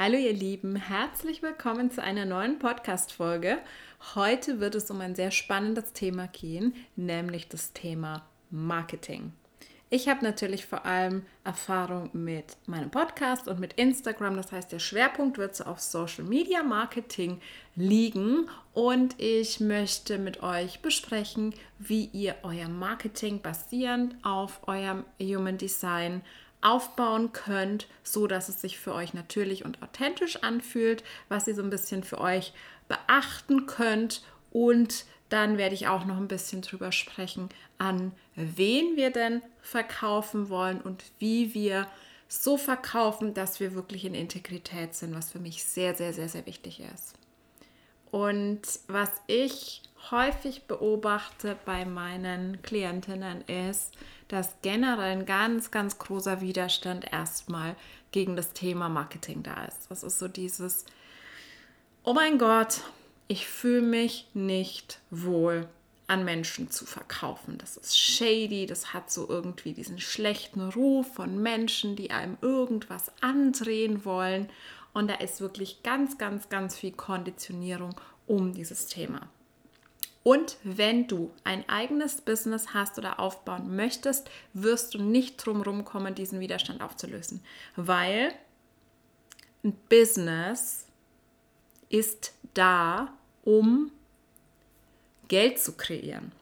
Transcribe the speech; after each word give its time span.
Hallo 0.00 0.16
ihr 0.16 0.32
Lieben, 0.32 0.76
herzlich 0.76 1.42
willkommen 1.42 1.90
zu 1.90 2.00
einer 2.00 2.24
neuen 2.24 2.60
Podcast-Folge. 2.60 3.58
Heute 4.14 4.60
wird 4.60 4.76
es 4.76 4.92
um 4.92 5.00
ein 5.00 5.16
sehr 5.16 5.32
spannendes 5.32 5.92
Thema 5.92 6.28
gehen, 6.28 6.72
nämlich 6.94 7.48
das 7.48 7.72
Thema 7.72 8.24
Marketing. 8.48 9.32
Ich 9.90 10.08
habe 10.08 10.22
natürlich 10.22 10.66
vor 10.66 10.86
allem 10.86 11.26
Erfahrung 11.42 12.10
mit 12.12 12.58
meinem 12.66 12.92
Podcast 12.92 13.48
und 13.48 13.58
mit 13.58 13.72
Instagram. 13.72 14.36
Das 14.36 14.52
heißt, 14.52 14.70
der 14.70 14.78
Schwerpunkt 14.78 15.36
wird 15.36 15.56
so 15.56 15.64
auf 15.64 15.80
Social 15.80 16.22
Media 16.22 16.62
Marketing 16.62 17.40
liegen 17.74 18.48
und 18.74 19.20
ich 19.20 19.58
möchte 19.58 20.18
mit 20.18 20.44
euch 20.44 20.78
besprechen, 20.78 21.52
wie 21.80 22.04
ihr 22.12 22.36
euer 22.44 22.68
Marketing 22.68 23.42
basierend 23.42 24.14
auf 24.22 24.60
eurem 24.68 25.04
Human 25.20 25.58
Design 25.58 26.22
aufbauen 26.60 27.32
könnt, 27.32 27.86
so 28.02 28.26
dass 28.26 28.48
es 28.48 28.60
sich 28.60 28.78
für 28.78 28.94
euch 28.94 29.14
natürlich 29.14 29.64
und 29.64 29.82
authentisch 29.82 30.42
anfühlt, 30.42 31.04
was 31.28 31.46
ihr 31.46 31.54
so 31.54 31.62
ein 31.62 31.70
bisschen 31.70 32.02
für 32.02 32.20
euch 32.20 32.52
beachten 32.88 33.66
könnt 33.66 34.22
und 34.50 35.04
dann 35.28 35.58
werde 35.58 35.74
ich 35.74 35.88
auch 35.88 36.06
noch 36.06 36.16
ein 36.16 36.28
bisschen 36.28 36.62
drüber 36.62 36.90
sprechen, 36.90 37.50
an 37.76 38.12
wen 38.34 38.96
wir 38.96 39.10
denn 39.10 39.42
verkaufen 39.60 40.48
wollen 40.48 40.80
und 40.80 41.04
wie 41.18 41.52
wir 41.54 41.86
so 42.28 42.56
verkaufen, 42.56 43.34
dass 43.34 43.60
wir 43.60 43.74
wirklich 43.74 44.04
in 44.04 44.14
Integrität 44.14 44.94
sind, 44.94 45.14
was 45.14 45.32
für 45.32 45.38
mich 45.38 45.64
sehr, 45.64 45.94
sehr, 45.94 46.12
sehr, 46.12 46.28
sehr 46.28 46.46
wichtig 46.46 46.80
ist. 46.94 47.14
Und 48.10 48.62
was 48.86 49.10
ich 49.26 49.82
häufig 50.10 50.62
beobachte 50.62 51.56
bei 51.64 51.84
meinen 51.84 52.62
Klientinnen 52.62 53.42
ist, 53.42 53.94
dass 54.28 54.56
generell 54.62 55.12
ein 55.12 55.26
ganz, 55.26 55.70
ganz 55.70 55.98
großer 55.98 56.40
Widerstand 56.40 57.10
erstmal 57.12 57.74
gegen 58.12 58.36
das 58.36 58.52
Thema 58.52 58.88
Marketing 58.88 59.42
da 59.42 59.64
ist. 59.64 59.90
Das 59.90 60.02
ist 60.02 60.18
so 60.18 60.28
dieses, 60.28 60.84
oh 62.04 62.14
mein 62.14 62.38
Gott, 62.38 62.82
ich 63.26 63.46
fühle 63.46 63.82
mich 63.82 64.26
nicht 64.34 65.00
wohl 65.10 65.68
an 66.06 66.24
Menschen 66.24 66.70
zu 66.70 66.86
verkaufen. 66.86 67.58
Das 67.58 67.76
ist 67.76 67.98
shady, 67.98 68.66
das 68.66 68.94
hat 68.94 69.10
so 69.10 69.28
irgendwie 69.28 69.74
diesen 69.74 70.00
schlechten 70.00 70.70
Ruf 70.70 71.14
von 71.14 71.42
Menschen, 71.42 71.96
die 71.96 72.10
einem 72.10 72.38
irgendwas 72.40 73.12
andrehen 73.20 74.04
wollen. 74.06 74.48
Und 74.94 75.08
da 75.08 75.14
ist 75.14 75.42
wirklich 75.42 75.82
ganz, 75.82 76.16
ganz, 76.16 76.48
ganz 76.48 76.76
viel 76.76 76.92
Konditionierung 76.92 77.94
um 78.26 78.54
dieses 78.54 78.86
Thema. 78.86 79.28
Und 80.22 80.56
wenn 80.62 81.06
du 81.06 81.30
ein 81.44 81.66
eigenes 81.68 82.20
Business 82.20 82.74
hast 82.74 82.98
oder 82.98 83.18
aufbauen 83.18 83.74
möchtest, 83.76 84.28
wirst 84.52 84.94
du 84.94 85.02
nicht 85.02 85.36
drum 85.44 85.84
kommen, 85.84 86.14
diesen 86.14 86.40
Widerstand 86.40 86.82
aufzulösen, 86.82 87.40
weil 87.76 88.32
ein 89.64 89.72
Business 89.88 90.86
ist 91.88 92.32
da, 92.54 93.12
um 93.44 93.90
Geld 95.28 95.58
zu 95.58 95.72
kreieren. 95.72 96.32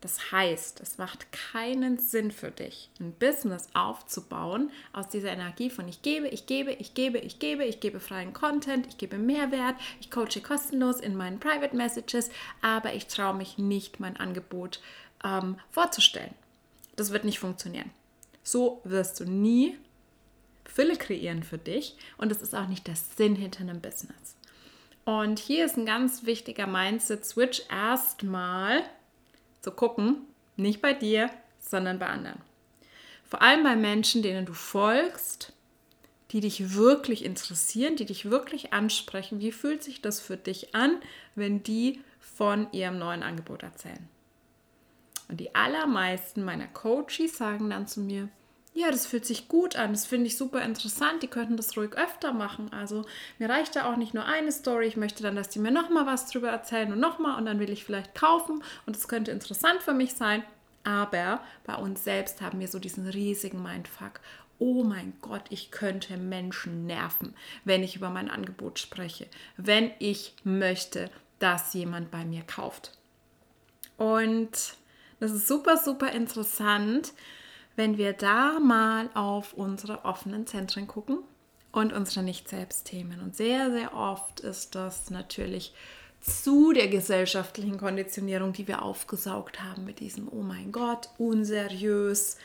Das 0.00 0.30
heißt, 0.30 0.80
es 0.80 0.96
macht 0.98 1.26
keinen 1.32 1.98
Sinn 1.98 2.30
für 2.30 2.52
dich, 2.52 2.88
ein 3.00 3.12
Business 3.12 3.66
aufzubauen 3.74 4.70
aus 4.92 5.08
dieser 5.08 5.32
Energie 5.32 5.70
von 5.70 5.88
ich 5.88 6.02
gebe, 6.02 6.28
ich 6.28 6.46
gebe, 6.46 6.70
ich 6.70 6.94
gebe, 6.94 7.18
ich 7.18 7.40
gebe, 7.40 7.64
ich 7.64 7.80
gebe 7.80 7.98
freien 7.98 8.32
Content, 8.32 8.86
ich 8.86 8.96
gebe 8.96 9.18
Mehrwert, 9.18 9.74
ich 10.00 10.10
coache 10.12 10.40
kostenlos 10.40 11.00
in 11.00 11.16
meinen 11.16 11.40
Private 11.40 11.74
Messages, 11.74 12.30
aber 12.62 12.94
ich 12.94 13.08
traue 13.08 13.34
mich 13.34 13.58
nicht, 13.58 13.98
mein 13.98 14.16
Angebot 14.16 14.80
ähm, 15.24 15.58
vorzustellen. 15.70 16.34
Das 16.94 17.10
wird 17.10 17.24
nicht 17.24 17.40
funktionieren. 17.40 17.90
So 18.44 18.80
wirst 18.84 19.18
du 19.18 19.24
nie 19.24 19.76
Fülle 20.64 20.96
kreieren 20.96 21.42
für 21.42 21.58
dich 21.58 21.96
und 22.18 22.30
das 22.30 22.40
ist 22.40 22.54
auch 22.54 22.68
nicht 22.68 22.86
der 22.86 22.94
Sinn 22.96 23.34
hinter 23.34 23.60
einem 23.60 23.80
Business. 23.80 24.36
Und 25.04 25.38
hier 25.40 25.64
ist 25.64 25.76
ein 25.76 25.86
ganz 25.86 26.24
wichtiger 26.24 26.66
Mindset-Switch 26.66 27.62
erstmal 27.68 28.82
zu 29.68 29.74
gucken, 29.74 30.16
nicht 30.56 30.80
bei 30.80 30.94
dir, 30.94 31.30
sondern 31.58 31.98
bei 31.98 32.06
anderen. 32.06 32.40
Vor 33.24 33.42
allem 33.42 33.62
bei 33.62 33.76
Menschen, 33.76 34.22
denen 34.22 34.46
du 34.46 34.54
folgst, 34.54 35.52
die 36.30 36.40
dich 36.40 36.74
wirklich 36.74 37.22
interessieren, 37.22 37.96
die 37.96 38.06
dich 38.06 38.30
wirklich 38.30 38.72
ansprechen. 38.72 39.40
Wie 39.40 39.52
fühlt 39.52 39.82
sich 39.82 40.00
das 40.00 40.20
für 40.20 40.38
dich 40.38 40.74
an, 40.74 41.00
wenn 41.34 41.62
die 41.62 42.00
von 42.18 42.72
ihrem 42.72 42.98
neuen 42.98 43.22
Angebot 43.22 43.62
erzählen? 43.62 44.08
Und 45.28 45.38
die 45.38 45.54
allermeisten 45.54 46.42
meiner 46.44 46.68
Coaches 46.68 47.36
sagen 47.36 47.68
dann 47.68 47.86
zu 47.86 48.00
mir, 48.00 48.30
ja, 48.78 48.92
das 48.92 49.06
fühlt 49.06 49.26
sich 49.26 49.48
gut 49.48 49.74
an, 49.74 49.92
das 49.92 50.06
finde 50.06 50.28
ich 50.28 50.36
super 50.36 50.62
interessant, 50.62 51.22
die 51.22 51.26
könnten 51.26 51.56
das 51.56 51.76
ruhig 51.76 51.96
öfter 51.96 52.32
machen. 52.32 52.72
Also 52.72 53.04
mir 53.38 53.48
reicht 53.48 53.74
da 53.74 53.90
auch 53.90 53.96
nicht 53.96 54.14
nur 54.14 54.24
eine 54.24 54.52
Story, 54.52 54.86
ich 54.86 54.96
möchte 54.96 55.22
dann, 55.22 55.34
dass 55.34 55.48
die 55.48 55.58
mir 55.58 55.72
nochmal 55.72 56.06
was 56.06 56.30
drüber 56.30 56.48
erzählen 56.48 56.92
und 56.92 57.00
nochmal 57.00 57.38
und 57.38 57.46
dann 57.46 57.58
will 57.58 57.70
ich 57.70 57.84
vielleicht 57.84 58.14
kaufen 58.14 58.62
und 58.86 58.96
es 58.96 59.08
könnte 59.08 59.32
interessant 59.32 59.82
für 59.82 59.94
mich 59.94 60.14
sein. 60.14 60.44
Aber 60.84 61.40
bei 61.64 61.74
uns 61.74 62.04
selbst 62.04 62.40
haben 62.40 62.60
wir 62.60 62.68
so 62.68 62.78
diesen 62.78 63.08
riesigen 63.08 63.62
Mindfuck. 63.62 64.20
Oh 64.60 64.84
mein 64.84 65.12
Gott, 65.22 65.42
ich 65.50 65.72
könnte 65.72 66.16
Menschen 66.16 66.86
nerven, 66.86 67.34
wenn 67.64 67.82
ich 67.82 67.96
über 67.96 68.10
mein 68.10 68.30
Angebot 68.30 68.78
spreche, 68.78 69.26
wenn 69.56 69.90
ich 69.98 70.34
möchte, 70.44 71.10
dass 71.40 71.74
jemand 71.74 72.12
bei 72.12 72.24
mir 72.24 72.42
kauft. 72.42 72.92
Und 73.96 74.76
das 75.18 75.32
ist 75.32 75.48
super, 75.48 75.76
super 75.76 76.12
interessant, 76.12 77.12
wenn 77.78 77.96
wir 77.96 78.12
da 78.12 78.58
mal 78.58 79.08
auf 79.14 79.52
unsere 79.52 80.04
offenen 80.04 80.48
Zentren 80.48 80.88
gucken 80.88 81.20
und 81.70 81.92
unsere 81.92 82.24
Nicht-Selbst-Themen. 82.24 83.20
Und 83.20 83.36
sehr, 83.36 83.70
sehr 83.70 83.94
oft 83.94 84.40
ist 84.40 84.74
das 84.74 85.10
natürlich 85.10 85.72
zu 86.20 86.72
der 86.72 86.88
gesellschaftlichen 86.88 87.78
Konditionierung, 87.78 88.52
die 88.52 88.66
wir 88.66 88.82
aufgesaugt 88.82 89.62
haben 89.62 89.84
mit 89.84 90.00
diesem, 90.00 90.26
oh 90.28 90.42
mein 90.42 90.72
Gott, 90.72 91.10
unseriös, 91.18 92.36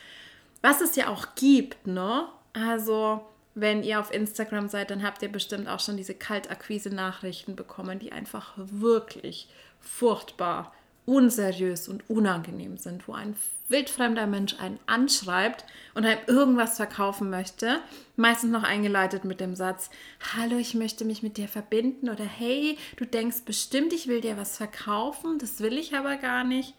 was 0.61 0.81
es 0.81 0.95
ja 0.95 1.07
auch 1.07 1.33
gibt, 1.33 1.87
ne? 1.87 2.27
Also, 2.53 3.25
wenn 3.55 3.81
ihr 3.81 3.99
auf 3.99 4.13
Instagram 4.13 4.67
seid, 4.67 4.91
dann 4.91 5.01
habt 5.01 5.23
ihr 5.23 5.31
bestimmt 5.31 5.67
auch 5.67 5.79
schon 5.79 5.97
diese 5.97 6.13
Kaltakquise-Nachrichten 6.13 7.55
bekommen, 7.55 7.97
die 7.97 8.11
einfach 8.11 8.53
wirklich 8.55 9.49
furchtbar 9.79 10.71
unseriös 11.05 11.87
und 11.87 12.09
unangenehm 12.09 12.77
sind, 12.77 13.07
wo 13.07 13.13
ein 13.13 13.35
wildfremder 13.69 14.27
Mensch 14.27 14.55
einen 14.59 14.79
anschreibt 14.85 15.65
und 15.95 16.05
einem 16.05 16.19
irgendwas 16.27 16.77
verkaufen 16.77 17.29
möchte, 17.29 17.79
meistens 18.15 18.51
noch 18.51 18.63
eingeleitet 18.63 19.25
mit 19.25 19.39
dem 19.39 19.55
Satz, 19.55 19.89
hallo, 20.35 20.57
ich 20.57 20.73
möchte 20.75 21.05
mich 21.05 21.23
mit 21.23 21.37
dir 21.37 21.47
verbinden 21.47 22.09
oder 22.09 22.23
hey, 22.23 22.77
du 22.97 23.05
denkst 23.05 23.41
bestimmt, 23.45 23.93
ich 23.93 24.07
will 24.07 24.21
dir 24.21 24.37
was 24.37 24.57
verkaufen, 24.57 25.39
das 25.39 25.59
will 25.59 25.77
ich 25.77 25.95
aber 25.95 26.17
gar 26.17 26.43
nicht. 26.43 26.73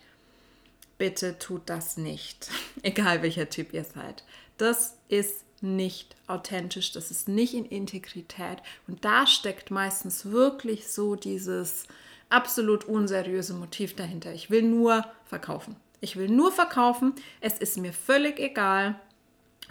Bitte 0.97 1.39
tut 1.39 1.63
das 1.67 1.97
nicht, 1.97 2.51
egal 2.83 3.23
welcher 3.23 3.51
Typ 3.51 3.75
ihr 3.75 3.85
seid. 3.85 4.25
Das 4.57 4.97
ist 5.09 5.45
nicht 5.61 6.15
authentisch, 6.27 6.93
das 6.93 7.11
ist 7.11 7.27
nicht 7.27 7.55
in 7.55 7.65
Integrität 7.65 8.59
und 8.87 9.05
da 9.05 9.27
steckt 9.27 9.71
meistens 9.71 10.27
wirklich 10.27 10.89
so 10.89 11.17
dieses 11.17 11.87
absolut 12.29 12.85
unseriöse 12.85 13.55
Motiv 13.55 13.97
dahinter. 13.97 14.33
Ich 14.33 14.51
will 14.51 14.63
nur 14.63 15.05
verkaufen. 15.25 15.77
Ich 16.01 16.17
will 16.17 16.29
nur 16.29 16.53
verkaufen. 16.53 17.15
Es 17.41 17.59
ist 17.59 17.79
mir 17.79 17.93
völlig 17.93 18.39
egal, 18.39 18.99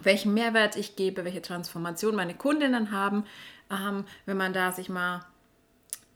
welchen 0.01 0.33
Mehrwert 0.33 0.75
ich 0.75 0.95
gebe, 0.95 1.25
welche 1.25 1.41
Transformation 1.41 2.15
meine 2.15 2.33
Kundinnen 2.33 2.91
haben. 2.91 3.25
Ähm, 3.69 4.05
wenn 4.25 4.37
man 4.37 4.53
da 4.53 4.71
sich 4.71 4.89
mal 4.89 5.25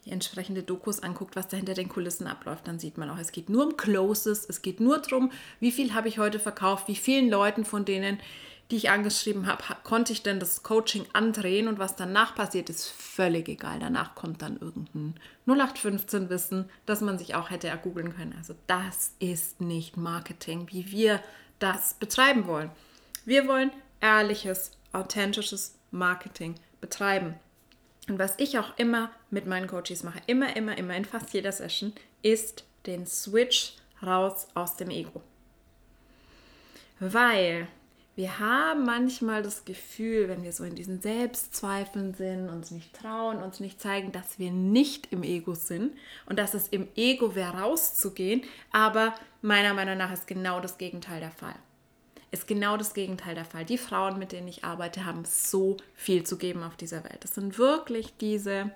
entsprechende 0.05 0.63
Dokus 0.63 1.03
anguckt, 1.03 1.35
was 1.35 1.47
da 1.47 1.57
hinter 1.57 1.73
den 1.73 1.89
Kulissen 1.89 2.27
abläuft, 2.27 2.67
dann 2.67 2.79
sieht 2.79 2.97
man 2.97 3.09
auch, 3.09 3.17
es 3.17 3.31
geht 3.31 3.49
nur 3.49 3.65
um 3.67 3.77
Closes, 3.77 4.45
es 4.47 4.61
geht 4.61 4.79
nur 4.79 4.99
darum, 4.99 5.31
wie 5.59 5.71
viel 5.71 5.93
habe 5.93 6.07
ich 6.07 6.17
heute 6.17 6.39
verkauft, 6.39 6.87
wie 6.87 6.95
vielen 6.95 7.29
Leuten 7.29 7.65
von 7.65 7.85
denen 7.85 8.19
die 8.69 8.75
ich 8.75 8.89
angeschrieben 8.89 9.47
habe, 9.47 9.63
konnte 9.83 10.11
ich 10.11 10.23
denn 10.23 10.39
das 10.39 10.61
Coaching 10.61 11.05
andrehen 11.13 11.67
und 11.67 11.79
was 11.79 11.95
danach 11.95 12.35
passiert, 12.35 12.69
ist 12.69 12.89
völlig 12.89 13.47
egal. 13.47 13.79
Danach 13.79 14.13
kommt 14.13 14.41
dann 14.41 14.57
irgendein 14.59 15.15
0815-Wissen, 15.47 16.69
das 16.85 17.01
man 17.01 17.17
sich 17.17 17.35
auch 17.35 17.49
hätte 17.49 17.67
ergoogeln 17.67 18.15
können. 18.15 18.35
Also 18.37 18.55
das 18.67 19.13
ist 19.19 19.61
nicht 19.61 19.95
Marketing, 19.95 20.67
wie 20.69 20.91
wir 20.91 21.21
das 21.59 21.93
betreiben 21.93 22.45
wollen. 22.45 22.69
Wir 23.25 23.47
wollen 23.47 23.71
ehrliches, 24.01 24.71
authentisches 24.91 25.75
Marketing 25.91 26.55
betreiben. 26.81 27.35
Und 28.09 28.19
was 28.19 28.35
ich 28.37 28.57
auch 28.59 28.77
immer 28.77 29.11
mit 29.29 29.47
meinen 29.47 29.67
Coaches 29.67 30.03
mache, 30.03 30.21
immer, 30.27 30.55
immer, 30.55 30.77
immer 30.77 30.95
in 30.95 31.05
fast 31.05 31.33
jeder 31.33 31.51
Session, 31.51 31.93
ist 32.21 32.65
den 32.85 33.05
Switch 33.05 33.73
raus 34.01 34.47
aus 34.53 34.77
dem 34.77 34.89
Ego. 34.89 35.21
Weil 36.99 37.67
wir 38.17 38.39
haben 38.39 38.83
manchmal 38.83 39.43
das 39.43 39.63
Gefühl, 39.63 40.27
wenn 40.27 40.41
wir 40.41 40.51
so 40.51 40.63
in 40.63 40.73
diesen 40.73 41.01
Selbstzweifeln 41.01 42.15
sind, 42.15 42.49
uns 42.49 42.71
nicht 42.71 42.99
trauen, 42.99 43.43
uns 43.43 43.59
nicht 43.59 43.79
zeigen, 43.79 44.11
dass 44.11 44.39
wir 44.39 44.49
nicht 44.49 45.11
im 45.11 45.21
Ego 45.21 45.53
sind 45.53 45.95
und 46.25 46.39
dass 46.39 46.55
es 46.55 46.67
im 46.69 46.87
Ego 46.95 47.35
wäre, 47.35 47.59
rauszugehen. 47.59 48.41
Aber 48.71 49.13
meiner 49.43 49.75
Meinung 49.75 49.97
nach 49.97 50.11
ist 50.11 50.25
genau 50.25 50.59
das 50.59 50.79
Gegenteil 50.79 51.19
der 51.19 51.29
Fall. 51.29 51.53
Ist 52.31 52.47
genau 52.47 52.75
das 52.75 52.95
Gegenteil 52.95 53.35
der 53.35 53.45
Fall. 53.45 53.65
Die 53.65 53.77
Frauen, 53.77 54.17
mit 54.17 54.31
denen 54.31 54.47
ich 54.47 54.63
arbeite, 54.63 55.05
haben 55.05 55.23
so 55.23 55.77
viel 55.93 56.23
zu 56.23 56.39
geben 56.39 56.63
auf 56.63 56.75
dieser 56.75 57.03
Welt. 57.03 57.19
Das 57.23 57.35
sind 57.35 57.59
wirklich 57.59 58.17
diese 58.17 58.71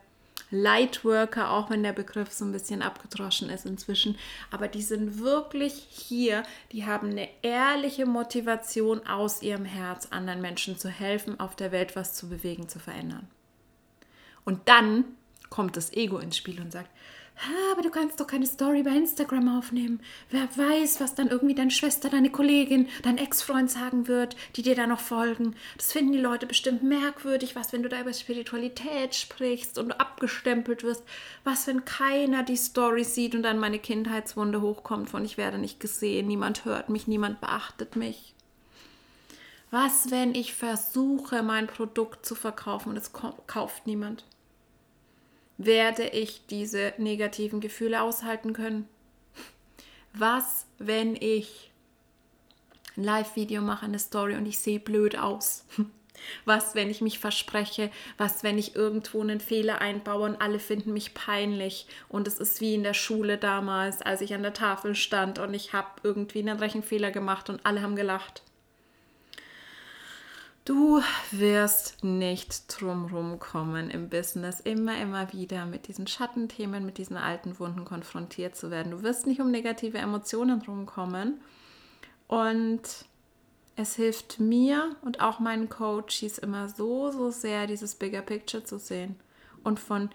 Lightworker, 0.52 1.50
auch 1.50 1.70
wenn 1.70 1.82
der 1.82 1.94
Begriff 1.94 2.32
so 2.32 2.46
ein 2.46 2.52
bisschen 2.52 2.82
abgedroschen 2.82 3.50
ist 3.50 3.66
inzwischen. 3.66 4.18
Aber 4.52 4.68
die 4.68 4.82
sind 4.82 5.20
wirklich 5.20 5.88
hier, 5.90 6.44
die 6.72 6.86
haben 6.86 7.12
eine 7.12 7.30
ehrliche 7.42 8.06
Motivation 8.06 9.08
aus 9.08 9.42
ihrem 9.42 9.66
Herz, 9.66 10.08
anderen 10.12 10.42
Menschen 10.42 10.78
zu 10.78 10.90
helfen, 10.90 11.40
auf 11.40 11.56
der 11.56 11.72
Welt 11.72 11.96
was 11.96 12.14
zu 12.14 12.30
bewegen, 12.30 12.68
zu 12.68 12.80
verändern. 12.80 13.28
Und 14.44 14.68
dann 14.68 15.06
kommt 15.50 15.78
das 15.78 15.94
Ego 15.94 16.20
ins 16.20 16.38
Spiel 16.38 16.60
und 16.62 16.72
sagt, 16.72 16.90
aber 17.72 17.82
du 17.82 17.90
kannst 17.90 18.20
doch 18.20 18.28
keine 18.28 18.46
Story 18.46 18.84
bei 18.84 18.92
Instagram 18.92 19.58
aufnehmen. 19.58 20.02
Wer 20.30 20.48
weiß, 20.56 21.00
was 21.00 21.16
dann 21.16 21.28
irgendwie 21.28 21.56
deine 21.56 21.72
Schwester, 21.72 22.10
deine 22.10 22.30
Kollegin, 22.30 22.88
dein 23.02 23.18
Ex-Freund 23.18 23.72
sagen 23.72 24.08
wird, 24.08 24.36
die 24.56 24.62
dir 24.62 24.76
da 24.76 24.86
noch 24.86 25.00
folgen. 25.00 25.56
Das 25.78 25.92
finden 25.92 26.12
die 26.12 26.20
Leute 26.20 26.46
bestimmt 26.46 26.84
merkwürdig. 26.84 27.56
Was, 27.56 27.74
wenn 27.74 27.84
du 27.84 27.90
da 27.90 28.02
über 28.02 28.14
Spiritualität 28.14 29.16
sprichst 29.16 29.80
und 29.80 30.00
abgestempelt 30.00 30.84
wirst? 30.84 31.04
Was, 31.44 31.66
wenn 31.66 31.86
keiner 31.86 32.44
die 32.44 32.58
Story 32.58 33.04
sieht 33.04 33.34
und 33.34 33.44
dann 33.44 33.58
meine 33.58 33.80
Kindheitswunde 33.80 34.62
hochkommt 34.62 35.10
von 35.10 35.26
ich 35.26 35.38
werde 35.38 35.58
nicht 35.58 35.80
gesehen, 35.80 36.28
niemand 36.28 36.66
hört 36.66 36.90
mich, 36.90 37.08
niemand 37.08 37.42
beachtet 37.42 37.96
mich? 37.96 38.36
Was, 39.72 40.12
wenn 40.12 40.36
ich 40.36 40.54
versuche, 40.54 41.42
mein 41.44 41.68
Produkt 41.68 42.26
zu 42.26 42.36
verkaufen 42.36 42.90
und 42.90 42.98
es 42.98 43.12
kauft 43.14 43.88
niemand? 43.88 44.26
Werde 45.66 46.08
ich 46.08 46.46
diese 46.48 46.94
negativen 46.98 47.60
Gefühle 47.60 48.02
aushalten 48.02 48.54
können? 48.54 48.88
Was, 50.14 50.66
wenn 50.78 51.16
ich 51.16 51.72
ein 52.98 53.04
Live-Video 53.04 53.62
mache, 53.62 53.86
eine 53.86 54.00
Story 54.00 54.36
und 54.36 54.46
ich 54.46 54.60
sehe 54.60 54.80
blöd 54.80 55.18
aus? 55.18 55.66
Was, 56.46 56.76
wenn 56.76 56.92
ich 56.92 57.02
mich 57.02 57.18
verspreche? 57.18 57.90
Was, 58.18 58.44
wenn 58.44 58.60
ich 58.60 58.76
irgendwo 58.76 59.22
einen 59.22 59.40
Fehler 59.40 59.82
einbaue 59.82 60.26
und 60.26 60.42
alle 60.42 60.60
finden 60.60 60.94
mich 60.94 61.16
peinlich? 61.16 61.88
Und 62.10 62.28
es 62.28 62.38
ist 62.38 62.62
wie 62.62 62.76
in 62.76 62.84
der 62.84 62.94
Schule 62.94 63.38
damals, 63.40 64.04
als 64.04 64.22
ich 64.22 64.34
an 64.36 64.44
der 64.44 64.54
Tafel 64.54 64.94
stand 64.94 65.40
und 65.40 65.54
ich 65.54 65.74
habe 65.74 65.88
irgendwie 66.04 66.40
einen 66.40 66.60
Rechenfehler 66.60 67.10
gemacht 67.10 67.50
und 67.50 67.66
alle 67.66 67.82
haben 67.82 67.96
gelacht. 67.96 68.44
Du 70.64 71.02
wirst 71.32 72.04
nicht 72.04 72.66
drumherum 72.68 73.40
kommen 73.40 73.90
im 73.90 74.10
Business, 74.10 74.60
immer, 74.60 75.00
immer 75.02 75.34
wieder 75.34 75.66
mit 75.66 75.88
diesen 75.88 76.06
Schattenthemen, 76.06 76.86
mit 76.86 77.00
diesen 77.00 77.18
alten 77.18 77.58
Wunden 77.60 77.84
konfrontiert 77.84 78.56
zu 78.56 78.70
werden. 78.70 78.92
Du 78.92 79.02
wirst 79.02 79.26
nicht 79.26 79.42
um 79.42 79.50
negative 79.50 79.98
Emotionen 79.98 80.62
rumkommen. 80.62 81.42
Und 82.28 82.82
es 83.76 83.96
hilft 83.96 84.40
mir 84.40 84.96
und 85.02 85.20
auch 85.20 85.40
meinen 85.40 85.68
Coaches 85.68 86.38
immer 86.38 86.70
so, 86.70 87.10
so 87.10 87.32
sehr, 87.32 87.66
dieses 87.66 87.96
Bigger 87.96 88.22
Picture 88.22 88.64
zu 88.64 88.78
sehen 88.78 89.16
und 89.64 89.80
von 89.80 90.10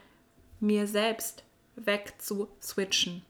mir 0.61 0.87
selbst 0.87 1.43
weg 1.75 2.15
zu 2.19 2.49
switchen. 2.63 3.23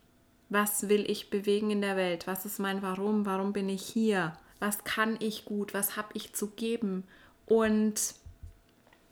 Was 0.50 0.88
will 0.88 1.10
ich 1.10 1.30
bewegen 1.30 1.70
in 1.70 1.80
der 1.80 1.96
Welt? 1.96 2.26
Was 2.26 2.44
ist 2.44 2.60
mein 2.60 2.82
Warum? 2.82 3.24
Warum 3.24 3.52
bin 3.52 3.68
ich 3.68 3.82
hier? 3.82 4.36
Was 4.58 4.84
kann 4.84 5.16
ich 5.20 5.44
gut, 5.44 5.74
was 5.74 5.96
habe 5.96 6.08
ich 6.14 6.32
zu 6.32 6.48
geben 6.48 7.04
und 7.46 8.14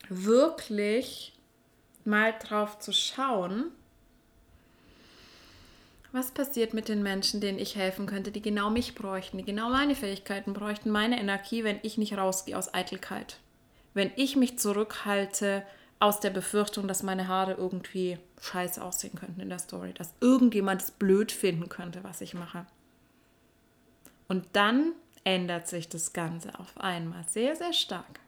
wirklich 0.08 1.32
mal 2.04 2.34
drauf 2.38 2.78
zu 2.78 2.92
schauen, 2.92 3.70
was 6.12 6.30
passiert 6.30 6.74
mit 6.74 6.88
den 6.88 7.02
Menschen, 7.02 7.40
denen 7.40 7.58
ich 7.58 7.74
helfen 7.74 8.06
könnte, 8.06 8.30
die 8.30 8.42
genau 8.42 8.70
mich 8.70 8.94
bräuchten, 8.94 9.38
die 9.38 9.44
genau 9.44 9.68
meine 9.68 9.96
Fähigkeiten 9.96 10.52
bräuchten, 10.52 10.90
meine 10.90 11.18
Energie, 11.18 11.64
wenn 11.64 11.80
ich 11.82 11.98
nicht 11.98 12.16
rausgehe 12.16 12.56
aus 12.56 12.72
Eitelkeit. 12.72 13.38
Wenn 13.94 14.12
ich 14.14 14.36
mich 14.36 14.58
zurückhalte 14.58 15.64
aus 15.98 16.20
der 16.20 16.30
Befürchtung, 16.30 16.86
dass 16.86 17.02
meine 17.02 17.26
Haare 17.26 17.54
irgendwie 17.54 18.18
scheiße 18.40 18.82
aussehen 18.82 19.18
könnten 19.18 19.40
in 19.40 19.48
der 19.48 19.58
Story, 19.58 19.92
dass 19.92 20.14
irgendjemand 20.20 20.82
es 20.82 20.90
blöd 20.92 21.32
finden 21.32 21.68
könnte, 21.68 22.04
was 22.04 22.20
ich 22.20 22.34
mache. 22.34 22.66
Und 24.28 24.44
dann 24.52 24.92
ändert 25.24 25.66
sich 25.68 25.88
das 25.88 26.12
Ganze 26.12 26.58
auf 26.58 26.78
einmal 26.78 27.24
sehr, 27.28 27.56
sehr 27.56 27.72
stark. 27.72 28.20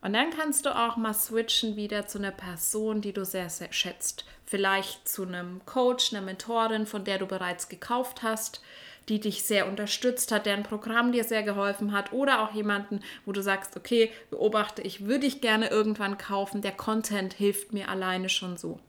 Und 0.00 0.14
dann 0.14 0.30
kannst 0.30 0.66
du 0.66 0.76
auch 0.76 0.96
mal 0.96 1.14
switchen 1.14 1.76
wieder 1.76 2.06
zu 2.08 2.18
einer 2.18 2.32
Person, 2.32 3.00
die 3.00 3.12
du 3.12 3.24
sehr, 3.24 3.48
sehr 3.48 3.72
schätzt. 3.72 4.24
Vielleicht 4.44 5.08
zu 5.08 5.22
einem 5.22 5.64
Coach, 5.64 6.12
einer 6.12 6.22
Mentorin, 6.22 6.86
von 6.86 7.04
der 7.04 7.18
du 7.18 7.26
bereits 7.26 7.68
gekauft 7.68 8.24
hast, 8.24 8.60
die 9.08 9.20
dich 9.20 9.44
sehr 9.44 9.68
unterstützt 9.68 10.32
hat, 10.32 10.46
deren 10.46 10.64
Programm 10.64 11.12
dir 11.12 11.22
sehr 11.22 11.44
geholfen 11.44 11.92
hat. 11.92 12.12
Oder 12.12 12.42
auch 12.42 12.52
jemanden, 12.52 13.00
wo 13.24 13.32
du 13.32 13.42
sagst, 13.42 13.76
okay, 13.76 14.10
beobachte, 14.30 14.82
ich 14.82 15.06
würde 15.06 15.26
ich 15.26 15.40
gerne 15.40 15.68
irgendwann 15.70 16.18
kaufen. 16.18 16.62
Der 16.62 16.72
Content 16.72 17.34
hilft 17.34 17.72
mir 17.72 17.88
alleine 17.88 18.28
schon 18.28 18.56
so. 18.56 18.80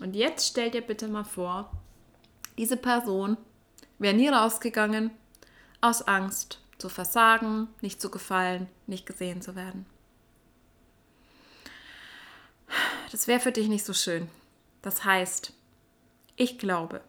Und 0.00 0.16
jetzt 0.16 0.48
stell 0.48 0.70
dir 0.70 0.82
bitte 0.82 1.08
mal 1.08 1.24
vor, 1.24 1.70
diese 2.56 2.78
Person 2.78 3.36
wäre 3.98 4.14
nie 4.14 4.28
rausgegangen, 4.28 5.10
aus 5.80 6.02
Angst 6.02 6.60
zu 6.78 6.88
versagen, 6.88 7.68
nicht 7.80 8.00
zu 8.00 8.10
gefallen, 8.10 8.68
nicht 8.86 9.06
gesehen 9.06 9.42
zu 9.42 9.56
werden. 9.56 9.86
Das 13.12 13.28
wäre 13.28 13.40
für 13.40 13.52
dich 13.52 13.68
nicht 13.68 13.84
so 13.84 13.92
schön. 13.92 14.28
Das 14.82 15.04
heißt, 15.04 15.52
ich 16.36 16.58
glaube 16.58 17.00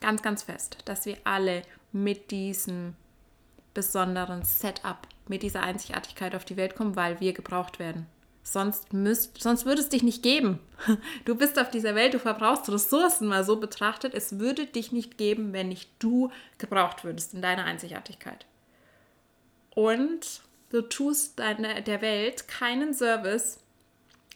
ganz, 0.00 0.22
ganz 0.22 0.42
fest, 0.42 0.78
dass 0.84 1.06
wir 1.06 1.18
alle 1.24 1.62
mit 1.92 2.30
diesem 2.30 2.94
besonderen 3.74 4.44
Setup, 4.44 4.98
mit 5.28 5.42
dieser 5.42 5.62
Einzigartigkeit 5.62 6.34
auf 6.34 6.44
die 6.44 6.56
Welt 6.56 6.76
kommen, 6.76 6.96
weil 6.96 7.20
wir 7.20 7.32
gebraucht 7.32 7.78
werden. 7.78 8.06
Sonst, 8.42 8.92
müsst, 8.92 9.40
sonst 9.40 9.66
würde 9.66 9.80
es 9.80 9.88
dich 9.88 10.02
nicht 10.02 10.22
geben. 10.22 10.58
Du 11.24 11.34
bist 11.34 11.58
auf 11.58 11.70
dieser 11.70 11.94
Welt, 11.94 12.14
du 12.14 12.18
verbrauchst 12.18 12.70
Ressourcen 12.70 13.28
mal 13.28 13.44
so 13.44 13.56
betrachtet. 13.56 14.14
Es 14.14 14.38
würde 14.38 14.66
dich 14.66 14.92
nicht 14.92 15.18
geben, 15.18 15.52
wenn 15.52 15.68
nicht 15.68 15.90
du 15.98 16.30
gebraucht 16.58 17.04
würdest 17.04 17.34
in 17.34 17.42
deiner 17.42 17.64
Einzigartigkeit. 17.64 18.46
Und 19.74 20.40
du 20.70 20.82
tust 20.82 21.38
deine, 21.38 21.82
der 21.82 22.00
Welt 22.00 22.48
keinen 22.48 22.94
Service, 22.94 23.60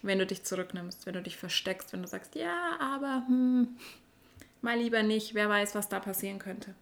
wenn 0.02 0.18
du 0.18 0.26
dich 0.26 0.44
zurücknimmst, 0.44 1.06
wenn 1.06 1.14
du 1.14 1.23
dich 1.23 1.37
versteckst, 1.37 1.92
wenn 1.92 2.02
du 2.02 2.08
sagst, 2.08 2.34
ja, 2.34 2.78
aber 2.78 3.25
hm, 3.26 3.76
mal 4.61 4.78
lieber 4.78 5.02
nicht, 5.02 5.34
wer 5.34 5.49
weiß, 5.49 5.75
was 5.75 5.88
da 5.88 5.99
passieren 5.99 6.38
könnte. 6.38 6.75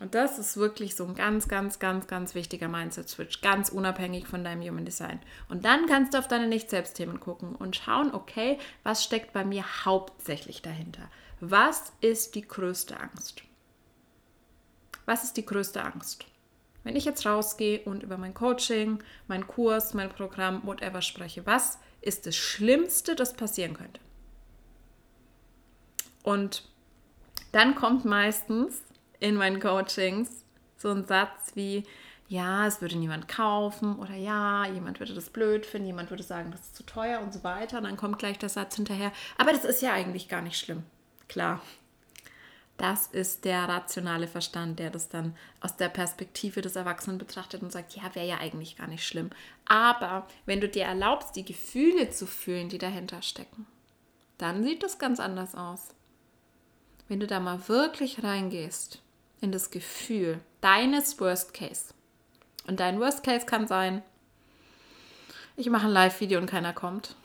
Und 0.00 0.14
das 0.14 0.38
ist 0.40 0.56
wirklich 0.56 0.96
so 0.96 1.04
ein 1.04 1.14
ganz, 1.14 1.46
ganz, 1.46 1.78
ganz, 1.78 2.08
ganz 2.08 2.34
wichtiger 2.34 2.66
Mindset-Switch, 2.66 3.40
ganz 3.42 3.68
unabhängig 3.68 4.26
von 4.26 4.42
deinem 4.42 4.62
Human 4.62 4.84
Design. 4.84 5.20
Und 5.48 5.64
dann 5.64 5.86
kannst 5.86 6.14
du 6.14 6.18
auf 6.18 6.26
deine 6.26 6.48
Nicht-Selbst-Themen 6.48 7.20
gucken 7.20 7.54
und 7.54 7.76
schauen, 7.76 8.12
okay, 8.12 8.58
was 8.82 9.04
steckt 9.04 9.32
bei 9.32 9.44
mir 9.44 9.64
hauptsächlich 9.84 10.62
dahinter? 10.62 11.08
Was 11.40 11.92
ist 12.00 12.34
die 12.34 12.46
größte 12.46 12.98
Angst? 12.98 13.42
Was 15.06 15.22
ist 15.22 15.36
die 15.36 15.46
größte 15.46 15.82
Angst? 15.82 16.24
Wenn 16.82 16.96
ich 16.96 17.04
jetzt 17.04 17.24
rausgehe 17.24 17.80
und 17.84 18.02
über 18.02 18.18
mein 18.18 18.34
Coaching, 18.34 19.02
mein 19.28 19.46
Kurs, 19.46 19.94
mein 19.94 20.10
Programm, 20.10 20.62
whatever 20.64 21.02
spreche, 21.02 21.46
was 21.46 21.78
ist 22.00 22.26
das 22.26 22.36
Schlimmste, 22.36 23.14
das 23.14 23.34
passieren 23.34 23.74
könnte? 23.74 24.00
Und 26.22 26.68
dann 27.52 27.74
kommt 27.74 28.04
meistens 28.04 28.82
in 29.24 29.36
meinen 29.36 29.58
Coachings 29.58 30.44
so 30.76 30.90
ein 30.90 31.06
Satz 31.06 31.52
wie, 31.54 31.84
ja, 32.28 32.66
es 32.66 32.82
würde 32.82 32.96
niemand 32.96 33.26
kaufen 33.26 33.96
oder 33.98 34.14
ja, 34.14 34.66
jemand 34.66 35.00
würde 35.00 35.14
das 35.14 35.30
blöd 35.30 35.64
finden, 35.64 35.86
jemand 35.86 36.10
würde 36.10 36.22
sagen, 36.22 36.50
das 36.50 36.60
ist 36.60 36.76
zu 36.76 36.84
teuer 36.84 37.20
und 37.20 37.32
so 37.32 37.42
weiter. 37.42 37.78
Und 37.78 37.84
dann 37.84 37.96
kommt 37.96 38.18
gleich 38.18 38.38
der 38.38 38.50
Satz 38.50 38.76
hinterher, 38.76 39.12
aber 39.38 39.52
das 39.52 39.64
ist 39.64 39.80
ja 39.80 39.92
eigentlich 39.92 40.28
gar 40.28 40.42
nicht 40.42 40.58
schlimm. 40.58 40.82
Klar, 41.26 41.62
das 42.76 43.06
ist 43.06 43.46
der 43.46 43.66
rationale 43.66 44.28
Verstand, 44.28 44.78
der 44.78 44.90
das 44.90 45.08
dann 45.08 45.34
aus 45.60 45.76
der 45.76 45.88
Perspektive 45.88 46.60
des 46.60 46.76
Erwachsenen 46.76 47.16
betrachtet 47.16 47.62
und 47.62 47.72
sagt, 47.72 47.96
ja, 47.96 48.14
wäre 48.14 48.26
ja 48.26 48.38
eigentlich 48.38 48.76
gar 48.76 48.88
nicht 48.88 49.06
schlimm. 49.06 49.30
Aber 49.64 50.26
wenn 50.44 50.60
du 50.60 50.68
dir 50.68 50.84
erlaubst, 50.84 51.34
die 51.34 51.46
Gefühle 51.46 52.10
zu 52.10 52.26
fühlen, 52.26 52.68
die 52.68 52.78
dahinter 52.78 53.22
stecken, 53.22 53.66
dann 54.36 54.64
sieht 54.64 54.82
das 54.82 54.98
ganz 54.98 55.18
anders 55.18 55.54
aus. 55.54 55.94
Wenn 57.08 57.20
du 57.20 57.26
da 57.26 57.40
mal 57.40 57.68
wirklich 57.68 58.22
reingehst 58.22 59.03
in 59.40 59.52
das 59.52 59.70
Gefühl 59.70 60.40
deines 60.60 61.20
Worst 61.20 61.54
Case. 61.54 61.94
Und 62.66 62.80
dein 62.80 62.98
Worst 63.00 63.22
Case 63.22 63.46
kann 63.46 63.66
sein, 63.66 64.02
ich 65.56 65.68
mache 65.70 65.86
ein 65.86 65.92
Live-Video 65.92 66.40
und 66.40 66.46
keiner 66.46 66.72
kommt. 66.72 67.16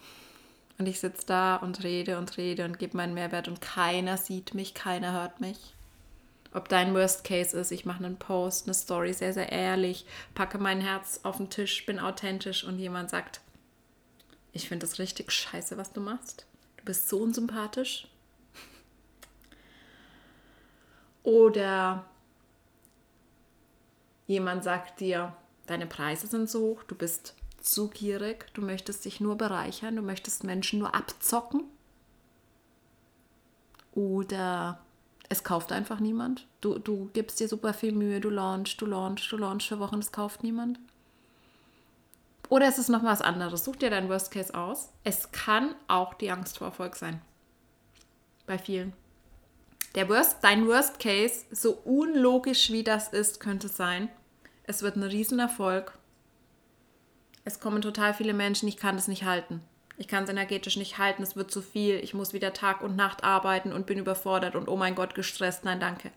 Und 0.78 0.88
ich 0.88 1.00
sitze 1.00 1.26
da 1.26 1.58
und 1.58 1.84
rede 1.84 2.18
und 2.18 2.38
rede 2.38 2.64
und 2.66 2.80
gebe 2.80 2.96
meinen 2.96 3.14
Mehrwert 3.14 3.48
und 3.48 3.60
keiner 3.60 4.18
sieht 4.18 4.54
mich, 4.54 4.74
keiner 4.74 5.14
hört 5.14 5.42
mich. 5.42 5.74
Ob 6.54 6.70
dein 6.70 6.94
Worst 6.96 7.24
Case 7.24 7.58
ist, 7.58 7.72
ich 7.72 7.86
mache 7.86 8.04
einen 8.04 8.18
Post, 8.18 8.66
eine 8.66 8.74
Story, 8.74 9.14
sehr, 9.14 9.34
sehr 9.34 9.52
ehrlich, 9.52 10.06
packe 10.36 10.58
mein 10.58 10.82
Herz 10.82 11.20
auf 11.24 11.38
den 11.38 11.50
Tisch, 11.50 11.86
bin 11.86 12.00
authentisch 12.00 12.64
und 12.64 12.80
jemand 12.80 13.10
sagt, 13.10 13.42
ich 14.52 14.68
finde 14.68 14.86
das 14.86 15.00
richtig 15.00 15.32
scheiße, 15.32 15.78
was 15.78 15.92
du 15.94 16.02
machst. 16.02 16.46
Du 16.78 16.86
bist 16.86 17.10
so 17.10 17.20
unsympathisch. 17.20 18.08
Oder 21.24 22.06
jemand 24.28 24.64
sagt 24.64 25.00
dir, 25.00 25.36
deine 25.68 25.88
Preise 25.88 26.28
sind 26.28 26.50
so 26.50 26.62
hoch, 26.62 26.84
du 26.84 26.96
bist 26.96 27.36
zu 27.62 27.90
gierig, 27.90 28.46
du 28.54 28.62
möchtest 28.62 29.06
dich 29.06 29.20
nur 29.20 29.38
bereichern, 29.38 29.96
du 29.96 30.02
möchtest 30.02 30.44
Menschen 30.44 30.80
nur 30.80 30.96
abzocken. 30.96 31.64
Oder 33.94 34.80
es 35.30 35.44
kauft 35.44 35.72
einfach 35.72 36.00
niemand. 36.00 36.48
Du, 36.62 36.80
du 36.80 37.10
gibst 37.14 37.40
dir 37.40 37.48
super 37.48 37.74
viel 37.74 37.92
Mühe, 37.92 38.20
du 38.20 38.30
launchst, 38.30 38.82
du 38.82 38.86
launchst, 38.86 39.32
du 39.32 39.38
launchst 39.38 39.68
für 39.68 39.80
Wochen, 39.80 40.00
es 40.00 40.12
kauft 40.12 40.44
niemand. 40.44 40.80
Oder 42.50 42.68
es 42.68 42.80
ist 42.80 42.90
noch 42.90 43.04
was 43.04 43.22
anderes. 43.22 43.64
Such 43.64 43.76
dir 43.76 43.92
dein 43.92 44.10
Worst 44.10 44.32
Case 44.32 44.56
aus. 44.56 44.90
Es 45.04 45.32
kann 45.32 45.76
auch 45.88 46.16
die 46.16 46.32
Angst 46.32 46.58
vor 46.58 46.68
Erfolg 46.68 46.96
sein. 46.96 47.22
Bei 48.48 48.58
vielen. 48.58 48.94
Der 49.96 50.08
Worst, 50.08 50.38
dein 50.42 50.68
Worst 50.68 51.00
Case, 51.00 51.46
so 51.52 51.74
unlogisch 51.84 52.72
wie 52.72 52.84
das 52.84 53.10
ist, 53.10 53.40
könnte 53.40 53.68
sein, 53.68 54.10
es 54.64 54.84
wird 54.84 54.96
ein 54.96 55.04
Riesenerfolg. 55.04 55.98
Es 57.44 57.60
kommen 57.60 57.82
total 57.82 58.14
viele 58.14 58.34
Menschen, 58.34 58.70
ich 58.70 58.78
kann 58.78 58.96
das 58.96 59.08
nicht 59.08 59.24
halten. 59.24 59.62
Ich 59.98 60.08
kann 60.08 60.24
es 60.24 60.30
energetisch 60.30 60.78
nicht 60.78 60.98
halten, 60.98 61.24
es 61.24 61.36
wird 61.36 61.52
zu 61.52 61.62
viel, 61.62 61.96
ich 61.96 62.14
muss 62.14 62.34
wieder 62.34 62.54
Tag 62.54 62.82
und 62.82 62.96
Nacht 62.96 63.24
arbeiten 63.24 63.74
und 63.74 63.88
bin 63.88 63.98
überfordert 63.98 64.56
und 64.56 64.70
oh 64.70 64.78
mein 64.78 64.96
Gott, 64.96 65.16
gestresst, 65.16 65.66
nein, 65.66 65.80
danke. 65.80 66.12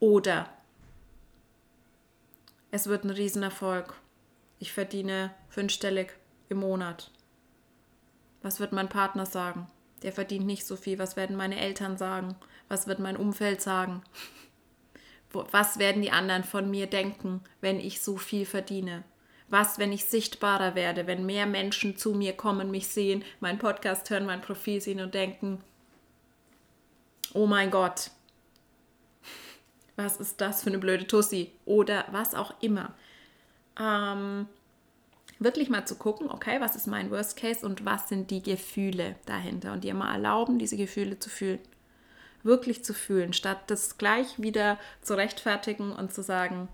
Oder 0.00 0.48
es 2.72 2.88
wird 2.88 3.04
ein 3.04 3.10
Riesenerfolg. 3.10 3.94
Ich 4.58 4.72
verdiene 4.72 5.32
fünfstellig 5.48 6.12
im 6.48 6.58
Monat. 6.58 7.10
Was 8.42 8.60
wird 8.60 8.72
mein 8.72 8.88
Partner 8.88 9.26
sagen? 9.26 9.66
Der 10.02 10.12
verdient 10.12 10.46
nicht 10.46 10.66
so 10.66 10.76
viel. 10.76 10.98
Was 10.98 11.16
werden 11.16 11.36
meine 11.36 11.58
Eltern 11.58 11.96
sagen? 11.96 12.36
Was 12.70 12.86
wird 12.86 13.00
mein 13.00 13.16
Umfeld 13.16 13.60
sagen? 13.60 14.00
Was 15.32 15.80
werden 15.80 16.02
die 16.02 16.12
anderen 16.12 16.44
von 16.44 16.70
mir 16.70 16.86
denken, 16.86 17.42
wenn 17.60 17.80
ich 17.80 18.00
so 18.00 18.16
viel 18.16 18.46
verdiene? 18.46 19.02
Was, 19.48 19.80
wenn 19.80 19.92
ich 19.92 20.04
sichtbarer 20.04 20.76
werde, 20.76 21.08
wenn 21.08 21.26
mehr 21.26 21.46
Menschen 21.46 21.96
zu 21.96 22.14
mir 22.14 22.32
kommen, 22.32 22.70
mich 22.70 22.86
sehen, 22.86 23.24
meinen 23.40 23.58
Podcast 23.58 24.08
hören, 24.08 24.24
mein 24.24 24.40
Profil 24.40 24.80
sehen 24.80 25.00
und 25.00 25.14
denken, 25.14 25.60
oh 27.34 27.46
mein 27.46 27.72
Gott, 27.72 28.12
was 29.96 30.18
ist 30.18 30.40
das 30.40 30.62
für 30.62 30.70
eine 30.70 30.78
blöde 30.78 31.08
Tussi? 31.08 31.50
Oder 31.64 32.04
was 32.12 32.36
auch 32.36 32.54
immer. 32.60 32.94
Ähm, 33.80 34.46
wirklich 35.40 35.70
mal 35.70 35.86
zu 35.86 35.96
gucken, 35.96 36.30
okay, 36.30 36.60
was 36.60 36.76
ist 36.76 36.86
mein 36.86 37.10
Worst 37.10 37.36
Case 37.36 37.66
und 37.66 37.84
was 37.84 38.08
sind 38.08 38.30
die 38.30 38.42
Gefühle 38.42 39.16
dahinter 39.26 39.72
und 39.72 39.82
dir 39.82 39.94
mal 39.94 40.12
erlauben, 40.12 40.60
diese 40.60 40.76
Gefühle 40.76 41.18
zu 41.18 41.28
fühlen. 41.28 41.58
Wirklich 42.42 42.84
zu 42.84 42.94
fühlen, 42.94 43.32
statt 43.32 43.58
das 43.68 43.98
gleich 43.98 44.40
wieder 44.40 44.78
zu 45.02 45.14
rechtfertigen 45.14 45.92
und 45.92 46.12
zu 46.12 46.22
sagen, 46.22 46.68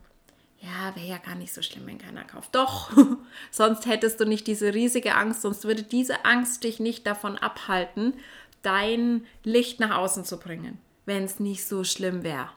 ja, 0.60 0.94
wäre 0.96 1.06
ja 1.06 1.18
gar 1.18 1.34
nicht 1.34 1.52
so 1.52 1.62
schlimm, 1.62 1.86
wenn 1.86 1.98
keiner 1.98 2.24
kauft. 2.24 2.54
Doch, 2.54 2.90
sonst 3.50 3.86
hättest 3.86 4.20
du 4.20 4.24
nicht 4.24 4.46
diese 4.46 4.74
riesige 4.74 5.14
Angst, 5.14 5.42
sonst 5.42 5.64
würde 5.64 5.82
diese 5.82 6.24
Angst 6.24 6.64
dich 6.64 6.80
nicht 6.80 7.06
davon 7.06 7.36
abhalten, 7.36 8.14
dein 8.62 9.26
Licht 9.44 9.80
nach 9.80 9.96
außen 9.96 10.24
zu 10.24 10.38
bringen, 10.38 10.78
wenn 11.04 11.24
es 11.24 11.40
nicht 11.40 11.66
so 11.66 11.84
schlimm 11.84 12.22
wäre. 12.22 12.50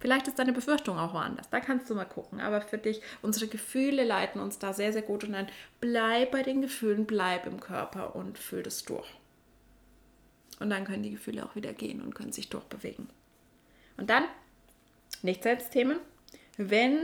Vielleicht 0.00 0.28
ist 0.28 0.38
deine 0.38 0.54
Befürchtung 0.54 0.98
auch 0.98 1.12
woanders. 1.12 1.50
Da 1.50 1.60
kannst 1.60 1.90
du 1.90 1.94
mal 1.94 2.06
gucken. 2.06 2.40
Aber 2.40 2.62
für 2.62 2.78
dich, 2.78 3.02
unsere 3.20 3.48
Gefühle 3.48 4.02
leiten 4.02 4.40
uns 4.40 4.58
da 4.58 4.72
sehr, 4.72 4.94
sehr 4.94 5.02
gut. 5.02 5.24
Und 5.24 5.32
dann 5.32 5.48
bleib 5.80 6.30
bei 6.30 6.42
den 6.42 6.62
Gefühlen, 6.62 7.04
bleib 7.04 7.46
im 7.46 7.60
Körper 7.60 8.16
und 8.16 8.38
fühl 8.38 8.62
das 8.62 8.82
durch. 8.84 9.06
Und 10.60 10.70
dann 10.70 10.84
können 10.84 11.02
die 11.02 11.10
Gefühle 11.10 11.44
auch 11.44 11.56
wieder 11.56 11.72
gehen 11.72 12.00
und 12.00 12.14
können 12.14 12.32
sich 12.32 12.48
durchbewegen. 12.48 13.08
Und 13.96 14.10
dann, 14.10 14.24
nicht 15.22 15.42
Selbstthemen, 15.42 15.98
wenn 16.56 16.98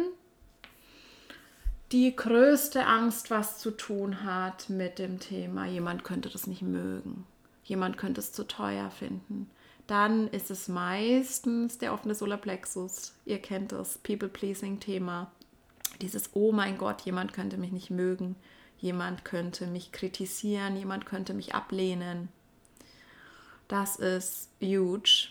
die 1.92 2.14
größte 2.14 2.86
Angst 2.86 3.30
was 3.30 3.58
zu 3.58 3.70
tun 3.70 4.24
hat 4.24 4.70
mit 4.70 4.98
dem 4.98 5.18
Thema, 5.20 5.66
jemand 5.66 6.04
könnte 6.04 6.28
das 6.28 6.46
nicht 6.46 6.62
mögen, 6.62 7.26
jemand 7.64 7.96
könnte 7.96 8.20
es 8.20 8.32
zu 8.32 8.46
teuer 8.46 8.90
finden, 8.90 9.50
dann 9.86 10.28
ist 10.28 10.50
es 10.50 10.68
meistens 10.68 11.78
der 11.78 11.92
offene 11.92 12.14
Solarplexus. 12.14 13.14
Ihr 13.24 13.38
kennt 13.40 13.72
das 13.72 13.98
People-Pleasing-Thema. 13.98 15.30
Dieses, 16.00 16.30
oh 16.34 16.50
mein 16.50 16.76
Gott, 16.76 17.02
jemand 17.02 17.32
könnte 17.32 17.56
mich 17.56 17.70
nicht 17.72 17.90
mögen, 17.90 18.36
jemand 18.78 19.24
könnte 19.24 19.66
mich 19.66 19.92
kritisieren, 19.92 20.76
jemand 20.76 21.06
könnte 21.06 21.34
mich 21.34 21.54
ablehnen. 21.54 22.28
Das 23.68 23.96
ist 23.96 24.50
huge. 24.60 25.28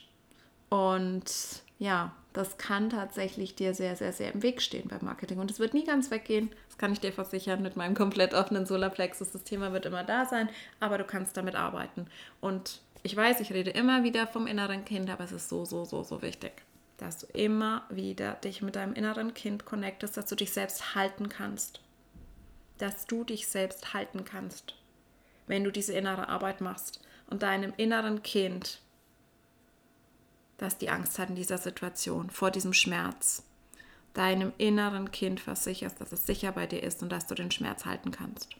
Und 0.69 1.31
ja, 1.79 2.13
das 2.33 2.57
kann 2.57 2.89
tatsächlich 2.89 3.55
dir 3.55 3.73
sehr, 3.73 3.95
sehr, 3.95 4.11
sehr 4.11 4.33
im 4.33 4.43
Weg 4.43 4.61
stehen 4.61 4.89
beim 4.89 5.03
Marketing. 5.03 5.39
Und 5.39 5.49
es 5.49 5.59
wird 5.59 5.73
nie 5.73 5.85
ganz 5.85 6.11
weggehen. 6.11 6.51
Das 6.67 6.77
kann 6.77 6.91
ich 6.91 6.99
dir 6.99 7.13
versichern 7.13 7.61
mit 7.61 7.77
meinem 7.77 7.95
komplett 7.95 8.33
offenen 8.33 8.65
Solarplexus. 8.65 9.31
Das 9.31 9.43
Thema 9.43 9.71
wird 9.71 9.85
immer 9.85 10.03
da 10.03 10.25
sein, 10.25 10.49
aber 10.81 10.97
du 10.97 11.05
kannst 11.05 11.37
damit 11.37 11.55
arbeiten. 11.55 12.07
Und 12.41 12.81
ich 13.03 13.15
weiß, 13.15 13.39
ich 13.39 13.53
rede 13.53 13.69
immer 13.69 14.03
wieder 14.03 14.27
vom 14.27 14.47
inneren 14.47 14.83
Kind, 14.83 15.09
aber 15.09 15.23
es 15.23 15.31
ist 15.31 15.47
so, 15.47 15.63
so, 15.63 15.85
so, 15.85 16.03
so 16.03 16.21
wichtig, 16.21 16.51
dass 16.97 17.19
du 17.19 17.27
immer 17.27 17.83
wieder 17.89 18.33
dich 18.33 18.61
mit 18.61 18.75
deinem 18.75 18.93
inneren 18.93 19.33
Kind 19.33 19.65
connectest, 19.65 20.17
dass 20.17 20.25
du 20.25 20.35
dich 20.35 20.51
selbst 20.51 20.95
halten 20.95 21.29
kannst. 21.29 21.79
Dass 22.79 23.05
du 23.05 23.23
dich 23.23 23.47
selbst 23.47 23.93
halten 23.93 24.25
kannst, 24.25 24.75
wenn 25.47 25.63
du 25.63 25.71
diese 25.71 25.93
innere 25.93 26.27
Arbeit 26.27 26.59
machst 26.59 27.04
und 27.27 27.43
deinem 27.43 27.73
inneren 27.77 28.23
Kind 28.23 28.81
das 30.57 30.77
die 30.77 30.89
Angst 30.89 31.19
hat 31.19 31.29
in 31.29 31.35
dieser 31.35 31.57
Situation, 31.57 32.29
vor 32.29 32.51
diesem 32.51 32.73
Schmerz, 32.73 33.43
deinem 34.13 34.53
inneren 34.57 35.11
Kind 35.11 35.39
versicherst, 35.39 35.99
dass 35.99 36.11
es 36.11 36.25
sicher 36.25 36.51
bei 36.51 36.65
dir 36.65 36.81
ist 36.81 37.03
und 37.03 37.11
dass 37.11 37.27
du 37.27 37.35
den 37.35 37.51
Schmerz 37.51 37.85
halten 37.85 38.11
kannst. 38.11 38.55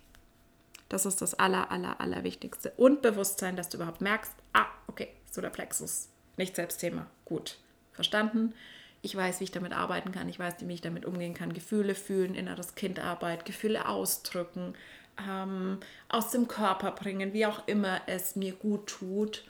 Das 0.89 1.05
ist 1.05 1.21
das 1.21 1.33
aller, 1.33 1.71
aller, 1.71 1.99
aller 1.99 2.23
Wichtigste. 2.23 2.71
Und 2.77 3.01
Bewusstsein, 3.01 3.55
dass 3.55 3.69
du 3.69 3.77
überhaupt 3.77 4.01
merkst, 4.01 4.33
ah, 4.53 4.65
okay, 4.87 5.07
Solarplexus, 5.31 6.09
nicht 6.37 6.55
Selbstthema. 6.55 7.07
Gut, 7.23 7.57
verstanden. 7.93 8.53
Ich 9.01 9.15
weiß, 9.15 9.39
wie 9.39 9.45
ich 9.45 9.51
damit 9.51 9.73
arbeiten 9.73 10.11
kann. 10.11 10.29
Ich 10.29 10.39
weiß, 10.39 10.55
wie 10.59 10.73
ich 10.73 10.81
damit 10.81 11.05
umgehen 11.05 11.33
kann. 11.33 11.53
Gefühle 11.53 11.95
fühlen, 11.95 12.35
inneres 12.35 12.75
Kindarbeit, 12.75 13.45
Gefühle 13.45 13.87
ausdrücken, 13.87 14.73
ähm, 15.19 15.79
aus 16.09 16.31
dem 16.31 16.47
Körper 16.47 16.91
bringen, 16.91 17.33
wie 17.33 17.45
auch 17.45 17.67
immer 17.67 18.01
es 18.07 18.35
mir 18.35 18.53
gut 18.53 18.87
tut. 18.87 19.43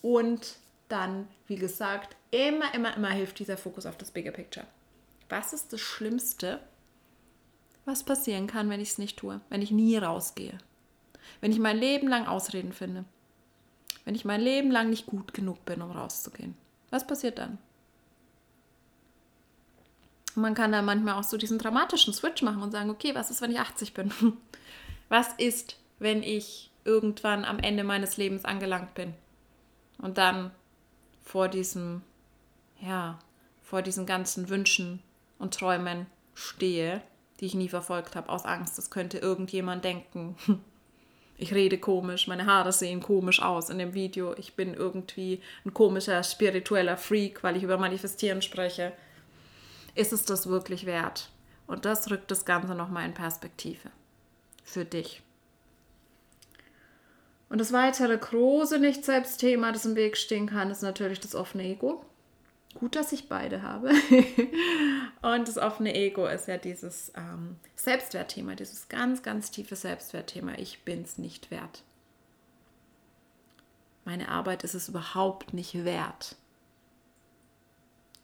Und 0.00 0.56
dann, 0.88 1.28
wie 1.46 1.56
gesagt, 1.56 2.16
immer, 2.30 2.74
immer, 2.74 2.96
immer 2.96 3.10
hilft 3.10 3.38
dieser 3.38 3.56
Fokus 3.56 3.86
auf 3.86 3.96
das 3.96 4.10
Bigger 4.10 4.32
Picture. 4.32 4.66
Was 5.28 5.52
ist 5.52 5.72
das 5.72 5.80
Schlimmste, 5.80 6.60
was 7.84 8.04
passieren 8.04 8.46
kann, 8.46 8.68
wenn 8.70 8.80
ich 8.80 8.90
es 8.90 8.98
nicht 8.98 9.18
tue, 9.18 9.40
wenn 9.48 9.62
ich 9.62 9.70
nie 9.70 9.96
rausgehe? 9.96 10.58
Wenn 11.40 11.52
ich 11.52 11.58
mein 11.58 11.78
Leben 11.78 12.08
lang 12.08 12.26
Ausreden 12.26 12.72
finde? 12.72 13.04
Wenn 14.04 14.14
ich 14.14 14.24
mein 14.24 14.40
Leben 14.40 14.70
lang 14.70 14.90
nicht 14.90 15.06
gut 15.06 15.32
genug 15.32 15.64
bin, 15.64 15.80
um 15.80 15.92
rauszugehen? 15.92 16.54
Was 16.90 17.06
passiert 17.06 17.38
dann? 17.38 17.58
man 20.34 20.54
kann 20.54 20.72
da 20.72 20.82
manchmal 20.82 21.14
auch 21.14 21.24
so 21.24 21.36
diesen 21.36 21.58
dramatischen 21.58 22.14
Switch 22.14 22.42
machen 22.42 22.62
und 22.62 22.72
sagen, 22.72 22.90
okay, 22.90 23.14
was 23.14 23.30
ist, 23.30 23.40
wenn 23.40 23.50
ich 23.50 23.60
80 23.60 23.94
bin? 23.94 24.12
Was 25.12 25.34
ist, 25.34 25.76
wenn 25.98 26.22
ich 26.22 26.70
irgendwann 26.86 27.44
am 27.44 27.58
Ende 27.58 27.84
meines 27.84 28.16
Lebens 28.16 28.46
angelangt 28.46 28.94
bin? 28.94 29.12
Und 29.98 30.16
dann 30.16 30.52
vor 31.22 31.48
diesem, 31.48 32.00
ja, 32.80 33.18
vor 33.60 33.82
diesen 33.82 34.06
ganzen 34.06 34.48
Wünschen 34.48 35.02
und 35.38 35.52
Träumen 35.52 36.06
stehe, 36.32 37.02
die 37.38 37.44
ich 37.44 37.54
nie 37.54 37.68
verfolgt 37.68 38.16
habe, 38.16 38.30
aus 38.30 38.46
Angst, 38.46 38.78
das 38.78 38.88
könnte 38.88 39.18
irgendjemand 39.18 39.84
denken. 39.84 40.34
Ich 41.36 41.52
rede 41.52 41.76
komisch, 41.76 42.28
meine 42.28 42.46
Haare 42.46 42.72
sehen 42.72 43.02
komisch 43.02 43.42
aus 43.42 43.68
in 43.68 43.78
dem 43.78 43.94
Video. 43.94 44.32
Ich 44.36 44.54
bin 44.54 44.74
irgendwie 44.74 45.42
ein 45.64 45.74
komischer 45.74 46.22
spiritueller 46.22 46.96
Freak, 46.96 47.42
weil 47.42 47.56
ich 47.56 47.64
über 47.64 47.78
Manifestieren 47.78 48.42
spreche. 48.42 48.92
Ist 49.96 50.12
es 50.12 50.24
das 50.24 50.46
wirklich 50.46 50.86
wert? 50.86 51.30
Und 51.66 51.84
das 51.84 52.10
rückt 52.10 52.30
das 52.30 52.44
Ganze 52.44 52.76
nochmal 52.76 53.06
in 53.06 53.14
Perspektive. 53.14 53.90
Für 54.62 54.84
dich. 54.84 55.22
Und 57.48 57.58
das 57.58 57.72
weitere 57.72 58.16
große 58.16 58.78
Nicht-Selbst-Thema, 58.78 59.72
das 59.72 59.84
im 59.84 59.94
Weg 59.94 60.16
stehen 60.16 60.46
kann, 60.46 60.70
ist 60.70 60.82
natürlich 60.82 61.20
das 61.20 61.34
offene 61.34 61.64
Ego. 61.64 62.02
Gut, 62.74 62.96
dass 62.96 63.12
ich 63.12 63.28
beide 63.28 63.60
habe. 63.60 63.90
und 65.22 65.46
das 65.46 65.58
offene 65.58 65.94
Ego 65.94 66.26
ist 66.26 66.48
ja 66.48 66.56
dieses 66.56 67.12
ähm, 67.14 67.56
Selbstwertthema, 67.76 68.54
dieses 68.54 68.88
ganz, 68.88 69.22
ganz 69.22 69.50
tiefe 69.50 69.76
Selbstwertthema. 69.76 70.52
Ich 70.56 70.80
bin 70.84 71.02
es 71.02 71.18
nicht 71.18 71.50
wert. 71.50 71.82
meine 74.04 74.30
Arbeit 74.30 74.64
ist 74.64 74.74
es 74.74 74.88
überhaupt 74.88 75.52
nicht 75.52 75.84
wert. 75.84 76.36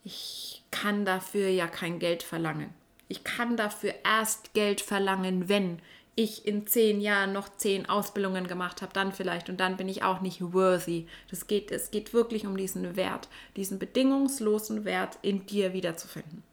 Ich 0.03 0.63
kann 0.71 1.05
dafür 1.05 1.49
ja 1.49 1.67
kein 1.67 1.99
Geld 1.99 2.23
verlangen. 2.23 2.73
Ich 3.07 3.23
kann 3.23 3.57
dafür 3.57 3.93
erst 4.03 4.53
Geld 4.53 4.81
verlangen, 4.81 5.49
wenn 5.49 5.79
ich 6.15 6.45
in 6.45 6.67
zehn 6.67 6.99
Jahren 6.99 7.31
noch 7.31 7.49
zehn 7.55 7.87
Ausbildungen 7.87 8.47
gemacht 8.47 8.81
habe, 8.81 8.93
dann 8.93 9.13
vielleicht 9.13 9.49
und 9.49 9.57
dann 9.59 9.77
bin 9.77 9.87
ich 9.87 10.03
auch 10.03 10.21
nicht 10.21 10.41
worthy. 10.53 11.07
Das 11.29 11.47
geht, 11.47 11.71
es 11.71 11.91
geht 11.91 12.13
wirklich 12.13 12.45
um 12.45 12.57
diesen 12.57 12.95
Wert, 12.95 13.29
diesen 13.55 13.79
bedingungslosen 13.79 14.85
Wert 14.85 15.17
in 15.21 15.45
dir 15.45 15.73
wiederzufinden. 15.73 16.43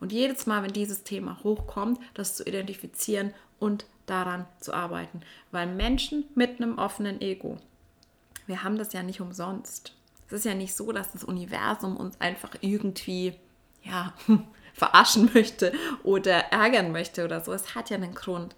Und 0.00 0.12
jedes 0.12 0.46
Mal, 0.46 0.62
wenn 0.62 0.72
dieses 0.72 1.02
Thema 1.02 1.38
hochkommt, 1.44 2.00
das 2.14 2.36
zu 2.36 2.44
identifizieren 2.44 3.34
und 3.58 3.84
daran 4.06 4.46
zu 4.58 4.72
arbeiten. 4.72 5.20
Weil 5.50 5.66
Menschen 5.66 6.24
mit 6.34 6.60
einem 6.60 6.78
offenen 6.78 7.20
Ego, 7.20 7.58
wir 8.46 8.64
haben 8.64 8.78
das 8.78 8.92
ja 8.92 9.02
nicht 9.02 9.20
umsonst. 9.20 9.94
Es 10.26 10.32
ist 10.32 10.44
ja 10.44 10.54
nicht 10.54 10.74
so, 10.74 10.92
dass 10.92 11.12
das 11.12 11.24
Universum 11.24 11.96
uns 11.96 12.20
einfach 12.20 12.50
irgendwie, 12.60 13.34
ja, 13.82 14.14
verarschen 14.74 15.30
möchte 15.34 15.72
oder 16.02 16.52
ärgern 16.52 16.92
möchte 16.92 17.24
oder 17.24 17.40
so. 17.40 17.52
Es 17.52 17.74
hat 17.74 17.90
ja 17.90 17.96
einen 17.96 18.14
Grund. 18.14 18.54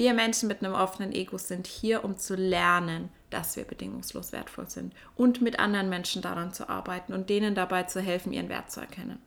Wir 0.00 0.14
Menschen 0.14 0.48
mit 0.48 0.64
einem 0.64 0.72
offenen 0.72 1.12
Ego 1.12 1.36
sind 1.36 1.66
hier, 1.66 2.04
um 2.06 2.16
zu 2.16 2.34
lernen, 2.34 3.10
dass 3.28 3.56
wir 3.56 3.64
bedingungslos 3.64 4.32
wertvoll 4.32 4.66
sind 4.66 4.94
und 5.14 5.42
mit 5.42 5.58
anderen 5.58 5.90
Menschen 5.90 6.22
daran 6.22 6.54
zu 6.54 6.70
arbeiten 6.70 7.12
und 7.12 7.28
denen 7.28 7.54
dabei 7.54 7.82
zu 7.82 8.00
helfen, 8.00 8.32
ihren 8.32 8.48
Wert 8.48 8.70
zu 8.70 8.80
erkennen. 8.80 9.20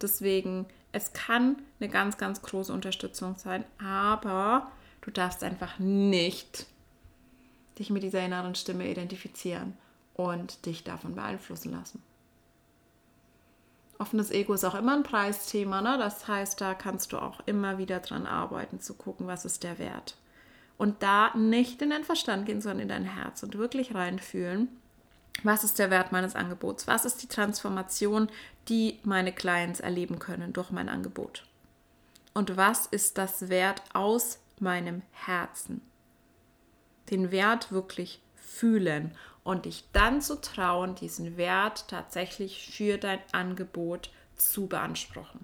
Deswegen, 0.00 0.66
es 0.92 1.14
kann 1.14 1.56
eine 1.80 1.88
ganz, 1.88 2.16
ganz 2.16 2.42
große 2.42 2.72
Unterstützung 2.72 3.34
sein, 3.36 3.64
aber 3.84 4.70
du 5.00 5.10
darfst 5.10 5.42
einfach 5.42 5.80
nicht 5.80 6.66
dich 7.80 7.90
mit 7.90 8.04
dieser 8.04 8.24
inneren 8.24 8.54
Stimme 8.54 8.88
identifizieren 8.88 9.76
und 10.14 10.64
dich 10.64 10.84
davon 10.84 11.16
beeinflussen 11.16 11.72
lassen. 11.72 12.00
Offenes 13.98 14.30
Ego 14.30 14.54
ist 14.54 14.64
auch 14.64 14.76
immer 14.76 14.94
ein 14.94 15.02
Preisthema, 15.02 15.80
ne? 15.80 15.98
das 15.98 16.28
heißt, 16.28 16.60
da 16.60 16.74
kannst 16.74 17.12
du 17.12 17.18
auch 17.18 17.40
immer 17.46 17.78
wieder 17.78 17.98
dran 17.98 18.26
arbeiten, 18.26 18.80
zu 18.80 18.94
gucken, 18.94 19.26
was 19.26 19.44
ist 19.44 19.64
der 19.64 19.78
Wert. 19.78 20.16
Und 20.76 21.02
da 21.02 21.36
nicht 21.36 21.82
in 21.82 21.90
den 21.90 22.04
Verstand 22.04 22.46
gehen, 22.46 22.60
sondern 22.60 22.80
in 22.80 22.88
dein 22.88 23.04
Herz 23.04 23.42
und 23.42 23.58
wirklich 23.58 23.96
reinfühlen, 23.96 24.68
was 25.42 25.64
ist 25.64 25.80
der 25.80 25.90
Wert 25.90 26.12
meines 26.12 26.36
Angebots, 26.36 26.86
was 26.86 27.04
ist 27.04 27.22
die 27.22 27.28
Transformation, 27.28 28.28
die 28.68 29.00
meine 29.02 29.32
Clients 29.32 29.80
erleben 29.80 30.20
können 30.20 30.52
durch 30.52 30.70
mein 30.70 30.88
Angebot. 30.88 31.44
Und 32.34 32.56
was 32.56 32.86
ist 32.86 33.18
das 33.18 33.48
Wert 33.48 33.82
aus 33.92 34.38
meinem 34.60 35.02
Herzen? 35.10 35.80
Den 37.10 37.32
Wert 37.32 37.72
wirklich 37.72 38.20
fühlen 38.36 39.12
und 39.48 39.64
dich 39.64 39.84
dann 39.94 40.20
zu 40.20 40.42
trauen, 40.42 40.94
diesen 40.94 41.38
Wert 41.38 41.88
tatsächlich 41.88 42.70
für 42.70 42.98
dein 42.98 43.20
Angebot 43.32 44.10
zu 44.36 44.66
beanspruchen. 44.66 45.40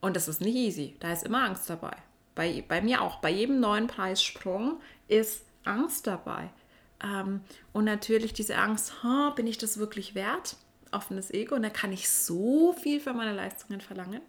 Und 0.00 0.14
das 0.14 0.28
ist 0.28 0.40
nicht 0.40 0.54
easy, 0.54 0.94
da 1.00 1.12
ist 1.12 1.24
immer 1.24 1.42
Angst 1.42 1.68
dabei. 1.68 1.96
Bei, 2.36 2.62
bei 2.68 2.80
mir 2.82 3.02
auch, 3.02 3.16
bei 3.16 3.30
jedem 3.30 3.58
neuen 3.58 3.88
Preissprung 3.88 4.80
ist 5.08 5.44
Angst 5.64 6.06
dabei. 6.06 6.50
Ähm, 7.02 7.40
und 7.72 7.82
natürlich 7.82 8.32
diese 8.32 8.58
Angst, 8.58 8.92
bin 9.34 9.48
ich 9.48 9.58
das 9.58 9.78
wirklich 9.78 10.14
wert? 10.14 10.56
Offenes 10.92 11.32
Ego, 11.32 11.56
und 11.56 11.62
da 11.62 11.70
kann 11.70 11.90
ich 11.90 12.08
so 12.08 12.74
viel 12.74 13.00
für 13.00 13.12
meine 13.12 13.34
Leistungen 13.34 13.80
verlangen. 13.80 14.22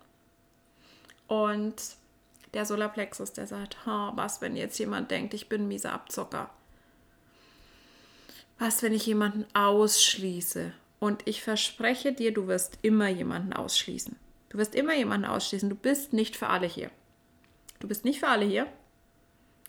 Und 1.28 1.75
der 2.56 2.65
Solarplexus, 2.65 3.32
der 3.34 3.45
sagt, 3.45 3.78
was, 3.86 4.41
wenn 4.41 4.56
jetzt 4.56 4.80
jemand 4.80 5.12
denkt, 5.12 5.36
ich 5.36 5.49
bin 5.49 5.65
ein 5.65 5.67
mieser 5.67 5.93
Abzocker? 5.93 6.49
Was, 8.57 8.81
wenn 8.83 8.93
ich 8.93 9.05
jemanden 9.05 9.45
ausschließe? 9.53 10.71
Und 10.99 11.27
ich 11.27 11.41
verspreche 11.41 12.13
dir, 12.13 12.33
du 12.33 12.47
wirst 12.47 12.79
immer 12.81 13.09
jemanden 13.09 13.53
ausschließen. 13.53 14.15
Du 14.49 14.57
wirst 14.57 14.75
immer 14.75 14.95
jemanden 14.95 15.27
ausschließen. 15.27 15.69
Du 15.69 15.75
bist 15.75 16.13
nicht 16.13 16.37
für 16.37 16.47
alle 16.47 16.67
hier. 16.67 16.89
Du 17.79 17.87
bist 17.87 18.05
nicht 18.05 18.19
für 18.19 18.29
alle 18.29 18.45
hier. 18.45 18.67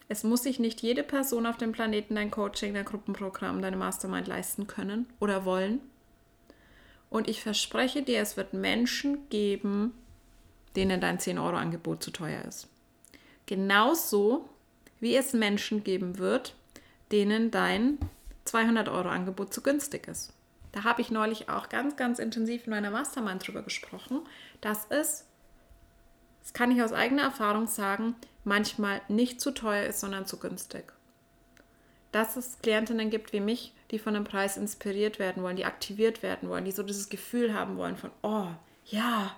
Es 0.09 0.23
muss 0.23 0.45
sich 0.45 0.61
nicht 0.61 0.83
jede 0.83 1.03
Person 1.03 1.47
auf 1.47 1.57
dem 1.57 1.73
Planeten 1.73 2.15
dein 2.15 2.31
Coaching, 2.31 2.75
dein 2.75 2.85
Gruppenprogramm, 2.85 3.61
deine 3.61 3.77
Mastermind 3.77 4.29
leisten 4.29 4.69
können 4.69 5.07
oder 5.19 5.45
wollen. 5.45 5.81
Und 7.11 7.29
ich 7.29 7.43
verspreche 7.43 8.03
dir, 8.03 8.21
es 8.21 8.37
wird 8.37 8.53
Menschen 8.53 9.29
geben, 9.31 9.95
denen 10.77 11.01
dein 11.01 11.19
10-Euro-Angebot 11.19 12.03
zu 12.03 12.13
teuer 12.13 12.43
ist. 12.45 12.69
Genauso 13.47 14.49
wie 15.01 15.17
es 15.17 15.33
Menschen 15.33 15.83
geben 15.83 16.19
wird, 16.19 16.55
denen 17.11 17.51
dein 17.51 17.99
200 18.49 18.89
Euro 18.89 19.09
Angebot 19.09 19.53
zu 19.53 19.63
günstig 19.63 20.09
ist. 20.09 20.33
Da 20.73 20.85
habe 20.85 21.01
ich 21.01 21.11
neulich 21.11 21.49
auch 21.49 21.69
ganz, 21.69 21.97
ganz 21.97 22.19
intensiv 22.19 22.67
in 22.67 22.71
meiner 22.71 22.91
Mastermind 22.91 23.47
drüber 23.47 23.63
gesprochen, 23.63 24.21
dass 24.61 24.87
es, 24.91 25.25
das 26.43 26.53
kann 26.53 26.71
ich 26.71 26.83
aus 26.83 26.93
eigener 26.93 27.23
Erfahrung 27.23 27.67
sagen, 27.67 28.15
manchmal 28.45 29.01
nicht 29.09 29.41
zu 29.41 29.53
teuer 29.53 29.87
ist, 29.87 30.01
sondern 30.01 30.27
zu 30.27 30.39
günstig. 30.39 30.93
Dass 32.13 32.37
es 32.37 32.59
Klientinnen 32.63 33.11
gibt 33.11 33.33
wie 33.33 33.41
mich, 33.41 33.75
die 33.91 33.99
von 33.99 34.15
dem 34.15 34.25
Preis 34.25 34.57
inspiriert 34.57 35.19
werden 35.19 35.43
wollen, 35.43 35.57
die 35.57 35.65
aktiviert 35.65 36.23
werden 36.23 36.49
wollen, 36.49 36.65
die 36.65 36.73
so 36.73 36.83
dieses 36.83 37.09
Gefühl 37.09 37.55
haben 37.55 37.77
wollen 37.77 37.97
von, 37.97 38.11
oh, 38.23 38.49
ja, 38.85 39.35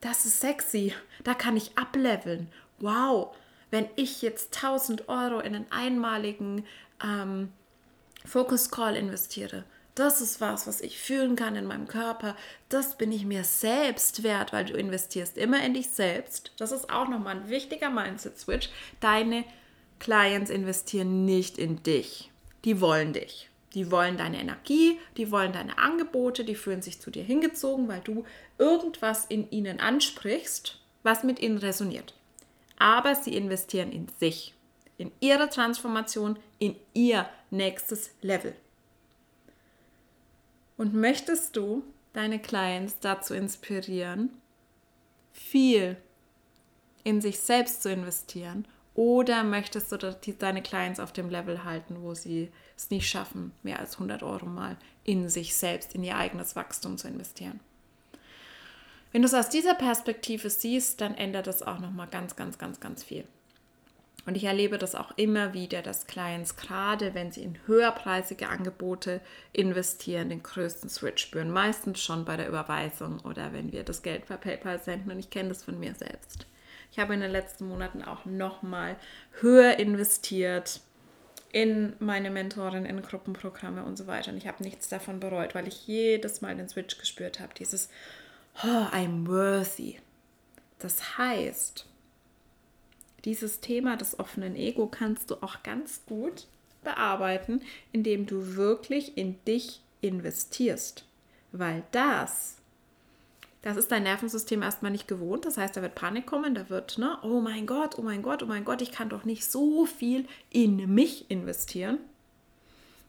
das 0.00 0.26
ist 0.26 0.40
sexy, 0.40 0.92
da 1.22 1.34
kann 1.34 1.56
ich 1.56 1.78
ableveln. 1.78 2.48
Wow, 2.78 3.34
wenn 3.70 3.88
ich 3.96 4.22
jetzt 4.22 4.56
1000 4.56 5.08
Euro 5.08 5.38
in 5.40 5.54
einen 5.54 5.70
einmaligen 5.70 6.66
ähm, 7.02 7.52
Focus 8.24 8.70
Call 8.70 8.96
investiere. 8.96 9.64
Das 9.94 10.22
ist 10.22 10.40
was, 10.40 10.66
was 10.66 10.80
ich 10.80 10.98
fühlen 10.98 11.36
kann 11.36 11.54
in 11.54 11.66
meinem 11.66 11.86
Körper. 11.86 12.34
Das 12.70 12.96
bin 12.96 13.12
ich 13.12 13.26
mir 13.26 13.44
selbst 13.44 14.22
wert, 14.22 14.52
weil 14.52 14.64
du 14.64 14.72
investierst 14.72 15.36
immer 15.36 15.62
in 15.64 15.74
dich 15.74 15.90
selbst. 15.90 16.52
Das 16.56 16.72
ist 16.72 16.90
auch 16.90 17.08
nochmal 17.08 17.36
ein 17.36 17.50
wichtiger 17.50 17.90
Mindset-Switch. 17.90 18.70
Deine 19.00 19.44
Clients 19.98 20.50
investieren 20.50 21.26
nicht 21.26 21.58
in 21.58 21.82
dich. 21.82 22.30
Die 22.64 22.80
wollen 22.80 23.12
dich. 23.12 23.50
Die 23.74 23.90
wollen 23.90 24.18
deine 24.18 24.40
Energie, 24.40 24.98
die 25.16 25.30
wollen 25.30 25.52
deine 25.52 25.78
Angebote, 25.78 26.44
die 26.44 26.54
fühlen 26.54 26.82
sich 26.82 27.00
zu 27.00 27.10
dir 27.10 27.22
hingezogen, 27.22 27.88
weil 27.88 28.00
du 28.00 28.24
irgendwas 28.58 29.24
in 29.26 29.50
ihnen 29.50 29.80
ansprichst, 29.80 30.78
was 31.02 31.24
mit 31.24 31.40
ihnen 31.40 31.58
resoniert. 31.58 32.14
Aber 32.78 33.14
sie 33.14 33.34
investieren 33.34 33.92
in 33.92 34.08
sich 34.20 34.54
in 34.98 35.12
ihre 35.20 35.48
Transformation, 35.48 36.38
in 36.58 36.76
ihr 36.94 37.28
nächstes 37.50 38.10
Level. 38.20 38.54
Und 40.76 40.94
möchtest 40.94 41.56
du 41.56 41.84
deine 42.12 42.38
Clients 42.38 42.98
dazu 43.00 43.34
inspirieren, 43.34 44.30
viel 45.32 45.96
in 47.04 47.20
sich 47.20 47.40
selbst 47.40 47.82
zu 47.82 47.90
investieren 47.90 48.66
oder 48.94 49.42
möchtest 49.42 49.90
du 49.92 49.96
deine 50.38 50.62
Clients 50.62 51.00
auf 51.00 51.12
dem 51.12 51.30
Level 51.30 51.64
halten, 51.64 52.02
wo 52.02 52.14
sie 52.14 52.50
es 52.76 52.90
nicht 52.90 53.08
schaffen, 53.08 53.52
mehr 53.62 53.78
als 53.78 53.94
100 53.94 54.22
Euro 54.22 54.46
mal 54.46 54.76
in 55.04 55.28
sich 55.28 55.54
selbst, 55.54 55.94
in 55.94 56.04
ihr 56.04 56.16
eigenes 56.16 56.56
Wachstum 56.56 56.98
zu 56.98 57.08
investieren? 57.08 57.60
Wenn 59.12 59.22
du 59.22 59.26
es 59.26 59.34
aus 59.34 59.48
dieser 59.48 59.74
Perspektive 59.74 60.48
siehst, 60.48 61.00
dann 61.00 61.14
ändert 61.14 61.46
das 61.46 61.62
auch 61.62 61.78
nochmal 61.78 62.08
ganz, 62.08 62.36
ganz, 62.36 62.58
ganz, 62.58 62.80
ganz 62.80 63.02
viel. 63.02 63.24
Und 64.24 64.36
ich 64.36 64.44
erlebe 64.44 64.78
das 64.78 64.94
auch 64.94 65.12
immer 65.16 65.52
wieder, 65.52 65.82
dass 65.82 66.06
Clients, 66.06 66.56
gerade 66.56 67.12
wenn 67.14 67.32
sie 67.32 67.42
in 67.42 67.58
höherpreisige 67.66 68.48
Angebote 68.48 69.20
investieren, 69.52 70.28
den 70.28 70.42
größten 70.42 70.88
Switch 70.88 71.22
spüren. 71.22 71.50
Meistens 71.50 72.00
schon 72.00 72.24
bei 72.24 72.36
der 72.36 72.48
Überweisung 72.48 73.18
oder 73.20 73.52
wenn 73.52 73.72
wir 73.72 73.82
das 73.82 74.02
Geld 74.02 74.26
per 74.26 74.36
PayPal 74.36 74.80
senden. 74.80 75.10
Und 75.10 75.18
ich 75.18 75.30
kenne 75.30 75.48
das 75.48 75.64
von 75.64 75.78
mir 75.80 75.94
selbst. 75.94 76.46
Ich 76.92 76.98
habe 76.98 77.14
in 77.14 77.20
den 77.20 77.32
letzten 77.32 77.66
Monaten 77.66 78.02
auch 78.02 78.24
nochmal 78.24 78.96
höher 79.40 79.78
investiert 79.78 80.80
in 81.50 81.94
meine 81.98 82.30
Mentorin, 82.30 82.86
in 82.86 83.02
Gruppenprogramme 83.02 83.84
und 83.84 83.96
so 83.96 84.06
weiter. 84.06 84.30
Und 84.30 84.38
ich 84.38 84.46
habe 84.46 84.62
nichts 84.62 84.88
davon 84.88 85.18
bereut, 85.18 85.54
weil 85.54 85.66
ich 85.66 85.86
jedes 85.86 86.42
Mal 86.42 86.56
den 86.56 86.68
Switch 86.68 86.96
gespürt 86.98 87.40
habe. 87.40 87.54
Dieses, 87.58 87.88
oh, 88.62 88.86
I'm 88.94 89.26
worthy. 89.26 89.98
Das 90.78 91.18
heißt, 91.18 91.86
dieses 93.24 93.60
Thema 93.60 93.96
des 93.96 94.18
offenen 94.18 94.56
Ego 94.56 94.86
kannst 94.86 95.30
du 95.30 95.36
auch 95.42 95.62
ganz 95.62 96.02
gut 96.06 96.46
bearbeiten, 96.82 97.62
indem 97.92 98.26
du 98.26 98.56
wirklich 98.56 99.16
in 99.16 99.42
dich 99.44 99.80
investierst. 100.00 101.04
Weil 101.52 101.84
das, 101.92 102.56
das 103.62 103.76
ist 103.76 103.92
dein 103.92 104.02
Nervensystem 104.02 104.62
erstmal 104.62 104.90
nicht 104.90 105.06
gewohnt. 105.06 105.44
Das 105.44 105.56
heißt, 105.56 105.76
da 105.76 105.82
wird 105.82 105.94
Panik 105.94 106.26
kommen, 106.26 106.54
da 106.54 106.68
wird, 106.68 106.98
ne, 106.98 107.18
oh 107.22 107.40
mein 107.40 107.66
Gott, 107.66 107.98
oh 107.98 108.02
mein 108.02 108.22
Gott, 108.22 108.42
oh 108.42 108.46
mein 108.46 108.64
Gott, 108.64 108.82
ich 108.82 108.90
kann 108.90 109.08
doch 109.08 109.24
nicht 109.24 109.44
so 109.44 109.86
viel 109.86 110.26
in 110.50 110.92
mich 110.92 111.30
investieren. 111.30 111.98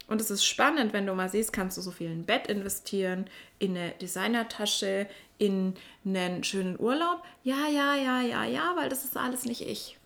Und 0.08 0.20
es 0.20 0.30
ist 0.30 0.46
spannend, 0.46 0.94
wenn 0.94 1.08
du 1.08 1.16
mal 1.16 1.30
siehst, 1.30 1.54
kannst 1.54 1.78
du 1.78 1.82
so 1.82 1.90
viel 1.90 2.08
in 2.08 2.20
ein 2.20 2.26
Bett 2.26 2.48
investieren, 2.48 3.26
in 3.58 3.76
eine 3.78 3.92
Designertasche, 4.02 5.08
in 5.38 5.76
einen 6.06 6.44
schönen 6.44 6.80
Urlaub. 6.80 7.24
Ja, 7.44 7.68
ja, 7.68 7.96
ja, 7.96 8.22
ja, 8.22 8.44
ja, 8.44 8.74
weil 8.76 8.90
das 8.90 9.06
ist 9.06 9.18
alles 9.18 9.46
nicht 9.46 9.62
ich. 9.62 9.98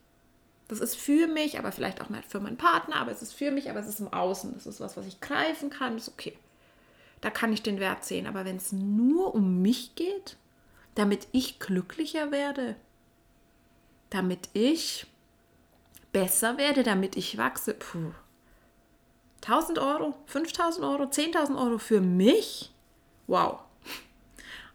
Das 0.67 0.79
ist 0.79 0.95
für 0.95 1.27
mich, 1.27 1.57
aber 1.57 1.71
vielleicht 1.71 2.01
auch 2.01 2.09
nicht 2.09 2.29
für 2.29 2.39
meinen 2.39 2.57
Partner, 2.57 2.97
aber 2.97 3.11
es 3.11 3.21
ist 3.21 3.33
für 3.33 3.51
mich, 3.51 3.69
aber 3.69 3.79
es 3.79 3.87
ist 3.87 3.99
im 3.99 4.11
Außen. 4.11 4.53
Das 4.53 4.67
ist 4.67 4.81
was, 4.81 4.97
was 4.97 5.05
ich 5.05 5.21
greifen 5.21 5.69
kann, 5.69 5.97
ist 5.97 6.09
okay. 6.09 6.37
Da 7.21 7.29
kann 7.29 7.53
ich 7.53 7.63
den 7.63 7.79
Wert 7.79 8.03
sehen. 8.03 8.27
Aber 8.27 8.45
wenn 8.45 8.57
es 8.57 8.71
nur 8.71 9.33
um 9.33 9.61
mich 9.61 9.95
geht, 9.95 10.37
damit 10.95 11.27
ich 11.31 11.59
glücklicher 11.59 12.31
werde, 12.31 12.75
damit 14.09 14.49
ich 14.53 15.07
besser 16.11 16.57
werde, 16.57 16.83
damit 16.83 17.15
ich 17.15 17.37
wachse, 17.37 17.73
puh. 17.73 18.11
1000 19.41 19.79
Euro, 19.79 20.15
5000 20.25 20.85
Euro, 20.85 21.03
10.000 21.03 21.57
Euro 21.57 21.77
für 21.77 22.01
mich? 22.01 22.73
Wow. 23.27 23.59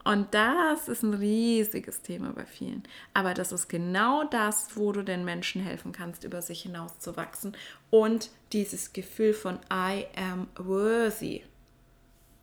Und 0.04 0.34
das 0.34 0.88
ist 0.88 1.02
ein 1.02 1.14
riesiges 1.14 2.02
Thema 2.02 2.32
bei 2.32 2.44
vielen. 2.44 2.82
Aber 3.14 3.34
das 3.34 3.52
ist 3.52 3.68
genau 3.68 4.24
das, 4.24 4.76
wo 4.76 4.92
du 4.92 5.02
den 5.02 5.24
Menschen 5.24 5.62
helfen 5.62 5.92
kannst, 5.92 6.24
über 6.24 6.42
sich 6.42 6.62
hinaus 6.62 6.98
zu 6.98 7.16
wachsen 7.16 7.56
und 7.90 8.30
dieses 8.52 8.92
Gefühl 8.92 9.32
von 9.32 9.60
I 9.72 10.06
am 10.16 10.48
worthy 10.56 11.44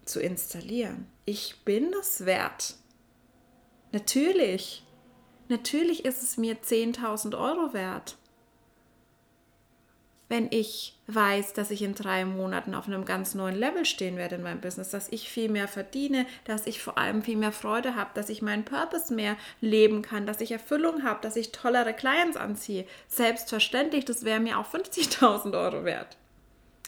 zu 0.06 0.22
installieren. 0.22 1.08
Ich 1.26 1.64
bin 1.66 1.94
es 2.00 2.26
wert. 2.26 2.76
Natürlich. 3.92 4.84
Natürlich 5.50 6.06
ist 6.06 6.24
es 6.24 6.38
mir 6.38 6.62
10.000 6.62 7.38
Euro 7.38 7.74
wert 7.74 8.19
wenn 10.30 10.48
ich 10.52 10.96
weiß, 11.08 11.54
dass 11.54 11.72
ich 11.72 11.82
in 11.82 11.96
drei 11.96 12.24
Monaten 12.24 12.76
auf 12.76 12.88
einem 12.88 13.04
ganz 13.04 13.34
neuen 13.34 13.56
Level 13.56 13.84
stehen 13.84 14.16
werde 14.16 14.36
in 14.36 14.44
meinem 14.44 14.62
Business, 14.62 14.92
dass 14.92 15.10
ich 15.10 15.28
viel 15.28 15.50
mehr 15.50 15.68
verdiene, 15.68 16.28
dass 16.46 16.68
ich 16.68 16.82
vor 16.82 17.00
allem 17.00 17.24
viel 17.24 17.36
mehr 17.36 17.52
Freude 17.52 17.96
habe, 17.96 18.12
dass 18.14 18.30
ich 18.30 18.44
meinen 18.44 18.64
Purpose 18.64 19.14
mehr 19.14 19.36
leben 19.60 20.04
kann, 20.04 20.28
dass 20.28 20.40
ich 20.40 20.52
Erfüllung 20.52 21.04
habe, 21.04 21.20
dass 21.22 21.36
ich 21.36 21.52
tollere 21.52 21.94
Clients 21.94 22.38
anziehe. 22.38 22.86
Selbstverständlich, 23.08 24.06
das 24.06 24.24
wäre 24.24 24.40
mir 24.40 24.60
auch 24.60 24.72
50.000 24.72 25.60
Euro 25.60 25.84
wert. 25.84 26.16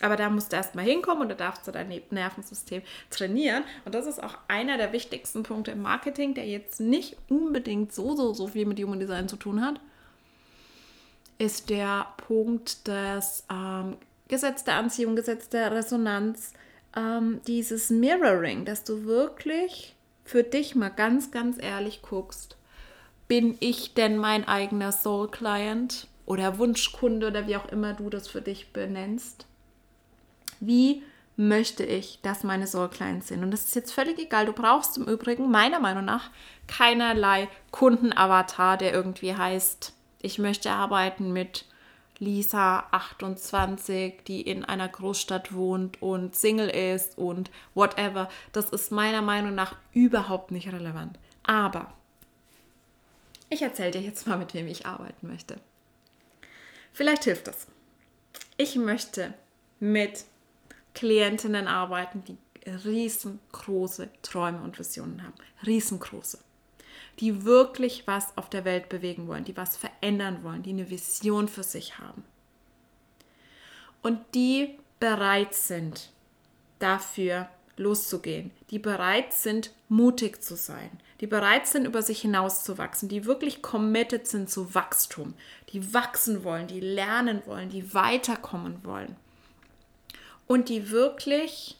Aber 0.02 0.16
da 0.16 0.30
musst 0.30 0.52
du 0.52 0.56
erstmal 0.56 0.86
hinkommen 0.86 1.24
und 1.24 1.30
da 1.30 1.36
darfst 1.36 1.68
du 1.68 1.72
dein 1.72 2.02
Nervensystem 2.10 2.82
trainieren. 3.10 3.64
Und 3.86 3.96
das 3.96 4.08
ist 4.08 4.22
auch 4.22 4.36
einer 4.48 4.78
der 4.78 4.94
wichtigsten 4.94 5.44
Punkte 5.44 5.72
im 5.72 5.82
Marketing, 5.82 6.34
der 6.34 6.48
jetzt 6.48 6.80
nicht 6.80 7.18
unbedingt 7.30 7.94
so, 7.94 8.16
so, 8.16 8.34
so 8.34 8.48
viel 8.48 8.66
mit 8.66 8.80
Human 8.80 9.00
Design 9.00 9.28
zu 9.28 9.36
tun 9.36 9.64
hat, 9.64 9.80
ist 11.42 11.72
der 11.72 12.06
Punkt 12.28 12.88
des 12.88 13.46
ähm, 13.52 13.98
Gesetz 14.28 14.64
der 14.64 14.76
Anziehung, 14.76 15.16
Gesetz 15.16 15.50
der 15.50 15.72
Resonanz, 15.72 16.54
ähm, 16.96 17.42
dieses 17.48 17.90
Mirroring, 17.90 18.64
dass 18.64 18.84
du 18.84 19.06
wirklich 19.06 19.96
für 20.24 20.44
dich 20.44 20.76
mal 20.76 20.90
ganz, 20.90 21.32
ganz 21.32 21.58
ehrlich 21.60 22.04
guckst, 22.04 22.58
bin 23.28 23.58
ich 23.60 23.96
denn 23.96 24.18
mein 24.18 24.48
eigener 24.48 24.92
Soul 24.92 25.32
Client 25.32 26.08
oder 26.28 26.60
Wunschkunde 26.60 27.28
oder 27.28 27.48
wie 27.48 27.56
auch 27.56 27.70
immer 27.70 27.94
du 27.94 28.12
das 28.12 28.28
für 28.28 28.42
dich 28.42 28.72
benennst? 28.72 29.48
Wie 30.60 31.02
möchte 31.38 31.84
ich, 31.84 32.20
dass 32.22 32.44
meine 32.44 32.68
Soul 32.68 32.90
Clients 32.90 33.30
sind? 33.30 33.42
Und 33.42 33.50
das 33.50 33.66
ist 33.66 33.76
jetzt 33.76 33.94
völlig 33.94 34.20
egal. 34.20 34.46
Du 34.46 34.54
brauchst 34.54 34.96
im 34.96 35.06
Übrigen 35.06 35.50
meiner 35.50 35.80
Meinung 35.80 36.06
nach 36.06 36.30
keinerlei 36.68 37.50
Kundenavatar, 37.72 38.78
der 38.78 38.94
irgendwie 38.94 39.36
heißt, 39.36 39.94
ich 40.24 40.40
möchte 40.40 40.72
arbeiten 40.72 41.34
mit 41.34 41.66
Lisa 42.20 42.82
28, 42.92 44.24
die 44.28 44.42
in 44.42 44.64
einer 44.64 44.88
Großstadt 44.88 45.54
wohnt 45.54 46.02
und 46.02 46.36
Single 46.36 46.70
ist 46.70 47.18
und 47.18 47.50
whatever. 47.74 48.30
Das 48.52 48.70
ist 48.70 48.92
meiner 48.92 49.24
Meinung 49.24 49.56
nach 49.56 49.76
überhaupt 49.92 50.52
nicht 50.52 50.72
relevant. 50.72 51.18
Aber 51.44 51.94
ich 53.50 53.64
erzähle 53.64 53.92
dir 53.92 54.02
jetzt 54.02 54.28
mal, 54.28 54.38
mit 54.38 54.54
wem 54.54 54.68
ich 54.68 54.86
arbeiten 54.86 55.28
möchte. 55.28 55.56
Vielleicht 56.94 57.24
hilft 57.24 57.48
das. 57.48 57.68
Ich 58.56 58.76
möchte 58.76 59.34
mit 59.80 60.26
Klientinnen 60.94 61.68
arbeiten, 61.68 62.24
die 62.24 62.38
riesengroße 62.70 64.10
Träume 64.22 64.62
und 64.62 64.78
Visionen 64.78 65.24
haben. 65.24 65.34
Riesengroße 65.66 66.38
die 67.20 67.46
wirklich 67.46 68.08
was 68.08 68.36
auf 68.38 68.50
der 68.50 68.66
Welt 68.66 68.90
bewegen 68.90 69.28
wollen, 69.28 69.44
die 69.44 69.58
was 69.58 69.78
verändern 69.78 70.44
wollen, 70.44 70.64
die 70.64 70.72
eine 70.72 70.90
Vision 70.90 71.48
für 71.48 71.64
sich 71.64 72.00
haben. 72.00 72.24
Und 74.02 74.20
die 74.34 74.80
bereit 75.00 75.54
sind, 75.54 76.10
dafür 76.80 77.48
loszugehen, 77.78 78.52
die 78.70 78.80
bereit 78.80 79.34
sind, 79.34 79.72
mutig 79.90 80.42
zu 80.42 80.56
sein, 80.56 80.90
die 81.20 81.28
bereit 81.28 81.68
sind, 81.68 81.86
über 81.86 82.02
sich 82.02 82.22
hinauszuwachsen, 82.22 83.10
die 83.10 83.26
wirklich 83.26 83.62
committed 83.62 84.28
sind 84.28 84.50
zu 84.50 84.74
Wachstum, 84.74 85.36
die 85.70 85.94
wachsen 85.94 86.44
wollen, 86.44 86.68
die 86.68 86.80
lernen 86.80 87.44
wollen, 87.46 87.70
die 87.70 87.94
weiterkommen 87.94 88.84
wollen 88.84 89.16
und 90.48 90.70
die 90.70 90.90
wirklich 90.90 91.78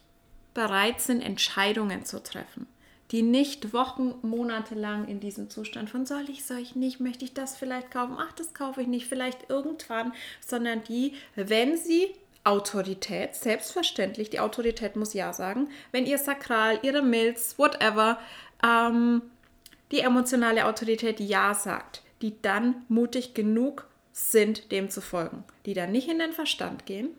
bereit 0.54 1.02
sind, 1.02 1.22
Entscheidungen 1.22 2.06
zu 2.06 2.22
treffen 2.22 2.68
die 3.12 3.22
nicht 3.22 3.74
Wochen, 3.74 4.16
Monate 4.22 4.76
lang 4.76 5.08
in 5.08 5.20
diesem 5.20 5.50
Zustand 5.50 5.90
von 5.90 6.06
soll 6.06 6.30
ich, 6.30 6.46
soll 6.46 6.60
ich 6.60 6.76
nicht, 6.76 7.00
möchte 7.00 7.26
ich 7.26 7.34
das 7.34 7.58
vielleicht 7.58 7.92
kaufen, 7.92 8.16
ach, 8.18 8.32
das 8.34 8.54
kaufe 8.54 8.82
ich 8.82 8.88
nicht, 8.88 9.08
vielleicht 9.08 9.50
irgendwann, 9.50 10.14
sondern 10.46 10.84
die, 10.84 11.14
wenn 11.36 11.78
sie 11.78 12.14
Autorität, 12.44 13.36
selbstverständlich, 13.36 14.30
die 14.30 14.40
Autorität 14.40 14.96
muss 14.96 15.14
ja 15.14 15.34
sagen, 15.34 15.70
wenn 15.92 16.06
ihr 16.06 16.18
Sakral, 16.18 16.80
ihre 16.82 17.02
Milz, 17.02 17.56
whatever, 17.60 18.18
ähm, 18.66 19.22
die 19.92 20.00
emotionale 20.00 20.66
Autorität 20.66 21.20
ja 21.20 21.54
sagt, 21.54 22.02
die 22.22 22.42
dann 22.42 22.86
mutig 22.88 23.34
genug 23.34 23.88
sind, 24.14 24.72
dem 24.72 24.90
zu 24.90 25.02
folgen, 25.02 25.44
die 25.66 25.74
dann 25.74 25.92
nicht 25.92 26.10
in 26.10 26.20
den 26.20 26.34
Verstand 26.34 26.86
gehen, 26.86 27.10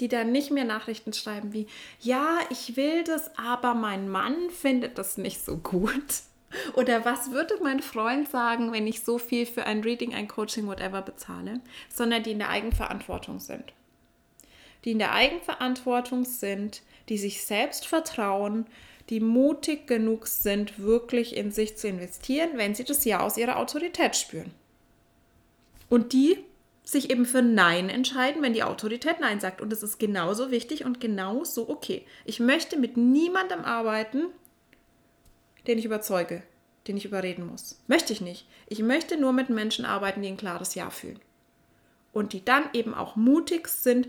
die 0.00 0.08
dann 0.08 0.32
nicht 0.32 0.50
mehr 0.50 0.64
Nachrichten 0.64 1.12
schreiben 1.12 1.52
wie, 1.52 1.66
ja, 2.00 2.38
ich 2.50 2.76
will 2.76 3.04
das, 3.04 3.30
aber 3.36 3.74
mein 3.74 4.08
Mann 4.08 4.50
findet 4.50 4.98
das 4.98 5.18
nicht 5.18 5.44
so 5.44 5.58
gut. 5.58 6.22
Oder 6.74 7.04
was 7.04 7.30
würde 7.30 7.54
mein 7.62 7.80
Freund 7.80 8.28
sagen, 8.28 8.72
wenn 8.72 8.86
ich 8.86 9.02
so 9.02 9.18
viel 9.18 9.46
für 9.46 9.66
ein 9.66 9.82
Reading, 9.82 10.14
ein 10.14 10.26
Coaching, 10.26 10.66
whatever 10.66 11.02
bezahle, 11.02 11.60
sondern 11.88 12.22
die 12.22 12.32
in 12.32 12.38
der 12.38 12.48
Eigenverantwortung 12.48 13.38
sind. 13.38 13.72
Die 14.84 14.92
in 14.92 14.98
der 14.98 15.12
Eigenverantwortung 15.12 16.24
sind, 16.24 16.82
die 17.08 17.18
sich 17.18 17.44
selbst 17.44 17.86
vertrauen, 17.86 18.66
die 19.10 19.20
mutig 19.20 19.86
genug 19.86 20.26
sind, 20.26 20.78
wirklich 20.78 21.36
in 21.36 21.50
sich 21.50 21.76
zu 21.76 21.88
investieren, 21.88 22.50
wenn 22.54 22.74
sie 22.74 22.84
das 22.84 23.04
Ja 23.04 23.20
aus 23.20 23.36
ihrer 23.36 23.58
Autorität 23.58 24.16
spüren. 24.16 24.52
Und 25.88 26.12
die 26.12 26.38
sich 26.82 27.10
eben 27.10 27.26
für 27.26 27.42
Nein 27.42 27.88
entscheiden, 27.88 28.42
wenn 28.42 28.52
die 28.52 28.62
Autorität 28.62 29.20
Nein 29.20 29.40
sagt. 29.40 29.60
Und 29.60 29.70
das 29.70 29.82
ist 29.82 29.98
genauso 29.98 30.50
wichtig 30.50 30.84
und 30.84 31.00
genauso 31.00 31.68
okay. 31.68 32.04
Ich 32.24 32.40
möchte 32.40 32.78
mit 32.78 32.96
niemandem 32.96 33.64
arbeiten, 33.64 34.26
den 35.66 35.78
ich 35.78 35.84
überzeuge, 35.84 36.42
den 36.88 36.96
ich 36.96 37.04
überreden 37.04 37.46
muss. 37.46 37.80
Möchte 37.86 38.12
ich 38.12 38.20
nicht. 38.20 38.46
Ich 38.66 38.80
möchte 38.80 39.16
nur 39.16 39.32
mit 39.32 39.50
Menschen 39.50 39.84
arbeiten, 39.84 40.22
die 40.22 40.28
ein 40.28 40.36
klares 40.36 40.74
Ja 40.74 40.90
fühlen. 40.90 41.20
Und 42.12 42.32
die 42.32 42.44
dann 42.44 42.64
eben 42.72 42.94
auch 42.94 43.14
mutig 43.14 43.68
sind, 43.68 44.08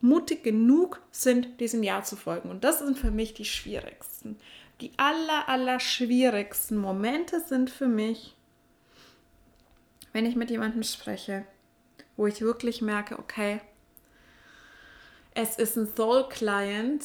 mutig 0.00 0.42
genug 0.42 1.00
sind, 1.10 1.60
diesem 1.60 1.82
Ja 1.82 2.02
zu 2.02 2.16
folgen. 2.16 2.50
Und 2.50 2.64
das 2.64 2.78
sind 2.78 2.98
für 2.98 3.10
mich 3.10 3.34
die 3.34 3.44
schwierigsten. 3.44 4.38
Die 4.80 4.92
aller, 4.96 5.48
aller 5.48 5.80
schwierigsten 5.80 6.76
Momente 6.76 7.40
sind 7.40 7.70
für 7.70 7.88
mich, 7.88 8.34
wenn 10.12 10.26
ich 10.26 10.34
mit 10.34 10.50
jemandem 10.50 10.82
spreche, 10.82 11.44
wo 12.16 12.26
ich 12.26 12.40
wirklich 12.40 12.82
merke, 12.82 13.18
okay, 13.18 13.60
es 15.34 15.56
ist 15.56 15.76
ein 15.76 15.88
Soul-Client, 15.96 17.04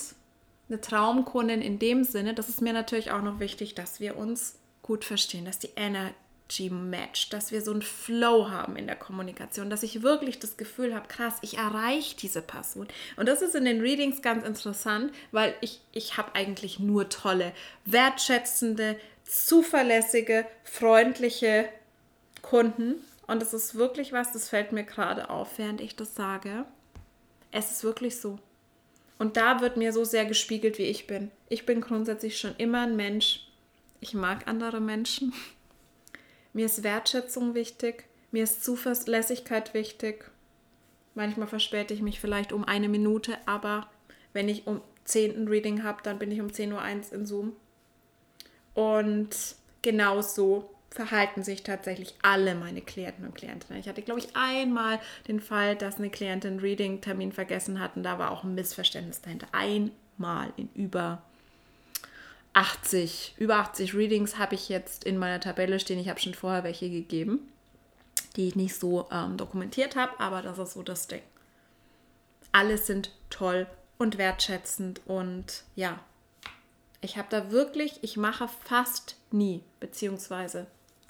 eine 0.70 0.82
Traumkundin 0.82 1.62
in 1.62 1.80
dem 1.80 2.04
Sinne, 2.04 2.34
das 2.34 2.50
ist 2.50 2.62
mir 2.62 2.74
natürlich 2.74 3.12
auch 3.12 3.22
noch 3.22 3.39
wichtig, 3.39 3.76
dass 3.76 4.00
wir 4.00 4.17
uns 4.17 4.60
gut 4.82 5.06
verstehen, 5.06 5.46
dass 5.46 5.60
die 5.60 5.72
Energy 5.76 6.70
matcht, 6.70 7.32
dass 7.32 7.52
wir 7.52 7.62
so 7.62 7.72
einen 7.72 7.82
Flow 7.82 8.50
haben 8.50 8.76
in 8.76 8.88
der 8.88 8.96
Kommunikation, 8.96 9.70
dass 9.70 9.84
ich 9.84 10.02
wirklich 10.02 10.39
das 10.39 10.58
Gefühl 10.58 10.93
habe, 10.93 11.08
krass, 11.08 11.36
ich 11.41 11.58
erreiche 11.58 12.17
diese 12.17 12.41
Person. 12.41 12.88
Und 13.15 13.28
das 13.28 13.41
ist 13.41 13.56
in 13.56 13.65
den 13.65 13.82
Readings 13.82 14.22
ganz 14.22 14.46
interessant, 14.46 15.13
weil 15.32 15.54
ich, 15.62 15.82
ich 15.93 16.17
habe 16.17 16.36
eigentlich 16.36 16.80
nur 16.80 17.10
tolle, 17.10 17.54
wertschätzende, 17.86 19.00
zuverlässige, 19.24 20.46
freundliche 20.63 21.67
Kunden 22.41 22.96
und 23.27 23.43
es 23.43 23.53
ist 23.53 23.75
wirklich 23.75 24.13
was, 24.13 24.31
das 24.31 24.49
fällt 24.49 24.71
mir 24.71 24.83
gerade 24.83 25.29
auf, 25.29 25.57
während 25.57 25.81
ich 25.81 25.95
das 25.95 26.15
sage. 26.15 26.65
Es 27.51 27.71
ist 27.71 27.83
wirklich 27.83 28.19
so. 28.19 28.39
Und 29.19 29.35
da 29.35 29.61
wird 29.61 29.77
mir 29.77 29.93
so 29.93 30.03
sehr 30.03 30.25
gespiegelt, 30.25 30.77
wie 30.77 30.83
ich 30.83 31.07
bin. 31.07 31.31
Ich 31.49 31.65
bin 31.65 31.81
grundsätzlich 31.81 32.39
schon 32.39 32.55
immer 32.57 32.81
ein 32.81 32.95
Mensch. 32.95 33.47
Ich 33.99 34.13
mag 34.13 34.47
andere 34.47 34.79
Menschen. 34.79 35.33
Mir 36.53 36.67
ist 36.67 36.83
Wertschätzung 36.83 37.53
wichtig. 37.53 38.05
Mir 38.31 38.43
ist 38.43 38.63
Zuverlässigkeit 38.63 39.73
wichtig. 39.73 40.29
Manchmal 41.15 41.47
verspäte 41.47 41.93
ich 41.93 42.01
mich 42.01 42.19
vielleicht 42.19 42.53
um 42.53 42.63
eine 42.63 42.89
Minute, 42.89 43.37
aber 43.45 43.89
wenn 44.33 44.49
ich 44.49 44.67
um 44.67 44.81
10 45.05 45.35
ein 45.35 45.47
Reading 45.47 45.83
habe, 45.83 46.03
dann 46.03 46.19
bin 46.19 46.31
ich 46.31 46.41
um 46.41 46.47
10.01 46.47 46.73
Uhr 46.73 47.13
in 47.13 47.25
Zoom. 47.25 47.55
Und 48.75 49.35
genau 49.81 50.21
so 50.21 50.69
verhalten 50.89 51.43
sich 51.43 51.63
tatsächlich 51.63 52.15
alle 52.21 52.56
meine 52.56 52.82
Klienten 52.82 53.26
und 53.26 53.36
Klientinnen. 53.36 53.80
Ich 53.80 53.88
hatte, 53.88 54.02
glaube 54.02 54.19
ich, 54.19 54.36
einmal 54.36 55.00
den 55.28 55.39
Fall, 55.39 55.76
dass 55.76 55.97
eine 55.97 56.10
Klientin 56.10 56.54
einen 56.54 56.60
Reading-Termin 56.60 57.32
vergessen 57.32 57.80
hat 57.80 57.95
und 57.95 58.04
da 58.04 58.19
war 58.19 58.32
auch 58.32 58.43
ein 58.43 58.56
Missverständnis 58.56 59.21
dahinter. 59.21 59.47
Einmal 59.52 60.52
in 60.56 60.69
über 60.73 61.21
80, 62.54 63.36
über 63.38 63.58
80 63.58 63.93
Readings 63.93 64.38
habe 64.39 64.56
ich 64.56 64.69
jetzt 64.69 65.04
in 65.04 65.17
meiner 65.17 65.39
Tabelle 65.39 65.80
stehen. 65.80 66.00
Ich 66.00 66.10
habe 66.10 66.19
schon 66.19 66.34
vorher 66.34 66.63
welche 66.63 66.89
gegeben, 66.89 67.39
die 68.36 68.47
ich 68.47 68.56
nicht 68.56 68.76
so 68.76 69.08
ähm, 69.12 69.38
dokumentiert 69.38 69.95
habe, 69.95 70.19
aber 70.19 70.41
das 70.41 70.58
ist 70.58 70.73
so 70.73 70.82
das 70.82 71.08
Ding. 71.08 71.21
Alle 72.52 72.78
sind 72.78 73.12
toll 73.30 73.67
und 74.00 74.17
wertschätzend 74.17 75.02
und 75.06 75.63
ja, 75.76 76.00
ich 77.02 77.17
habe 77.17 77.28
da 77.30 77.52
wirklich, 77.52 78.00
ich 78.02 78.17
mache 78.17 78.47
fast 78.65 79.17
nie, 79.32 79.63
beziehungsweise 79.80 80.65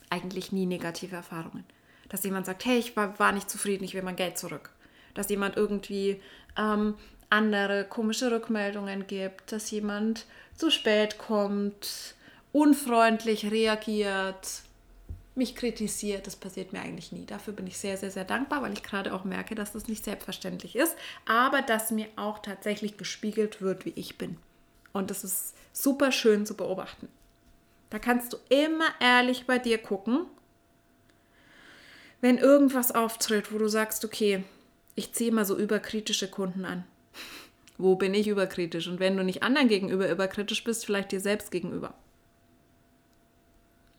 eigentlich 0.09 0.51
nie 0.51 0.65
negative 0.65 1.15
Erfahrungen. 1.15 1.65
Dass 2.09 2.23
jemand 2.23 2.45
sagt, 2.45 2.65
hey, 2.65 2.77
ich 2.77 2.95
war, 2.95 3.19
war 3.19 3.31
nicht 3.31 3.49
zufrieden, 3.49 3.83
ich 3.83 3.93
will 3.93 4.01
mein 4.01 4.15
Geld 4.15 4.37
zurück. 4.37 4.71
Dass 5.13 5.29
jemand 5.29 5.57
irgendwie 5.57 6.21
ähm, 6.57 6.95
andere 7.29 7.85
komische 7.85 8.31
Rückmeldungen 8.31 9.07
gibt, 9.07 9.51
dass 9.51 9.71
jemand 9.71 10.25
zu 10.55 10.69
spät 10.71 11.17
kommt, 11.17 12.15
unfreundlich 12.53 13.51
reagiert, 13.51 14.61
mich 15.35 15.55
kritisiert. 15.55 16.27
Das 16.27 16.35
passiert 16.35 16.73
mir 16.73 16.81
eigentlich 16.81 17.11
nie. 17.11 17.25
Dafür 17.25 17.53
bin 17.53 17.67
ich 17.67 17.77
sehr, 17.77 17.97
sehr, 17.97 18.11
sehr 18.11 18.25
dankbar, 18.25 18.61
weil 18.61 18.73
ich 18.73 18.83
gerade 18.83 19.13
auch 19.13 19.23
merke, 19.23 19.55
dass 19.55 19.73
das 19.73 19.87
nicht 19.87 20.03
selbstverständlich 20.03 20.75
ist, 20.75 20.95
aber 21.25 21.61
dass 21.61 21.91
mir 21.91 22.07
auch 22.15 22.39
tatsächlich 22.39 22.97
gespiegelt 22.97 23.61
wird, 23.61 23.85
wie 23.85 23.93
ich 23.95 24.17
bin. 24.17 24.37
Und 24.93 25.11
das 25.11 25.23
ist 25.23 25.55
super 25.73 26.11
schön 26.11 26.45
zu 26.45 26.55
beobachten. 26.55 27.07
Da 27.89 27.99
kannst 27.99 28.33
du 28.33 28.37
immer 28.49 28.87
ehrlich 28.99 29.45
bei 29.45 29.59
dir 29.59 29.77
gucken, 29.77 30.25
wenn 32.21 32.37
irgendwas 32.37 32.93
auftritt, 32.93 33.53
wo 33.53 33.57
du 33.57 33.67
sagst, 33.67 34.03
okay, 34.03 34.43
ich 34.95 35.13
ziehe 35.13 35.31
mal 35.31 35.45
so 35.45 35.57
überkritische 35.57 36.29
Kunden 36.29 36.65
an. 36.65 36.83
Wo 37.77 37.95
bin 37.95 38.15
ich 38.15 38.27
überkritisch? 38.27 38.87
Und 38.87 38.99
wenn 38.99 39.15
du 39.15 39.23
nicht 39.23 39.43
anderen 39.43 39.67
gegenüber 39.67 40.09
überkritisch 40.09 40.63
bist, 40.63 40.83
vielleicht 40.83 41.11
dir 41.11 41.19
selbst 41.19 41.51
gegenüber. 41.51 41.93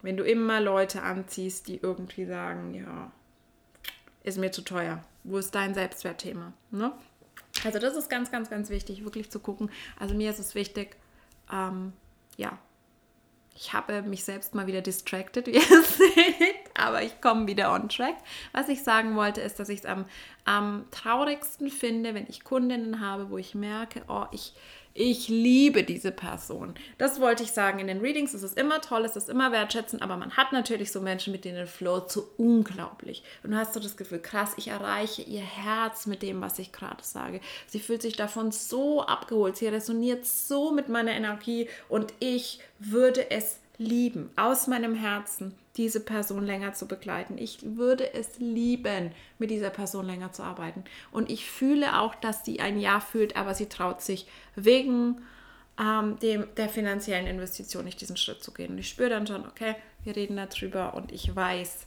Wenn 0.02 0.16
du 0.16 0.24
immer 0.24 0.60
Leute 0.60 1.02
anziehst, 1.02 1.68
die 1.68 1.76
irgendwie 1.76 2.26
sagen, 2.26 2.74
ja, 2.74 3.12
ist 4.24 4.38
mir 4.38 4.50
zu 4.50 4.62
teuer. 4.62 5.04
Wo 5.22 5.38
ist 5.38 5.54
dein 5.54 5.74
Selbstwertthema? 5.74 6.52
Ne? 6.72 6.92
Also 7.64 7.78
das 7.78 7.96
ist 7.96 8.10
ganz, 8.10 8.32
ganz, 8.32 8.50
ganz 8.50 8.68
wichtig, 8.68 9.04
wirklich 9.04 9.30
zu 9.30 9.38
gucken. 9.38 9.70
Also 9.98 10.14
mir 10.14 10.30
ist 10.30 10.40
es 10.40 10.56
wichtig, 10.56 10.96
ähm, 11.52 11.92
ja, 12.36 12.58
ich 13.60 13.72
habe 13.72 14.02
mich 14.02 14.22
selbst 14.22 14.54
mal 14.54 14.68
wieder 14.68 14.82
distracted, 14.82 15.46
wie 15.46 15.56
ihr 15.56 15.60
seht, 15.82 16.67
aber 16.78 17.02
ich 17.02 17.20
komme 17.20 17.46
wieder 17.46 17.72
on 17.72 17.88
track. 17.88 18.16
Was 18.52 18.68
ich 18.68 18.82
sagen 18.82 19.16
wollte, 19.16 19.40
ist, 19.40 19.58
dass 19.58 19.68
ich 19.68 19.80
es 19.80 19.86
am, 19.86 20.04
am 20.44 20.84
traurigsten 20.90 21.70
finde, 21.70 22.14
wenn 22.14 22.26
ich 22.28 22.44
Kundinnen 22.44 23.00
habe, 23.00 23.30
wo 23.30 23.38
ich 23.38 23.54
merke, 23.54 24.02
oh, 24.08 24.26
ich, 24.32 24.54
ich 24.94 25.28
liebe 25.28 25.84
diese 25.84 26.10
Person. 26.10 26.74
Das 26.98 27.20
wollte 27.20 27.44
ich 27.44 27.52
sagen. 27.52 27.78
In 27.78 27.86
den 27.86 28.00
Readings 28.00 28.34
ist 28.34 28.42
es 28.42 28.54
immer 28.54 28.80
toll, 28.80 29.04
es 29.04 29.14
ist 29.14 29.28
immer 29.28 29.52
wertschätzend, 29.52 30.02
aber 30.02 30.16
man 30.16 30.36
hat 30.36 30.52
natürlich 30.52 30.90
so 30.90 31.00
Menschen, 31.00 31.32
mit 31.32 31.44
denen 31.44 31.66
Flow 31.66 32.00
zu 32.00 32.28
unglaublich. 32.36 33.22
Und 33.42 33.52
du 33.52 33.56
hast 33.56 33.74
so 33.74 33.80
das 33.80 33.96
Gefühl, 33.96 34.18
krass, 34.18 34.54
ich 34.56 34.68
erreiche 34.68 35.22
ihr 35.22 35.42
Herz 35.42 36.06
mit 36.06 36.22
dem, 36.22 36.40
was 36.40 36.58
ich 36.58 36.72
gerade 36.72 37.04
sage. 37.04 37.40
Sie 37.66 37.78
fühlt 37.78 38.02
sich 38.02 38.16
davon 38.16 38.50
so 38.50 39.02
abgeholt, 39.02 39.56
sie 39.56 39.68
resoniert 39.68 40.26
so 40.26 40.72
mit 40.72 40.88
meiner 40.88 41.12
Energie 41.12 41.68
und 41.88 42.12
ich 42.18 42.58
würde 42.80 43.30
es 43.30 43.60
lieben, 43.78 44.30
aus 44.36 44.66
meinem 44.66 44.94
Herzen, 44.94 45.54
diese 45.76 46.00
Person 46.00 46.44
länger 46.44 46.74
zu 46.74 46.88
begleiten. 46.88 47.38
Ich 47.38 47.60
würde 47.62 48.12
es 48.12 48.38
lieben, 48.38 49.12
mit 49.38 49.50
dieser 49.50 49.70
Person 49.70 50.06
länger 50.06 50.32
zu 50.32 50.42
arbeiten. 50.42 50.82
Und 51.12 51.30
ich 51.30 51.48
fühle 51.48 52.00
auch, 52.00 52.16
dass 52.16 52.44
sie 52.44 52.60
ein 52.60 52.80
Ja 52.80 53.00
fühlt, 53.00 53.36
aber 53.36 53.54
sie 53.54 53.66
traut 53.66 54.02
sich 54.02 54.26
wegen 54.56 55.22
ähm, 55.80 56.18
dem, 56.18 56.46
der 56.56 56.68
finanziellen 56.68 57.28
Investition 57.28 57.84
nicht 57.84 58.00
diesen 58.00 58.16
Schritt 58.16 58.42
zu 58.42 58.52
gehen. 58.52 58.72
Und 58.72 58.78
ich 58.78 58.88
spüre 58.88 59.10
dann 59.10 59.26
schon, 59.26 59.46
okay, 59.46 59.76
wir 60.02 60.16
reden 60.16 60.36
darüber 60.36 60.94
und 60.94 61.12
ich 61.12 61.34
weiß, 61.34 61.86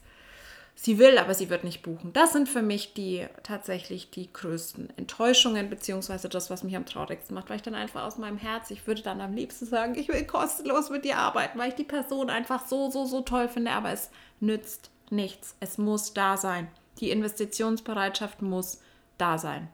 sie 0.75 0.97
will, 0.97 1.17
aber 1.17 1.33
sie 1.33 1.49
wird 1.49 1.63
nicht 1.63 1.83
buchen. 1.83 2.13
Das 2.13 2.33
sind 2.33 2.49
für 2.49 2.61
mich 2.61 2.93
die 2.93 3.27
tatsächlich 3.43 4.09
die 4.09 4.31
größten 4.31 4.97
Enttäuschungen, 4.97 5.69
beziehungsweise 5.69 6.29
das, 6.29 6.49
was 6.49 6.63
mich 6.63 6.75
am 6.75 6.85
traurigsten 6.85 7.35
macht, 7.35 7.49
weil 7.49 7.57
ich 7.57 7.61
dann 7.61 7.75
einfach 7.75 8.03
aus 8.03 8.17
meinem 8.17 8.37
Herz, 8.37 8.71
ich 8.71 8.87
würde 8.87 9.01
dann 9.01 9.21
am 9.21 9.33
liebsten 9.33 9.65
sagen, 9.65 9.95
ich 9.95 10.07
will 10.07 10.25
kostenlos 10.25 10.89
mit 10.89 11.05
dir 11.05 11.17
arbeiten, 11.17 11.59
weil 11.59 11.69
ich 11.69 11.75
die 11.75 11.83
Person 11.83 12.29
einfach 12.29 12.65
so, 12.65 12.89
so, 12.89 13.05
so 13.05 13.21
toll 13.21 13.47
finde, 13.47 13.71
aber 13.71 13.91
es 13.91 14.09
nützt 14.39 14.89
nichts. 15.09 15.55
Es 15.59 15.77
muss 15.77 16.13
da 16.13 16.37
sein. 16.37 16.67
Die 16.99 17.11
Investitionsbereitschaft 17.11 18.41
muss 18.41 18.81
da 19.17 19.37
sein. 19.37 19.67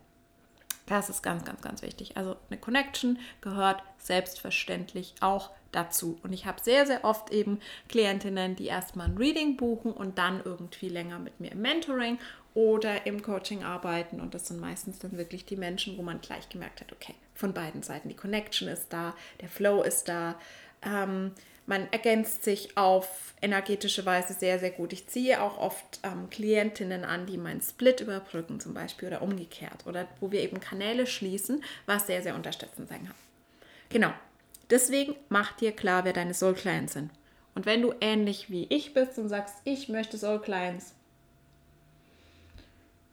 Das 0.88 1.10
ist 1.10 1.22
ganz, 1.22 1.44
ganz, 1.44 1.62
ganz 1.62 1.82
wichtig. 1.82 2.16
Also 2.16 2.38
eine 2.50 2.60
Connection 2.60 3.20
gehört 3.42 3.84
selbstverständlich 4.00 5.16
auch 5.20 5.52
dazu. 5.72 6.18
Und 6.24 6.34
ich 6.34 6.46
habe 6.46 6.62
sehr, 6.62 6.86
sehr 6.86 7.04
oft 7.04 7.32
eben 7.32 7.60
Klientinnen, 7.90 8.56
die 8.56 8.68
erstmal 8.68 9.08
ein 9.08 9.18
Reading 9.18 9.58
buchen 9.58 9.92
und 9.92 10.18
dann 10.18 10.42
irgendwie 10.44 10.90
länger 10.90 11.20
mit 11.20 11.40
mir 11.40 11.52
im 11.52 11.62
Mentoring 11.62 12.20
oder 12.54 13.06
im 13.06 13.22
Coaching 13.22 13.64
arbeiten. 13.64 14.20
Und 14.20 14.34
das 14.34 14.48
sind 14.48 14.60
meistens 14.60 15.00
dann 15.00 15.18
wirklich 15.18 15.46
die 15.46 15.58
Menschen, 15.58 15.98
wo 15.98 16.02
man 16.02 16.22
gleich 16.22 16.50
gemerkt 16.50 16.82
hat, 16.82 16.92
okay, 16.92 17.14
von 17.36 17.54
beiden 17.54 17.84
Seiten, 17.84 18.10
die 18.10 18.16
Connection 18.16 18.68
ist 18.68 18.92
da, 18.92 19.16
der 19.42 19.50
Flow 19.50 19.84
ist 19.84 20.08
da. 20.08 20.40
Ähm, 20.82 21.32
man 21.68 21.92
ergänzt 21.92 22.46
sich 22.46 22.78
auf 22.78 23.34
energetische 23.42 24.06
Weise 24.06 24.34
sehr, 24.34 24.58
sehr 24.58 24.72
gut. 24.72 24.94
Ich 24.94 25.08
ziehe 25.08 25.42
auch 25.42 25.58
oft 25.58 26.00
ähm, 26.02 26.30
Klientinnen 26.30 27.04
an, 27.04 27.26
die 27.26 27.38
meinen 27.38 27.62
Split 27.62 28.00
überbrücken 28.00 28.62
zum 28.62 28.74
Beispiel 28.74 29.10
oder 29.10 29.22
umgekehrt 29.22 29.86
oder 29.86 30.08
wo 30.22 30.32
wir 30.32 30.42
eben 30.42 30.62
Kanäle 30.62 31.06
schließen, 31.06 31.64
was 31.86 32.08
sehr, 32.08 32.24
sehr 32.24 32.36
unterstützend 32.36 32.88
sein 32.88 33.06
kann. 33.06 33.16
Genau, 33.90 34.14
Deswegen 34.70 35.16
mach 35.30 35.54
dir 35.54 35.72
klar, 35.72 36.04
wer 36.04 36.14
deine 36.14 36.34
Soul 36.34 36.54
Clients 36.54 36.94
sind. 36.94 37.12
Und 37.56 37.66
wenn 37.66 37.82
du 37.82 37.94
ähnlich 38.02 38.52
wie 38.52 38.68
ich 38.70 38.94
bist 38.94 39.18
und 39.18 39.30
sagst, 39.30 39.56
ich 39.64 39.90
möchte 39.90 40.18
Soul 40.18 40.40
Clients, 40.40 40.94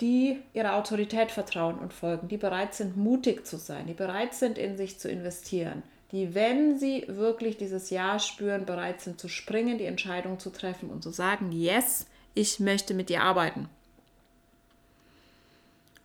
die 0.01 0.43
ihrer 0.53 0.75
Autorität 0.75 1.31
vertrauen 1.31 1.79
und 1.79 1.93
folgen, 1.93 2.29
die 2.29 2.37
bereit 2.37 2.75
sind, 2.75 2.97
mutig 2.97 3.47
zu 3.47 3.57
sein, 3.57 3.87
die 3.87 3.95
bereit 3.95 4.35
sind, 4.35 4.59
in 4.59 4.77
sich 4.77 4.99
zu 4.99 5.09
investieren, 5.09 5.83
die, 6.12 6.35
wenn 6.35 6.79
sie 6.79 7.05
wirklich 7.09 7.57
dieses 7.57 7.90
Ja 7.90 8.19
spüren, 8.19 8.67
bereit 8.67 9.01
sind 9.01 9.21
zu 9.21 9.29
springen, 9.29 9.79
die 9.79 9.87
Entscheidung 9.87 10.38
zu 10.38 10.51
treffen 10.51 10.90
und 10.90 11.03
zu 11.03 11.11
sagen, 11.11 11.53
yes, 11.53 12.07
ich 12.35 12.61
möchte 12.61 12.93
mit 12.93 13.09
dir 13.09 13.23
arbeiten. 13.23 13.69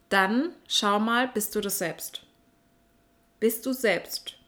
Dann 0.09 0.51
schau 0.67 0.99
mal, 0.99 1.27
bist 1.27 1.55
du 1.55 1.61
das 1.61 1.79
selbst? 1.79 2.23
Bist 3.39 3.65
du 3.65 3.73
selbst 3.73 4.38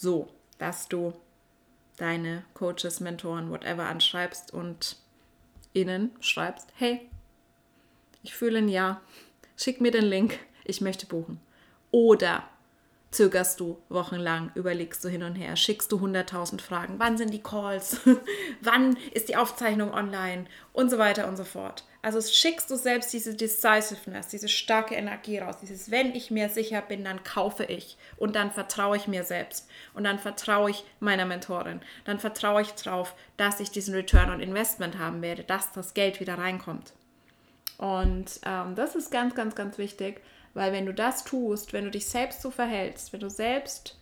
so, 0.00 0.28
dass 0.58 0.88
du 0.88 1.12
deine 1.98 2.44
Coaches, 2.54 3.00
Mentoren, 3.00 3.50
whatever 3.50 3.84
anschreibst 3.84 4.52
und 4.52 4.96
ihnen 5.74 6.10
schreibst, 6.20 6.68
hey, 6.76 7.08
ich 8.22 8.34
fühle 8.34 8.58
ein 8.58 8.68
Ja, 8.68 9.00
schick 9.56 9.80
mir 9.80 9.90
den 9.90 10.04
Link, 10.04 10.38
ich 10.64 10.80
möchte 10.80 11.06
buchen. 11.06 11.40
Oder 11.90 12.44
zögerst 13.10 13.60
du 13.60 13.78
wochenlang, 13.88 14.52
überlegst 14.54 15.04
du 15.04 15.08
hin 15.08 15.22
und 15.22 15.34
her, 15.34 15.56
schickst 15.56 15.92
du 15.92 15.98
100.000 15.98 16.60
Fragen, 16.60 16.94
wann 16.98 17.18
sind 17.18 17.34
die 17.34 17.42
Calls, 17.42 18.00
wann 18.62 18.96
ist 19.12 19.28
die 19.28 19.36
Aufzeichnung 19.36 19.92
online 19.92 20.46
und 20.72 20.90
so 20.90 20.96
weiter 20.98 21.28
und 21.28 21.36
so 21.36 21.44
fort. 21.44 21.84
Also 22.02 22.20
schickst 22.22 22.70
du 22.70 22.76
selbst 22.76 23.12
diese 23.12 23.34
Decisiveness, 23.34 24.28
diese 24.28 24.48
starke 24.48 24.94
Energie 24.94 25.38
raus, 25.38 25.56
dieses 25.60 25.90
wenn 25.90 26.14
ich 26.14 26.30
mir 26.30 26.48
sicher 26.48 26.80
bin, 26.80 27.04
dann 27.04 27.22
kaufe 27.24 27.64
ich 27.64 27.98
und 28.16 28.34
dann 28.36 28.50
vertraue 28.50 28.96
ich 28.96 29.06
mir 29.06 29.22
selbst 29.22 29.68
und 29.92 30.04
dann 30.04 30.18
vertraue 30.18 30.70
ich 30.70 30.84
meiner 30.98 31.26
Mentorin, 31.26 31.82
dann 32.06 32.18
vertraue 32.18 32.62
ich 32.62 32.70
darauf, 32.72 33.14
dass 33.36 33.60
ich 33.60 33.70
diesen 33.70 33.94
Return 33.94 34.30
on 34.30 34.40
Investment 34.40 34.98
haben 34.98 35.20
werde, 35.20 35.44
dass 35.44 35.72
das 35.72 35.92
Geld 35.92 36.20
wieder 36.20 36.38
reinkommt. 36.38 36.94
Und 37.76 38.40
ähm, 38.46 38.74
das 38.76 38.94
ist 38.94 39.10
ganz, 39.10 39.34
ganz, 39.34 39.54
ganz 39.54 39.76
wichtig, 39.76 40.22
weil 40.54 40.72
wenn 40.72 40.86
du 40.86 40.94
das 40.94 41.24
tust, 41.24 41.74
wenn 41.74 41.84
du 41.84 41.90
dich 41.90 42.06
selbst 42.06 42.40
so 42.40 42.50
verhältst, 42.50 43.12
wenn 43.12 43.20
du 43.20 43.28
selbst 43.30 43.99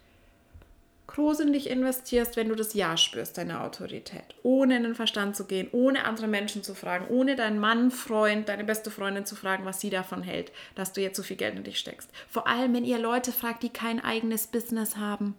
groß 1.09 1.41
in 1.41 1.53
dich 1.53 1.69
investierst, 1.69 2.37
wenn 2.37 2.49
du 2.49 2.55
das 2.55 2.75
Ja 2.75 2.97
spürst, 2.97 3.37
deine 3.39 3.63
Autorität, 3.63 4.37
ohne 4.43 4.77
in 4.77 4.85
den 4.85 4.95
Verstand 4.95 5.35
zu 5.35 5.47
gehen, 5.47 5.69
ohne 5.73 6.05
andere 6.05 6.29
Menschen 6.29 6.63
zu 6.63 6.75
fragen, 6.75 7.07
ohne 7.09 7.35
deinen 7.35 7.59
Mann, 7.59 7.91
Freund, 7.91 8.49
deine 8.49 8.65
beste 8.65 8.91
Freundin 8.91 9.27
zu 9.27 9.35
fragen, 9.35 9.65
was 9.65 9.81
sie 9.81 9.91
davon 9.91 10.23
hält, 10.23 10.53
dass 10.77 10.93
du 10.93 11.01
jetzt 11.01 11.17
so 11.17 11.23
viel 11.23 11.37
Geld 11.37 11.57
in 11.57 11.65
dich 11.65 11.79
steckst. 11.79 12.11
Vor 12.29 12.47
allem, 12.47 12.75
wenn 12.75 12.85
ihr 12.85 12.99
Leute 12.99 13.33
fragt, 13.33 13.63
die 13.63 13.71
kein 13.71 14.05
eigenes 14.05 14.47
Business 14.47 14.97
haben. 14.97 15.35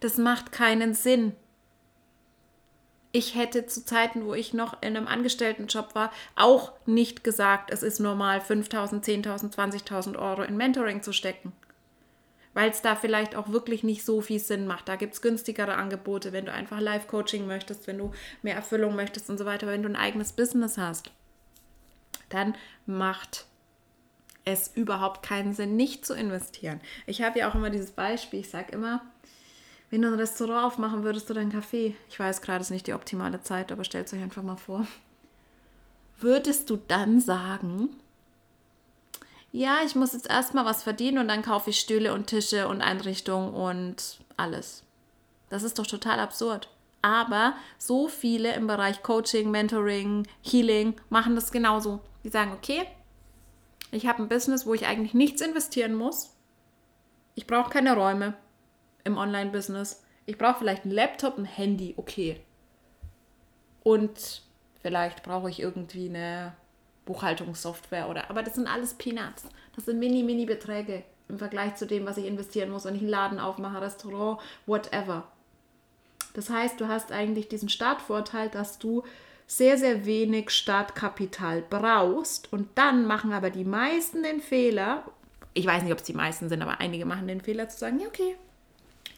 Das 0.00 0.18
macht 0.18 0.52
keinen 0.52 0.94
Sinn. 0.94 1.32
Ich 3.12 3.34
hätte 3.34 3.66
zu 3.66 3.86
Zeiten, 3.86 4.26
wo 4.26 4.34
ich 4.34 4.52
noch 4.52 4.82
in 4.82 4.94
einem 4.94 5.08
Angestelltenjob 5.08 5.94
war, 5.94 6.12
auch 6.34 6.72
nicht 6.84 7.24
gesagt, 7.24 7.70
es 7.70 7.82
ist 7.82 7.98
normal, 7.98 8.40
5.000, 8.40 9.02
10.000, 9.02 9.54
20.000 9.54 10.18
Euro 10.18 10.42
in 10.42 10.58
Mentoring 10.58 11.02
zu 11.02 11.14
stecken. 11.14 11.54
Weil 12.56 12.70
es 12.70 12.80
da 12.80 12.96
vielleicht 12.96 13.36
auch 13.36 13.50
wirklich 13.50 13.84
nicht 13.84 14.02
so 14.02 14.22
viel 14.22 14.38
Sinn 14.40 14.66
macht. 14.66 14.88
Da 14.88 14.96
gibt 14.96 15.12
es 15.12 15.20
günstigere 15.20 15.74
Angebote, 15.74 16.32
wenn 16.32 16.46
du 16.46 16.52
einfach 16.54 16.80
Live-Coaching 16.80 17.46
möchtest, 17.46 17.86
wenn 17.86 17.98
du 17.98 18.12
mehr 18.40 18.54
Erfüllung 18.54 18.96
möchtest 18.96 19.28
und 19.28 19.36
so 19.36 19.44
weiter, 19.44 19.66
wenn 19.66 19.82
du 19.82 19.90
ein 19.90 19.94
eigenes 19.94 20.32
Business 20.32 20.78
hast, 20.78 21.10
dann 22.30 22.54
macht 22.86 23.44
es 24.46 24.74
überhaupt 24.74 25.22
keinen 25.22 25.52
Sinn, 25.52 25.76
nicht 25.76 26.06
zu 26.06 26.14
investieren. 26.14 26.80
Ich 27.04 27.20
habe 27.20 27.40
ja 27.40 27.50
auch 27.50 27.54
immer 27.54 27.68
dieses 27.68 27.90
Beispiel, 27.90 28.40
ich 28.40 28.48
sage 28.48 28.72
immer, 28.72 29.02
wenn 29.90 30.00
du 30.00 30.08
ein 30.08 30.14
Restaurant 30.14 30.64
aufmachen 30.64 31.04
würdest 31.04 31.30
oder 31.30 31.42
einen 31.42 31.52
Kaffee, 31.52 31.94
ich 32.08 32.18
weiß 32.18 32.40
gerade, 32.40 32.62
es 32.62 32.68
ist 32.68 32.72
nicht 32.72 32.86
die 32.86 32.94
optimale 32.94 33.42
Zeit, 33.42 33.70
aber 33.70 33.84
stellt 33.84 34.10
euch 34.14 34.22
einfach 34.22 34.42
mal 34.42 34.56
vor, 34.56 34.86
würdest 36.20 36.70
du 36.70 36.76
dann 36.76 37.20
sagen, 37.20 37.90
ja, 39.56 39.78
ich 39.86 39.94
muss 39.94 40.12
jetzt 40.12 40.28
erstmal 40.28 40.66
was 40.66 40.82
verdienen 40.82 41.16
und 41.16 41.28
dann 41.28 41.40
kaufe 41.40 41.70
ich 41.70 41.80
Stühle 41.80 42.12
und 42.12 42.26
Tische 42.26 42.68
und 42.68 42.82
Einrichtungen 42.82 43.54
und 43.54 44.18
alles. 44.36 44.84
Das 45.48 45.62
ist 45.62 45.78
doch 45.78 45.86
total 45.86 46.20
absurd. 46.20 46.68
Aber 47.00 47.54
so 47.78 48.08
viele 48.08 48.54
im 48.54 48.66
Bereich 48.66 49.02
Coaching, 49.02 49.50
Mentoring, 49.50 50.26
Healing 50.42 50.94
machen 51.08 51.36
das 51.36 51.52
genauso. 51.52 52.00
Die 52.22 52.28
sagen, 52.28 52.52
okay, 52.52 52.86
ich 53.92 54.06
habe 54.06 54.22
ein 54.22 54.28
Business, 54.28 54.66
wo 54.66 54.74
ich 54.74 54.86
eigentlich 54.86 55.14
nichts 55.14 55.40
investieren 55.40 55.94
muss. 55.94 56.36
Ich 57.34 57.46
brauche 57.46 57.70
keine 57.70 57.94
Räume 57.94 58.34
im 59.04 59.16
Online-Business. 59.16 60.04
Ich 60.26 60.36
brauche 60.36 60.58
vielleicht 60.58 60.84
einen 60.84 60.92
Laptop, 60.92 61.38
ein 61.38 61.46
Handy, 61.46 61.94
okay. 61.96 62.40
Und 63.82 64.42
vielleicht 64.82 65.22
brauche 65.22 65.48
ich 65.48 65.60
irgendwie 65.60 66.10
eine 66.10 66.54
Buchhaltungssoftware 67.06 68.08
oder. 68.08 68.28
Aber 68.28 68.42
das 68.42 68.56
sind 68.56 68.66
alles 68.66 68.94
Peanuts. 68.94 69.44
Das 69.74 69.86
sind 69.86 69.98
mini, 69.98 70.22
mini 70.22 70.44
Beträge 70.44 71.02
im 71.28 71.38
Vergleich 71.38 71.76
zu 71.76 71.86
dem, 71.86 72.06
was 72.06 72.18
ich 72.18 72.26
investieren 72.26 72.70
muss, 72.70 72.84
wenn 72.84 72.94
ich 72.94 73.00
einen 73.00 73.10
Laden 73.10 73.40
aufmache, 73.40 73.80
Restaurant, 73.80 74.40
whatever. 74.66 75.26
Das 76.34 76.50
heißt, 76.50 76.80
du 76.80 76.88
hast 76.88 77.12
eigentlich 77.12 77.48
diesen 77.48 77.68
Startvorteil, 77.68 78.50
dass 78.50 78.78
du 78.78 79.02
sehr, 79.46 79.78
sehr 79.78 80.04
wenig 80.04 80.50
Startkapital 80.50 81.62
brauchst 81.68 82.52
und 82.52 82.68
dann 82.74 83.06
machen 83.06 83.32
aber 83.32 83.50
die 83.50 83.64
meisten 83.64 84.22
den 84.22 84.40
Fehler, 84.40 85.04
ich 85.54 85.66
weiß 85.66 85.82
nicht, 85.82 85.92
ob 85.92 85.98
es 85.98 86.04
die 86.04 86.12
meisten 86.12 86.48
sind, 86.48 86.62
aber 86.62 86.80
einige 86.80 87.06
machen 87.06 87.28
den 87.28 87.40
Fehler 87.40 87.68
zu 87.68 87.78
sagen, 87.78 88.00
ja, 88.00 88.08
okay, 88.08 88.36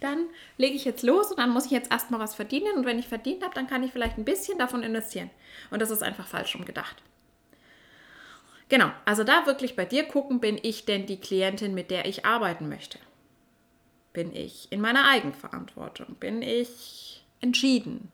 dann 0.01 0.27
lege 0.59 0.77
ich 0.77 0.85
jetzt 0.85 1.03
los 1.03 1.31
und 1.31 1.39
dann 1.39 1.51
muss 1.51 1.65
ich 1.65 1.71
jetzt 1.73 1.91
erstmal 1.91 2.21
was 2.21 2.35
verdienen 2.35 2.77
und 2.77 2.87
wenn 2.87 2.99
ich 2.99 3.09
verdient 3.09 3.43
habe, 3.43 3.55
dann 3.55 3.67
kann 3.67 3.83
ich 3.83 3.91
vielleicht 3.91 4.19
ein 4.19 4.25
bisschen 4.25 4.59
davon 4.59 4.83
investieren. 4.83 5.31
Und 5.71 5.83
das 5.83 5.91
ist 5.91 6.03
einfach 6.03 6.27
falsch 6.27 6.55
rum 6.55 6.65
gedacht. 6.65 7.03
Genau, 8.69 8.91
also 9.05 9.25
da 9.25 9.47
wirklich 9.47 9.77
bei 9.77 9.85
dir 9.85 10.05
gucken, 10.05 10.41
bin 10.41 10.59
ich 10.63 10.85
denn 10.85 11.07
die 11.07 11.21
Klientin, 11.21 11.75
mit 11.75 11.91
der 11.91 12.07
ich 12.07 12.27
arbeiten 12.27 12.69
möchte? 12.69 12.99
Bin 14.13 14.35
ich 14.35 14.71
in 14.71 14.81
meiner 14.81 15.09
Eigenverantwortung? 15.09 16.17
Bin 16.17 16.43
ich 16.43 17.25
entschieden? 17.41 18.11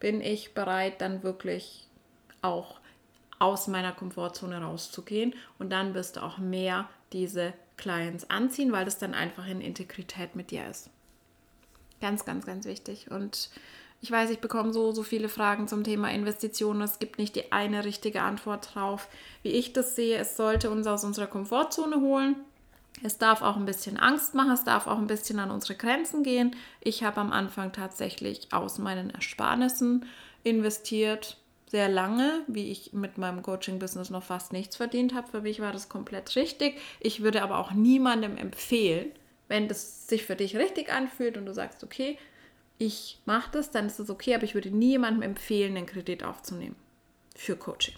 Bin 0.00 0.20
ich 0.20 0.54
bereit, 0.54 1.00
dann 1.00 1.22
wirklich 1.22 1.86
auch 2.40 2.80
aus 3.38 3.68
meiner 3.68 3.92
Komfortzone 3.92 4.60
rauszugehen? 4.62 5.34
Und 5.58 5.70
dann 5.70 5.92
wirst 5.94 6.16
du 6.16 6.22
auch 6.22 6.38
mehr 6.38 6.88
diese 7.12 7.52
Clients 7.76 8.30
anziehen, 8.30 8.72
weil 8.72 8.84
das 8.84 8.98
dann 8.98 9.12
einfach 9.12 9.46
in 9.46 9.60
Integrität 9.60 10.36
mit 10.36 10.50
dir 10.50 10.68
ist. 10.68 10.88
Ganz, 12.00 12.24
ganz, 12.24 12.46
ganz 12.46 12.64
wichtig. 12.64 13.10
Und 13.10 13.50
ich 14.00 14.10
weiß, 14.10 14.30
ich 14.30 14.40
bekomme 14.40 14.72
so, 14.72 14.92
so 14.92 15.02
viele 15.02 15.28
Fragen 15.28 15.66
zum 15.66 15.82
Thema 15.82 16.10
Investitionen. 16.10 16.82
Es 16.82 16.98
gibt 16.98 17.18
nicht 17.18 17.36
die 17.36 17.52
eine 17.52 17.84
richtige 17.84 18.22
Antwort 18.22 18.74
drauf. 18.74 19.08
Wie 19.42 19.50
ich 19.50 19.72
das 19.72 19.96
sehe, 19.96 20.18
es 20.18 20.36
sollte 20.36 20.70
uns 20.70 20.86
aus 20.86 21.04
unserer 21.04 21.26
Komfortzone 21.26 22.00
holen. 22.00 22.36
Es 23.02 23.18
darf 23.18 23.42
auch 23.42 23.56
ein 23.56 23.64
bisschen 23.64 23.96
Angst 23.96 24.34
machen, 24.34 24.52
es 24.52 24.64
darf 24.64 24.86
auch 24.86 24.98
ein 24.98 25.06
bisschen 25.06 25.38
an 25.38 25.50
unsere 25.50 25.74
Grenzen 25.74 26.22
gehen. 26.22 26.54
Ich 26.80 27.02
habe 27.02 27.20
am 27.20 27.32
Anfang 27.32 27.72
tatsächlich 27.72 28.52
aus 28.52 28.78
meinen 28.78 29.10
Ersparnissen 29.10 30.06
investiert, 30.44 31.38
sehr 31.66 31.88
lange, 31.88 32.42
wie 32.46 32.70
ich 32.70 32.92
mit 32.92 33.18
meinem 33.18 33.42
Coaching-Business 33.42 34.10
noch 34.10 34.22
fast 34.22 34.52
nichts 34.52 34.76
verdient 34.76 35.12
habe. 35.12 35.28
Für 35.28 35.40
mich 35.40 35.60
war 35.60 35.72
das 35.72 35.88
komplett 35.88 36.36
richtig. 36.36 36.76
Ich 37.00 37.22
würde 37.22 37.42
aber 37.42 37.58
auch 37.58 37.72
niemandem 37.72 38.36
empfehlen, 38.36 39.10
wenn 39.48 39.66
das 39.66 40.06
sich 40.06 40.24
für 40.24 40.36
dich 40.36 40.56
richtig 40.56 40.92
anfühlt 40.92 41.36
und 41.36 41.46
du 41.46 41.52
sagst, 41.52 41.82
okay, 41.82 42.16
ich 42.78 43.20
mache 43.24 43.50
das, 43.52 43.70
dann 43.70 43.86
ist 43.86 43.98
das 43.98 44.10
okay, 44.10 44.34
aber 44.34 44.44
ich 44.44 44.54
würde 44.54 44.70
niemandem 44.70 45.22
empfehlen, 45.22 45.76
einen 45.76 45.86
Kredit 45.86 46.24
aufzunehmen 46.24 46.76
für 47.36 47.56
Coaching. 47.56 47.94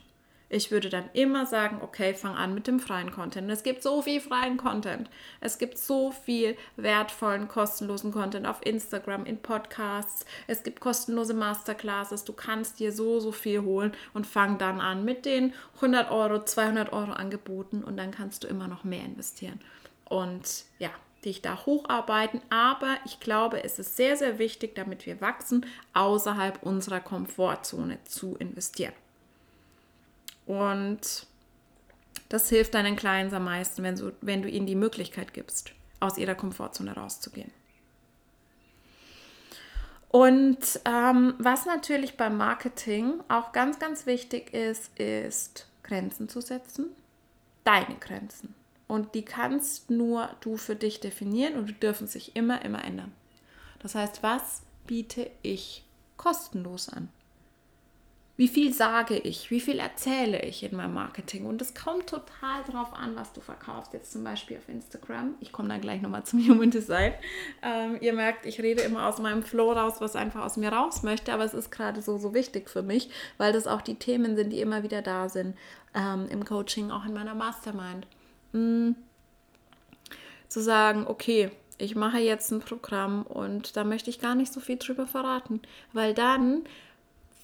Ich 0.48 0.70
würde 0.70 0.88
dann 0.90 1.10
immer 1.12 1.44
sagen, 1.44 1.80
okay, 1.82 2.14
fang 2.14 2.36
an 2.36 2.54
mit 2.54 2.68
dem 2.68 2.78
freien 2.78 3.10
Content. 3.10 3.50
Es 3.50 3.64
gibt 3.64 3.82
so 3.82 4.00
viel 4.00 4.20
freien 4.20 4.56
Content. 4.56 5.10
Es 5.40 5.58
gibt 5.58 5.76
so 5.76 6.12
viel 6.12 6.56
wertvollen, 6.76 7.48
kostenlosen 7.48 8.12
Content 8.12 8.46
auf 8.46 8.64
Instagram, 8.64 9.26
in 9.26 9.38
Podcasts. 9.38 10.24
Es 10.46 10.62
gibt 10.62 10.78
kostenlose 10.78 11.34
Masterclasses. 11.34 12.22
Du 12.22 12.32
kannst 12.32 12.78
dir 12.78 12.92
so, 12.92 13.18
so 13.18 13.32
viel 13.32 13.62
holen 13.62 13.92
und 14.14 14.24
fang 14.24 14.56
dann 14.56 14.80
an 14.80 15.04
mit 15.04 15.24
den 15.24 15.52
100 15.76 16.12
Euro, 16.12 16.44
200 16.44 16.92
Euro 16.92 17.12
Angeboten 17.12 17.82
und 17.82 17.96
dann 17.96 18.12
kannst 18.12 18.44
du 18.44 18.46
immer 18.46 18.68
noch 18.68 18.84
mehr 18.84 19.04
investieren. 19.04 19.60
Und 20.04 20.64
ja, 20.78 20.90
dich 21.26 21.42
da 21.42 21.66
hocharbeiten. 21.66 22.40
Aber 22.48 22.96
ich 23.04 23.20
glaube, 23.20 23.62
es 23.62 23.78
ist 23.78 23.96
sehr, 23.96 24.16
sehr 24.16 24.38
wichtig, 24.38 24.74
damit 24.74 25.04
wir 25.04 25.20
wachsen, 25.20 25.66
außerhalb 25.92 26.62
unserer 26.62 27.00
Komfortzone 27.00 27.98
zu 28.04 28.36
investieren. 28.36 28.94
Und 30.46 31.26
das 32.28 32.48
hilft 32.48 32.74
deinen 32.74 32.96
Clients 32.96 33.34
am 33.34 33.44
meisten, 33.44 33.82
wenn 33.82 33.96
du, 33.96 34.12
wenn 34.20 34.42
du 34.42 34.48
ihnen 34.48 34.66
die 34.66 34.74
Möglichkeit 34.74 35.34
gibst, 35.34 35.72
aus 36.00 36.16
ihrer 36.16 36.34
Komfortzone 36.34 36.94
rauszugehen. 36.94 37.50
Und 40.08 40.80
ähm, 40.84 41.34
was 41.38 41.66
natürlich 41.66 42.16
beim 42.16 42.36
Marketing 42.36 43.20
auch 43.28 43.52
ganz, 43.52 43.78
ganz 43.78 44.06
wichtig 44.06 44.54
ist, 44.54 44.98
ist 44.98 45.68
Grenzen 45.82 46.28
zu 46.28 46.40
setzen. 46.40 46.86
Deine 47.64 47.96
Grenzen. 47.96 48.54
Und 48.88 49.14
die 49.14 49.24
kannst 49.24 49.90
nur 49.90 50.30
du 50.40 50.56
für 50.56 50.76
dich 50.76 51.00
definieren 51.00 51.54
und 51.54 51.68
die 51.68 51.78
dürfen 51.78 52.06
sich 52.06 52.36
immer, 52.36 52.64
immer 52.64 52.84
ändern. 52.84 53.12
Das 53.80 53.94
heißt, 53.94 54.22
was 54.22 54.62
biete 54.86 55.30
ich 55.42 55.84
kostenlos 56.16 56.88
an? 56.88 57.08
Wie 58.38 58.48
viel 58.48 58.74
sage 58.74 59.16
ich? 59.16 59.50
Wie 59.50 59.60
viel 59.60 59.78
erzähle 59.78 60.42
ich 60.42 60.62
in 60.62 60.76
meinem 60.76 60.92
Marketing? 60.92 61.46
Und 61.46 61.62
es 61.62 61.74
kommt 61.74 62.06
total 62.06 62.64
drauf 62.70 62.92
an, 62.92 63.16
was 63.16 63.32
du 63.32 63.40
verkaufst. 63.40 63.94
Jetzt 63.94 64.12
zum 64.12 64.24
Beispiel 64.24 64.58
auf 64.58 64.68
Instagram. 64.68 65.36
Ich 65.40 65.52
komme 65.52 65.70
dann 65.70 65.80
gleich 65.80 66.02
nochmal 66.02 66.24
zum 66.24 66.40
Human 66.48 66.70
Design. 66.70 67.14
Ähm, 67.62 67.96
ihr 68.02 68.12
merkt, 68.12 68.44
ich 68.44 68.60
rede 68.60 68.82
immer 68.82 69.08
aus 69.08 69.18
meinem 69.18 69.42
Flow 69.42 69.72
raus, 69.72 69.94
was 70.00 70.16
einfach 70.16 70.44
aus 70.44 70.58
mir 70.58 70.70
raus 70.70 71.02
möchte. 71.02 71.32
Aber 71.32 71.44
es 71.44 71.54
ist 71.54 71.70
gerade 71.70 72.02
so, 72.02 72.18
so 72.18 72.34
wichtig 72.34 72.68
für 72.68 72.82
mich, 72.82 73.08
weil 73.38 73.54
das 73.54 73.66
auch 73.66 73.80
die 73.80 73.94
Themen 73.94 74.36
sind, 74.36 74.50
die 74.50 74.60
immer 74.60 74.82
wieder 74.82 75.00
da 75.00 75.30
sind. 75.30 75.56
Ähm, 75.94 76.26
Im 76.28 76.44
Coaching, 76.44 76.90
auch 76.90 77.06
in 77.06 77.14
meiner 77.14 77.34
Mastermind 77.34 78.06
zu 80.48 80.62
sagen, 80.62 81.06
okay, 81.06 81.50
ich 81.78 81.94
mache 81.94 82.18
jetzt 82.18 82.50
ein 82.50 82.60
Programm 82.60 83.22
und 83.22 83.76
da 83.76 83.84
möchte 83.84 84.10
ich 84.10 84.20
gar 84.20 84.34
nicht 84.34 84.52
so 84.52 84.60
viel 84.60 84.76
drüber 84.76 85.06
verraten, 85.06 85.60
weil 85.92 86.14
dann 86.14 86.62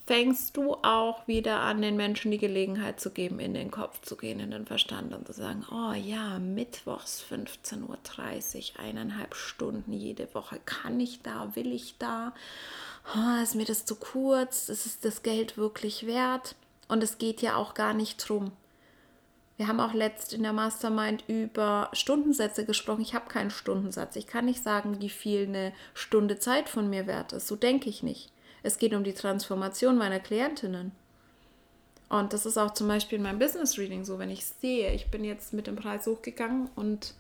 fängst 0.07 0.57
du 0.57 0.75
auch 0.83 1.27
wieder 1.29 1.61
an, 1.61 1.81
den 1.81 1.97
Menschen 1.97 2.31
die 2.31 2.39
Gelegenheit 2.39 2.99
zu 2.99 3.11
geben, 3.11 3.39
in 3.39 3.55
den 3.55 3.71
Kopf 3.71 4.01
zu 4.01 4.17
gehen, 4.17 4.41
in 4.41 4.51
den 4.51 4.67
Verstand 4.67 5.15
und 5.15 5.27
zu 5.27 5.33
sagen, 5.33 5.65
oh 5.71 5.93
ja, 5.93 6.39
mittwochs 6.39 7.25
15.30 7.31 7.83
Uhr, 8.75 8.81
eineinhalb 8.81 9.35
Stunden 9.35 9.93
jede 9.93 10.35
Woche, 10.35 10.59
kann 10.65 10.99
ich 10.99 11.23
da, 11.23 11.55
will 11.55 11.73
ich 11.73 11.99
da, 11.99 12.35
oh, 13.15 13.43
ist 13.43 13.55
mir 13.55 13.65
das 13.65 13.85
zu 13.85 13.95
kurz, 13.95 14.69
ist 14.69 14.87
es 14.87 15.01
das 15.01 15.23
Geld 15.23 15.57
wirklich 15.57 16.07
wert? 16.07 16.57
Und 16.89 17.03
es 17.03 17.19
geht 17.19 17.41
ja 17.41 17.57
auch 17.57 17.75
gar 17.75 17.95
nicht 17.95 18.29
drum, 18.29 18.51
wir 19.57 19.69
haben 19.69 19.81
auch 19.81 19.93
letzt 19.93 20.33
in 20.33 20.43
der 20.43 20.53
Mastermind 20.53 21.25
über 21.29 21.91
Stundensätze 21.93 22.65
gesprochen. 22.65 23.03
Ich 23.03 23.15
habe 23.15 23.29
keinen 23.29 23.51
Stundensatz. 23.51 24.17
Ich 24.17 24.27
kann 24.27 24.47
nicht 24.47 24.63
sagen, 24.63 25.01
wie 25.01 25.11
viel 25.11 25.47
eine 25.47 25.73
Stunde 25.95 26.39
Zeit 26.39 26.69
von 26.69 26.89
mir 26.89 27.07
wert 27.07 27.33
ist. 27.33 27.49
So 27.49 27.57
denke 27.57 27.89
ich 27.89 28.03
nicht. 28.03 28.33
Es 28.63 28.79
geht 28.79 28.95
um 28.95 29.05
die 29.05 29.13
Transformation 29.13 29.99
meiner 29.99 30.21
Klientinnen. 30.21 30.93
Und 32.09 32.33
das 32.33 32.45
ist 32.45 32.59
auch 32.59 32.73
zum 32.73 32.89
Beispiel 32.89 33.17
in 33.17 33.23
meinem 33.23 33.39
Business 33.39 33.79
Reading 33.79 34.05
so, 34.05 34.19
wenn 34.19 34.31
ich 34.31 34.45
sehe, 34.45 34.93
ich 34.93 35.11
bin 35.11 35.25
jetzt 35.25 35.53
mit 35.53 35.67
dem 35.67 35.77
Preis 35.77 36.07
hochgegangen 36.07 36.69
und 36.77 37.15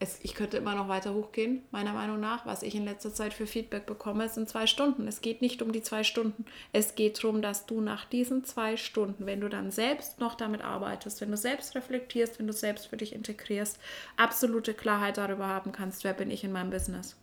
es, 0.00 0.20
ich 0.22 0.34
könnte 0.34 0.56
immer 0.56 0.74
noch 0.74 0.88
weiter 0.88 1.12
hochgehen, 1.12 1.62
meiner 1.70 1.92
Meinung 1.92 2.20
nach. 2.20 2.46
Was 2.46 2.62
ich 2.62 2.74
in 2.74 2.84
letzter 2.84 3.12
Zeit 3.12 3.34
für 3.34 3.46
Feedback 3.46 3.84
bekomme, 3.84 4.28
sind 4.28 4.48
zwei 4.48 4.66
Stunden. 4.66 5.08
Es 5.08 5.20
geht 5.20 5.42
nicht 5.42 5.60
um 5.60 5.72
die 5.72 5.82
zwei 5.82 6.04
Stunden. 6.04 6.44
Es 6.72 6.94
geht 6.94 7.22
darum, 7.22 7.42
dass 7.42 7.66
du 7.66 7.80
nach 7.80 8.04
diesen 8.04 8.44
zwei 8.44 8.76
Stunden, 8.76 9.26
wenn 9.26 9.40
du 9.40 9.48
dann 9.48 9.72
selbst 9.72 10.20
noch 10.20 10.36
damit 10.36 10.62
arbeitest, 10.62 11.20
wenn 11.20 11.30
du 11.30 11.36
selbst 11.36 11.74
reflektierst, 11.74 12.38
wenn 12.38 12.46
du 12.46 12.52
selbst 12.52 12.86
für 12.86 12.96
dich 12.96 13.12
integrierst, 13.12 13.78
absolute 14.16 14.72
Klarheit 14.72 15.18
darüber 15.18 15.48
haben 15.48 15.72
kannst, 15.72 16.04
wer 16.04 16.14
bin 16.14 16.30
ich 16.30 16.44
in 16.44 16.52
meinem 16.52 16.70
Business. 16.70 17.16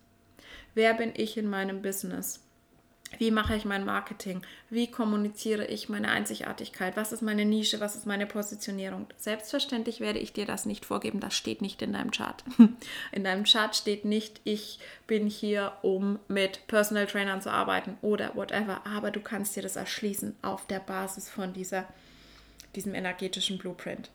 Wer 0.74 0.92
bin 0.92 1.12
ich 1.16 1.38
in 1.38 1.48
meinem 1.48 1.80
Business? 1.80 2.45
Wie 3.18 3.30
mache 3.30 3.54
ich 3.54 3.64
mein 3.64 3.84
Marketing? 3.84 4.42
Wie 4.68 4.90
kommuniziere 4.90 5.66
ich 5.66 5.88
meine 5.88 6.08
Einzigartigkeit? 6.08 6.96
Was 6.96 7.12
ist 7.12 7.22
meine 7.22 7.44
Nische? 7.44 7.80
Was 7.80 7.96
ist 7.96 8.06
meine 8.06 8.26
Positionierung? 8.26 9.06
Selbstverständlich 9.16 10.00
werde 10.00 10.18
ich 10.18 10.32
dir 10.32 10.44
das 10.44 10.66
nicht 10.66 10.84
vorgeben. 10.84 11.20
Das 11.20 11.34
steht 11.34 11.62
nicht 11.62 11.80
in 11.82 11.92
deinem 11.92 12.10
Chart. 12.10 12.44
In 13.12 13.24
deinem 13.24 13.44
Chart 13.44 13.74
steht 13.74 14.04
nicht, 14.04 14.40
ich 14.44 14.78
bin 15.06 15.26
hier, 15.26 15.72
um 15.82 16.18
mit 16.28 16.66
Personal 16.66 17.06
Trainern 17.06 17.40
zu 17.40 17.50
arbeiten 17.50 17.96
oder 18.02 18.34
whatever. 18.34 18.82
Aber 18.86 19.10
du 19.10 19.20
kannst 19.20 19.56
dir 19.56 19.62
das 19.62 19.76
erschließen 19.76 20.36
auf 20.42 20.66
der 20.66 20.80
Basis 20.80 21.30
von 21.30 21.52
dieser, 21.52 21.86
diesem 22.74 22.94
energetischen 22.94 23.58
Blueprint. 23.58 24.10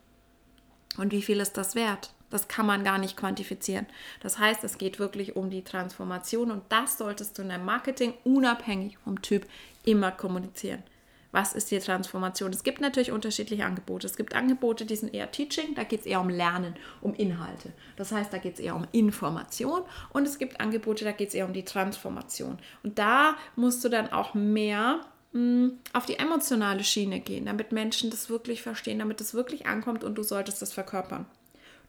Und 0.98 1.12
wie 1.12 1.22
viel 1.22 1.40
ist 1.40 1.58
das 1.58 1.76
wert? 1.76 2.12
Das 2.32 2.48
kann 2.48 2.66
man 2.66 2.84
gar 2.84 2.98
nicht 2.98 3.18
quantifizieren. 3.18 3.86
Das 4.22 4.40
heißt, 4.40 4.64
es 4.64 4.78
geht 4.78 4.98
wirklich 4.98 5.36
um 5.36 5.50
die 5.50 5.64
Transformation 5.64 6.50
und 6.50 6.64
das 6.70 6.98
solltest 6.98 7.38
du 7.38 7.44
in 7.44 7.50
deinem 7.50 7.66
Marketing 7.66 8.14
unabhängig 8.24 8.98
vom 8.98 9.22
Typ 9.22 9.46
immer 9.84 10.12
kommunizieren. 10.12 10.84
Was 11.32 11.54
ist 11.54 11.72
die 11.72 11.80
Transformation? 11.80 12.52
Es 12.52 12.64
gibt 12.64 12.82
natürlich 12.82 13.12
unterschiedliche 13.12 13.66
Angebote. 13.66 14.06
Es 14.06 14.18
gibt 14.18 14.36
Angebote, 14.36 14.86
die 14.86 14.96
sind 14.96 15.14
eher 15.14 15.32
Teaching, 15.32 15.76
da 15.76 15.84
geht 15.84 16.02
es 16.02 16.06
eher 16.06 16.20
um 16.20 16.30
Lernen, 16.30 16.76
um 17.00 17.14
Inhalte. 17.14 17.72
Das 17.96 18.12
heißt, 18.12 18.34
da 18.34 18.38
geht 18.38 18.56
es 18.56 18.60
eher 18.60 18.76
um 18.76 18.86
Information 18.92 19.84
und 20.10 20.28
es 20.28 20.38
gibt 20.38 20.60
Angebote, 20.60 21.06
da 21.06 21.14
geht 21.14 21.30
es 21.30 21.34
eher 21.34 21.46
um 21.46 21.54
die 21.54 21.64
Transformation. 21.64 22.60
Und 22.84 23.00
da 23.00 23.36
musst 23.56 23.84
du 23.84 23.90
dann 23.90 24.12
auch 24.12 24.34
mehr 24.34 25.02
mh, 25.32 25.42
mm, 25.42 25.80
auf 25.94 26.06
die 26.06 26.20
emotionale 26.20 26.84
Schiene 26.84 27.22
gehen, 27.22 27.46
damit 27.46 27.72
Menschen 27.72 28.10
das 28.10 28.30
wirklich 28.30 28.62
verstehen, 28.62 29.00
damit 29.00 29.22
es 29.22 29.34
wirklich 29.34 29.68
ankommt 29.68 30.04
und 30.04 30.16
du 30.16 30.24
solltest 30.24 30.62
das 30.62 30.74
verkörpern. 30.74 31.26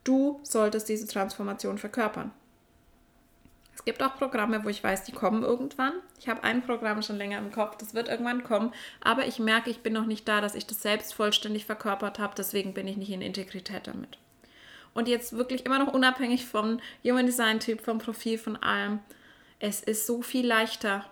Du 0.05 0.41
solltest 0.43 0.89
diese 0.89 1.07
Transformation 1.07 1.79
verkörpern. 1.79 2.33
Es 3.75 3.85
gibt 3.85 4.03
auch 4.03 4.17
Programme, 4.17 4.65
wo 4.65 4.69
ich 4.69 4.85
weiß, 4.85 5.05
die 5.05 5.13
kommen 5.13 5.43
irgendwann. 5.43 5.95
Ich 6.19 6.29
habe 6.29 6.45
ein 6.45 6.63
Programm 6.63 7.03
schon 7.03 7.17
länger 7.17 7.39
im 7.39 7.51
Kopf, 7.51 7.77
das 7.77 7.95
wird 7.95 8.09
irgendwann 8.09 8.45
kommen, 8.45 8.73
aber 9.01 9.27
ich 9.27 9.39
merke, 9.39 9.71
ich 9.71 9.81
bin 9.81 9.93
noch 9.93 10.07
nicht 10.07 10.29
da, 10.29 10.41
dass 10.41 10.55
ich 10.55 10.67
das 10.67 10.83
selbst 10.83 11.15
vollständig 11.15 11.65
verkörpert 11.65 12.19
habe, 12.19 12.35
deswegen 12.37 12.75
bin 12.75 12.87
ich 12.87 12.97
nicht 12.97 13.11
in 13.11 13.23
Integrität 13.23 13.87
damit. 13.87 14.19
Und 14.95 15.09
jetzt 15.09 15.33
wirklich 15.33 15.65
immer 15.65 15.79
noch 15.79 15.93
unabhängig 15.93 16.45
vom 16.47 16.81
Human 17.03 17.27
Design 17.27 17.61
Typ, 17.61 17.81
vom 17.81 17.99
Profil, 17.99 18.37
von 18.37 18.57
allem. 18.57 19.01
Es 19.59 19.81
ist 19.83 20.07
so 20.07 20.21
viel 20.21 20.47
leichter, 20.47 21.07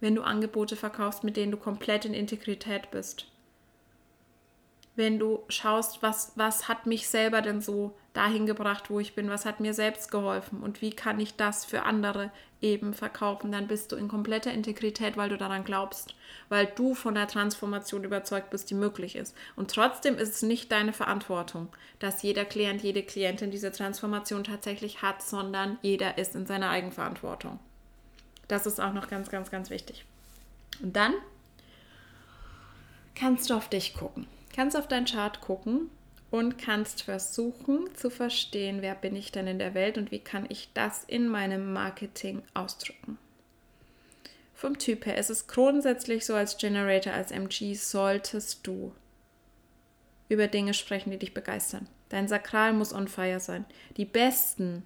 wenn 0.00 0.14
du 0.14 0.22
Angebote 0.22 0.76
verkaufst, 0.76 1.24
mit 1.24 1.36
denen 1.36 1.52
du 1.52 1.56
komplett 1.56 2.04
in 2.04 2.12
Integrität 2.12 2.90
bist 2.90 3.26
wenn 4.96 5.18
du 5.18 5.42
schaust, 5.48 6.02
was, 6.02 6.32
was 6.36 6.68
hat 6.68 6.86
mich 6.86 7.08
selber 7.08 7.42
denn 7.42 7.60
so 7.60 7.96
dahin 8.14 8.46
gebracht, 8.46 8.88
wo 8.88 8.98
ich 9.00 9.14
bin, 9.14 9.28
was 9.28 9.44
hat 9.44 9.60
mir 9.60 9.74
selbst 9.74 10.10
geholfen 10.10 10.62
und 10.62 10.80
wie 10.80 10.90
kann 10.90 11.20
ich 11.20 11.36
das 11.36 11.64
für 11.64 11.82
andere 11.82 12.30
eben 12.60 12.94
verkaufen, 12.94 13.52
dann 13.52 13.66
bist 13.66 13.92
du 13.92 13.96
in 13.96 14.08
kompletter 14.08 14.52
Integrität, 14.52 15.16
weil 15.16 15.28
du 15.28 15.36
daran 15.36 15.64
glaubst, 15.64 16.14
weil 16.48 16.66
du 16.66 16.94
von 16.94 17.14
der 17.14 17.28
Transformation 17.28 18.04
überzeugt 18.04 18.50
bist, 18.50 18.70
die 18.70 18.74
möglich 18.74 19.16
ist. 19.16 19.36
Und 19.56 19.70
trotzdem 19.70 20.16
ist 20.16 20.36
es 20.36 20.42
nicht 20.42 20.72
deine 20.72 20.92
Verantwortung, 20.92 21.68
dass 21.98 22.22
jeder 22.22 22.46
Klient, 22.46 22.82
jede 22.82 23.02
Klientin 23.02 23.50
diese 23.50 23.70
Transformation 23.70 24.44
tatsächlich 24.44 25.02
hat, 25.02 25.20
sondern 25.20 25.78
jeder 25.82 26.16
ist 26.16 26.34
in 26.34 26.46
seiner 26.46 26.70
Eigenverantwortung. 26.70 27.58
Das 28.48 28.64
ist 28.64 28.80
auch 28.80 28.94
noch 28.94 29.08
ganz, 29.08 29.28
ganz, 29.28 29.50
ganz 29.50 29.68
wichtig. 29.68 30.06
Und 30.82 30.96
dann 30.96 31.12
kannst 33.14 33.50
du 33.50 33.54
auf 33.54 33.68
dich 33.68 33.94
gucken 33.94 34.26
kannst 34.54 34.76
auf 34.76 34.88
deinen 34.88 35.06
Chart 35.06 35.40
gucken 35.40 35.90
und 36.30 36.58
kannst 36.58 37.02
versuchen 37.02 37.94
zu 37.94 38.10
verstehen, 38.10 38.82
wer 38.82 38.94
bin 38.94 39.14
ich 39.14 39.32
denn 39.32 39.46
in 39.46 39.58
der 39.58 39.74
Welt 39.74 39.98
und 39.98 40.10
wie 40.10 40.18
kann 40.18 40.46
ich 40.48 40.70
das 40.74 41.04
in 41.04 41.28
meinem 41.28 41.72
Marketing 41.72 42.42
ausdrücken. 42.54 43.18
Vom 44.54 44.78
Typ 44.78 45.06
her 45.06 45.18
ist 45.18 45.30
es 45.30 45.46
grundsätzlich 45.46 46.24
so 46.26 46.34
als 46.34 46.56
Generator, 46.56 47.12
als 47.12 47.30
MG 47.30 47.74
solltest 47.74 48.66
du 48.66 48.92
über 50.28 50.48
Dinge 50.48 50.74
sprechen, 50.74 51.10
die 51.10 51.18
dich 51.18 51.34
begeistern. 51.34 51.86
Dein 52.08 52.28
Sakral 52.28 52.72
muss 52.72 52.92
on 52.92 53.08
fire 53.08 53.40
sein. 53.40 53.64
Die 53.96 54.04
besten 54.04 54.84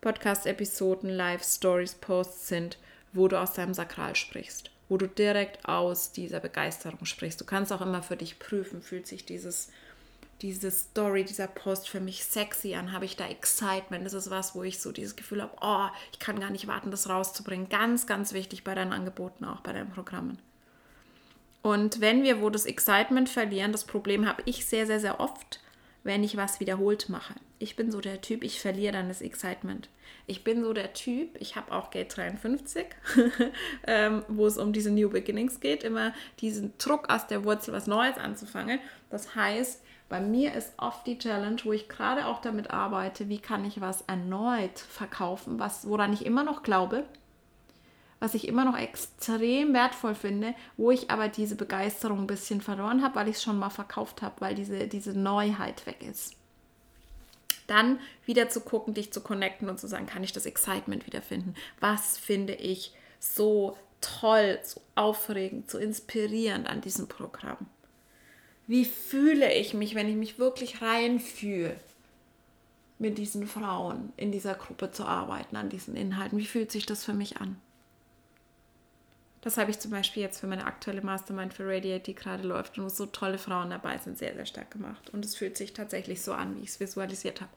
Podcast-Episoden, 0.00 1.08
Live-Stories, 1.08 1.94
Posts 1.94 2.48
sind, 2.48 2.78
wo 3.12 3.28
du 3.28 3.40
aus 3.40 3.52
deinem 3.52 3.74
Sakral 3.74 4.16
sprichst 4.16 4.70
wo 4.88 4.96
du 4.96 5.06
direkt 5.06 5.66
aus 5.68 6.12
dieser 6.12 6.40
Begeisterung 6.40 7.04
sprichst. 7.04 7.40
Du 7.40 7.44
kannst 7.44 7.72
auch 7.72 7.80
immer 7.80 8.02
für 8.02 8.16
dich 8.16 8.38
prüfen, 8.38 8.82
fühlt 8.82 9.06
sich 9.06 9.24
dieses, 9.24 9.70
diese 10.44 10.70
Story, 10.70 11.24
dieser 11.24 11.46
Post 11.46 11.88
für 11.88 12.00
mich 12.00 12.22
sexy 12.22 12.74
an, 12.74 12.92
habe 12.92 13.06
ich 13.06 13.16
da 13.16 13.26
Excitement, 13.26 14.04
das 14.04 14.12
ist 14.12 14.28
was, 14.30 14.54
wo 14.54 14.62
ich 14.62 14.78
so 14.78 14.92
dieses 14.92 15.16
Gefühl 15.16 15.40
habe, 15.40 15.56
oh, 15.62 15.86
ich 16.12 16.18
kann 16.18 16.38
gar 16.38 16.50
nicht 16.50 16.66
warten, 16.66 16.90
das 16.90 17.08
rauszubringen. 17.08 17.70
Ganz, 17.70 18.06
ganz 18.06 18.34
wichtig 18.34 18.62
bei 18.62 18.74
deinen 18.74 18.92
Angeboten, 18.92 19.46
auch 19.46 19.60
bei 19.60 19.72
deinen 19.72 19.88
Programmen. 19.88 20.38
Und 21.62 22.02
wenn 22.02 22.24
wir 22.24 22.42
wo 22.42 22.50
das 22.50 22.66
Excitement 22.66 23.30
verlieren, 23.30 23.72
das 23.72 23.84
Problem 23.84 24.28
habe 24.28 24.42
ich 24.44 24.66
sehr, 24.66 24.86
sehr, 24.86 25.00
sehr 25.00 25.18
oft, 25.18 25.60
wenn 26.02 26.22
ich 26.22 26.36
was 26.36 26.60
wiederholt 26.60 27.08
mache. 27.08 27.32
Ich 27.58 27.74
bin 27.74 27.90
so 27.90 28.02
der 28.02 28.20
Typ, 28.20 28.44
ich 28.44 28.60
verliere 28.60 28.92
dann 28.92 29.08
das 29.08 29.22
Excitement. 29.22 29.88
Ich 30.26 30.44
bin 30.44 30.62
so 30.62 30.74
der 30.74 30.92
Typ, 30.92 31.40
ich 31.40 31.56
habe 31.56 31.72
auch 31.72 31.90
Gate 31.90 32.14
53, 32.14 32.84
ähm, 33.86 34.26
wo 34.28 34.46
es 34.46 34.58
um 34.58 34.74
diese 34.74 34.90
New 34.90 35.08
Beginnings 35.08 35.60
geht, 35.60 35.84
immer 35.84 36.12
diesen 36.40 36.76
Druck 36.76 37.08
aus 37.08 37.26
der 37.28 37.46
Wurzel 37.46 37.72
was 37.72 37.86
Neues 37.86 38.18
anzufangen. 38.18 38.78
Das 39.08 39.34
heißt, 39.34 39.80
bei 40.08 40.20
mir 40.20 40.54
ist 40.54 40.72
oft 40.76 41.06
die 41.06 41.18
Challenge, 41.18 41.56
wo 41.64 41.72
ich 41.72 41.88
gerade 41.88 42.26
auch 42.26 42.40
damit 42.40 42.70
arbeite, 42.70 43.28
wie 43.28 43.38
kann 43.38 43.64
ich 43.64 43.80
was 43.80 44.02
erneut 44.02 44.78
verkaufen, 44.78 45.58
was, 45.58 45.88
woran 45.88 46.12
ich 46.12 46.26
immer 46.26 46.44
noch 46.44 46.62
glaube, 46.62 47.04
was 48.20 48.34
ich 48.34 48.48
immer 48.48 48.64
noch 48.64 48.78
extrem 48.78 49.74
wertvoll 49.74 50.14
finde, 50.14 50.54
wo 50.76 50.90
ich 50.90 51.10
aber 51.10 51.28
diese 51.28 51.56
Begeisterung 51.56 52.20
ein 52.20 52.26
bisschen 52.26 52.60
verloren 52.60 53.02
habe, 53.02 53.16
weil 53.16 53.28
ich 53.28 53.36
es 53.36 53.42
schon 53.42 53.58
mal 53.58 53.70
verkauft 53.70 54.22
habe, 54.22 54.40
weil 54.40 54.54
diese, 54.54 54.88
diese 54.88 55.18
Neuheit 55.18 55.86
weg 55.86 56.02
ist. 56.02 56.36
Dann 57.66 57.98
wieder 58.26 58.48
zu 58.50 58.60
gucken, 58.60 58.94
dich 58.94 59.12
zu 59.12 59.20
connecten 59.20 59.68
und 59.68 59.80
zu 59.80 59.88
sagen, 59.88 60.06
kann 60.06 60.22
ich 60.24 60.32
das 60.32 60.46
Excitement 60.46 61.06
wiederfinden? 61.06 61.54
Was 61.80 62.18
finde 62.18 62.54
ich 62.54 62.94
so 63.20 63.76
toll, 64.00 64.58
so 64.62 64.80
aufregend, 64.94 65.70
so 65.70 65.78
inspirierend 65.78 66.66
an 66.66 66.82
diesem 66.82 67.08
Programm? 67.08 67.66
Wie 68.66 68.84
fühle 68.84 69.52
ich 69.52 69.74
mich, 69.74 69.94
wenn 69.94 70.08
ich 70.08 70.16
mich 70.16 70.38
wirklich 70.38 70.80
reinfühle, 70.80 71.76
mit 72.98 73.18
diesen 73.18 73.46
Frauen 73.46 74.12
in 74.16 74.32
dieser 74.32 74.54
Gruppe 74.54 74.90
zu 74.90 75.04
arbeiten, 75.04 75.56
an 75.56 75.68
diesen 75.68 75.96
Inhalten? 75.96 76.38
Wie 76.38 76.46
fühlt 76.46 76.72
sich 76.72 76.86
das 76.86 77.04
für 77.04 77.12
mich 77.12 77.38
an? 77.38 77.56
Das 79.44 79.58
habe 79.58 79.70
ich 79.70 79.78
zum 79.78 79.90
Beispiel 79.90 80.22
jetzt 80.22 80.40
für 80.40 80.46
meine 80.46 80.64
aktuelle 80.64 81.02
Mastermind 81.02 81.52
für 81.52 81.66
Radiate, 81.68 82.04
die 82.04 82.14
gerade 82.14 82.48
läuft 82.48 82.78
und 82.78 82.84
wo 82.84 82.88
so 82.88 83.04
tolle 83.04 83.36
Frauen 83.36 83.68
dabei 83.68 83.98
sind, 83.98 84.16
sehr, 84.16 84.34
sehr 84.34 84.46
stark 84.46 84.70
gemacht. 84.70 85.10
Und 85.10 85.22
es 85.22 85.36
fühlt 85.36 85.58
sich 85.58 85.74
tatsächlich 85.74 86.22
so 86.22 86.32
an, 86.32 86.56
wie 86.56 86.62
ich 86.62 86.70
es 86.70 86.80
visualisiert 86.80 87.42
habe. 87.42 87.50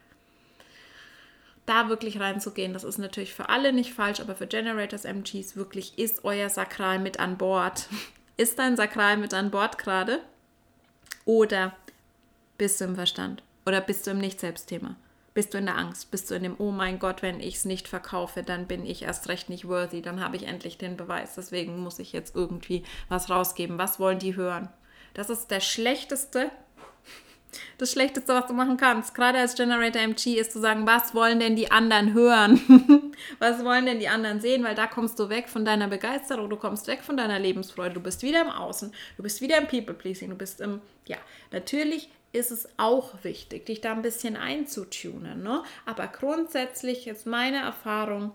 Da 1.66 1.88
wirklich 1.88 2.20
reinzugehen, 2.20 2.74
das 2.74 2.84
ist 2.84 2.98
natürlich 2.98 3.34
für 3.34 3.48
alle 3.48 3.72
nicht 3.72 3.94
falsch, 3.94 4.20
aber 4.20 4.36
für 4.36 4.48
Generators 4.48 5.06
MGs 5.06 5.56
wirklich 5.56 5.98
ist 5.98 6.26
euer 6.26 6.50
Sakral 6.50 7.00
mit 7.00 7.22
an 7.22 7.38
Bord. 7.38 7.88
Ist 8.40 8.60
dein 8.60 8.76
Sakral 8.78 9.18
mit 9.18 9.34
an 9.34 9.50
Bord 9.50 9.80
gerade? 9.80 10.20
Oder 11.26 11.76
bist 12.58 12.80
du 12.82 12.86
im 12.86 12.96
Verstand? 12.96 13.44
Oder 13.66 13.82
bist 13.82 14.08
du 14.08 14.12
im 14.12 14.20
Nicht-Selbstthema? 14.20 14.96
bist 15.38 15.54
du 15.54 15.60
in 15.60 15.68
der 15.68 15.78
Angst, 15.78 16.10
bist 16.10 16.32
du 16.32 16.34
in 16.34 16.42
dem, 16.42 16.56
oh 16.58 16.72
mein 16.72 16.98
Gott, 16.98 17.22
wenn 17.22 17.40
ich 17.40 17.58
es 17.58 17.66
nicht 17.66 17.88
verkaufe, 17.88 18.42
dann 18.42 18.66
bin 18.66 18.88
ich 18.88 19.04
erst 19.04 19.30
recht 19.30 19.50
nicht 19.50 19.68
worthy, 19.68 20.02
dann 20.02 20.20
habe 20.20 20.36
ich 20.36 20.48
endlich 20.48 20.80
den 20.80 20.98
Beweis, 20.98 21.36
deswegen 21.36 21.78
muss 21.78 22.00
ich 22.00 22.12
jetzt 22.12 22.36
irgendwie 22.36 22.84
was 23.08 23.30
rausgeben. 23.30 23.78
Was 23.78 24.00
wollen 24.00 24.18
die 24.18 24.36
hören? 24.36 24.68
Das 25.14 25.30
ist 25.30 25.52
der 25.52 25.60
schlechteste, 25.60 26.50
das 27.78 27.92
Schlechteste, 27.92 28.34
was 28.34 28.48
du 28.48 28.54
machen 28.54 28.78
kannst, 28.78 29.14
gerade 29.16 29.40
als 29.40 29.56
Generator 29.56 30.02
MG, 30.02 30.40
ist 30.40 30.52
zu 30.52 30.60
sagen, 30.60 30.86
was 30.88 31.14
wollen 31.14 31.40
denn 31.40 31.56
die 31.56 31.72
anderen 31.72 32.14
hören? 32.14 33.14
was 33.40 33.64
wollen 33.64 33.86
denn 33.86 34.00
die 34.00 34.10
anderen 34.10 34.40
sehen? 34.42 34.64
Weil 34.64 34.76
da 34.76 34.88
kommst 34.88 35.20
du 35.20 35.30
weg 35.30 35.50
von 35.50 35.66
deiner 35.66 35.88
Begeisterung, 35.88 36.50
du 36.50 36.58
kommst 36.58 36.88
weg 36.88 37.02
von 37.02 37.18
deiner 37.18 37.40
Lebensfreude, 37.40 37.96
du 37.96 38.02
bist 38.02 38.24
wieder 38.24 38.42
im 38.42 38.50
Außen, 38.50 38.92
du 39.18 39.24
bist 39.24 39.42
wieder 39.42 39.58
im 39.58 39.68
People-Pleasing, 39.68 40.30
du 40.30 40.36
bist 40.36 40.62
im, 40.62 40.82
ja, 41.06 41.18
natürlich 41.52 42.10
ist 42.34 42.52
es 42.52 42.68
auch 42.78 43.24
wichtig, 43.24 43.66
dich 43.66 43.82
da 43.82 43.94
ein 43.94 44.02
bisschen 44.02 44.36
einzutunen. 44.36 45.44
Ne? 45.44 45.64
Aber 45.86 46.08
grundsätzlich 46.08 47.08
ist 47.08 47.26
meine 47.26 47.58
Erfahrung, 47.58 48.34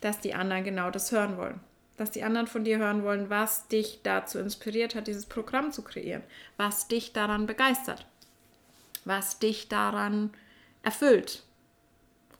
dass 0.00 0.20
die 0.20 0.34
anderen 0.34 0.64
genau 0.64 0.90
das 0.90 1.12
hören 1.12 1.36
wollen. 1.36 1.60
Dass 1.96 2.10
die 2.10 2.24
anderen 2.24 2.46
von 2.46 2.64
dir 2.64 2.78
hören 2.78 3.04
wollen, 3.04 3.30
was 3.30 3.68
dich 3.68 4.00
dazu 4.02 4.38
inspiriert 4.38 4.94
hat, 4.94 5.06
dieses 5.06 5.26
Programm 5.26 5.72
zu 5.72 5.82
kreieren. 5.82 6.22
Was 6.56 6.88
dich 6.88 7.12
daran 7.12 7.46
begeistert. 7.46 8.06
Was 9.04 9.38
dich 9.38 9.68
daran 9.68 10.30
erfüllt. 10.82 11.44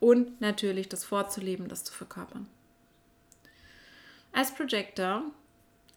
Und 0.01 0.41
natürlich 0.41 0.89
das 0.89 1.05
vorzuleben, 1.05 1.69
das 1.69 1.85
zu 1.85 1.93
verkörpern. 1.93 2.49
Als 4.33 4.53
Projector 4.53 5.23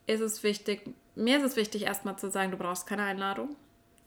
ist 0.06 0.22
es 0.22 0.44
wichtig, 0.44 0.90
mir 1.16 1.38
ist 1.38 1.44
es 1.44 1.56
wichtig, 1.56 1.84
erstmal 1.84 2.18
zu 2.18 2.30
sagen, 2.30 2.52
du 2.52 2.58
brauchst 2.58 2.86
keine 2.86 3.04
Einladung 3.04 3.56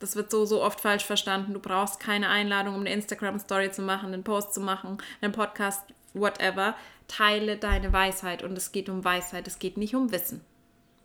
das 0.01 0.15
wird 0.15 0.31
so, 0.31 0.45
so 0.45 0.61
oft 0.61 0.81
falsch 0.81 1.05
verstanden. 1.05 1.53
Du 1.53 1.59
brauchst 1.59 1.99
keine 1.99 2.27
Einladung, 2.27 2.73
um 2.73 2.81
eine 2.81 2.91
Instagram-Story 2.91 3.71
zu 3.71 3.83
machen, 3.83 4.13
einen 4.13 4.23
Post 4.23 4.53
zu 4.53 4.59
machen, 4.59 4.97
einen 5.21 5.31
Podcast 5.31 5.83
whatever, 6.13 6.75
teile 7.11 7.57
deine 7.57 7.91
Weisheit 7.91 8.41
und 8.41 8.57
es 8.57 8.71
geht 8.71 8.87
um 8.87 9.03
Weisheit, 9.03 9.47
es 9.47 9.59
geht 9.59 9.77
nicht 9.77 9.95
um 9.95 10.11
Wissen. 10.11 10.41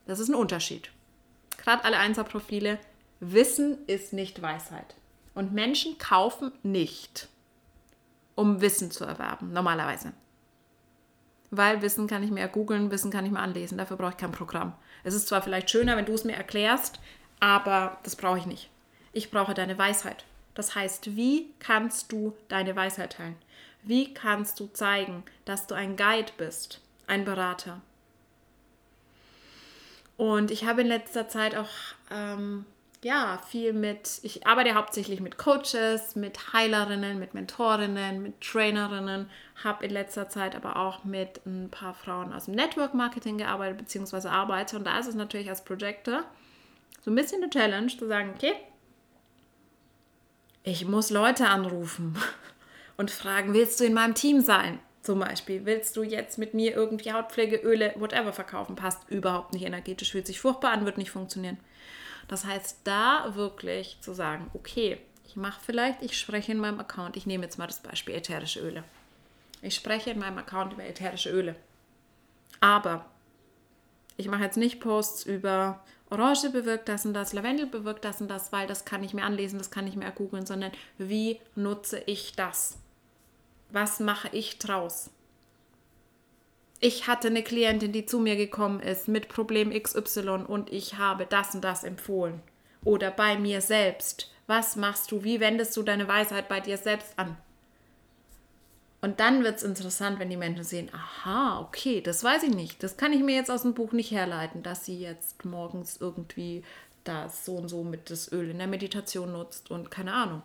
Das 0.07 0.21
ist 0.21 0.29
ein 0.29 0.37
Unterschied. 0.37 0.91
Gerade 1.59 1.85
alle 1.85 1.99
Einser-Profile, 1.99 2.79
Wissen 3.19 3.79
ist 3.87 4.13
nicht 4.13 4.41
Weisheit. 4.41 4.95
Und 5.35 5.53
Menschen 5.53 5.99
kaufen 5.99 6.53
nicht, 6.63 7.29
um 8.37 8.61
Wissen 8.61 8.91
zu 8.91 9.05
erwerben, 9.05 9.53
normalerweise. 9.53 10.13
Weil 11.51 11.83
Wissen 11.83 12.07
kann 12.07 12.23
ich 12.23 12.31
mir 12.31 12.47
googeln, 12.49 12.91
Wissen 12.91 13.11
kann 13.11 13.27
ich 13.27 13.33
mir 13.33 13.41
anlesen, 13.41 13.79
dafür 13.79 13.97
brauche 13.97 14.11
ich 14.11 14.17
kein 14.17 14.33
Programm. 14.33 14.75
Es 15.03 15.15
ist 15.15 15.29
zwar 15.29 15.43
vielleicht 15.43 15.71
schöner, 15.71 15.97
wenn 15.97 16.07
du 16.07 16.15
es 16.15 16.25
mir 16.25 16.37
erklärst, 16.37 17.01
aber 17.41 17.99
das 18.05 18.17
brauche 18.17 18.39
ich 18.39 18.47
nicht. 18.47 18.71
Ich 19.13 19.31
brauche 19.31 19.55
deine 19.55 19.77
Weisheit. 19.77 20.25
Das 20.55 20.75
heißt, 20.75 21.17
wie 21.17 21.53
kannst 21.59 22.13
du 22.13 22.35
deine 22.49 22.77
Weisheit 22.77 23.15
teilen? 23.15 23.37
Wie 23.87 24.13
kannst 24.13 24.61
du 24.61 24.67
zeigen, 24.67 25.23
dass 25.45 25.69
du 25.69 25.75
ein 25.75 25.97
Guide 25.97 26.33
bist, 26.37 26.81
ein 27.07 27.25
Berater? 27.25 27.81
Und 30.17 30.51
ich 30.51 30.65
habe 30.65 30.81
in 30.81 30.89
letzter 30.89 31.29
Zeit 31.29 31.57
auch 31.57 31.71
ähm, 32.11 32.67
ja, 33.05 33.41
viel 33.47 33.73
mit, 33.73 34.19
ich 34.25 34.45
arbeite 34.45 34.75
hauptsächlich 34.75 35.21
mit 35.21 35.39
Coaches, 35.39 36.17
mit 36.17 36.53
Heilerinnen, 36.53 37.21
mit 37.21 37.35
Mentorinnen, 37.35 38.21
mit 38.21 38.41
Trainerinnen, 38.41 39.31
habe 39.63 39.85
in 39.85 39.93
letzter 39.93 40.29
Zeit 40.29 40.57
aber 40.57 40.75
auch 40.75 41.05
mit 41.05 41.47
ein 41.47 41.71
paar 41.71 41.95
Frauen 41.95 42.33
aus 42.33 42.47
dem 42.47 42.57
Network 42.57 42.93
Marketing 42.93 43.39
gearbeitet, 43.39 43.79
beziehungsweise 43.79 44.33
arbeite. 44.33 44.77
Und 44.77 44.85
da 44.85 44.99
ist 44.99 45.07
es 45.07 45.15
natürlich 45.15 45.49
als 45.49 45.65
Projector 45.65 46.25
so 47.03 47.13
ein 47.13 47.15
bisschen 47.15 47.41
eine 47.41 47.51
Challenge 47.51 47.97
zu 47.97 48.09
sagen, 48.09 48.33
okay, 48.35 48.55
ich 50.65 50.85
muss 50.85 51.11
Leute 51.11 51.49
anrufen 51.49 52.19
und 52.97 53.11
fragen, 53.11 53.55
willst 53.55 53.81
du 53.81 53.85
in 53.85 53.95
meinem 53.95 54.15
Team 54.15 54.41
sein? 54.41 54.79
Zum 55.03 55.21
Beispiel, 55.21 55.65
willst 55.65 55.97
du 55.97 56.03
jetzt 56.03 56.37
mit 56.37 56.55
mir 56.55 56.75
irgendwie 56.75 57.13
Hautpflegeöle, 57.13 57.95
whatever 57.97 58.33
verkaufen? 58.33 58.75
Passt 58.75 59.09
überhaupt 59.09 59.53
nicht 59.53 59.65
energetisch, 59.65 60.11
fühlt 60.13 60.27
sich 60.27 60.41
furchtbar 60.41 60.73
an, 60.73 60.85
wird 60.85 60.99
nicht 60.99 61.13
funktionieren. 61.13 61.59
Das 62.29 62.45
heißt, 62.45 62.81
da 62.85 63.31
wirklich 63.35 63.99
zu 64.01 64.13
sagen, 64.13 64.51
okay, 64.53 64.99
ich 65.25 65.37
mache 65.37 65.61
vielleicht, 65.65 66.03
ich 66.03 66.19
spreche 66.19 66.51
in 66.51 66.59
meinem 66.59 66.81
Account, 66.81 67.17
ich 67.17 67.27
nehme 67.27 67.45
jetzt 67.45 67.59
mal 67.59 67.69
das 67.69 67.81
Beispiel 67.81 68.17
ätherische 68.17 68.61
Öle. 68.61 68.83
Ich 69.63 69.75
spreche 69.75 70.11
in 70.11 70.19
meinem 70.19 70.39
Account 70.39 70.73
über 70.73 70.85
ätherische 70.85 71.31
Öle. 71.31 71.55
Aber 72.61 73.07
ich 74.17 74.29
mache 74.29 74.43
jetzt 74.43 74.57
nicht 74.57 74.81
Posts 74.81 75.25
über 75.27 75.85
Orange 76.11 76.51
bewirkt 76.51 76.89
das 76.89 77.05
und 77.05 77.15
das, 77.15 77.33
Lavendel 77.33 77.67
bewirkt 77.67 78.05
das 78.05 78.21
und 78.21 78.29
das, 78.29 78.53
weil 78.53 78.67
das 78.67 78.85
kann 78.85 79.03
ich 79.03 79.13
mir 79.13 79.25
anlesen, 79.25 79.59
das 79.59 79.71
kann 79.71 79.87
ich 79.87 79.97
mir 79.97 80.05
ergoogeln, 80.05 80.47
sondern 80.47 80.73
wie 80.99 81.41
nutze 81.55 81.99
ich 82.07 82.33
das? 82.37 82.79
Was 83.77 84.01
mache 84.01 84.31
ich 84.33 84.59
draus? 84.59 85.11
ich 86.81 87.07
hatte 87.07 87.29
eine 87.29 87.43
Klientin, 87.43 87.93
die 87.93 88.07
zu 88.07 88.19
mir 88.19 88.37
gekommen 88.37 88.81
ist 88.81 89.09
mit 89.09 89.29
Problem 89.29 89.71
XY 89.71 90.45
und 90.47 90.73
ich 90.73 90.99
habe 90.99 91.27
das 91.27 91.55
und 91.55 91.63
das 91.65 91.85
empfohlen. 91.85 92.41
Oder 92.85 93.11
bei 93.11 93.39
mir 93.39 93.61
selbst. 93.61 94.31
Was 94.47 94.77
machst 94.77 95.11
du? 95.11 95.25
Wie 95.25 95.41
wendest 95.41 95.77
du 95.77 95.83
deine 95.83 96.07
Weisheit 96.07 96.49
bei 96.49 96.61
dir 96.61 96.79
selbst 96.79 97.19
an? 97.19 97.37
Und 99.01 99.21
dann 99.21 99.43
wird 99.45 99.57
es 99.57 99.63
interessant, 99.63 100.19
wenn 100.19 100.31
die 100.31 100.37
Menschen 100.37 100.65
sehen, 100.65 100.91
aha, 100.93 101.61
okay, 101.61 102.01
das 102.01 102.23
weiß 102.23 102.45
ich 102.45 102.55
nicht. 102.55 102.83
Das 102.83 102.97
kann 102.97 103.13
ich 103.13 103.23
mir 103.23 103.37
jetzt 103.37 103.51
aus 103.51 103.63
dem 103.63 103.75
Buch 103.75 103.93
nicht 103.93 104.11
herleiten, 104.11 104.63
dass 104.63 104.85
sie 104.85 104.99
jetzt 104.99 105.45
morgens 105.45 105.97
irgendwie 106.01 106.63
das 107.05 107.45
so 107.45 107.57
und 107.57 107.69
so 107.69 107.85
mit 107.85 108.11
das 108.11 108.33
Öl 108.33 108.51
in 108.51 108.59
der 108.59 108.67
Meditation 108.67 109.33
nutzt 109.33 109.71
und 109.71 109.91
keine 109.91 110.13
Ahnung. 110.13 110.43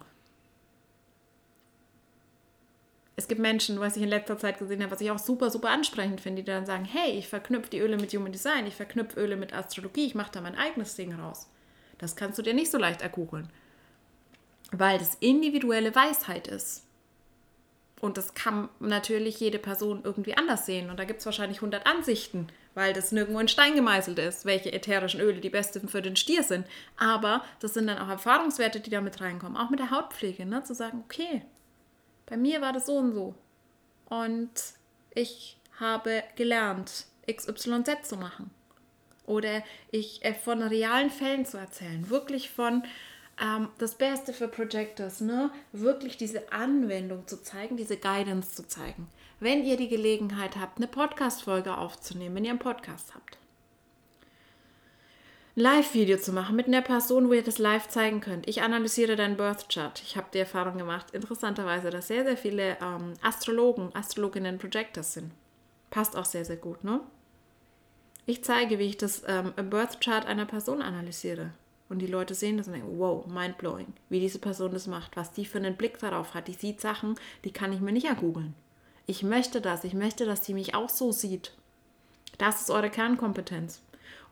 Es 3.15 3.27
gibt 3.27 3.41
Menschen, 3.41 3.79
was 3.79 3.97
ich 3.97 4.03
in 4.03 4.09
letzter 4.09 4.37
Zeit 4.37 4.57
gesehen 4.57 4.81
habe, 4.81 4.91
was 4.91 5.01
ich 5.01 5.11
auch 5.11 5.19
super, 5.19 5.49
super 5.49 5.69
ansprechend 5.69 6.21
finde, 6.21 6.43
die 6.43 6.51
dann 6.51 6.65
sagen, 6.65 6.85
hey, 6.85 7.11
ich 7.11 7.27
verknüpfe 7.27 7.69
die 7.69 7.79
Öle 7.79 7.97
mit 7.97 8.13
Human 8.13 8.31
Design, 8.31 8.65
ich 8.67 8.75
verknüpfe 8.75 9.19
Öle 9.19 9.35
mit 9.35 9.53
Astrologie, 9.53 10.05
ich 10.05 10.15
mache 10.15 10.31
da 10.31 10.41
mein 10.41 10.55
eigenes 10.55 10.95
Ding 10.95 11.13
raus. 11.13 11.49
Das 11.97 12.15
kannst 12.15 12.39
du 12.39 12.41
dir 12.41 12.53
nicht 12.53 12.71
so 12.71 12.77
leicht 12.77 13.01
ergoogeln. 13.01 13.49
Weil 14.71 14.97
das 14.97 15.15
individuelle 15.15 15.93
Weisheit 15.93 16.47
ist. 16.47 16.85
Und 17.99 18.17
das 18.17 18.33
kann 18.33 18.69
natürlich 18.79 19.39
jede 19.39 19.59
Person 19.59 20.01
irgendwie 20.03 20.35
anders 20.35 20.65
sehen. 20.65 20.89
Und 20.89 20.97
da 20.97 21.03
gibt 21.03 21.19
es 21.19 21.25
wahrscheinlich 21.27 21.57
100 21.59 21.85
Ansichten, 21.85 22.47
weil 22.73 22.93
das 22.93 23.11
nirgendwo 23.11 23.39
in 23.39 23.47
Stein 23.47 23.75
gemeißelt 23.75 24.17
ist, 24.17 24.45
welche 24.45 24.73
ätherischen 24.73 25.21
Öle 25.21 25.39
die 25.39 25.51
besten 25.51 25.87
für 25.87 26.01
den 26.01 26.15
Stier 26.15 26.41
sind. 26.41 26.65
Aber 26.97 27.43
das 27.59 27.75
sind 27.75 27.85
dann 27.85 27.99
auch 27.99 28.09
Erfahrungswerte, 28.09 28.79
die 28.79 28.89
da 28.89 29.01
mit 29.01 29.21
reinkommen. 29.21 29.57
Auch 29.57 29.69
mit 29.69 29.79
der 29.79 29.91
Hautpflege, 29.91 30.47
ne? 30.47 30.63
zu 30.63 30.73
sagen, 30.73 31.03
okay, 31.05 31.43
bei 32.31 32.37
mir 32.37 32.61
war 32.61 32.71
das 32.71 32.85
so 32.85 32.95
und 32.95 33.11
so. 33.11 33.35
Und 34.05 34.49
ich 35.13 35.57
habe 35.81 36.23
gelernt, 36.37 37.05
XYZ 37.29 38.07
zu 38.07 38.15
machen. 38.15 38.49
Oder 39.25 39.63
ich 39.91 40.23
äh, 40.23 40.33
von 40.33 40.61
realen 40.61 41.09
Fällen 41.09 41.45
zu 41.45 41.57
erzählen. 41.57 42.09
Wirklich 42.09 42.49
von 42.49 42.83
ähm, 43.37 43.67
das 43.79 43.95
Beste 43.95 44.31
für 44.31 44.47
Projectors, 44.47 45.19
ne? 45.19 45.51
Wirklich 45.73 46.15
diese 46.15 46.53
Anwendung 46.53 47.27
zu 47.27 47.43
zeigen, 47.43 47.75
diese 47.75 47.97
Guidance 47.97 48.55
zu 48.55 48.65
zeigen. 48.65 49.09
Wenn 49.41 49.65
ihr 49.65 49.75
die 49.75 49.89
Gelegenheit 49.89 50.55
habt, 50.55 50.77
eine 50.77 50.87
Podcast-Folge 50.87 51.77
aufzunehmen, 51.77 52.35
wenn 52.35 52.45
ihr 52.45 52.51
einen 52.51 52.59
Podcast 52.59 53.13
habt, 53.13 53.39
Live-Video 55.55 56.17
zu 56.17 56.31
machen 56.31 56.55
mit 56.55 56.67
einer 56.67 56.81
Person, 56.81 57.27
wo 57.27 57.33
ihr 57.33 57.43
das 57.43 57.57
live 57.57 57.89
zeigen 57.89 58.21
könnt. 58.21 58.47
Ich 58.47 58.61
analysiere 58.61 59.17
deinen 59.17 59.35
Birth 59.35 59.67
Chart. 59.67 60.01
Ich 60.01 60.15
habe 60.15 60.27
die 60.33 60.39
Erfahrung 60.39 60.77
gemacht, 60.77 61.07
interessanterweise, 61.11 61.89
dass 61.89 62.07
sehr, 62.07 62.23
sehr 62.23 62.37
viele 62.37 62.77
ähm, 62.81 63.15
Astrologen, 63.21 63.93
Astrologinnen 63.93 64.59
Projectors 64.59 65.13
sind. 65.13 65.31
Passt 65.89 66.15
auch 66.15 66.23
sehr, 66.23 66.45
sehr 66.45 66.55
gut, 66.55 66.85
ne? 66.85 67.01
Ich 68.25 68.45
zeige, 68.45 68.79
wie 68.79 68.85
ich 68.85 68.97
das 68.97 69.23
ähm, 69.27 69.51
Birth 69.69 69.99
Chart 69.99 70.25
einer 70.25 70.45
Person 70.45 70.81
analysiere. 70.81 71.51
Und 71.89 71.99
die 71.99 72.07
Leute 72.07 72.33
sehen 72.33 72.55
das 72.55 72.67
und 72.67 72.73
denken, 72.73 72.97
wow, 72.97 73.25
mind-blowing, 73.27 73.87
wie 74.07 74.21
diese 74.21 74.39
Person 74.39 74.71
das 74.71 74.87
macht, 74.87 75.17
was 75.17 75.33
die 75.33 75.43
für 75.43 75.57
einen 75.57 75.75
Blick 75.75 75.99
darauf 75.99 76.33
hat. 76.33 76.47
Die 76.47 76.53
sieht 76.53 76.79
Sachen, 76.79 77.15
die 77.43 77.51
kann 77.51 77.73
ich 77.73 77.81
mir 77.81 77.91
nicht 77.91 78.07
ergoogeln. 78.07 78.53
Ich 79.05 79.21
möchte 79.21 79.59
das, 79.59 79.83
ich 79.83 79.95
möchte, 79.95 80.25
dass 80.25 80.39
die 80.39 80.53
mich 80.53 80.75
auch 80.75 80.87
so 80.87 81.11
sieht. 81.11 81.51
Das 82.37 82.61
ist 82.61 82.69
eure 82.69 82.89
Kernkompetenz. 82.89 83.81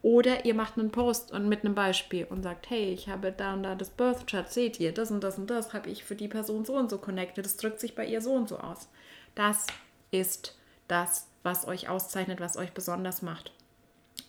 Oder 0.01 0.45
ihr 0.45 0.53
macht 0.53 0.77
einen 0.77 0.91
Post 0.91 1.31
und 1.31 1.49
mit 1.49 1.65
einem 1.65 1.75
Beispiel 1.75 2.25
und 2.29 2.43
sagt, 2.43 2.69
hey, 2.69 2.93
ich 2.93 3.09
habe 3.09 3.33
da 3.33 3.53
und 3.53 3.63
da 3.63 3.75
das 3.75 3.89
Birth 3.89 4.27
Chart, 4.27 4.49
seht 4.51 4.79
ihr, 4.79 4.93
das 4.93 5.11
und 5.11 5.21
das 5.21 5.37
und 5.37 5.49
das 5.49 5.73
habe 5.73 5.89
ich 5.89 6.05
für 6.05 6.15
die 6.15 6.29
Person 6.29 6.63
so 6.63 6.75
und 6.75 6.89
so 6.89 6.97
connected, 6.97 7.43
das 7.43 7.57
drückt 7.57 7.81
sich 7.81 7.95
bei 7.95 8.05
ihr 8.05 8.21
so 8.21 8.31
und 8.31 8.47
so 8.47 8.59
aus. 8.59 8.87
Das 9.35 9.67
ist 10.11 10.57
das, 10.87 11.27
was 11.43 11.67
euch 11.67 11.89
auszeichnet, 11.89 12.39
was 12.39 12.55
euch 12.55 12.71
besonders 12.71 13.21
macht. 13.21 13.51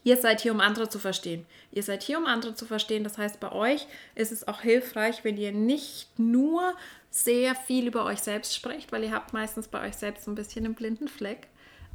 Ihr 0.02 0.16
seid 0.16 0.40
hier, 0.40 0.52
um 0.52 0.60
andere 0.60 0.88
zu 0.88 0.98
verstehen. 0.98 1.46
Ihr 1.72 1.82
seid 1.82 2.02
hier, 2.02 2.18
um 2.18 2.26
andere 2.26 2.54
zu 2.54 2.64
verstehen. 2.64 3.04
Das 3.04 3.18
heißt, 3.18 3.38
bei 3.38 3.52
euch 3.52 3.86
ist 4.14 4.32
es 4.32 4.48
auch 4.48 4.62
hilfreich, 4.62 5.24
wenn 5.24 5.36
ihr 5.36 5.52
nicht 5.52 6.18
nur 6.18 6.74
sehr 7.10 7.54
viel 7.54 7.86
über 7.86 8.04
euch 8.04 8.20
selbst 8.20 8.54
sprecht, 8.54 8.92
weil 8.92 9.04
ihr 9.04 9.12
habt 9.12 9.32
meistens 9.32 9.68
bei 9.68 9.86
euch 9.86 9.96
selbst 9.96 10.26
ein 10.26 10.34
bisschen 10.34 10.64
einen 10.64 10.74
blinden 10.74 11.08
Fleck. 11.08 11.48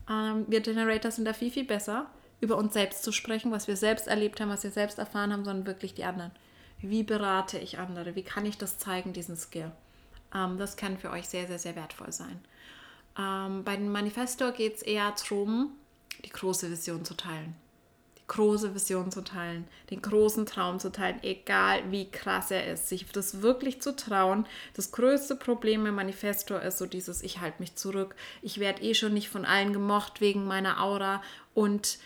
Ähm, 0.10 0.46
wir 0.48 0.62
Generators 0.62 1.16
sind 1.16 1.26
da 1.26 1.34
viel, 1.34 1.52
viel 1.52 1.64
besser 1.64 2.08
über 2.42 2.58
uns 2.58 2.74
selbst 2.74 3.04
zu 3.04 3.12
sprechen, 3.12 3.52
was 3.52 3.68
wir 3.68 3.78
selbst 3.78 4.08
erlebt 4.08 4.40
haben, 4.40 4.50
was 4.50 4.64
wir 4.64 4.72
selbst 4.72 5.00
erfahren 5.00 5.32
haben, 5.32 5.46
sondern 5.46 5.68
wirklich 5.68 5.94
die 5.94 6.04
anderen. 6.04 6.32
Wie 6.80 7.04
berate 7.04 7.58
ich 7.58 7.80
andere? 7.80 8.16
Wie 8.16 8.24
kann 8.24 8.46
ich 8.46 8.58
das 8.58 8.78
zeigen, 8.78 9.14
diesen 9.14 9.38
Skill? 9.38 9.72
Ähm, 10.34 10.58
das 10.58 10.78
kann 10.78 10.98
für 10.98 11.12
euch 11.12 11.28
sehr, 11.28 11.48
sehr, 11.48 11.60
sehr 11.60 11.76
wertvoll 11.76 12.12
sein. 12.12 12.40
Ähm, 13.18 13.64
bei 13.64 13.76
dem 13.76 13.92
Manifestor 13.92 14.52
geht 14.52 14.76
es 14.76 14.82
eher 14.82 15.12
darum, 15.12 15.72
die 16.24 16.30
große 16.30 16.70
Vision 16.70 17.06
zu 17.06 17.16
teilen 17.16 17.56
große 18.28 18.74
Vision 18.74 19.12
zu 19.12 19.24
teilen, 19.24 19.68
den 19.92 20.02
großen 20.02 20.46
Traum 20.46 20.80
zu 20.80 20.92
teilen, 20.92 21.20
egal 21.22 21.92
wie 21.92 22.10
krass 22.10 22.52
er 22.52 22.72
ist, 22.72 22.90
sich 22.90 23.06
das 23.12 23.42
wirklich 23.42 23.82
zu 23.82 23.96
trauen. 23.96 24.46
Das 24.74 24.92
größte 24.92 25.36
Problem 25.36 25.86
im 25.86 25.96
Manifesto 25.96 26.58
ist 26.58 26.80
so 26.80 26.86
dieses, 26.86 27.22
ich 27.22 27.40
halte 27.40 27.62
mich 27.62 27.76
zurück, 27.76 28.16
ich 28.42 28.60
werde 28.60 28.82
eh 28.82 28.96
schon 28.96 29.14
nicht 29.14 29.30
von 29.30 29.46
allen 29.46 29.74
gemocht 29.74 30.22
wegen 30.22 30.46
meiner 30.46 30.82
Aura 30.82 31.22
und 31.54 32.00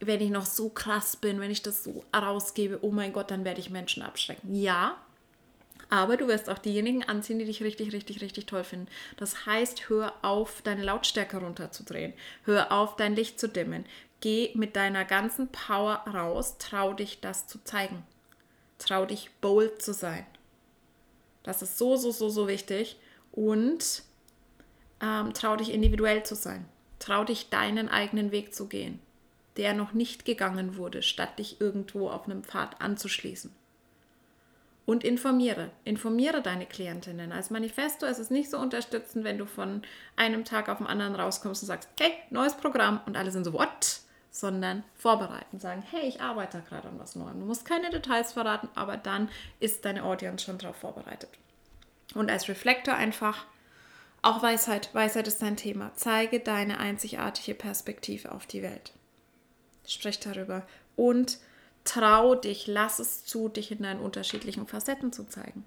wenn 0.00 0.20
ich 0.20 0.30
noch 0.30 0.46
so 0.46 0.68
krass 0.68 1.16
bin, 1.16 1.40
wenn 1.40 1.50
ich 1.50 1.62
das 1.62 1.84
so 1.84 2.04
rausgebe, 2.14 2.78
oh 2.82 2.90
mein 2.90 3.12
Gott, 3.12 3.30
dann 3.30 3.44
werde 3.44 3.60
ich 3.60 3.70
Menschen 3.70 4.02
abschrecken. 4.02 4.54
Ja, 4.54 4.96
aber 5.90 6.16
du 6.16 6.28
wirst 6.28 6.48
auch 6.48 6.58
diejenigen 6.58 7.02
anziehen, 7.02 7.40
die 7.40 7.44
dich 7.44 7.62
richtig, 7.62 7.92
richtig, 7.92 8.20
richtig 8.20 8.46
toll 8.46 8.62
finden. 8.62 8.86
Das 9.16 9.44
heißt, 9.44 9.88
hör 9.88 10.14
auf, 10.22 10.62
deine 10.62 10.84
Lautstärke 10.84 11.38
runterzudrehen. 11.38 12.14
Hör 12.44 12.70
auf, 12.70 12.96
dein 12.96 13.16
Licht 13.16 13.40
zu 13.40 13.48
dimmen. 13.48 13.84
Geh 14.20 14.52
mit 14.54 14.76
deiner 14.76 15.04
ganzen 15.04 15.48
Power 15.48 16.04
raus, 16.06 16.58
trau 16.58 16.92
dich 16.92 17.20
das 17.20 17.48
zu 17.48 17.62
zeigen. 17.64 18.04
Trau 18.78 19.04
dich 19.04 19.30
bold 19.40 19.82
zu 19.82 19.92
sein. 19.92 20.24
Das 21.42 21.60
ist 21.60 21.76
so, 21.76 21.96
so, 21.96 22.12
so, 22.12 22.28
so 22.28 22.46
wichtig. 22.46 22.96
Und 23.32 24.02
ähm, 25.02 25.34
trau 25.34 25.56
dich 25.56 25.72
individuell 25.72 26.22
zu 26.22 26.36
sein. 26.36 26.66
Trau 27.00 27.24
dich 27.24 27.48
deinen 27.48 27.88
eigenen 27.88 28.30
Weg 28.30 28.54
zu 28.54 28.68
gehen, 28.68 29.00
der 29.56 29.74
noch 29.74 29.92
nicht 29.92 30.24
gegangen 30.24 30.76
wurde, 30.76 31.02
statt 31.02 31.38
dich 31.38 31.60
irgendwo 31.60 32.08
auf 32.08 32.24
einem 32.26 32.44
Pfad 32.44 32.80
anzuschließen. 32.80 33.52
und 34.90 35.04
informiere. 35.04 35.70
Informiere 35.84 36.42
deine 36.42 36.66
Klientinnen. 36.66 37.30
Als 37.30 37.50
Manifesto 37.50 38.06
ist 38.06 38.18
es 38.18 38.30
nicht 38.30 38.50
so 38.50 38.58
unterstützend, 38.58 39.24
wenn 39.24 39.38
du 39.38 39.46
von 39.46 39.82
einem 40.16 40.44
Tag 40.44 40.68
auf 40.68 40.78
den 40.78 40.88
anderen 40.88 41.14
rauskommst 41.14 41.62
und 41.62 41.68
sagst, 41.68 41.88
hey, 42.00 42.12
neues 42.30 42.56
Programm 42.56 43.00
und 43.06 43.16
alle 43.16 43.30
sind 43.30 43.44
so, 43.44 43.52
what? 43.52 44.00
Sondern 44.32 44.82
vorbereiten, 44.96 45.60
sagen, 45.60 45.84
hey, 45.88 46.08
ich 46.08 46.20
arbeite 46.20 46.62
gerade 46.68 46.88
an 46.88 46.98
was 46.98 47.14
Neuem. 47.14 47.38
Du 47.38 47.46
musst 47.46 47.64
keine 47.64 47.90
Details 47.90 48.32
verraten, 48.32 48.68
aber 48.74 48.96
dann 48.96 49.28
ist 49.60 49.84
deine 49.84 50.02
Audience 50.02 50.44
schon 50.44 50.58
darauf 50.58 50.76
vorbereitet. 50.76 51.30
Und 52.14 52.28
als 52.28 52.48
Reflektor 52.48 52.94
einfach 52.94 53.46
auch 54.22 54.42
Weisheit. 54.42 54.92
Weisheit 54.92 55.28
ist 55.28 55.40
dein 55.40 55.56
Thema. 55.56 55.92
Zeige 55.94 56.40
deine 56.40 56.78
einzigartige 56.78 57.54
Perspektive 57.54 58.32
auf 58.32 58.46
die 58.46 58.62
Welt. 58.62 58.92
Sprich 59.90 60.20
darüber 60.20 60.66
und 60.94 61.38
trau 61.84 62.36
dich, 62.36 62.66
lass 62.68 63.00
es 63.00 63.24
zu, 63.24 63.48
dich 63.48 63.72
in 63.72 63.82
deinen 63.82 64.00
unterschiedlichen 64.00 64.66
Facetten 64.66 65.12
zu 65.12 65.24
zeigen. 65.24 65.64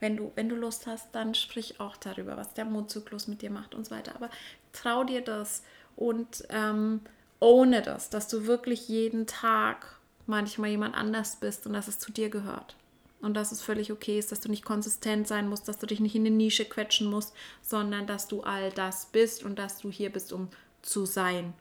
Wenn 0.00 0.16
du, 0.16 0.32
wenn 0.34 0.48
du 0.48 0.56
Lust 0.56 0.86
hast, 0.86 1.14
dann 1.14 1.34
sprich 1.34 1.78
auch 1.78 1.96
darüber, 1.96 2.36
was 2.36 2.54
der 2.54 2.64
Mondzyklus 2.64 3.28
mit 3.28 3.42
dir 3.42 3.50
macht 3.50 3.74
und 3.74 3.84
so 3.84 3.94
weiter. 3.94 4.14
Aber 4.14 4.30
trau 4.72 5.04
dir 5.04 5.20
das 5.20 5.62
und 5.94 6.44
ähm, 6.48 7.02
ohne 7.38 7.82
das, 7.82 8.08
dass 8.08 8.28
du 8.28 8.46
wirklich 8.46 8.88
jeden 8.88 9.26
Tag 9.26 9.98
manchmal 10.26 10.70
jemand 10.70 10.94
anders 10.94 11.36
bist 11.36 11.66
und 11.66 11.74
dass 11.74 11.88
es 11.88 11.98
zu 11.98 12.12
dir 12.12 12.30
gehört. 12.30 12.76
Und 13.20 13.34
dass 13.34 13.52
es 13.52 13.60
völlig 13.60 13.92
okay 13.92 14.18
ist, 14.18 14.32
dass 14.32 14.40
du 14.40 14.48
nicht 14.48 14.64
konsistent 14.64 15.28
sein 15.28 15.48
musst, 15.48 15.68
dass 15.68 15.78
du 15.78 15.86
dich 15.86 16.00
nicht 16.00 16.16
in 16.16 16.26
eine 16.26 16.34
Nische 16.34 16.64
quetschen 16.64 17.08
musst, 17.08 17.34
sondern 17.60 18.06
dass 18.06 18.26
du 18.26 18.42
all 18.42 18.70
das 18.72 19.06
bist 19.06 19.44
und 19.44 19.58
dass 19.58 19.78
du 19.78 19.90
hier 19.90 20.10
bist, 20.10 20.32
um 20.32 20.48
zu 20.80 21.04
sein. 21.04 21.52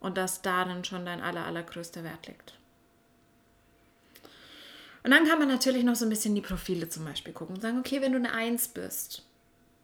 Und 0.00 0.16
dass 0.16 0.42
darin 0.42 0.84
schon 0.84 1.04
dein 1.04 1.20
aller, 1.20 1.44
allergrößter 1.44 2.04
Wert 2.04 2.26
liegt. 2.26 2.54
Und 5.02 5.10
dann 5.10 5.26
kann 5.26 5.38
man 5.38 5.48
natürlich 5.48 5.84
noch 5.84 5.96
so 5.96 6.04
ein 6.04 6.10
bisschen 6.10 6.34
die 6.34 6.40
Profile 6.40 6.88
zum 6.88 7.04
Beispiel 7.04 7.32
gucken 7.32 7.56
und 7.56 7.62
sagen, 7.62 7.78
okay, 7.78 8.02
wenn 8.02 8.12
du 8.12 8.18
eine 8.18 8.32
Eins 8.32 8.68
bist, 8.68 9.24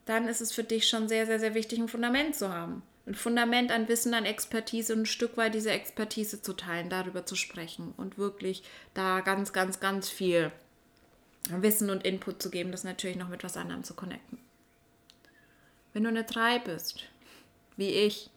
dann 0.07 0.29
ist 0.29 0.41
es 0.41 0.53
für 0.53 0.65
dich 0.65 0.89
schon 0.89 1.09
sehr, 1.09 1.27
sehr, 1.27 1.41
sehr 1.41 1.55
wichtig, 1.55 1.79
ein 1.79 1.89
Fundament 1.89 2.37
zu 2.37 2.53
haben. 2.53 2.83
Ein 3.07 3.15
Fundament 3.15 3.71
an 3.71 3.89
Wissen, 3.89 4.15
an 4.15 4.25
Expertise 4.25 4.93
und 4.93 5.01
ein 5.01 5.07
Stück 5.07 5.37
weit 5.37 5.55
diese 5.55 5.71
Expertise 5.71 6.43
zu 6.43 6.55
teilen, 6.55 6.89
darüber 6.89 7.27
zu 7.27 7.37
sprechen 7.37 7.93
und 7.97 8.19
wirklich 8.19 8.63
da 8.95 9.21
ganz, 9.21 9.53
ganz, 9.53 9.81
ganz 9.81 10.09
viel 10.09 10.53
Wissen 11.51 11.91
und 11.91 12.05
Input 12.05 12.43
zu 12.43 12.51
geben, 12.51 12.71
das 12.71 12.85
natürlich 12.85 13.17
noch 13.17 13.29
mit 13.29 13.45
was 13.45 13.57
anderem 13.57 13.85
zu 13.85 13.95
connecten. 13.95 14.39
Wenn 15.93 16.05
du 16.05 16.09
eine 16.09 16.25
Drei 16.25 16.59
bist, 16.59 17.05
wie 17.77 17.91
ich, 17.91 18.31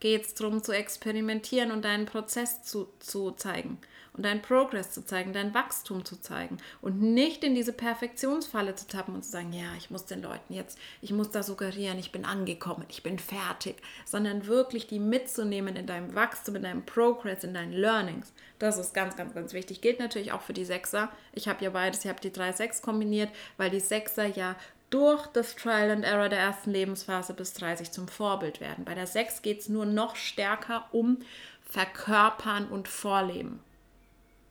geht 0.00 0.26
es 0.26 0.34
darum 0.34 0.62
zu 0.62 0.72
experimentieren 0.72 1.70
und 1.70 1.84
deinen 1.84 2.06
Prozess 2.06 2.62
zu, 2.62 2.88
zu 2.98 3.30
zeigen 3.32 3.78
und 4.12 4.24
deinen 4.24 4.42
Progress 4.42 4.90
zu 4.90 5.04
zeigen, 5.04 5.32
dein 5.32 5.54
Wachstum 5.54 6.04
zu 6.04 6.20
zeigen 6.20 6.58
und 6.82 7.00
nicht 7.00 7.44
in 7.44 7.54
diese 7.54 7.72
Perfektionsfalle 7.72 8.74
zu 8.74 8.86
tappen 8.86 9.14
und 9.14 9.24
zu 9.24 9.30
sagen, 9.30 9.52
ja, 9.52 9.74
ich 9.78 9.90
muss 9.90 10.06
den 10.06 10.22
Leuten 10.22 10.52
jetzt, 10.52 10.78
ich 11.00 11.12
muss 11.12 11.30
da 11.30 11.42
suggerieren, 11.42 11.98
ich 11.98 12.12
bin 12.12 12.24
angekommen, 12.24 12.84
ich 12.88 13.02
bin 13.02 13.18
fertig, 13.18 13.76
sondern 14.04 14.46
wirklich 14.46 14.86
die 14.86 14.98
mitzunehmen 14.98 15.76
in 15.76 15.86
deinem 15.86 16.14
Wachstum, 16.14 16.56
in 16.56 16.62
deinem 16.62 16.84
Progress, 16.84 17.44
in 17.44 17.54
deinen 17.54 17.72
Learnings. 17.72 18.32
Das 18.58 18.78
ist 18.78 18.92
ganz, 18.92 19.16
ganz, 19.16 19.32
ganz 19.32 19.52
wichtig. 19.52 19.80
Gilt 19.80 20.00
natürlich 20.00 20.32
auch 20.32 20.42
für 20.42 20.52
die 20.52 20.64
Sechser. 20.64 21.10
Ich 21.32 21.48
habe 21.48 21.64
ja 21.64 21.70
beides, 21.70 22.04
ich 22.04 22.10
habe 22.10 22.20
die 22.20 22.32
drei 22.32 22.52
Sechs 22.52 22.82
kombiniert, 22.82 23.30
weil 23.56 23.70
die 23.70 23.80
Sechser 23.80 24.26
ja 24.26 24.56
durch 24.90 25.26
das 25.28 25.56
Trial 25.56 25.90
and 25.90 26.04
Error 26.04 26.28
der 26.28 26.40
ersten 26.40 26.70
Lebensphase 26.70 27.32
bis 27.34 27.52
30 27.54 27.90
zum 27.92 28.08
Vorbild 28.08 28.60
werden. 28.60 28.84
Bei 28.84 28.94
der 28.94 29.06
6 29.06 29.42
geht 29.42 29.60
es 29.60 29.68
nur 29.68 29.86
noch 29.86 30.16
stärker 30.16 30.86
um 30.92 31.18
Verkörpern 31.62 32.66
und 32.68 32.88
Vorleben 32.88 33.60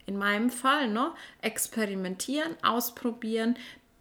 in 0.09 0.17
meinem 0.17 0.49
Fall, 0.49 0.87
ne, 0.87 1.11
experimentieren, 1.43 2.57
ausprobieren, 2.63 3.55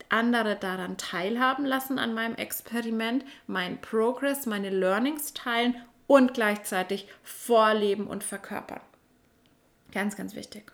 andere 0.09 0.57
daran 0.57 0.97
teilhaben 0.97 1.67
lassen 1.67 1.99
an 1.99 2.15
meinem 2.15 2.35
Experiment, 2.35 3.27
meinen 3.47 3.79
Progress, 3.79 4.47
meine 4.47 4.71
Learnings 4.71 5.35
teilen 5.35 5.77
und 6.07 6.33
gleichzeitig 6.33 7.09
vorleben 7.23 8.07
und 8.07 8.25
verkörpern. 8.25 8.81
Ganz, 9.93 10.17
ganz 10.17 10.35
wichtig. 10.35 10.73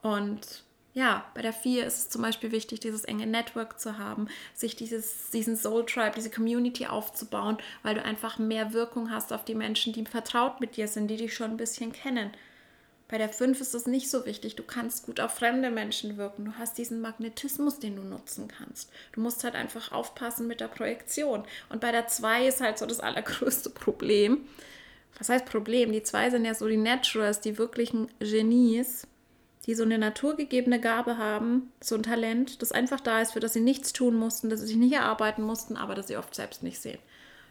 Und 0.00 0.63
ja, 0.94 1.24
bei 1.34 1.42
der 1.42 1.52
4 1.52 1.84
ist 1.84 1.98
es 1.98 2.08
zum 2.08 2.22
Beispiel 2.22 2.52
wichtig, 2.52 2.78
dieses 2.78 3.04
enge 3.04 3.26
Network 3.26 3.80
zu 3.80 3.98
haben, 3.98 4.28
sich 4.54 4.76
dieses, 4.76 5.30
diesen 5.30 5.56
Soul 5.56 5.84
Tribe, 5.84 6.12
diese 6.14 6.30
Community 6.30 6.86
aufzubauen, 6.86 7.58
weil 7.82 7.96
du 7.96 8.04
einfach 8.04 8.38
mehr 8.38 8.72
Wirkung 8.72 9.10
hast 9.10 9.32
auf 9.32 9.44
die 9.44 9.56
Menschen, 9.56 9.92
die 9.92 10.06
vertraut 10.06 10.60
mit 10.60 10.76
dir 10.76 10.86
sind, 10.86 11.08
die 11.08 11.16
dich 11.16 11.34
schon 11.34 11.50
ein 11.50 11.56
bisschen 11.56 11.92
kennen. 11.92 12.30
Bei 13.08 13.18
der 13.18 13.28
5 13.28 13.60
ist 13.60 13.74
es 13.74 13.86
nicht 13.86 14.08
so 14.08 14.24
wichtig. 14.24 14.56
Du 14.56 14.62
kannst 14.62 15.04
gut 15.04 15.20
auf 15.20 15.34
fremde 15.34 15.70
Menschen 15.70 16.16
wirken. 16.16 16.44
Du 16.44 16.52
hast 16.58 16.78
diesen 16.78 17.00
Magnetismus, 17.00 17.78
den 17.78 17.96
du 17.96 18.02
nutzen 18.02 18.48
kannst. 18.48 18.90
Du 19.12 19.20
musst 19.20 19.44
halt 19.44 19.56
einfach 19.56 19.92
aufpassen 19.92 20.46
mit 20.46 20.60
der 20.60 20.68
Projektion. 20.68 21.44
Und 21.68 21.80
bei 21.80 21.92
der 21.92 22.06
2 22.06 22.46
ist 22.46 22.60
halt 22.60 22.78
so 22.78 22.86
das 22.86 23.00
allergrößte 23.00 23.70
Problem. 23.70 24.48
Was 25.18 25.28
heißt 25.28 25.44
Problem? 25.44 25.92
Die 25.92 26.02
2 26.02 26.30
sind 26.30 26.44
ja 26.44 26.54
so 26.54 26.66
die 26.66 26.76
Naturals, 26.76 27.40
die 27.40 27.58
wirklichen 27.58 28.08
Genies, 28.20 29.06
die 29.66 29.74
so 29.74 29.82
eine 29.82 29.98
naturgegebene 29.98 30.80
Gabe 30.80 31.18
haben, 31.18 31.72
so 31.80 31.94
ein 31.94 32.02
Talent, 32.02 32.60
das 32.62 32.72
einfach 32.72 33.00
da 33.00 33.20
ist, 33.20 33.32
für 33.32 33.40
das 33.40 33.54
sie 33.54 33.60
nichts 33.60 33.92
tun 33.92 34.14
mussten, 34.14 34.50
das 34.50 34.60
sie 34.60 34.66
sich 34.66 34.76
nicht 34.76 34.94
erarbeiten 34.94 35.42
mussten, 35.42 35.76
aber 35.76 35.94
das 35.94 36.08
sie 36.08 36.16
oft 36.16 36.34
selbst 36.34 36.62
nicht 36.62 36.80
sehen. 36.80 36.98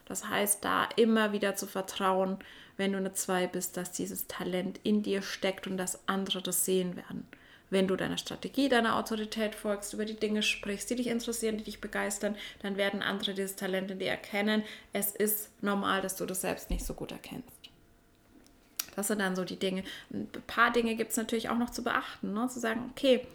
Das 0.05 0.27
heißt, 0.27 0.63
da 0.63 0.87
immer 0.95 1.31
wieder 1.31 1.55
zu 1.55 1.65
vertrauen, 1.65 2.37
wenn 2.77 2.91
du 2.91 2.97
eine 2.97 3.13
2 3.13 3.47
bist, 3.47 3.77
dass 3.77 3.91
dieses 3.91 4.27
Talent 4.27 4.79
in 4.83 5.01
dir 5.01 5.21
steckt 5.21 5.65
und 5.67 5.77
dass 5.77 6.07
andere 6.07 6.41
das 6.41 6.65
sehen 6.65 6.95
werden. 6.95 7.27
Wenn 7.69 7.87
du 7.87 7.95
deiner 7.95 8.17
Strategie, 8.19 8.69
deiner 8.69 8.97
Autorität 8.97 9.55
folgst, 9.55 9.93
über 9.93 10.05
die 10.05 10.19
Dinge 10.19 10.43
sprichst, 10.43 10.89
die 10.89 10.95
dich 10.95 11.07
interessieren, 11.07 11.57
die 11.57 11.63
dich 11.63 11.81
begeistern, 11.81 12.35
dann 12.61 12.77
werden 12.77 13.01
andere 13.01 13.33
dieses 13.33 13.55
Talent 13.55 13.89
in 13.89 13.97
dir 13.99 14.09
erkennen. 14.09 14.63
Es 14.91 15.11
ist 15.11 15.49
normal, 15.63 16.01
dass 16.01 16.15
du 16.15 16.27
das 16.27 16.41
selbst 16.41 16.69
nicht 16.69 16.85
so 16.85 16.93
gut 16.93 17.11
erkennst. 17.11 17.62
Das 18.95 19.07
sind 19.07 19.19
dann 19.19 19.35
so 19.35 19.43
die 19.43 19.57
Dinge. 19.57 19.83
Ein 20.11 20.27
paar 20.47 20.71
Dinge 20.71 20.95
gibt 20.95 21.11
es 21.11 21.17
natürlich 21.17 21.49
auch 21.49 21.57
noch 21.57 21.69
zu 21.69 21.83
beachten. 21.83 22.33
Ne? 22.33 22.47
Zu 22.47 22.59
sagen, 22.59 22.91
okay, 22.91 23.25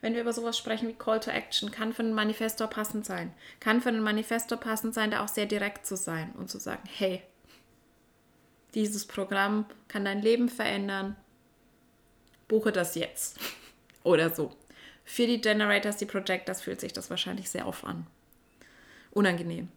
wenn 0.00 0.14
wir 0.14 0.22
über 0.22 0.32
sowas 0.32 0.56
sprechen 0.56 0.88
wie 0.88 0.94
Call 0.94 1.20
to 1.20 1.30
Action, 1.30 1.70
kann 1.70 1.92
für 1.92 2.02
einen 2.02 2.14
Manifestor 2.14 2.68
passend 2.68 3.04
sein. 3.04 3.32
Kann 3.60 3.80
für 3.80 3.90
einen 3.90 4.02
Manifestor 4.02 4.58
passend 4.58 4.94
sein, 4.94 5.10
da 5.10 5.22
auch 5.22 5.28
sehr 5.28 5.46
direkt 5.46 5.86
zu 5.86 5.96
sein 5.96 6.32
und 6.38 6.50
zu 6.50 6.58
sagen, 6.58 6.82
hey, 6.96 7.22
dieses 8.74 9.04
Programm 9.06 9.66
kann 9.88 10.04
dein 10.04 10.22
Leben 10.22 10.48
verändern. 10.48 11.16
Buche 12.48 12.72
das 12.72 12.94
jetzt. 12.94 13.38
Oder 14.02 14.34
so. 14.34 14.52
Für 15.04 15.26
die 15.26 15.40
Generators, 15.40 15.96
die 15.96 16.06
Projectors 16.06 16.62
fühlt 16.62 16.80
sich 16.80 16.92
das 16.92 17.10
wahrscheinlich 17.10 17.50
sehr 17.50 17.66
auf 17.66 17.84
an. 17.84 18.06
Unangenehm. 19.10 19.68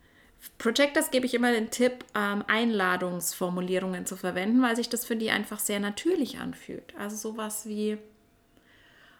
Projectors 0.58 1.12
gebe 1.12 1.26
ich 1.26 1.34
immer 1.34 1.52
den 1.52 1.72
Tipp, 1.72 2.06
ähm, 2.16 2.44
Einladungsformulierungen 2.48 4.06
zu 4.06 4.16
verwenden, 4.16 4.62
weil 4.62 4.76
sich 4.76 4.90
das 4.90 5.06
für 5.06 5.16
die 5.16 5.32
einfach 5.32 5.60
sehr 5.60 5.80
natürlich 5.80 6.40
anfühlt. 6.40 6.94
Also 6.98 7.16
sowas 7.16 7.66
wie, 7.66 7.98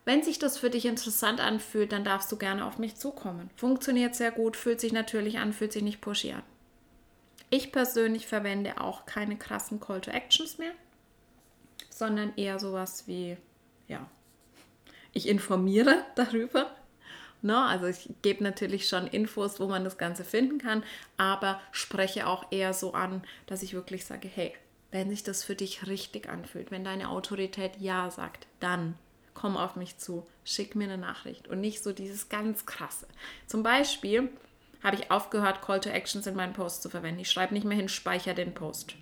wenn 0.06 0.24
sich 0.24 0.40
das 0.40 0.58
für 0.58 0.70
dich 0.70 0.86
interessant 0.86 1.40
anfühlt, 1.40 1.92
dann 1.92 2.04
darfst 2.04 2.32
du 2.32 2.38
gerne 2.38 2.66
auf 2.66 2.78
mich 2.78 2.96
zukommen. 2.96 3.50
Funktioniert 3.56 4.16
sehr 4.16 4.32
gut, 4.32 4.58
fühlt 4.58 4.82
sich 4.82 4.92
natürlich 4.92 5.40
an, 5.40 5.54
fühlt 5.54 5.74
sich 5.74 5.84
nicht 5.84 6.02
pushy 6.02 6.34
an. 6.34 6.44
Ich 7.50 7.72
persönlich 7.72 8.28
verwende 8.28 8.82
auch 8.82 9.06
keine 9.06 9.38
krassen 9.38 9.80
Call 9.80 10.02
to 10.02 10.12
Actions 10.12 10.58
mehr, 10.58 10.72
sondern 11.90 12.34
eher 12.36 12.60
sowas 12.60 13.08
wie, 13.08 13.38
ja, 13.88 14.10
ich 15.14 15.28
informiere 15.28 16.04
darüber. 16.16 16.72
Ne? 17.44 17.58
also 17.58 17.88
ich 17.88 18.10
gebe 18.22 18.42
natürlich 18.44 18.88
schon 18.88 19.06
Infos, 19.06 19.60
wo 19.60 19.68
man 19.68 19.84
das 19.84 19.98
Ganze 19.98 20.24
finden 20.24 20.60
kann, 20.60 20.84
aber 21.18 21.60
spreche 21.72 22.26
auch 22.26 22.52
eher 22.52 22.74
so 22.74 22.94
an, 22.94 23.22
dass 23.48 23.64
ich 23.64 23.74
wirklich 23.74 24.06
sage, 24.06 24.30
hey, 24.34 24.54
wenn 24.92 25.10
sich 25.10 25.24
das 25.24 25.44
für 25.44 25.56
dich 25.56 25.88
richtig 25.88 26.30
anfühlt, 26.30 26.72
wenn 26.72 26.86
deine 26.86 27.10
Autorität 27.10 27.74
Ja 27.80 28.10
sagt, 28.12 28.48
dann 28.62 28.96
komm 29.34 29.58
auf 29.58 29.76
mich 29.76 29.98
zu, 29.98 30.26
schick 30.46 30.76
mir 30.76 30.86
eine 30.86 30.98
Nachricht 30.98 31.48
und 31.50 31.60
nicht 31.60 31.84
so 31.84 31.92
dieses 31.92 32.30
ganz 32.30 32.66
krasse. 32.66 33.08
Zum 33.48 33.62
Beispiel, 33.62 34.30
habe 34.84 34.98
ich 34.98 35.12
aufgehört, 35.12 35.62
Call 35.62 35.80
to 35.80 35.90
Actions 35.90 36.28
in 36.28 36.36
meinen 36.36 36.54
Posts 36.54 36.82
zu 36.82 36.90
verwenden. 36.90 37.22
Ich 37.22 37.32
schreibe 37.32 37.54
nicht 37.54 37.66
mehr 37.66 37.78
hin, 37.78 37.90
speicher 37.90 38.34
den 38.34 38.54
Post. 38.54 38.96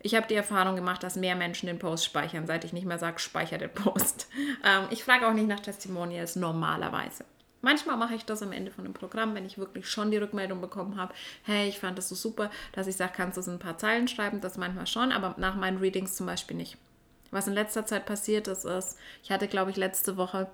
Ich 0.00 0.14
habe 0.14 0.26
die 0.26 0.34
Erfahrung 0.34 0.76
gemacht, 0.76 1.02
dass 1.02 1.16
mehr 1.16 1.34
Menschen 1.34 1.66
den 1.66 1.78
Post 1.78 2.04
speichern, 2.04 2.46
seit 2.46 2.64
ich 2.64 2.72
nicht 2.72 2.86
mehr 2.86 2.98
sage, 2.98 3.18
speicher 3.18 3.58
den 3.58 3.72
Post. 3.72 4.28
Ähm, 4.66 4.86
ich 4.88 5.04
frage 5.04 5.28
auch 5.28 5.34
nicht 5.34 5.48
nach 5.48 5.60
Testimonials 5.60 6.36
normalerweise. 6.36 7.26
Manchmal 7.64 7.96
mache 7.96 8.14
ich 8.14 8.26
das 8.26 8.42
am 8.42 8.52
Ende 8.52 8.70
von 8.70 8.84
einem 8.84 8.92
Programm, 8.92 9.34
wenn 9.34 9.46
ich 9.46 9.56
wirklich 9.56 9.88
schon 9.88 10.10
die 10.10 10.18
Rückmeldung 10.18 10.60
bekommen 10.60 10.98
habe, 10.98 11.14
hey, 11.44 11.66
ich 11.66 11.78
fand 11.78 11.96
das 11.96 12.10
so 12.10 12.14
super, 12.14 12.50
dass 12.72 12.86
ich 12.86 12.96
sage, 12.96 13.14
kannst 13.16 13.38
du 13.38 13.40
es 13.40 13.46
in 13.46 13.54
ein 13.54 13.58
paar 13.58 13.78
Zeilen 13.78 14.06
schreiben, 14.06 14.42
das 14.42 14.58
manchmal 14.58 14.86
schon, 14.86 15.12
aber 15.12 15.34
nach 15.38 15.54
meinen 15.54 15.78
Readings 15.78 16.14
zum 16.14 16.26
Beispiel 16.26 16.58
nicht. 16.58 16.76
Was 17.30 17.46
in 17.46 17.54
letzter 17.54 17.86
Zeit 17.86 18.04
passiert 18.04 18.48
ist, 18.48 18.66
ist, 18.66 18.98
ich 19.22 19.30
hatte, 19.30 19.48
glaube 19.48 19.70
ich, 19.70 19.78
letzte 19.78 20.18
Woche 20.18 20.46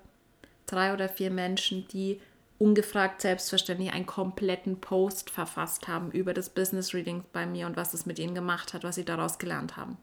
drei 0.67 0.93
oder 0.93 1.09
vier 1.09 1.31
Menschen, 1.31 1.85
die 1.89 2.21
ungefragt 2.59 3.19
selbstverständlich 3.19 3.91
einen 3.91 4.05
kompletten 4.05 4.79
Post 4.79 5.31
verfasst 5.31 5.89
haben 5.89 6.11
über 6.11 6.33
das 6.33 6.49
Business 6.49 6.93
Reading 6.93 7.25
bei 7.33 7.45
mir 7.45 7.65
und 7.65 7.75
was 7.75 7.93
es 7.93 8.05
mit 8.05 8.19
ihnen 8.19 8.35
gemacht 8.35 8.73
hat, 8.73 8.85
was 8.85 8.95
sie 8.95 9.03
daraus 9.03 9.37
gelernt 9.37 9.75
haben. 9.75 9.97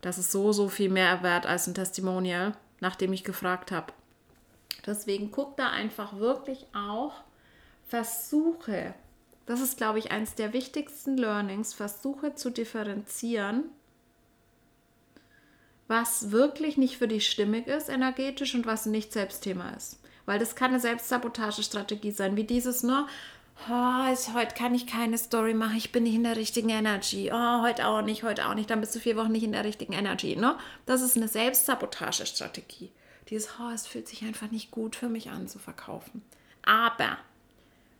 Das 0.00 0.18
ist 0.18 0.32
so, 0.32 0.52
so 0.52 0.68
viel 0.68 0.90
mehr 0.90 1.22
wert 1.22 1.46
als 1.46 1.68
ein 1.68 1.74
Testimonial, 1.74 2.56
nachdem 2.80 3.12
ich 3.12 3.22
gefragt 3.22 3.70
habe. 3.70 3.92
Deswegen 4.86 5.30
guck 5.30 5.56
da 5.56 5.70
einfach 5.70 6.18
wirklich 6.18 6.66
auch, 6.74 7.12
versuche, 7.86 8.94
das 9.46 9.60
ist, 9.60 9.76
glaube 9.76 9.98
ich, 9.98 10.10
eines 10.10 10.34
der 10.34 10.52
wichtigsten 10.52 11.16
Learnings, 11.16 11.74
versuche 11.74 12.34
zu 12.34 12.50
differenzieren, 12.50 13.64
was 15.88 16.30
wirklich 16.30 16.78
nicht 16.78 16.96
für 16.96 17.08
dich 17.08 17.28
stimmig 17.28 17.66
ist 17.66 17.88
energetisch 17.88 18.54
und 18.54 18.66
was 18.66 18.86
nicht 18.86 19.12
Selbstthema 19.12 19.70
ist. 19.70 20.00
Weil 20.24 20.38
das 20.38 20.56
kann 20.56 20.70
eine 20.70 20.80
Selbstsabotagestrategie 20.80 22.12
sein, 22.12 22.36
wie 22.36 22.44
dieses, 22.44 22.82
ne? 22.82 23.06
Oh, 23.68 24.12
ist, 24.12 24.34
heute 24.34 24.54
kann 24.54 24.74
ich 24.74 24.86
keine 24.86 25.18
Story 25.18 25.54
machen, 25.54 25.76
ich 25.76 25.92
bin 25.92 26.04
nicht 26.04 26.14
in 26.14 26.24
der 26.24 26.36
richtigen 26.36 26.70
Energy. 26.70 27.30
Oh, 27.32 27.62
heute 27.62 27.86
auch 27.86 28.02
nicht, 28.02 28.22
heute 28.22 28.48
auch 28.48 28.54
nicht, 28.54 28.70
dann 28.70 28.80
bist 28.80 28.94
du 28.94 29.00
vier 29.00 29.16
Wochen 29.16 29.32
nicht 29.32 29.44
in 29.44 29.52
der 29.52 29.64
richtigen 29.64 29.92
Energy. 29.92 30.34
Ne? 30.34 30.56
Das 30.86 31.02
ist 31.02 31.16
eine 31.16 31.28
Selbstsabotagestrategie. 31.28 32.90
Dieses, 33.32 33.48
oh, 33.58 33.70
es 33.70 33.86
fühlt 33.86 34.06
sich 34.06 34.24
einfach 34.24 34.50
nicht 34.50 34.70
gut 34.70 34.94
für 34.94 35.08
mich 35.08 35.30
an 35.30 35.48
zu 35.48 35.58
verkaufen. 35.58 36.22
Aber 36.60 37.16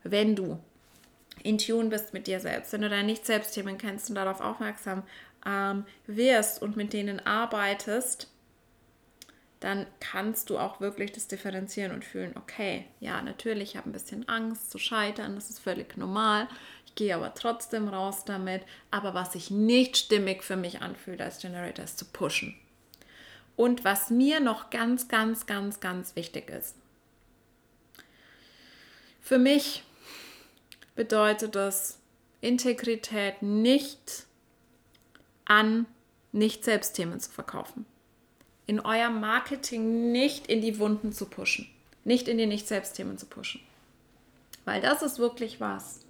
wenn 0.04 0.36
du 0.36 0.58
in 1.42 1.56
Tune 1.56 1.88
bist 1.88 2.12
mit 2.12 2.26
dir 2.26 2.38
selbst, 2.38 2.74
wenn 2.74 2.82
du 2.82 2.90
deine 2.90 3.04
Nicht-Selbstthemen 3.04 3.78
kennst 3.78 4.10
und 4.10 4.16
darauf 4.16 4.42
aufmerksam 4.42 5.04
ähm, 5.46 5.86
wirst 6.06 6.60
und 6.60 6.76
mit 6.76 6.92
denen 6.92 7.18
arbeitest, 7.18 8.28
dann 9.60 9.86
kannst 10.00 10.50
du 10.50 10.58
auch 10.58 10.80
wirklich 10.80 11.12
das 11.12 11.28
differenzieren 11.28 11.92
und 11.92 12.04
fühlen, 12.04 12.36
okay, 12.36 12.84
ja, 13.00 13.22
natürlich, 13.22 13.70
ich 13.70 13.76
habe 13.78 13.88
ein 13.88 13.92
bisschen 13.92 14.28
Angst 14.28 14.70
zu 14.70 14.78
scheitern, 14.78 15.34
das 15.34 15.48
ist 15.48 15.60
völlig 15.60 15.96
normal. 15.96 16.46
Ich 16.84 16.94
gehe 16.94 17.14
aber 17.14 17.32
trotzdem 17.32 17.88
raus 17.88 18.26
damit. 18.26 18.64
Aber 18.90 19.14
was 19.14 19.32
sich 19.32 19.50
nicht 19.50 19.96
stimmig 19.96 20.42
für 20.42 20.56
mich 20.56 20.82
anfühlt 20.82 21.22
als 21.22 21.38
Generator, 21.38 21.86
ist 21.86 21.98
zu 21.98 22.04
pushen. 22.04 22.54
Und 23.56 23.84
was 23.84 24.10
mir 24.10 24.40
noch 24.40 24.70
ganz, 24.70 25.08
ganz, 25.08 25.46
ganz, 25.46 25.80
ganz 25.80 26.16
wichtig 26.16 26.50
ist. 26.50 26.76
Für 29.20 29.38
mich 29.38 29.84
bedeutet 30.94 31.54
das 31.54 31.98
Integrität 32.40 33.40
nicht 33.42 34.26
an 35.44 35.86
Nicht-Selbstthemen 36.32 37.20
zu 37.20 37.30
verkaufen. 37.30 37.86
In 38.66 38.80
eurem 38.80 39.20
Marketing 39.20 40.12
nicht 40.12 40.46
in 40.46 40.60
die 40.60 40.78
Wunden 40.78 41.12
zu 41.12 41.26
pushen. 41.26 41.68
Nicht 42.04 42.26
in 42.26 42.38
die 42.38 42.46
Nicht-Selbstthemen 42.46 43.18
zu 43.18 43.26
pushen. 43.26 43.60
Weil 44.64 44.80
das 44.80 45.02
ist 45.02 45.18
wirklich 45.18 45.60
was, 45.60 46.00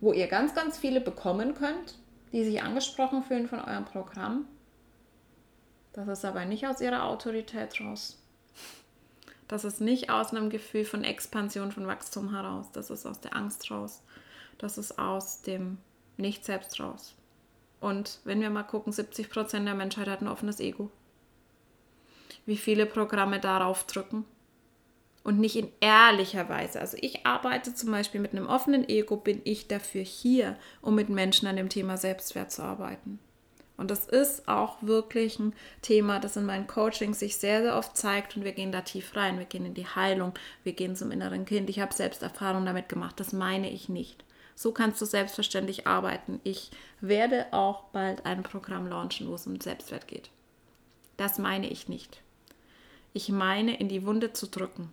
wo 0.00 0.12
ihr 0.12 0.26
ganz, 0.26 0.54
ganz 0.54 0.78
viele 0.78 1.00
bekommen 1.00 1.54
könnt, 1.54 1.98
die 2.32 2.44
sich 2.44 2.62
angesprochen 2.62 3.22
fühlen 3.22 3.48
von 3.48 3.60
eurem 3.60 3.84
Programm. 3.84 4.46
Das 5.94 6.08
ist 6.08 6.24
aber 6.24 6.44
nicht 6.44 6.66
aus 6.66 6.80
ihrer 6.80 7.04
Autorität 7.04 7.80
raus. 7.80 8.18
Das 9.48 9.64
ist 9.64 9.80
nicht 9.80 10.10
aus 10.10 10.32
einem 10.32 10.50
Gefühl 10.50 10.84
von 10.84 11.04
Expansion, 11.04 11.70
von 11.70 11.86
Wachstum 11.86 12.32
heraus. 12.32 12.72
Das 12.72 12.90
ist 12.90 13.06
aus 13.06 13.20
der 13.20 13.36
Angst 13.36 13.70
raus. 13.70 14.02
Das 14.58 14.76
ist 14.76 14.98
aus 14.98 15.42
dem 15.42 15.78
Nicht-Selbst 16.16 16.80
raus. 16.80 17.14
Und 17.80 18.18
wenn 18.24 18.40
wir 18.40 18.50
mal 18.50 18.64
gucken, 18.64 18.92
70 18.92 19.30
Prozent 19.30 19.66
der 19.66 19.74
Menschheit 19.74 20.08
hat 20.08 20.20
ein 20.20 20.28
offenes 20.28 20.58
Ego. 20.58 20.90
Wie 22.44 22.56
viele 22.56 22.86
Programme 22.86 23.38
darauf 23.38 23.84
drücken 23.84 24.24
und 25.22 25.38
nicht 25.38 25.56
in 25.56 25.70
ehrlicher 25.80 26.48
Weise. 26.48 26.80
Also 26.80 26.96
ich 27.00 27.24
arbeite 27.24 27.74
zum 27.74 27.90
Beispiel 27.90 28.20
mit 28.20 28.32
einem 28.32 28.46
offenen 28.46 28.88
Ego, 28.88 29.16
bin 29.16 29.40
ich 29.44 29.68
dafür 29.68 30.02
hier, 30.02 30.56
um 30.82 30.94
mit 30.94 31.08
Menschen 31.08 31.46
an 31.46 31.56
dem 31.56 31.68
Thema 31.68 31.96
Selbstwert 31.96 32.50
zu 32.50 32.62
arbeiten. 32.62 33.18
Und 33.76 33.90
das 33.90 34.06
ist 34.06 34.46
auch 34.46 34.82
wirklich 34.82 35.38
ein 35.38 35.52
Thema, 35.82 36.20
das 36.20 36.36
in 36.36 36.46
meinen 36.46 36.68
Coachings 36.68 37.18
sich 37.18 37.36
sehr, 37.36 37.62
sehr 37.62 37.76
oft 37.76 37.96
zeigt 37.96 38.36
und 38.36 38.44
wir 38.44 38.52
gehen 38.52 38.70
da 38.70 38.82
tief 38.82 39.16
rein. 39.16 39.38
Wir 39.38 39.46
gehen 39.46 39.66
in 39.66 39.74
die 39.74 39.86
Heilung, 39.86 40.32
wir 40.62 40.74
gehen 40.74 40.94
zum 40.94 41.10
inneren 41.10 41.44
Kind. 41.44 41.68
Ich 41.68 41.80
habe 41.80 41.92
selbst 41.92 42.22
Erfahrungen 42.22 42.66
damit 42.66 42.88
gemacht, 42.88 43.18
das 43.18 43.32
meine 43.32 43.70
ich 43.70 43.88
nicht. 43.88 44.24
So 44.54 44.70
kannst 44.70 45.00
du 45.00 45.04
selbstverständlich 45.04 45.88
arbeiten. 45.88 46.40
Ich 46.44 46.70
werde 47.00 47.46
auch 47.52 47.84
bald 47.86 48.24
ein 48.24 48.44
Programm 48.44 48.86
launchen, 48.86 49.28
wo 49.28 49.34
es 49.34 49.46
um 49.46 49.60
Selbstwert 49.60 50.06
geht. 50.06 50.30
Das 51.16 51.38
meine 51.38 51.68
ich 51.68 51.88
nicht. 51.88 52.22
Ich 53.12 53.28
meine, 53.28 53.76
in 53.78 53.88
die 53.88 54.06
Wunde 54.06 54.32
zu 54.32 54.46
drücken. 54.46 54.92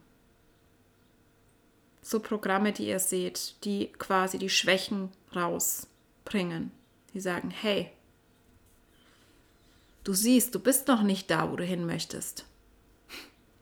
So 2.02 2.20
Programme, 2.20 2.72
die 2.72 2.88
ihr 2.88 3.00
seht, 3.00 3.64
die 3.64 3.88
quasi 3.88 4.40
die 4.40 4.50
Schwächen 4.50 5.10
rausbringen. 5.36 6.72
Die 7.14 7.20
sagen, 7.20 7.52
hey, 7.52 7.92
du 10.04 10.14
siehst, 10.14 10.56
du 10.56 10.60
bist 10.60 10.88
noch 10.88 11.04
nicht 11.04 11.30
da, 11.30 11.52
wo 11.52 11.56
du 11.56 11.64
hin 11.64 11.86
möchtest. 11.86 12.46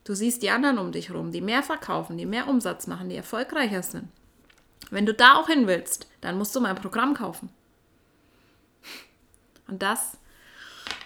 Du 0.04 0.16
siehst 0.16 0.42
die 0.42 0.50
anderen 0.50 0.80
um 0.80 0.92
dich 0.92 1.10
herum, 1.10 1.32
die 1.32 1.42
mehr 1.42 1.62
verkaufen, 1.62 2.18
die 2.18 2.26
mehr 2.26 2.48
Umsatz 2.48 2.88
machen, 2.88 3.10
die 3.10 3.16
erfolgreicher 3.16 3.84
sind. 3.84 4.08
Wenn 4.90 5.06
du 5.06 5.14
da 5.14 5.36
auch 5.36 5.48
hin 5.48 5.68
willst, 5.68 6.08
dann 6.22 6.38
musst 6.38 6.56
du 6.56 6.62
mein 6.62 6.76
Programm 6.76 7.14
kaufen. 7.14 7.50
Und 9.68 9.84
das, 9.84 10.18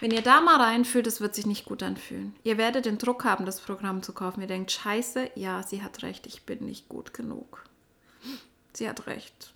wenn 0.00 0.10
ihr 0.10 0.22
da 0.22 0.40
mal 0.40 0.60
reinfühlt, 0.60 1.06
das 1.06 1.20
wird 1.20 1.34
sich 1.34 1.44
nicht 1.44 1.66
gut 1.66 1.82
anfühlen. 1.82 2.34
Ihr 2.44 2.56
werdet 2.56 2.86
den 2.86 2.96
Druck 2.96 3.24
haben, 3.24 3.44
das 3.44 3.60
Programm 3.60 4.02
zu 4.02 4.14
kaufen. 4.14 4.40
Ihr 4.40 4.46
denkt, 4.46 4.72
scheiße, 4.72 5.32
ja, 5.34 5.62
sie 5.62 5.82
hat 5.82 6.02
recht, 6.02 6.26
ich 6.26 6.44
bin 6.44 6.64
nicht 6.64 6.88
gut 6.88 7.12
genug. 7.12 7.64
Sie 8.72 8.88
hat 8.88 9.06
recht. 9.06 9.52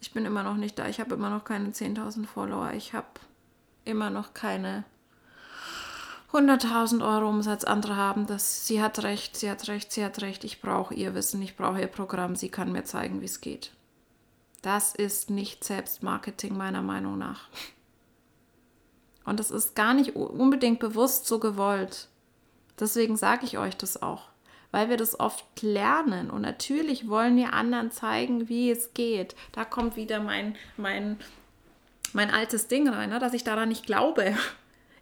Ich 0.00 0.12
bin 0.12 0.26
immer 0.26 0.42
noch 0.42 0.56
nicht 0.56 0.78
da. 0.78 0.86
Ich 0.88 1.00
habe 1.00 1.14
immer 1.14 1.30
noch 1.30 1.44
keine 1.44 1.70
10.000 1.70 2.26
Follower. 2.26 2.72
Ich 2.74 2.92
habe 2.92 3.08
immer 3.84 4.10
noch 4.10 4.34
keine 4.34 4.84
100.000 6.32 7.06
Euro 7.06 7.28
Umsatz, 7.28 7.64
andere 7.64 7.96
haben 7.96 8.26
das. 8.26 8.66
Sie 8.66 8.82
hat 8.82 9.02
recht, 9.02 9.36
sie 9.36 9.50
hat 9.50 9.68
recht, 9.68 9.92
sie 9.92 10.04
hat 10.04 10.20
recht. 10.22 10.44
Ich 10.44 10.60
brauche 10.60 10.94
ihr 10.94 11.14
Wissen, 11.14 11.40
ich 11.40 11.56
brauche 11.56 11.80
ihr 11.80 11.86
Programm. 11.86 12.34
Sie 12.34 12.48
kann 12.48 12.72
mir 12.72 12.84
zeigen, 12.84 13.20
wie 13.20 13.26
es 13.26 13.40
geht. 13.40 13.72
Das 14.62 14.94
ist 14.94 15.30
nicht 15.30 15.62
Selbstmarketing 15.62 16.56
meiner 16.56 16.82
Meinung 16.82 17.18
nach. 17.18 17.48
Und 19.24 19.40
das 19.40 19.50
ist 19.50 19.74
gar 19.74 19.94
nicht 19.94 20.16
unbedingt 20.16 20.80
bewusst 20.80 21.26
so 21.26 21.38
gewollt. 21.38 22.08
Deswegen 22.78 23.16
sage 23.16 23.44
ich 23.44 23.58
euch 23.58 23.76
das 23.76 24.02
auch, 24.02 24.28
weil 24.70 24.88
wir 24.88 24.96
das 24.96 25.18
oft 25.18 25.44
lernen. 25.62 26.30
Und 26.30 26.42
natürlich 26.42 27.08
wollen 27.08 27.36
wir 27.36 27.52
anderen 27.52 27.90
zeigen, 27.90 28.48
wie 28.48 28.70
es 28.70 28.92
geht. 28.94 29.34
Da 29.52 29.64
kommt 29.64 29.96
wieder 29.96 30.20
mein, 30.20 30.56
mein, 30.76 31.18
mein 32.12 32.30
altes 32.30 32.68
Ding 32.68 32.88
rein, 32.88 33.10
ne? 33.10 33.18
dass 33.18 33.34
ich 33.34 33.44
daran 33.44 33.68
nicht 33.68 33.86
glaube. 33.86 34.36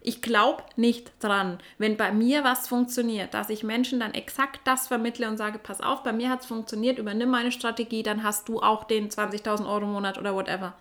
Ich 0.07 0.21
glaube 0.21 0.61
nicht 0.75 1.13
dran, 1.19 1.57
wenn 1.79 1.97
bei 1.97 2.11
mir 2.11 2.43
was 2.43 2.67
funktioniert, 2.67 3.33
dass 3.33 3.49
ich 3.49 3.63
Menschen 3.63 4.01
dann 4.01 4.13
exakt 4.13 4.59
das 4.63 4.87
vermittle 4.87 5.27
und 5.27 5.37
sage, 5.37 5.57
pass 5.57 5.81
auf, 5.81 6.03
bei 6.03 6.13
mir 6.13 6.29
hat 6.29 6.41
es 6.41 6.45
funktioniert, 6.45 6.99
übernimm 6.99 7.31
meine 7.31 7.51
Strategie, 7.51 8.03
dann 8.03 8.21
hast 8.21 8.47
du 8.47 8.61
auch 8.61 8.83
den 8.83 9.09
20.000 9.09 9.67
Euro 9.67 9.85
im 9.85 9.93
Monat 9.93 10.19
oder 10.19 10.35
whatever. 10.35 10.75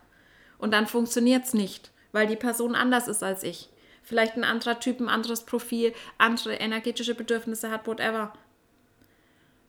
Und 0.58 0.74
dann 0.74 0.86
funktioniert 0.86 1.46
es 1.46 1.54
nicht, 1.54 1.90
weil 2.12 2.26
die 2.26 2.36
Person 2.36 2.74
anders 2.74 3.08
ist 3.08 3.22
als 3.22 3.44
ich. 3.44 3.70
Vielleicht 4.02 4.36
ein 4.36 4.44
anderer 4.44 4.78
Typ, 4.78 5.00
ein 5.00 5.08
anderes 5.08 5.46
Profil, 5.46 5.94
andere 6.18 6.56
energetische 6.56 7.14
Bedürfnisse 7.14 7.70
hat, 7.70 7.86
whatever. 7.86 8.34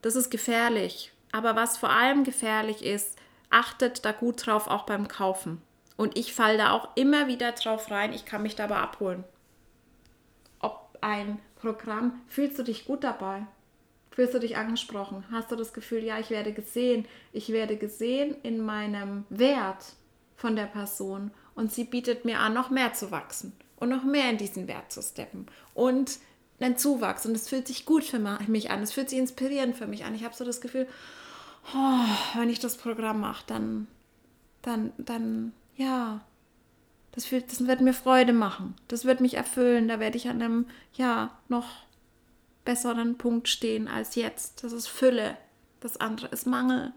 Das 0.01 0.17
ist 0.17 0.31
gefährlich. 0.31 1.13
Aber 1.31 1.55
was 1.55 1.77
vor 1.77 1.91
allem 1.91 2.25
gefährlich 2.25 2.83
ist, 2.83 3.17
achtet 3.51 4.03
da 4.03 4.11
gut 4.11 4.45
drauf, 4.45 4.67
auch 4.67 4.85
beim 4.85 5.07
Kaufen. 5.07 5.61
Und 5.95 6.17
ich 6.17 6.33
falle 6.33 6.57
da 6.57 6.71
auch 6.71 6.89
immer 6.95 7.27
wieder 7.27 7.53
drauf 7.53 7.89
rein, 7.89 8.11
ich 8.11 8.25
kann 8.25 8.41
mich 8.41 8.57
dabei 8.57 8.75
abholen 8.79 9.23
ein 11.05 11.39
Programm, 11.55 12.19
fühlst 12.27 12.57
du 12.57 12.63
dich 12.63 12.85
gut 12.85 13.03
dabei? 13.03 13.45
Fühlst 14.11 14.33
du 14.33 14.39
dich 14.39 14.57
angesprochen? 14.57 15.23
Hast 15.31 15.51
du 15.51 15.55
das 15.55 15.71
Gefühl, 15.71 16.03
ja, 16.03 16.19
ich 16.19 16.31
werde 16.31 16.51
gesehen, 16.51 17.05
ich 17.31 17.49
werde 17.49 17.77
gesehen 17.77 18.35
in 18.43 18.59
meinem 18.65 19.25
Wert 19.29 19.93
von 20.35 20.55
der 20.55 20.65
Person 20.65 21.31
und 21.53 21.71
sie 21.71 21.83
bietet 21.83 22.25
mir 22.25 22.39
an, 22.39 22.53
noch 22.53 22.71
mehr 22.71 22.93
zu 22.93 23.11
wachsen 23.11 23.53
und 23.75 23.89
noch 23.89 24.03
mehr 24.03 24.29
in 24.31 24.37
diesen 24.37 24.67
Wert 24.67 24.91
zu 24.91 25.01
steppen 25.01 25.45
und 25.73 26.17
einen 26.59 26.77
Zuwachs 26.77 27.25
und 27.25 27.35
es 27.35 27.49
fühlt 27.49 27.67
sich 27.67 27.85
gut 27.85 28.03
für 28.03 28.19
mich 28.47 28.71
an, 28.71 28.81
es 28.81 28.93
fühlt 28.93 29.09
sich 29.09 29.19
inspirierend 29.19 29.75
für 29.75 29.87
mich 29.87 30.05
an. 30.05 30.15
Ich 30.15 30.23
habe 30.23 30.33
so 30.33 30.43
das 30.43 30.61
Gefühl, 30.61 30.87
oh, 31.75 32.39
wenn 32.39 32.49
ich 32.49 32.59
das 32.59 32.77
Programm 32.77 33.19
mache, 33.19 33.43
dann, 33.47 33.87
dann, 34.61 34.93
dann, 34.97 35.51
ja, 35.75 36.21
das, 37.15 37.25
fühlt, 37.25 37.49
das 37.49 37.65
wird 37.65 37.79
mir 37.79 37.93
Freude 37.93 38.33
machen. 38.33 38.75
Das 38.89 39.05
wird 39.05 39.21
mich 39.21 39.35
erfüllen. 39.35 39.87
Da 39.87 39.99
werde 39.99 40.17
ich 40.17 40.27
an 40.27 40.41
einem, 40.41 40.67
ja, 40.93 41.37
noch 41.47 41.85
besseren 42.65 43.17
Punkt 43.17 43.47
stehen 43.47 43.87
als 43.87 44.15
jetzt. 44.15 44.63
Das 44.63 44.73
ist 44.73 44.87
Fülle. 44.87 45.37
Das 45.79 45.97
andere 45.97 46.27
ist 46.27 46.45
Mangel. 46.45 46.91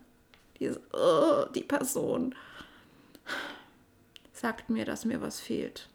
Dieses, 0.58 0.80
oh, 0.92 1.44
die 1.54 1.62
Person 1.62 2.34
sagt 4.32 4.70
mir, 4.70 4.84
dass 4.84 5.04
mir 5.04 5.20
was 5.20 5.38
fehlt. 5.38 5.88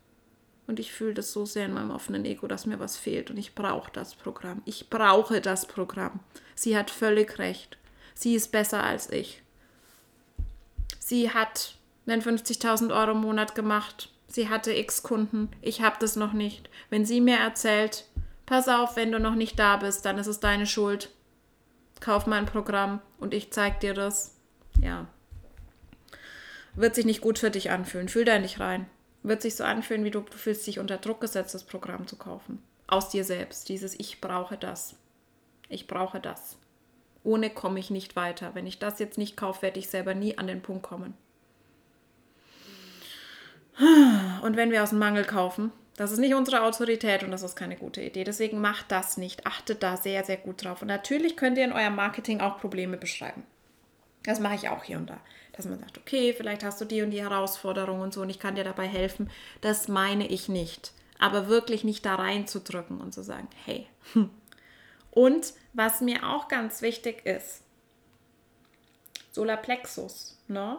Und 0.67 0.79
ich 0.79 0.93
fühle 0.93 1.15
das 1.15 1.33
so 1.33 1.45
sehr 1.45 1.65
in 1.65 1.73
meinem 1.73 1.91
offenen 1.91 2.23
Ego, 2.23 2.47
dass 2.47 2.65
mir 2.65 2.79
was 2.79 2.95
fehlt. 2.95 3.29
Und 3.29 3.37
ich 3.37 3.53
brauche 3.53 3.91
das 3.91 4.15
Programm. 4.15 4.61
Ich 4.63 4.89
brauche 4.89 5.41
das 5.41 5.65
Programm. 5.65 6.21
Sie 6.55 6.77
hat 6.77 6.89
völlig 6.89 7.37
recht. 7.39 7.77
Sie 8.13 8.35
ist 8.35 8.53
besser 8.53 8.83
als 8.83 9.09
ich. 9.09 9.41
Sie 10.99 11.31
hat 11.31 11.75
einen 12.05 12.21
50.000 12.21 12.97
Euro 12.97 13.11
im 13.11 13.21
Monat 13.21 13.55
gemacht 13.55 14.12
sie 14.33 14.49
hatte 14.49 14.73
x 14.73 15.03
Kunden, 15.03 15.49
ich 15.61 15.81
habe 15.81 15.95
das 15.99 16.15
noch 16.15 16.33
nicht. 16.33 16.69
Wenn 16.89 17.05
sie 17.05 17.21
mir 17.21 17.37
erzählt, 17.37 18.05
pass 18.45 18.67
auf, 18.67 18.95
wenn 18.95 19.11
du 19.11 19.19
noch 19.19 19.35
nicht 19.35 19.57
da 19.59 19.77
bist, 19.77 20.05
dann 20.05 20.17
ist 20.17 20.27
es 20.27 20.39
deine 20.39 20.65
Schuld, 20.65 21.09
kauf 21.99 22.25
mein 22.25 22.45
Programm 22.45 23.01
und 23.19 23.33
ich 23.33 23.51
zeig 23.51 23.79
dir 23.79 23.93
das. 23.93 24.35
Ja. 24.81 25.07
Wird 26.75 26.95
sich 26.95 27.05
nicht 27.05 27.21
gut 27.21 27.39
für 27.39 27.51
dich 27.51 27.69
anfühlen. 27.69 28.09
Fühl 28.09 28.25
da 28.25 28.39
nicht 28.39 28.59
rein. 28.59 28.87
Wird 29.21 29.41
sich 29.41 29.55
so 29.55 29.63
anfühlen, 29.63 30.03
wie 30.03 30.11
du, 30.11 30.21
du 30.21 30.37
fühlst 30.37 30.65
dich 30.65 30.79
unter 30.79 30.97
Druck 30.97 31.21
gesetzt, 31.21 31.53
das 31.53 31.63
Programm 31.63 32.07
zu 32.07 32.15
kaufen. 32.15 32.61
Aus 32.87 33.09
dir 33.09 33.23
selbst. 33.23 33.69
Dieses 33.69 33.97
Ich 33.97 34.19
brauche 34.19 34.57
das. 34.57 34.95
Ich 35.69 35.87
brauche 35.87 36.19
das. 36.19 36.57
Ohne 37.23 37.49
komme 37.49 37.79
ich 37.79 37.89
nicht 37.89 38.15
weiter. 38.15 38.55
Wenn 38.55 38.67
ich 38.67 38.79
das 38.79 38.99
jetzt 38.99 39.17
nicht 39.17 39.37
kaufe, 39.37 39.61
werde 39.61 39.79
ich 39.79 39.89
selber 39.89 40.13
nie 40.13 40.37
an 40.37 40.47
den 40.47 40.61
Punkt 40.61 40.83
kommen. 40.83 41.13
Und 44.41 44.55
wenn 44.55 44.71
wir 44.71 44.83
aus 44.83 44.89
dem 44.89 44.99
Mangel 44.99 45.25
kaufen, 45.25 45.71
das 45.95 46.11
ist 46.11 46.19
nicht 46.19 46.33
unsere 46.33 46.63
Autorität 46.63 47.23
und 47.23 47.31
das 47.31 47.43
ist 47.43 47.55
keine 47.55 47.75
gute 47.75 48.01
Idee. 48.01 48.23
Deswegen 48.23 48.59
macht 48.61 48.91
das 48.91 49.17
nicht. 49.17 49.45
Achtet 49.45 49.83
da 49.83 49.97
sehr, 49.97 50.23
sehr 50.23 50.37
gut 50.37 50.63
drauf. 50.63 50.81
Und 50.81 50.87
natürlich 50.87 51.37
könnt 51.37 51.57
ihr 51.57 51.65
in 51.65 51.73
eurem 51.73 51.95
Marketing 51.95 52.41
auch 52.41 52.59
Probleme 52.59 52.97
beschreiben. 52.97 53.43
Das 54.23 54.39
mache 54.39 54.55
ich 54.55 54.69
auch 54.69 54.83
hier 54.83 54.97
und 54.97 55.09
da. 55.09 55.19
Dass 55.51 55.65
man 55.65 55.79
sagt, 55.79 55.99
okay, 55.99 56.33
vielleicht 56.33 56.63
hast 56.63 56.81
du 56.81 56.85
die 56.85 57.03
und 57.03 57.11
die 57.11 57.21
Herausforderung 57.21 58.01
und 58.01 58.13
so 58.13 58.21
und 58.21 58.29
ich 58.29 58.39
kann 58.39 58.55
dir 58.55 58.63
dabei 58.63 58.87
helfen. 58.87 59.29
Das 59.61 59.87
meine 59.87 60.27
ich 60.27 60.49
nicht. 60.49 60.93
Aber 61.19 61.47
wirklich 61.47 61.83
nicht 61.83 62.05
da 62.05 62.15
reinzudrücken 62.15 62.99
und 62.99 63.13
zu 63.13 63.21
sagen, 63.23 63.47
hey. 63.65 63.87
Und 65.11 65.53
was 65.73 66.01
mir 66.01 66.27
auch 66.27 66.47
ganz 66.47 66.81
wichtig 66.81 67.23
ist, 67.23 67.61
Solarplexus. 69.31 70.39
Ne? 70.47 70.77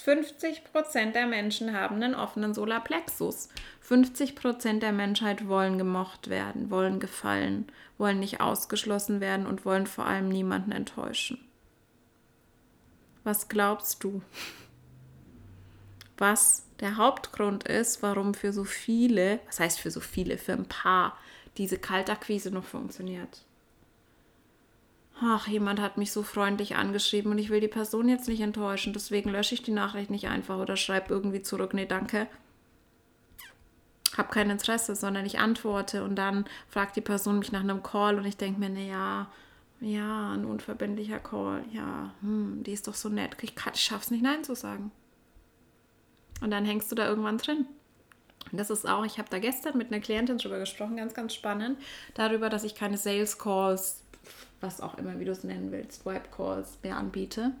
50% 0.00 1.12
der 1.12 1.26
Menschen 1.26 1.74
haben 1.74 1.96
einen 1.96 2.14
offenen 2.14 2.54
Solarplexus. 2.54 3.48
50% 3.86 4.78
der 4.78 4.92
Menschheit 4.92 5.48
wollen 5.48 5.76
gemocht 5.76 6.30
werden, 6.30 6.70
wollen 6.70 6.98
gefallen, 6.98 7.66
wollen 7.98 8.20
nicht 8.20 8.40
ausgeschlossen 8.40 9.20
werden 9.20 9.46
und 9.46 9.64
wollen 9.64 9.86
vor 9.86 10.06
allem 10.06 10.28
niemanden 10.28 10.72
enttäuschen. 10.72 11.38
Was 13.24 13.48
glaubst 13.48 14.02
du? 14.02 14.22
Was 16.16 16.64
der 16.80 16.96
Hauptgrund 16.96 17.64
ist, 17.64 18.02
warum 18.02 18.34
für 18.34 18.52
so 18.52 18.64
viele, 18.64 19.40
was 19.46 19.60
heißt 19.60 19.78
für 19.78 19.90
so 19.90 20.00
viele, 20.00 20.38
für 20.38 20.52
ein 20.52 20.66
paar, 20.66 21.16
diese 21.58 21.78
Kaltakquise 21.78 22.50
noch 22.50 22.64
funktioniert? 22.64 23.44
Ach, 25.22 25.46
jemand 25.46 25.80
hat 25.80 25.98
mich 25.98 26.12
so 26.12 26.22
freundlich 26.22 26.76
angeschrieben 26.76 27.32
und 27.32 27.38
ich 27.38 27.50
will 27.50 27.60
die 27.60 27.68
Person 27.68 28.08
jetzt 28.08 28.28
nicht 28.28 28.40
enttäuschen, 28.40 28.92
deswegen 28.92 29.30
lösche 29.30 29.54
ich 29.54 29.62
die 29.62 29.72
Nachricht 29.72 30.10
nicht 30.10 30.28
einfach 30.28 30.58
oder 30.58 30.76
schreibe 30.76 31.12
irgendwie 31.12 31.42
zurück, 31.42 31.74
nee, 31.74 31.86
danke. 31.86 32.26
Hab 34.16 34.30
kein 34.30 34.50
Interesse, 34.50 34.94
sondern 34.94 35.24
ich 35.24 35.38
antworte 35.38 36.04
und 36.04 36.16
dann 36.16 36.44
fragt 36.68 36.96
die 36.96 37.00
Person 37.00 37.38
mich 37.38 37.52
nach 37.52 37.60
einem 37.60 37.82
Call 37.82 38.18
und 38.18 38.26
ich 38.26 38.36
denke 38.36 38.60
mir, 38.60 38.68
naja, 38.68 39.30
ja, 39.80 40.32
ein 40.32 40.44
unverbindlicher 40.44 41.18
Call, 41.18 41.64
ja, 41.72 42.14
hm, 42.20 42.62
die 42.64 42.72
ist 42.72 42.88
doch 42.88 42.94
so 42.94 43.08
nett, 43.08 43.36
ich, 43.42 43.54
kann, 43.54 43.72
ich 43.74 43.80
schaff's 43.80 44.10
nicht, 44.10 44.22
Nein 44.22 44.44
zu 44.44 44.54
sagen. 44.54 44.92
Und 46.40 46.50
dann 46.50 46.64
hängst 46.64 46.90
du 46.90 46.96
da 46.96 47.08
irgendwann 47.08 47.38
drin. 47.38 47.66
Und 48.50 48.58
das 48.58 48.70
ist 48.70 48.88
auch, 48.88 49.04
ich 49.04 49.18
habe 49.18 49.28
da 49.30 49.38
gestern 49.38 49.78
mit 49.78 49.92
einer 49.92 50.00
Klientin 50.00 50.38
drüber 50.38 50.58
gesprochen, 50.58 50.96
ganz, 50.96 51.14
ganz 51.14 51.34
spannend, 51.34 51.78
darüber, 52.14 52.50
dass 52.50 52.64
ich 52.64 52.74
keine 52.74 52.98
Sales 52.98 53.38
Calls 53.38 54.02
was 54.62 54.80
auch 54.80 54.96
immer, 54.96 55.18
wie 55.18 55.24
du 55.24 55.32
es 55.32 55.44
nennen 55.44 55.72
willst, 55.72 56.06
Webcalls 56.06 56.78
mehr 56.82 56.96
anbiete, 56.96 57.52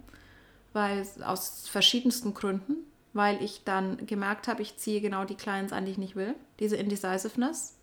weil 0.72 1.06
aus 1.24 1.68
verschiedensten 1.68 2.34
Gründen, 2.34 2.76
weil 3.12 3.42
ich 3.42 3.64
dann 3.64 4.06
gemerkt 4.06 4.48
habe, 4.48 4.62
ich 4.62 4.76
ziehe 4.76 5.00
genau 5.00 5.24
die 5.24 5.34
Clients 5.34 5.72
an, 5.72 5.84
die 5.84 5.92
ich 5.92 5.98
nicht 5.98 6.16
will, 6.16 6.34
diese 6.60 6.76
Indecisiveness. 6.76 7.78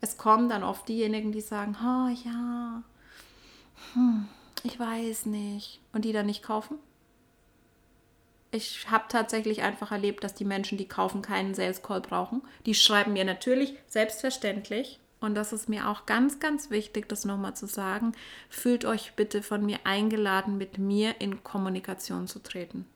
Es 0.00 0.16
kommen 0.16 0.48
dann 0.48 0.64
oft 0.64 0.88
diejenigen, 0.88 1.30
die 1.30 1.40
sagen, 1.40 1.76
oh 1.80 2.08
ja, 2.24 2.82
hm, 3.94 4.28
ich 4.64 4.78
weiß 4.78 5.26
nicht, 5.26 5.80
und 5.92 6.04
die 6.04 6.12
dann 6.12 6.26
nicht 6.26 6.42
kaufen. 6.42 6.78
Ich 8.54 8.90
habe 8.90 9.04
tatsächlich 9.08 9.62
einfach 9.62 9.92
erlebt, 9.92 10.22
dass 10.22 10.34
die 10.34 10.44
Menschen, 10.44 10.76
die 10.76 10.86
kaufen, 10.86 11.22
keinen 11.22 11.54
Sales 11.54 11.82
Call 11.82 12.02
brauchen. 12.02 12.42
Die 12.66 12.74
schreiben 12.74 13.14
mir 13.14 13.24
natürlich 13.24 13.74
selbstverständlich 13.86 15.00
und 15.22 15.34
das 15.36 15.52
ist 15.52 15.68
mir 15.68 15.88
auch 15.88 16.04
ganz, 16.04 16.40
ganz 16.40 16.70
wichtig, 16.70 17.08
das 17.08 17.24
nochmal 17.24 17.54
zu 17.54 17.66
sagen, 17.66 18.12
fühlt 18.50 18.84
euch 18.84 19.12
bitte 19.14 19.42
von 19.42 19.64
mir 19.64 19.78
eingeladen, 19.84 20.58
mit 20.58 20.78
mir 20.78 21.14
in 21.20 21.42
Kommunikation 21.44 22.26
zu 22.26 22.40
treten. 22.40 22.86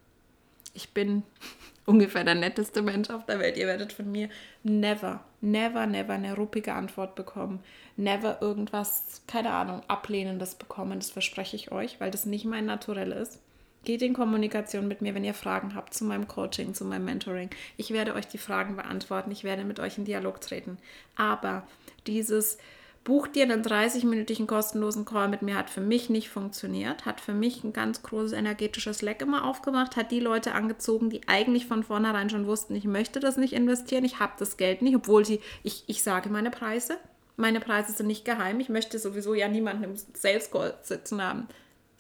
Ich 0.74 0.92
bin 0.92 1.22
ungefähr 1.86 2.24
der 2.24 2.34
netteste 2.34 2.82
Mensch 2.82 3.09
auf 3.11 3.24
der 3.24 3.38
Welt. 3.38 3.57
Ihr 3.57 3.68
werdet 3.68 3.92
von 3.92 4.11
mir 4.11 4.28
never, 4.64 5.24
never, 5.40 5.86
never 5.86 6.14
eine 6.14 6.34
ruppige 6.34 6.74
Antwort 6.74 7.14
bekommen. 7.14 7.61
Never 7.96 8.42
irgendwas, 8.42 9.22
keine 9.26 9.52
Ahnung, 9.52 9.82
ablehnendes 9.88 10.57
bekommen. 10.57 10.98
Das 10.98 11.11
verspreche 11.11 11.57
ich 11.57 11.72
euch, 11.72 12.00
weil 12.00 12.11
das 12.11 12.26
nicht 12.26 12.44
mein 12.44 12.66
Naturell 12.66 13.12
ist. 13.12 13.40
Geht 13.87 14.03
in 14.03 14.14
Kommunikation 14.14 14.89
mit 14.89 15.01
mir, 15.01 15.14
wenn 15.14 15.22
ihr 15.22 15.32
Fragen 15.32 15.76
habt 15.76 15.95
zu 15.95 16.05
meinem 16.05 16.26
Coaching, 16.26 16.74
zu 16.74 16.84
meinem 16.84 17.05
Mentoring. 17.05 17.51
Ich 17.76 17.93
werde 17.93 18.14
euch 18.14 18.26
die 18.26 18.37
Fragen 18.37 18.74
beantworten. 18.74 19.30
Ich 19.30 19.45
werde 19.45 19.64
mit 19.64 19.78
euch 19.78 19.97
in 19.97 20.05
Dialog 20.05 20.41
treten. 20.41 20.76
Aber 21.14 21.64
dieses 22.09 22.59
Buch 23.05 23.28
dir 23.28 23.45
einen 23.45 23.62
30-minütigen 23.62 24.47
kostenlosen 24.47 25.05
Call 25.05 25.28
mit 25.28 25.43
mir 25.43 25.55
hat 25.55 25.70
für 25.70 25.80
mich 25.80 26.11
nicht 26.11 26.28
funktioniert, 26.28 27.07
hat 27.07 27.20
für 27.20 27.32
mich 27.32 27.62
ein 27.62 27.72
ganz 27.72 28.03
großes 28.03 28.32
energetisches 28.32 29.03
Leck 29.03 29.22
immer 29.22 29.45
aufgemacht, 29.45 29.95
hat 29.95 30.11
die 30.11 30.18
Leute 30.18 30.55
angezogen, 30.55 31.09
die 31.09 31.20
eigentlich 31.28 31.66
von 31.66 31.84
vornherein 31.84 32.28
schon 32.28 32.49
wussten, 32.49 32.74
ich 32.74 32.87
möchte 32.87 33.20
das 33.20 33.37
nicht 33.37 33.53
investieren, 33.53 34.05
ich 34.05 34.18
habe 34.18 34.32
das 34.41 34.57
Geld 34.57 34.82
nicht, 34.82 34.97
obwohl 34.97 35.24
sie, 35.24 35.39
ich, 35.62 35.84
ich 35.87 36.03
sage 36.03 36.28
meine 36.28 36.51
Preise. 36.51 36.99
Meine 37.37 37.61
Preise 37.61 37.93
sind 37.93 38.09
nicht 38.09 38.24
geheim. 38.24 38.59
Ich 38.59 38.70
möchte 38.70 38.99
sowieso 38.99 39.34
ja 39.34 39.47
niemanden 39.47 39.84
im 39.84 39.95
Sales 40.14 40.51
Call 40.51 40.74
sitzen 40.82 41.22
haben. 41.22 41.47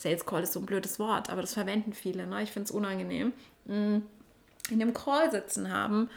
Sales 0.06 0.24
Call 0.24 0.44
ist 0.44 0.52
so 0.52 0.60
ein 0.60 0.66
blödes 0.66 1.00
Wort, 1.00 1.30
aber 1.30 1.40
das 1.40 1.54
verwenden 1.54 1.92
viele. 1.92 2.28
Ne? 2.28 2.40
Ich 2.44 2.52
finde 2.52 2.66
es 2.66 2.70
unangenehm. 2.70 3.32
Mm, 3.64 3.96
in 4.70 4.78
dem 4.78 4.94
Call 4.94 5.32
sitzen 5.32 5.72
haben, 5.72 6.08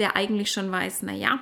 der 0.00 0.16
eigentlich 0.16 0.50
schon 0.50 0.70
weiß, 0.72 1.02
naja, 1.02 1.38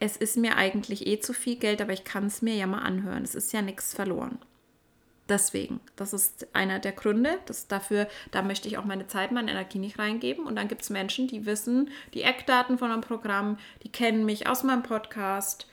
es 0.00 0.16
ist 0.16 0.38
mir 0.38 0.56
eigentlich 0.56 1.06
eh 1.06 1.20
zu 1.20 1.34
viel 1.34 1.56
Geld, 1.56 1.82
aber 1.82 1.92
ich 1.92 2.04
kann 2.04 2.26
es 2.26 2.40
mir 2.40 2.54
ja 2.54 2.66
mal 2.66 2.80
anhören. 2.80 3.24
Es 3.24 3.34
ist 3.34 3.52
ja 3.52 3.60
nichts 3.60 3.92
verloren. 3.92 4.38
Deswegen, 5.28 5.80
das 5.96 6.14
ist 6.14 6.46
einer 6.54 6.78
der 6.78 6.92
Gründe. 6.92 7.38
Das 7.44 7.66
dafür, 7.66 8.08
da 8.30 8.40
möchte 8.40 8.68
ich 8.68 8.78
auch 8.78 8.84
meine 8.86 9.06
Zeit, 9.06 9.32
meine 9.32 9.50
Energie 9.50 9.78
nicht 9.78 9.98
reingeben. 9.98 10.46
Und 10.46 10.56
dann 10.56 10.68
gibt 10.68 10.80
es 10.80 10.88
Menschen, 10.88 11.28
die 11.28 11.44
wissen 11.44 11.90
die 12.14 12.22
Eckdaten 12.22 12.78
von 12.78 12.90
einem 12.90 13.02
Programm, 13.02 13.58
die 13.82 13.92
kennen 13.92 14.24
mich 14.24 14.46
aus 14.46 14.62
meinem 14.62 14.82
Podcast, 14.82 15.66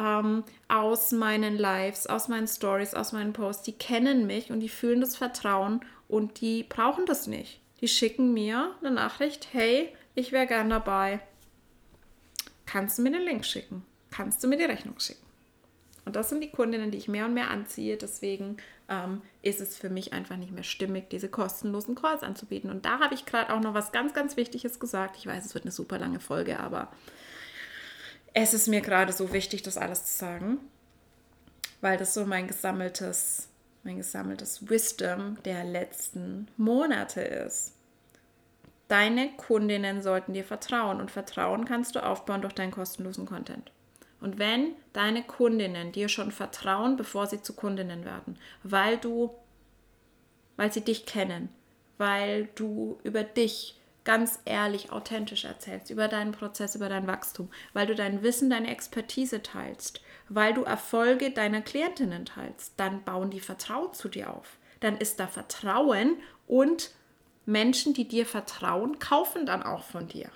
ähm, 0.00 0.42
aus 0.68 1.12
meinen 1.12 1.58
Lives, 1.58 2.06
aus 2.06 2.28
meinen 2.28 2.48
Stories, 2.48 2.94
aus 2.94 3.12
meinen 3.12 3.34
Posts. 3.34 3.64
Die 3.64 3.72
kennen 3.72 4.26
mich 4.26 4.50
und 4.50 4.60
die 4.60 4.68
fühlen 4.68 5.00
das 5.00 5.16
Vertrauen 5.16 5.80
und 6.08 6.40
die 6.40 6.64
brauchen 6.64 7.06
das 7.06 7.26
nicht. 7.26 7.60
Die 7.80 7.88
schicken 7.88 8.32
mir 8.32 8.74
eine 8.80 8.90
Nachricht, 8.90 9.48
hey, 9.52 9.92
ich 10.14 10.32
wäre 10.32 10.46
gern 10.46 10.70
dabei 10.70 11.20
kannst 12.70 12.98
du 12.98 13.02
mir 13.02 13.10
den 13.10 13.22
Link 13.22 13.44
schicken, 13.44 13.84
kannst 14.10 14.42
du 14.44 14.48
mir 14.48 14.56
die 14.56 14.64
Rechnung 14.64 14.98
schicken. 15.00 15.26
Und 16.04 16.16
das 16.16 16.28
sind 16.28 16.40
die 16.40 16.50
Kundinnen, 16.50 16.90
die 16.90 16.98
ich 16.98 17.08
mehr 17.08 17.26
und 17.26 17.34
mehr 17.34 17.50
anziehe. 17.50 17.96
Deswegen 17.96 18.56
ähm, 18.88 19.22
ist 19.42 19.60
es 19.60 19.76
für 19.76 19.90
mich 19.90 20.12
einfach 20.12 20.36
nicht 20.36 20.52
mehr 20.52 20.62
stimmig, 20.62 21.10
diese 21.10 21.28
kostenlosen 21.28 21.94
Calls 21.94 22.22
anzubieten. 22.22 22.70
Und 22.70 22.84
da 22.84 23.00
habe 23.00 23.14
ich 23.14 23.26
gerade 23.26 23.52
auch 23.52 23.60
noch 23.60 23.74
was 23.74 23.92
ganz, 23.92 24.14
ganz 24.14 24.36
Wichtiges 24.36 24.78
gesagt. 24.78 25.16
Ich 25.18 25.26
weiß, 25.26 25.44
es 25.44 25.54
wird 25.54 25.64
eine 25.64 25.72
super 25.72 25.98
lange 25.98 26.20
Folge, 26.20 26.60
aber 26.60 26.88
es 28.32 28.54
ist 28.54 28.68
mir 28.68 28.80
gerade 28.80 29.12
so 29.12 29.32
wichtig, 29.32 29.62
das 29.62 29.76
alles 29.76 30.04
zu 30.04 30.18
sagen, 30.18 30.58
weil 31.80 31.96
das 31.96 32.14
so 32.14 32.24
mein 32.24 32.46
gesammeltes, 32.46 33.48
mein 33.82 33.96
gesammeltes 33.96 34.68
Wisdom 34.68 35.38
der 35.44 35.64
letzten 35.64 36.48
Monate 36.56 37.20
ist. 37.20 37.74
Deine 38.88 39.30
Kundinnen 39.36 40.02
sollten 40.02 40.34
dir 40.34 40.44
vertrauen 40.44 41.00
und 41.00 41.10
Vertrauen 41.10 41.64
kannst 41.64 41.94
du 41.94 42.04
aufbauen 42.04 42.42
durch 42.42 42.54
deinen 42.54 42.72
kostenlosen 42.72 43.24
Content. 43.24 43.70
Und 44.20 44.38
wenn 44.38 44.74
deine 44.92 45.22
Kundinnen 45.22 45.92
dir 45.92 46.08
schon 46.08 46.32
vertrauen, 46.32 46.96
bevor 46.96 47.26
sie 47.26 47.40
zu 47.40 47.54
Kundinnen 47.54 48.04
werden, 48.04 48.38
weil 48.62 48.98
du, 48.98 49.30
weil 50.56 50.72
sie 50.72 50.82
dich 50.82 51.06
kennen, 51.06 51.48
weil 51.98 52.48
du 52.54 52.98
über 53.02 53.22
dich 53.22 53.79
ganz 54.04 54.40
ehrlich, 54.44 54.92
authentisch 54.92 55.44
erzählst, 55.44 55.90
über 55.90 56.08
deinen 56.08 56.32
Prozess, 56.32 56.74
über 56.74 56.88
dein 56.88 57.06
Wachstum, 57.06 57.50
weil 57.72 57.86
du 57.86 57.94
dein 57.94 58.22
Wissen, 58.22 58.50
deine 58.50 58.70
Expertise 58.70 59.42
teilst, 59.42 60.00
weil 60.28 60.54
du 60.54 60.62
Erfolge 60.62 61.30
deiner 61.30 61.60
Klientinnen 61.60 62.24
teilst, 62.24 62.74
dann 62.76 63.04
bauen 63.04 63.30
die 63.30 63.40
Vertrauen 63.40 63.92
zu 63.92 64.08
dir 64.08 64.32
auf. 64.32 64.58
Dann 64.80 64.96
ist 64.96 65.20
da 65.20 65.26
Vertrauen 65.26 66.16
und 66.46 66.90
Menschen, 67.44 67.94
die 67.94 68.08
dir 68.08 68.26
vertrauen, 68.26 68.98
kaufen 68.98 69.44
dann 69.44 69.62
auch 69.62 69.84
von 69.84 70.08
dir. 70.08 70.30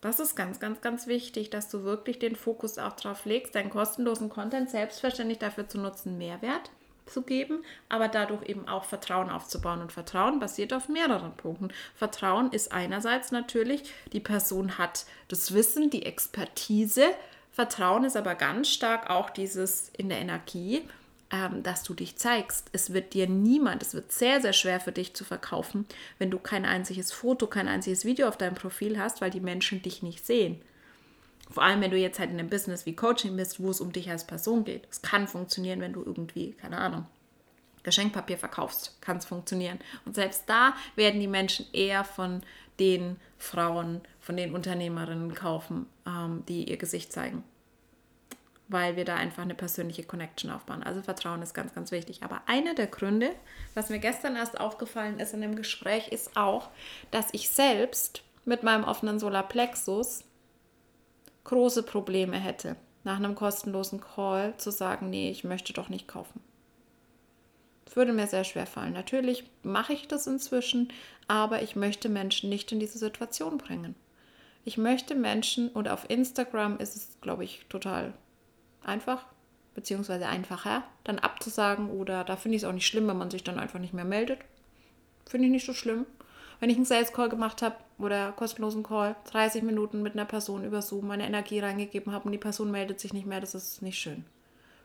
Das 0.00 0.20
ist 0.20 0.36
ganz, 0.36 0.60
ganz, 0.60 0.82
ganz 0.82 1.06
wichtig, 1.06 1.48
dass 1.48 1.70
du 1.70 1.82
wirklich 1.82 2.18
den 2.18 2.36
Fokus 2.36 2.78
auch 2.78 2.92
darauf 2.92 3.24
legst, 3.24 3.54
deinen 3.54 3.70
kostenlosen 3.70 4.28
Content 4.28 4.68
selbstverständlich 4.68 5.38
dafür 5.38 5.66
zu 5.66 5.78
nutzen, 5.78 6.18
Mehrwert 6.18 6.70
zu 7.06 7.22
geben, 7.22 7.64
aber 7.88 8.08
dadurch 8.08 8.48
eben 8.48 8.68
auch 8.68 8.84
Vertrauen 8.84 9.30
aufzubauen. 9.30 9.80
Und 9.80 9.92
Vertrauen 9.92 10.40
basiert 10.40 10.72
auf 10.72 10.88
mehreren 10.88 11.36
Punkten. 11.36 11.68
Vertrauen 11.94 12.50
ist 12.52 12.72
einerseits 12.72 13.32
natürlich, 13.32 13.92
die 14.12 14.20
Person 14.20 14.78
hat 14.78 15.06
das 15.28 15.54
Wissen, 15.54 15.90
die 15.90 16.06
Expertise. 16.06 17.06
Vertrauen 17.50 18.04
ist 18.04 18.16
aber 18.16 18.34
ganz 18.34 18.68
stark 18.68 19.10
auch 19.10 19.30
dieses 19.30 19.90
in 19.90 20.08
der 20.08 20.18
Energie, 20.18 20.82
ähm, 21.30 21.62
dass 21.62 21.82
du 21.82 21.94
dich 21.94 22.16
zeigst. 22.16 22.68
Es 22.72 22.92
wird 22.92 23.14
dir 23.14 23.28
niemand, 23.28 23.82
es 23.82 23.94
wird 23.94 24.12
sehr, 24.12 24.40
sehr 24.40 24.52
schwer 24.52 24.80
für 24.80 24.92
dich 24.92 25.14
zu 25.14 25.24
verkaufen, 25.24 25.86
wenn 26.18 26.30
du 26.30 26.38
kein 26.38 26.64
einziges 26.64 27.12
Foto, 27.12 27.46
kein 27.46 27.68
einziges 27.68 28.04
Video 28.04 28.28
auf 28.28 28.36
deinem 28.36 28.54
Profil 28.54 28.98
hast, 28.98 29.20
weil 29.20 29.30
die 29.30 29.40
Menschen 29.40 29.82
dich 29.82 30.02
nicht 30.02 30.26
sehen. 30.26 30.60
Vor 31.50 31.62
allem, 31.62 31.80
wenn 31.80 31.90
du 31.90 31.98
jetzt 31.98 32.18
halt 32.18 32.30
in 32.30 32.38
einem 32.38 32.48
Business 32.48 32.86
wie 32.86 32.96
Coaching 32.96 33.36
bist, 33.36 33.62
wo 33.62 33.70
es 33.70 33.80
um 33.80 33.92
dich 33.92 34.10
als 34.10 34.26
Person 34.26 34.64
geht. 34.64 34.88
Es 34.90 35.02
kann 35.02 35.28
funktionieren, 35.28 35.80
wenn 35.80 35.92
du 35.92 36.02
irgendwie, 36.02 36.52
keine 36.52 36.78
Ahnung, 36.78 37.06
Geschenkpapier 37.82 38.38
verkaufst, 38.38 39.00
kann 39.00 39.18
es 39.18 39.26
funktionieren. 39.26 39.78
Und 40.04 40.14
selbst 40.14 40.44
da 40.46 40.74
werden 40.96 41.20
die 41.20 41.28
Menschen 41.28 41.66
eher 41.72 42.02
von 42.02 42.42
den 42.80 43.18
Frauen, 43.38 44.00
von 44.20 44.36
den 44.36 44.54
Unternehmerinnen 44.54 45.34
kaufen, 45.34 45.86
ähm, 46.06 46.42
die 46.48 46.68
ihr 46.68 46.78
Gesicht 46.78 47.12
zeigen. 47.12 47.44
Weil 48.68 48.96
wir 48.96 49.04
da 49.04 49.16
einfach 49.16 49.42
eine 49.42 49.54
persönliche 49.54 50.02
Connection 50.02 50.50
aufbauen. 50.50 50.82
Also 50.82 51.02
Vertrauen 51.02 51.42
ist 51.42 51.52
ganz, 51.52 51.74
ganz 51.74 51.92
wichtig. 51.92 52.22
Aber 52.22 52.40
einer 52.46 52.74
der 52.74 52.86
Gründe, 52.86 53.30
was 53.74 53.90
mir 53.90 53.98
gestern 53.98 54.34
erst 54.34 54.58
aufgefallen 54.58 55.20
ist 55.20 55.34
in 55.34 55.42
dem 55.42 55.54
Gespräch, 55.54 56.08
ist 56.08 56.36
auch, 56.36 56.70
dass 57.10 57.28
ich 57.32 57.50
selbst 57.50 58.22
mit 58.46 58.62
meinem 58.62 58.84
offenen 58.84 59.18
Solarplexus 59.18 60.24
große 61.44 61.82
Probleme 61.82 62.36
hätte, 62.36 62.76
nach 63.04 63.16
einem 63.16 63.34
kostenlosen 63.34 64.00
Call 64.00 64.56
zu 64.56 64.70
sagen, 64.70 65.10
nee, 65.10 65.30
ich 65.30 65.44
möchte 65.44 65.72
doch 65.72 65.88
nicht 65.88 66.08
kaufen. 66.08 66.40
Das 67.84 67.96
würde 67.96 68.12
mir 68.12 68.26
sehr 68.26 68.44
schwer 68.44 68.66
fallen. 68.66 68.94
Natürlich 68.94 69.44
mache 69.62 69.92
ich 69.92 70.08
das 70.08 70.26
inzwischen, 70.26 70.88
aber 71.28 71.62
ich 71.62 71.76
möchte 71.76 72.08
Menschen 72.08 72.48
nicht 72.48 72.72
in 72.72 72.80
diese 72.80 72.98
Situation 72.98 73.58
bringen. 73.58 73.94
Ich 74.64 74.78
möchte 74.78 75.14
Menschen, 75.14 75.68
und 75.68 75.88
auf 75.88 76.08
Instagram 76.08 76.78
ist 76.78 76.96
es, 76.96 77.20
glaube 77.20 77.44
ich, 77.44 77.66
total 77.68 78.14
einfach, 78.82 79.26
beziehungsweise 79.74 80.26
einfacher, 80.26 80.84
dann 81.04 81.18
abzusagen 81.18 81.90
oder 81.90 82.24
da 82.24 82.36
finde 82.36 82.56
ich 82.56 82.62
es 82.62 82.68
auch 82.68 82.72
nicht 82.72 82.86
schlimm, 82.86 83.06
wenn 83.06 83.18
man 83.18 83.30
sich 83.30 83.44
dann 83.44 83.58
einfach 83.58 83.78
nicht 83.78 83.92
mehr 83.92 84.04
meldet. 84.04 84.38
Finde 85.26 85.46
ich 85.46 85.52
nicht 85.52 85.66
so 85.66 85.74
schlimm. 85.74 86.06
Wenn 86.60 86.70
ich 86.70 86.76
einen 86.76 86.86
Sales 86.86 87.12
Call 87.12 87.28
gemacht 87.28 87.60
habe 87.60 87.76
oder 87.98 88.32
kostenlosen 88.32 88.82
Call, 88.82 89.16
30 89.30 89.62
Minuten 89.62 90.02
mit 90.02 90.14
einer 90.14 90.24
Person 90.24 90.64
über 90.64 90.82
Zoom 90.82 91.06
meine 91.06 91.26
Energie 91.26 91.60
reingegeben 91.60 92.12
habe 92.12 92.26
und 92.26 92.32
die 92.32 92.38
Person 92.38 92.70
meldet 92.70 93.00
sich 93.00 93.12
nicht 93.12 93.26
mehr, 93.26 93.40
das 93.40 93.54
ist 93.54 93.82
nicht 93.82 93.98
schön. 93.98 94.24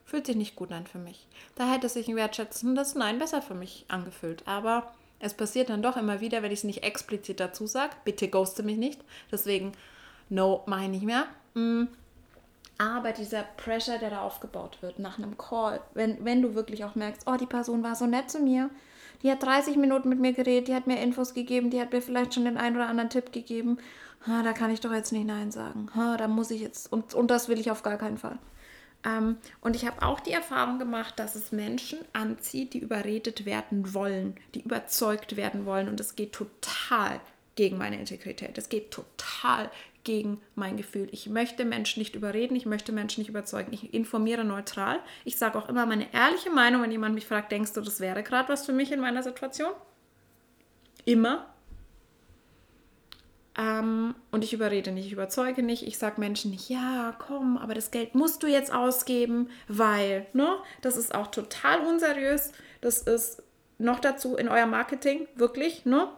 Fühlt 0.05 0.25
sich 0.25 0.35
nicht 0.35 0.55
gut 0.55 0.71
an 0.71 0.87
für 0.87 0.97
mich. 0.97 1.27
Da 1.55 1.71
hätte 1.71 1.87
sich 1.87 2.07
ein 2.07 2.15
wertschätzendes 2.15 2.95
Nein 2.95 3.19
besser 3.19 3.41
für 3.41 3.53
mich 3.53 3.85
angefühlt. 3.89 4.47
Aber 4.47 4.91
es 5.19 5.33
passiert 5.33 5.69
dann 5.69 5.83
doch 5.83 5.97
immer 5.97 6.19
wieder, 6.19 6.41
wenn 6.41 6.51
ich 6.51 6.59
es 6.59 6.63
nicht 6.63 6.83
explizit 6.83 7.39
dazu 7.39 7.67
sage. 7.67 7.95
Bitte 8.05 8.27
ghoste 8.27 8.63
mich 8.63 8.77
nicht. 8.77 9.01
Deswegen, 9.31 9.73
no, 10.29 10.63
mache 10.65 10.83
ich 10.83 10.89
nicht 10.89 11.05
mehr. 11.05 11.25
Mm. 11.53 11.87
Aber 12.79 13.11
dieser 13.11 13.43
Pressure, 13.43 13.99
der 13.99 14.09
da 14.09 14.21
aufgebaut 14.21 14.77
wird 14.81 14.99
nach 14.99 15.17
einem 15.17 15.37
Call, 15.37 15.81
wenn, 15.93 16.23
wenn 16.23 16.41
du 16.41 16.55
wirklich 16.55 16.85
auch 16.85 16.95
merkst, 16.95 17.23
oh, 17.27 17.35
die 17.35 17.45
Person 17.45 17.83
war 17.83 17.93
so 17.93 18.05
nett 18.07 18.31
zu 18.31 18.39
mir, 18.39 18.69
die 19.23 19.31
hat 19.31 19.43
30 19.43 19.77
Minuten 19.77 20.09
mit 20.09 20.19
mir 20.19 20.33
geredet, 20.33 20.67
die 20.67 20.75
hat 20.75 20.87
mir 20.87 21.01
Infos 21.01 21.33
gegeben, 21.33 21.69
die 21.69 21.81
hat 21.81 21.91
mir 21.91 22.01
vielleicht 22.01 22.33
schon 22.33 22.45
den 22.45 22.57
einen 22.57 22.75
oder 22.75 22.87
anderen 22.87 23.09
Tipp 23.09 23.31
gegeben. 23.31 23.77
Ha, 24.27 24.43
da 24.43 24.53
kann 24.53 24.71
ich 24.71 24.81
doch 24.81 24.91
jetzt 24.91 25.11
nicht 25.11 25.27
Nein 25.27 25.51
sagen. 25.51 25.89
Ha, 25.95 26.17
da 26.17 26.27
muss 26.27 26.51
ich 26.51 26.61
jetzt, 26.61 26.91
und, 26.91 27.13
und 27.13 27.31
das 27.31 27.47
will 27.47 27.59
ich 27.59 27.71
auf 27.71 27.83
gar 27.83 27.97
keinen 27.97 28.17
Fall. 28.17 28.37
Ähm, 29.05 29.37
und 29.61 29.75
ich 29.75 29.85
habe 29.85 30.05
auch 30.05 30.19
die 30.19 30.33
Erfahrung 30.33 30.77
gemacht, 30.77 31.17
dass 31.17 31.35
es 31.35 31.51
Menschen 31.51 31.99
anzieht, 32.13 32.73
die 32.73 32.79
überredet 32.79 33.45
werden 33.45 33.93
wollen, 33.93 34.35
die 34.55 34.61
überzeugt 34.61 35.37
werden 35.37 35.65
wollen. 35.65 35.87
Und 35.87 35.99
es 35.99 36.15
geht 36.15 36.33
total 36.33 37.21
gegen 37.55 37.77
meine 37.77 37.99
Integrität. 37.99 38.57
Es 38.57 38.69
geht 38.69 38.91
total 38.91 39.69
gegen 40.09 40.41
mein 40.55 40.75
Gefühl. 40.75 41.07
Ich 41.11 41.29
möchte 41.29 41.65
Menschen 41.65 41.99
nicht 41.99 42.15
überreden, 42.15 42.55
ich 42.55 42.65
möchte 42.65 42.91
Menschen 42.91 43.21
nicht 43.21 43.29
überzeugen. 43.29 43.71
Ich 43.73 43.93
informiere 43.93 44.43
neutral. 44.43 44.97
Ich 45.23 45.37
sage 45.37 45.55
auch 45.55 45.69
immer 45.69 45.85
meine 45.85 46.11
ehrliche 46.11 46.49
Meinung, 46.49 46.81
wenn 46.81 46.91
jemand 46.91 47.13
mich 47.13 47.27
fragt, 47.27 47.51
denkst 47.51 47.73
du, 47.73 47.81
das 47.81 47.99
wäre 47.99 48.23
gerade 48.23 48.49
was 48.49 48.65
für 48.65 48.73
mich 48.73 48.91
in 48.91 49.01
meiner 49.01 49.21
Situation? 49.21 49.71
Immer. 51.05 51.53
Ähm, 53.55 54.15
und 54.31 54.43
ich 54.43 54.51
überrede 54.51 54.91
nicht, 54.91 55.05
ich 55.05 55.13
überzeuge 55.13 55.61
nicht. 55.61 55.85
Ich 55.85 55.99
sage 55.99 56.19
Menschen 56.19 56.49
nicht, 56.49 56.69
ja, 56.69 57.15
komm, 57.19 57.59
aber 57.59 57.75
das 57.75 57.91
Geld 57.91 58.15
musst 58.15 58.41
du 58.41 58.47
jetzt 58.47 58.73
ausgeben, 58.73 59.51
weil, 59.67 60.25
ne, 60.33 60.57
das 60.81 60.97
ist 60.97 61.13
auch 61.13 61.27
total 61.27 61.85
unseriös. 61.85 62.51
Das 62.81 63.03
ist 63.03 63.43
noch 63.77 63.99
dazu 63.99 64.37
in 64.37 64.49
euer 64.49 64.65
Marketing, 64.65 65.27
wirklich, 65.35 65.85
ne? 65.85 66.09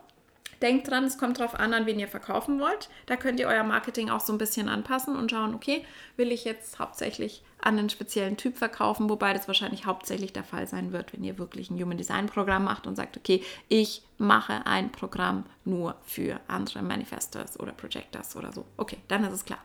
Denkt 0.61 0.89
dran, 0.89 1.05
es 1.05 1.17
kommt 1.17 1.39
darauf 1.39 1.55
an, 1.55 1.73
an 1.73 1.87
wen 1.87 1.99
ihr 1.99 2.07
verkaufen 2.07 2.59
wollt. 2.59 2.89
Da 3.07 3.15
könnt 3.15 3.39
ihr 3.39 3.47
euer 3.47 3.63
Marketing 3.63 4.09
auch 4.11 4.19
so 4.19 4.31
ein 4.31 4.37
bisschen 4.37 4.69
anpassen 4.69 5.15
und 5.15 5.31
schauen, 5.31 5.55
okay, 5.55 5.83
will 6.17 6.31
ich 6.31 6.43
jetzt 6.43 6.77
hauptsächlich 6.77 7.43
an 7.59 7.79
einen 7.79 7.89
speziellen 7.89 8.37
Typ 8.37 8.57
verkaufen, 8.57 9.09
wobei 9.09 9.33
das 9.33 9.47
wahrscheinlich 9.47 9.85
hauptsächlich 9.85 10.33
der 10.33 10.43
Fall 10.43 10.67
sein 10.67 10.93
wird, 10.93 11.13
wenn 11.13 11.23
ihr 11.23 11.39
wirklich 11.39 11.71
ein 11.71 11.81
Human 11.81 11.97
Design 11.97 12.27
Programm 12.27 12.63
macht 12.63 12.85
und 12.85 12.95
sagt, 12.95 13.17
okay, 13.17 13.43
ich 13.69 14.03
mache 14.17 14.65
ein 14.65 14.91
Programm 14.91 15.45
nur 15.65 15.95
für 16.05 16.39
andere 16.47 16.83
Manifestors 16.83 17.59
oder 17.59 17.71
Projectors 17.71 18.35
oder 18.35 18.51
so. 18.51 18.65
Okay, 18.77 18.97
dann 19.07 19.23
ist 19.23 19.33
es 19.33 19.45
klar. 19.45 19.63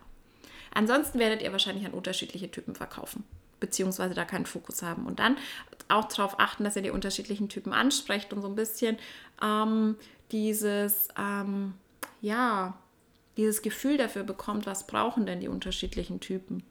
Ansonsten 0.73 1.19
werdet 1.19 1.43
ihr 1.43 1.53
wahrscheinlich 1.53 1.87
an 1.87 1.93
unterschiedliche 1.93 2.51
Typen 2.51 2.75
verkaufen 2.75 3.25
beziehungsweise 3.61 4.15
da 4.15 4.25
keinen 4.25 4.47
Fokus 4.47 4.83
haben. 4.83 5.07
Und 5.07 5.19
dann 5.19 5.37
auch 5.89 6.05
darauf 6.05 6.39
achten, 6.41 6.65
dass 6.65 6.77
ihr 6.77 6.83
die 6.83 6.91
unterschiedlichen 6.91 7.49
Typen 7.49 7.73
ansprecht 7.73 8.33
und 8.33 8.43
so 8.43 8.49
ein 8.49 8.55
bisschen 8.55 8.99
ähm, 9.43 9.97
dieses, 10.33 11.09
ähm, 11.19 11.75
ja, 12.21 12.77
dieses 13.37 13.63
Gefühl 13.63 13.99
dafür 13.99 14.23
bekommt, 14.23 14.67
was 14.67 14.87
brauchen 14.87 15.27
denn 15.27 15.41
die 15.41 15.49
unterschiedlichen 15.49 16.21
Typen? 16.21 16.63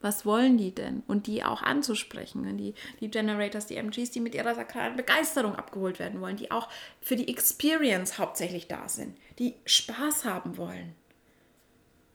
Was 0.00 0.24
wollen 0.24 0.56
die 0.56 0.74
denn? 0.74 1.02
Und 1.08 1.26
die 1.26 1.42
auch 1.42 1.62
anzusprechen. 1.62 2.56
Die, 2.56 2.74
die 3.00 3.10
Generators, 3.10 3.66
die 3.66 3.76
MGs, 3.76 4.12
die 4.12 4.20
mit 4.20 4.34
ihrer 4.34 4.54
sakralen 4.54 4.96
Begeisterung 4.96 5.56
abgeholt 5.56 5.98
werden 5.98 6.20
wollen, 6.20 6.36
die 6.36 6.50
auch 6.50 6.68
für 7.00 7.16
die 7.16 7.28
Experience 7.28 8.18
hauptsächlich 8.18 8.68
da 8.68 8.88
sind, 8.88 9.16
die 9.38 9.54
Spaß 9.64 10.24
haben 10.24 10.56
wollen. 10.56 10.94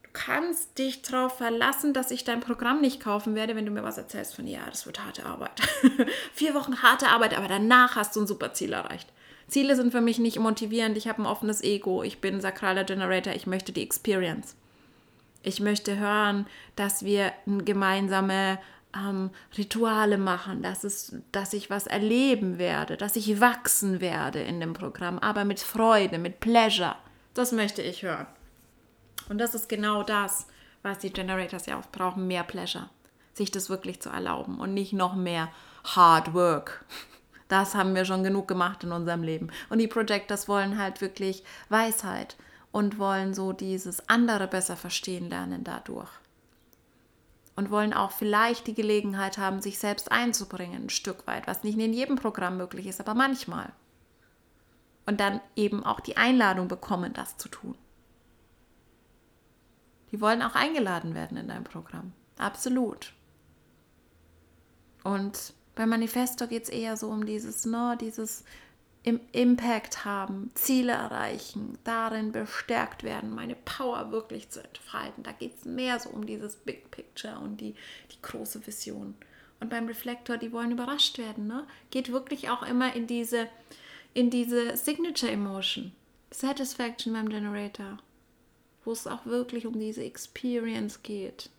Du 0.02 0.10
kannst 0.14 0.78
dich 0.78 1.02
darauf 1.02 1.36
verlassen, 1.36 1.92
dass 1.92 2.10
ich 2.10 2.24
dein 2.24 2.40
Programm 2.40 2.80
nicht 2.80 3.00
kaufen 3.00 3.34
werde, 3.34 3.54
wenn 3.54 3.66
du 3.66 3.72
mir 3.72 3.82
was 3.82 3.98
erzählst 3.98 4.34
von, 4.34 4.46
ja, 4.46 4.64
das 4.70 4.86
wird 4.86 5.04
harte 5.04 5.26
Arbeit. 5.26 5.60
Vier 6.32 6.54
Wochen 6.54 6.82
harte 6.82 7.08
Arbeit, 7.08 7.36
aber 7.36 7.48
danach 7.48 7.96
hast 7.96 8.16
du 8.16 8.20
ein 8.20 8.26
super 8.26 8.54
Ziel 8.54 8.72
erreicht. 8.72 9.12
Ziele 9.48 9.76
sind 9.76 9.92
für 9.92 10.00
mich 10.00 10.18
nicht 10.18 10.38
motivierend. 10.38 10.96
Ich 10.96 11.08
habe 11.08 11.22
ein 11.22 11.26
offenes 11.26 11.62
Ego. 11.62 12.02
Ich 12.02 12.20
bin 12.20 12.40
sakraler 12.40 12.84
Generator. 12.84 13.32
Ich 13.34 13.46
möchte 13.46 13.72
die 13.72 13.82
Experience. 13.82 14.56
Ich 15.42 15.60
möchte 15.60 15.98
hören, 15.98 16.46
dass 16.74 17.04
wir 17.04 17.32
gemeinsame 17.46 18.58
ähm, 18.96 19.30
Rituale 19.56 20.18
machen, 20.18 20.62
dass, 20.62 20.84
es, 20.84 21.16
dass 21.32 21.52
ich 21.52 21.70
was 21.70 21.86
erleben 21.86 22.58
werde, 22.58 22.96
dass 22.96 23.16
ich 23.16 23.40
wachsen 23.40 24.00
werde 24.00 24.40
in 24.40 24.60
dem 24.60 24.72
Programm, 24.72 25.18
aber 25.18 25.44
mit 25.44 25.60
Freude, 25.60 26.18
mit 26.18 26.40
Pleasure. 26.40 26.96
Das 27.34 27.52
möchte 27.52 27.82
ich 27.82 28.02
hören. 28.02 28.26
Und 29.28 29.38
das 29.38 29.54
ist 29.54 29.68
genau 29.68 30.02
das, 30.02 30.46
was 30.82 30.98
die 30.98 31.12
Generators 31.12 31.66
ja 31.66 31.78
auch 31.78 31.86
brauchen, 31.90 32.26
mehr 32.26 32.44
Pleasure. 32.44 32.88
Sich 33.32 33.50
das 33.50 33.68
wirklich 33.68 34.00
zu 34.00 34.10
erlauben 34.10 34.60
und 34.60 34.74
nicht 34.74 34.92
noch 34.92 35.14
mehr 35.14 35.50
Hard 35.84 36.34
Work. 36.34 36.84
Das 37.54 37.76
haben 37.76 37.94
wir 37.94 38.04
schon 38.04 38.24
genug 38.24 38.48
gemacht 38.48 38.82
in 38.82 38.90
unserem 38.90 39.22
Leben. 39.22 39.48
Und 39.68 39.78
die 39.78 39.86
Projectors 39.86 40.48
wollen 40.48 40.76
halt 40.76 41.00
wirklich 41.00 41.44
Weisheit 41.68 42.36
und 42.72 42.98
wollen 42.98 43.32
so 43.32 43.52
dieses 43.52 44.08
andere 44.08 44.48
besser 44.48 44.76
verstehen 44.76 45.30
lernen 45.30 45.62
dadurch. 45.62 46.10
Und 47.54 47.70
wollen 47.70 47.92
auch 47.92 48.10
vielleicht 48.10 48.66
die 48.66 48.74
Gelegenheit 48.74 49.38
haben, 49.38 49.62
sich 49.62 49.78
selbst 49.78 50.10
einzubringen, 50.10 50.86
ein 50.86 50.90
Stück 50.90 51.28
weit, 51.28 51.46
was 51.46 51.62
nicht 51.62 51.78
in 51.78 51.92
jedem 51.92 52.16
Programm 52.16 52.56
möglich 52.56 52.88
ist, 52.88 52.98
aber 52.98 53.14
manchmal. 53.14 53.70
Und 55.06 55.20
dann 55.20 55.40
eben 55.54 55.84
auch 55.84 56.00
die 56.00 56.16
Einladung 56.16 56.66
bekommen, 56.66 57.12
das 57.12 57.36
zu 57.36 57.48
tun. 57.48 57.76
Die 60.10 60.20
wollen 60.20 60.42
auch 60.42 60.56
eingeladen 60.56 61.14
werden 61.14 61.36
in 61.36 61.46
dein 61.46 61.62
Programm. 61.62 62.14
Absolut. 62.36 63.12
Und 65.04 65.54
bei 65.74 65.86
Manifesto 65.86 66.46
geht 66.46 66.64
es 66.64 66.68
eher 66.68 66.96
so 66.96 67.08
um 67.08 67.26
dieses, 67.26 67.64
ne, 67.66 67.96
dieses 68.00 68.44
im 69.04 69.20
Impact 69.32 70.06
haben, 70.06 70.50
Ziele 70.54 70.92
erreichen, 70.92 71.78
darin 71.84 72.32
bestärkt 72.32 73.02
werden, 73.02 73.34
meine 73.34 73.54
Power 73.54 74.10
wirklich 74.10 74.48
zu 74.48 74.64
entfalten. 74.64 75.22
Da 75.22 75.32
geht 75.32 75.58
es 75.58 75.66
mehr 75.66 76.00
so 76.00 76.08
um 76.08 76.24
dieses 76.24 76.56
Big 76.56 76.90
Picture 76.90 77.38
und 77.38 77.60
die, 77.60 77.74
die 78.10 78.22
große 78.22 78.66
Vision. 78.66 79.14
Und 79.60 79.68
beim 79.68 79.86
Reflektor, 79.86 80.38
die 80.38 80.52
wollen 80.52 80.72
überrascht 80.72 81.18
werden, 81.18 81.46
ne? 81.46 81.66
Geht 81.90 82.12
wirklich 82.12 82.48
auch 82.48 82.62
immer 82.62 82.94
in 82.96 83.06
diese, 83.06 83.46
in 84.14 84.30
diese 84.30 84.74
Signature 84.76 85.30
Emotion. 85.30 85.92
Satisfaction 86.30 87.12
beim 87.12 87.28
Generator. 87.28 87.98
Wo 88.84 88.92
es 88.92 89.06
auch 89.06 89.26
wirklich 89.26 89.66
um 89.66 89.78
diese 89.78 90.02
Experience 90.02 91.02
geht. 91.02 91.50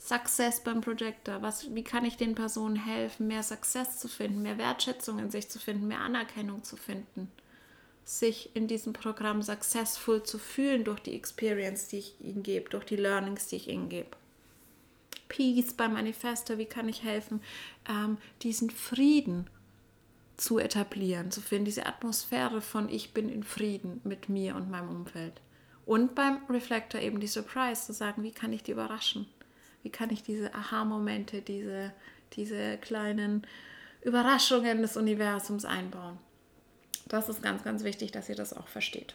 Success 0.00 0.64
beim 0.64 0.80
Projector. 0.80 1.42
Was, 1.42 1.72
wie 1.74 1.84
kann 1.84 2.06
ich 2.06 2.16
den 2.16 2.34
Personen 2.34 2.76
helfen, 2.76 3.28
mehr 3.28 3.42
Success 3.42 3.98
zu 3.98 4.08
finden, 4.08 4.42
mehr 4.42 4.56
Wertschätzung 4.56 5.18
in 5.18 5.30
sich 5.30 5.48
zu 5.50 5.58
finden, 5.58 5.88
mehr 5.88 6.00
Anerkennung 6.00 6.64
zu 6.64 6.76
finden, 6.76 7.30
sich 8.04 8.56
in 8.56 8.66
diesem 8.66 8.94
Programm 8.94 9.42
successful 9.42 10.22
zu 10.22 10.38
fühlen 10.38 10.84
durch 10.84 11.00
die 11.00 11.14
Experience, 11.14 11.88
die 11.88 11.98
ich 11.98 12.14
ihnen 12.20 12.42
gebe, 12.42 12.70
durch 12.70 12.86
die 12.86 12.96
Learnings, 12.96 13.48
die 13.48 13.56
ich 13.56 13.68
ihnen 13.68 13.90
gebe. 13.90 14.08
Peace 15.28 15.74
beim 15.74 15.92
Manifesto, 15.92 16.56
wie 16.56 16.66
kann 16.66 16.88
ich 16.88 17.04
helfen, 17.04 17.42
ähm, 17.88 18.16
diesen 18.42 18.70
Frieden 18.70 19.48
zu 20.38 20.58
etablieren, 20.58 21.30
zu 21.30 21.42
finden, 21.42 21.66
diese 21.66 21.86
Atmosphäre 21.86 22.62
von 22.62 22.88
ich 22.88 23.12
bin 23.12 23.28
in 23.28 23.44
Frieden 23.44 24.00
mit 24.04 24.30
mir 24.30 24.56
und 24.56 24.70
meinem 24.70 24.88
Umfeld. 24.88 25.34
Und 25.84 26.14
beim 26.14 26.38
Reflektor 26.48 27.00
eben 27.00 27.20
die 27.20 27.26
Surprise, 27.26 27.84
zu 27.84 27.92
sagen, 27.92 28.22
wie 28.22 28.32
kann 28.32 28.52
ich 28.52 28.62
die 28.62 28.72
überraschen? 28.72 29.26
Wie 29.82 29.90
kann 29.90 30.10
ich 30.10 30.22
diese 30.22 30.54
Aha-Momente, 30.54 31.42
diese, 31.42 31.92
diese 32.32 32.78
kleinen 32.78 33.46
Überraschungen 34.02 34.82
des 34.82 34.96
Universums 34.96 35.64
einbauen? 35.64 36.18
Das 37.08 37.28
ist 37.28 37.42
ganz, 37.42 37.64
ganz 37.64 37.82
wichtig, 37.82 38.12
dass 38.12 38.28
ihr 38.28 38.36
das 38.36 38.56
auch 38.56 38.68
versteht. 38.68 39.14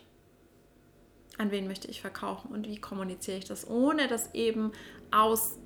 An 1.37 1.51
wen 1.51 1.67
möchte 1.67 1.89
ich 1.89 2.01
verkaufen 2.01 2.51
und 2.51 2.67
wie 2.67 2.79
kommuniziere 2.79 3.37
ich 3.37 3.45
das, 3.45 3.67
ohne 3.69 4.07
das 4.07 4.33
eben 4.33 4.71
aus 5.11 5.57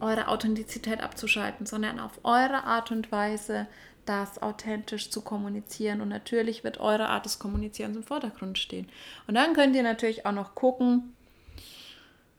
eurer 0.00 0.28
Authentizität 0.28 1.02
abzuschalten, 1.02 1.66
sondern 1.66 1.98
auf 1.98 2.20
eure 2.22 2.64
Art 2.64 2.90
und 2.90 3.10
Weise 3.10 3.66
das 4.04 4.42
authentisch 4.42 5.10
zu 5.10 5.22
kommunizieren. 5.22 6.00
Und 6.00 6.08
natürlich 6.08 6.64
wird 6.64 6.78
eure 6.78 7.08
Art 7.08 7.24
des 7.24 7.38
Kommunizierens 7.38 7.96
im 7.96 8.02
Vordergrund 8.02 8.58
stehen. 8.58 8.88
Und 9.26 9.34
dann 9.34 9.54
könnt 9.54 9.74
ihr 9.74 9.82
natürlich 9.82 10.26
auch 10.26 10.32
noch 10.32 10.54
gucken, 10.54 11.13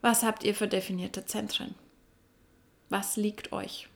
was 0.06 0.22
habt 0.22 0.43
ihr 0.43 0.53
für 0.53 0.68
definierte 0.68 1.26
Zentren? 1.26 1.74
Was 2.89 3.18
liegt 3.18 3.51
euch? 3.51 3.89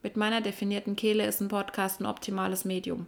Mit 0.00 0.16
meiner 0.16 0.40
definierten 0.40 0.94
Kehle 0.94 1.26
ist 1.26 1.40
ein 1.40 1.48
Podcast 1.48 2.00
ein 2.00 2.06
optimales 2.06 2.64
Medium. 2.64 3.06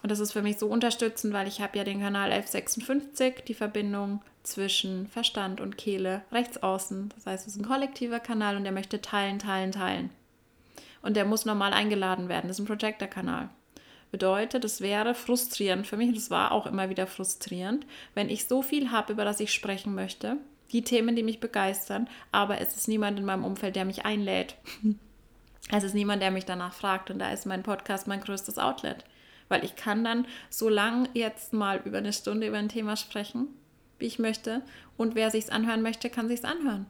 Und 0.00 0.12
das 0.12 0.20
ist 0.20 0.30
für 0.30 0.42
mich 0.42 0.56
so 0.56 0.68
unterstützend, 0.68 1.32
weil 1.32 1.48
ich 1.48 1.60
habe 1.60 1.76
ja 1.76 1.82
den 1.82 1.98
Kanal 1.98 2.30
1156, 2.30 3.46
die 3.48 3.54
Verbindung 3.54 4.22
zwischen 4.44 5.08
Verstand 5.08 5.60
und 5.60 5.76
Kehle 5.76 6.22
rechts 6.30 6.62
außen. 6.62 7.08
Das 7.16 7.26
heißt, 7.26 7.48
es 7.48 7.56
ist 7.56 7.60
ein 7.60 7.66
kollektiver 7.66 8.20
Kanal 8.20 8.56
und 8.56 8.62
der 8.62 8.70
möchte 8.70 9.02
teilen, 9.02 9.40
teilen, 9.40 9.72
teilen. 9.72 10.10
Und 11.02 11.16
der 11.16 11.24
muss 11.24 11.46
normal 11.46 11.72
eingeladen 11.72 12.28
werden. 12.28 12.46
Das 12.46 12.60
ist 12.60 12.64
ein 12.64 12.78
Projector-Kanal. 12.78 13.48
Bedeutet, 14.10 14.64
es 14.64 14.80
wäre 14.80 15.14
frustrierend 15.14 15.86
für 15.86 15.96
mich, 15.96 16.08
und 16.08 16.16
es 16.16 16.30
war 16.30 16.52
auch 16.52 16.66
immer 16.66 16.88
wieder 16.88 17.06
frustrierend, 17.06 17.86
wenn 18.14 18.30
ich 18.30 18.46
so 18.46 18.62
viel 18.62 18.90
habe, 18.90 19.12
über 19.12 19.24
das 19.24 19.40
ich 19.40 19.52
sprechen 19.52 19.94
möchte, 19.94 20.38
die 20.72 20.82
Themen, 20.82 21.16
die 21.16 21.22
mich 21.22 21.40
begeistern, 21.40 22.08
aber 22.32 22.60
es 22.60 22.76
ist 22.76 22.88
niemand 22.88 23.18
in 23.18 23.24
meinem 23.24 23.44
Umfeld, 23.44 23.76
der 23.76 23.84
mich 23.84 24.04
einlädt. 24.04 24.56
Es 25.70 25.84
ist 25.84 25.94
niemand, 25.94 26.22
der 26.22 26.30
mich 26.30 26.46
danach 26.46 26.72
fragt 26.72 27.10
und 27.10 27.18
da 27.18 27.30
ist 27.30 27.44
mein 27.44 27.62
Podcast 27.62 28.06
mein 28.06 28.22
größtes 28.22 28.56
Outlet. 28.56 29.04
Weil 29.48 29.64
ich 29.64 29.76
kann 29.76 30.02
dann 30.02 30.26
so 30.48 30.70
lang 30.70 31.10
jetzt 31.12 31.52
mal 31.52 31.82
über 31.84 31.98
eine 31.98 32.14
Stunde 32.14 32.46
über 32.46 32.56
ein 32.56 32.70
Thema 32.70 32.96
sprechen, 32.96 33.48
wie 33.98 34.06
ich 34.06 34.18
möchte. 34.18 34.62
Und 34.96 35.14
wer 35.14 35.30
sich's 35.30 35.50
anhören 35.50 35.82
möchte, 35.82 36.08
kann 36.08 36.26
sich's 36.26 36.44
anhören. 36.44 36.86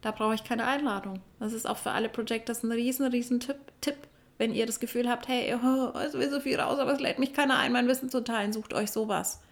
Da 0.00 0.12
brauche 0.12 0.34
ich 0.34 0.44
keine 0.44 0.64
Einladung. 0.64 1.20
Das 1.40 1.52
ist 1.52 1.68
auch 1.68 1.76
für 1.76 1.90
alle 1.90 2.08
Projectors 2.08 2.62
ein 2.62 2.70
riesen, 2.70 3.06
riesen 3.06 3.40
Tipp. 3.40 3.58
Tipp. 3.80 3.96
Wenn 4.40 4.54
ihr 4.54 4.64
das 4.64 4.80
Gefühl 4.80 5.06
habt, 5.06 5.28
hey, 5.28 5.54
oh, 5.62 5.98
es 5.98 6.14
will 6.14 6.30
so 6.30 6.40
viel 6.40 6.58
raus, 6.58 6.78
aber 6.78 6.94
es 6.94 7.00
lädt 7.00 7.18
mich 7.18 7.34
keiner 7.34 7.58
ein, 7.58 7.72
mein 7.72 7.86
Wissen 7.86 8.08
zu 8.08 8.24
teilen, 8.24 8.54
sucht 8.54 8.72
euch 8.72 8.90
sowas. 8.90 9.42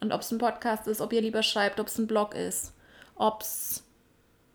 Und 0.00 0.12
ob 0.12 0.22
es 0.22 0.32
ein 0.32 0.38
Podcast 0.38 0.88
ist, 0.88 1.00
ob 1.00 1.12
ihr 1.12 1.20
lieber 1.20 1.44
schreibt, 1.44 1.78
ob 1.78 1.86
es 1.86 1.96
ein 1.96 2.08
Blog 2.08 2.34
ist, 2.34 2.72
ob 3.14 3.42
es 3.42 3.84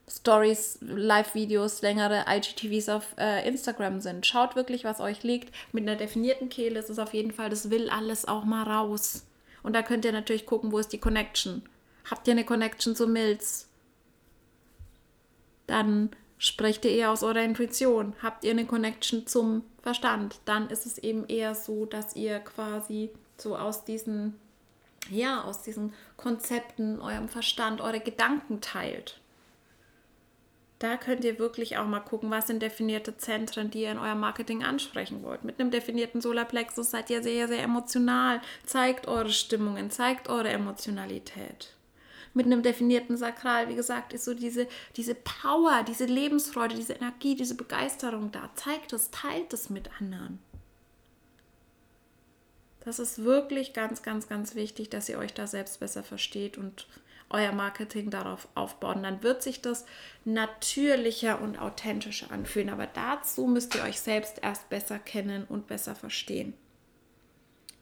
Stories, 0.10 0.78
Live-Videos, 0.82 1.82
längere 1.82 2.26
IGTVs 2.28 2.90
auf 2.90 3.16
äh, 3.18 3.48
Instagram 3.48 4.02
sind. 4.02 4.26
Schaut 4.26 4.58
wirklich, 4.58 4.84
was 4.84 5.00
euch 5.00 5.24
liegt. 5.24 5.56
Mit 5.72 5.88
einer 5.88 5.96
definierten 5.96 6.50
Kehle 6.50 6.78
ist 6.78 6.90
es 6.90 7.00
auf 7.00 7.14
jeden 7.14 7.32
Fall, 7.32 7.50
das 7.50 7.70
will 7.70 7.90
alles 7.90 8.28
auch 8.28 8.44
mal 8.44 8.64
raus. 8.64 9.26
Und 9.64 9.72
da 9.74 9.84
könnt 9.84 10.04
ihr 10.04 10.12
natürlich 10.12 10.46
gucken, 10.46 10.74
wo 10.74 10.80
ist 10.80 10.92
die 10.92 11.00
Connection. 11.00 11.62
Habt 12.10 12.28
ihr 12.28 12.34
eine 12.34 12.44
Connection 12.44 12.94
zu 12.94 13.08
Milz? 13.08 13.70
Dann 15.66 16.10
sprecht 16.42 16.84
ihr 16.86 16.92
eher 16.92 17.12
aus 17.12 17.24
eurer 17.24 17.44
Intuition. 17.44 18.14
Habt 18.22 18.44
ihr 18.44 18.52
eine 18.52 18.66
Connection 18.66 19.28
zum 19.28 19.64
Verstand? 19.82 20.40
Dann 20.46 20.70
ist 20.70 20.86
es 20.86 20.98
eben 20.98 21.26
eher 21.28 21.56
so, 21.56 21.86
dass 21.86 22.16
ihr 22.16 22.40
quasi 22.40 23.12
so 23.38 23.56
aus 23.56 23.86
diesen, 23.86 24.40
ja, 25.10 25.44
aus 25.44 25.62
diesen 25.62 25.94
Konzepten, 26.18 27.00
eurem 27.00 27.30
Verstand, 27.30 27.80
eure 27.80 28.00
Gedanken 28.00 28.60
teilt 28.60 29.22
da 30.82 30.98
könnt 30.98 31.24
ihr 31.24 31.38
wirklich 31.38 31.78
auch 31.78 31.86
mal 31.86 32.00
gucken, 32.00 32.32
was 32.32 32.48
sind 32.48 32.64
definierte 32.64 33.16
Zentren, 33.16 33.70
die 33.70 33.84
ihr 33.84 33.92
in 33.92 34.00
eurem 34.00 34.20
Marketing 34.20 34.64
ansprechen 34.64 35.22
wollt. 35.22 35.44
Mit 35.44 35.60
einem 35.60 35.70
definierten 35.70 36.22
Solarplexus 36.22 36.90
seid 36.90 37.12
ihr 37.12 37.22
sehr, 37.22 37.48
sehr 37.48 37.62
emotional. 37.62 38.42
Zeigt 38.66 39.08
eure 39.08 39.30
Stimmungen, 39.30 39.92
zeigt 39.92 40.28
eure 40.28 40.50
Emotionalität. 40.50 41.76
Mit 42.34 42.46
einem 42.46 42.64
definierten 42.64 43.18
Sakral, 43.18 43.68
wie 43.68 43.76
gesagt, 43.76 44.14
ist 44.14 44.26
so 44.26 44.34
diese, 44.34 44.68
diese 44.96 45.16
Power, 45.16 45.84
diese 45.88 46.06
Lebensfreude, 46.06 46.76
diese 46.76 46.94
Energie, 46.94 47.36
diese 47.36 47.56
Begeisterung 47.56 48.32
da. 48.32 48.50
Zeigt 48.56 48.94
es, 48.94 49.12
teilt 49.12 49.54
es 49.54 49.70
mit 49.70 49.90
anderen. 50.00 50.40
Das 52.84 53.00
ist 53.00 53.24
wirklich 53.24 53.74
ganz, 53.74 54.02
ganz, 54.02 54.28
ganz 54.28 54.56
wichtig, 54.56 54.90
dass 54.90 55.10
ihr 55.10 55.20
euch 55.20 55.34
da 55.34 55.46
selbst 55.46 55.80
besser 55.80 56.04
versteht 56.04 56.58
und 56.58 56.88
euer 57.30 57.52
Marketing 57.52 58.10
darauf 58.10 58.48
aufbauen. 58.56 59.04
Dann 59.04 59.24
wird 59.24 59.42
sich 59.42 59.62
das 59.62 59.86
natürlicher 60.26 61.42
und 61.42 61.60
authentischer 61.60 62.32
anfühlen. 62.32 62.70
Aber 62.70 62.88
dazu 62.88 63.48
müsst 63.48 63.76
ihr 63.76 63.84
euch 63.84 64.00
selbst 64.00 64.40
erst 64.42 64.70
besser 64.70 65.00
kennen 65.00 65.46
und 65.46 65.68
besser 65.68 65.96
verstehen. 65.96 66.54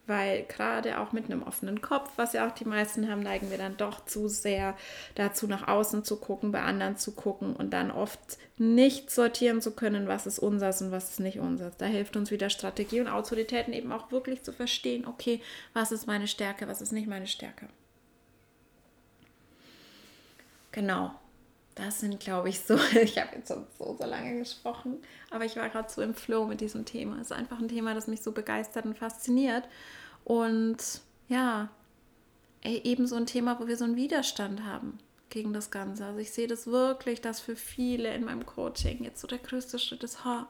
Weil 0.10 0.46
gerade 0.46 1.00
auch 1.00 1.12
mit 1.12 1.26
einem 1.26 1.44
offenen 1.44 1.82
Kopf, 1.82 2.10
was 2.16 2.34
ja 2.34 2.48
auch 2.48 2.52
die 2.52 2.66
meisten 2.66 3.08
haben, 3.08 3.22
neigen 3.22 3.52
wir 3.52 3.60
dann 3.60 3.78
doch 3.78 4.04
zu 4.06 4.28
sehr 4.28 4.76
dazu, 5.14 5.46
nach 5.46 5.68
außen 5.68 6.04
zu 6.04 6.18
gucken, 6.20 6.52
bei 6.52 6.64
anderen 6.64 6.98
zu 6.98 7.12
gucken 7.12 7.56
und 7.56 7.74
dann 7.74 7.92
oft 7.92 8.20
nicht 8.58 9.12
sortieren 9.12 9.62
zu 9.62 9.76
können, 9.76 10.08
was 10.08 10.26
ist 10.26 10.40
unseres 10.40 10.82
und 10.82 10.92
was 10.92 11.12
ist 11.12 11.20
nicht 11.20 11.38
unseres. 11.40 11.78
Da 11.78 11.86
hilft 11.86 12.18
uns 12.18 12.32
wieder 12.32 12.50
Strategie 12.50 13.02
und 13.02 13.08
Autoritäten 13.08 13.72
eben 13.72 13.92
auch 13.92 14.12
wirklich 14.12 14.42
zu 14.42 14.52
verstehen, 14.52 15.06
okay, 15.06 15.42
was 15.74 15.92
ist 15.92 16.08
meine 16.08 16.28
Stärke, 16.28 16.68
was 16.68 16.82
ist 16.82 16.92
nicht 16.92 17.08
meine 17.08 17.28
Stärke. 17.28 17.70
Genau. 20.72 21.14
Das 21.80 22.02
sind, 22.02 22.20
glaube 22.20 22.50
ich, 22.50 22.60
so. 22.60 22.78
Ich 23.02 23.18
habe 23.18 23.38
jetzt 23.38 23.48
so, 23.48 23.66
so, 23.78 23.96
so 23.98 24.06
lange 24.06 24.38
gesprochen, 24.38 24.98
aber 25.32 25.46
ich 25.46 25.56
war 25.56 25.70
gerade 25.70 25.90
so 25.90 26.02
im 26.02 26.14
Flow 26.14 26.46
mit 26.46 26.60
diesem 26.60 26.84
Thema. 26.84 27.16
Es 27.16 27.28
ist 27.28 27.32
einfach 27.32 27.60
ein 27.60 27.70
Thema, 27.70 27.94
das 27.94 28.08
mich 28.08 28.22
so 28.22 28.34
begeistert 28.34 28.86
und 28.86 28.98
fasziniert. 28.98 29.64
Und 30.26 30.78
ja, 31.30 31.70
eben 32.64 33.08
so 33.08 33.16
ein 33.16 33.26
Thema, 33.26 33.60
wo 33.60 33.68
wir 33.68 33.78
so 33.78 33.86
einen 33.86 33.96
Widerstand 33.96 34.66
haben 34.66 35.00
gegen 35.30 35.54
das 35.54 35.72
Ganze. 35.72 36.06
Also 36.06 36.20
ich 36.20 36.32
sehe 36.32 36.48
das 36.48 36.68
wirklich, 36.68 37.22
dass 37.22 37.40
für 37.40 37.56
viele 37.56 38.14
in 38.14 38.26
meinem 38.26 38.46
Coaching 38.46 39.04
jetzt 39.04 39.22
so 39.22 39.28
der 39.28 39.38
größte 39.38 39.80
Schritt 39.80 40.04
ist, 40.04 40.26
ha, 40.26 40.50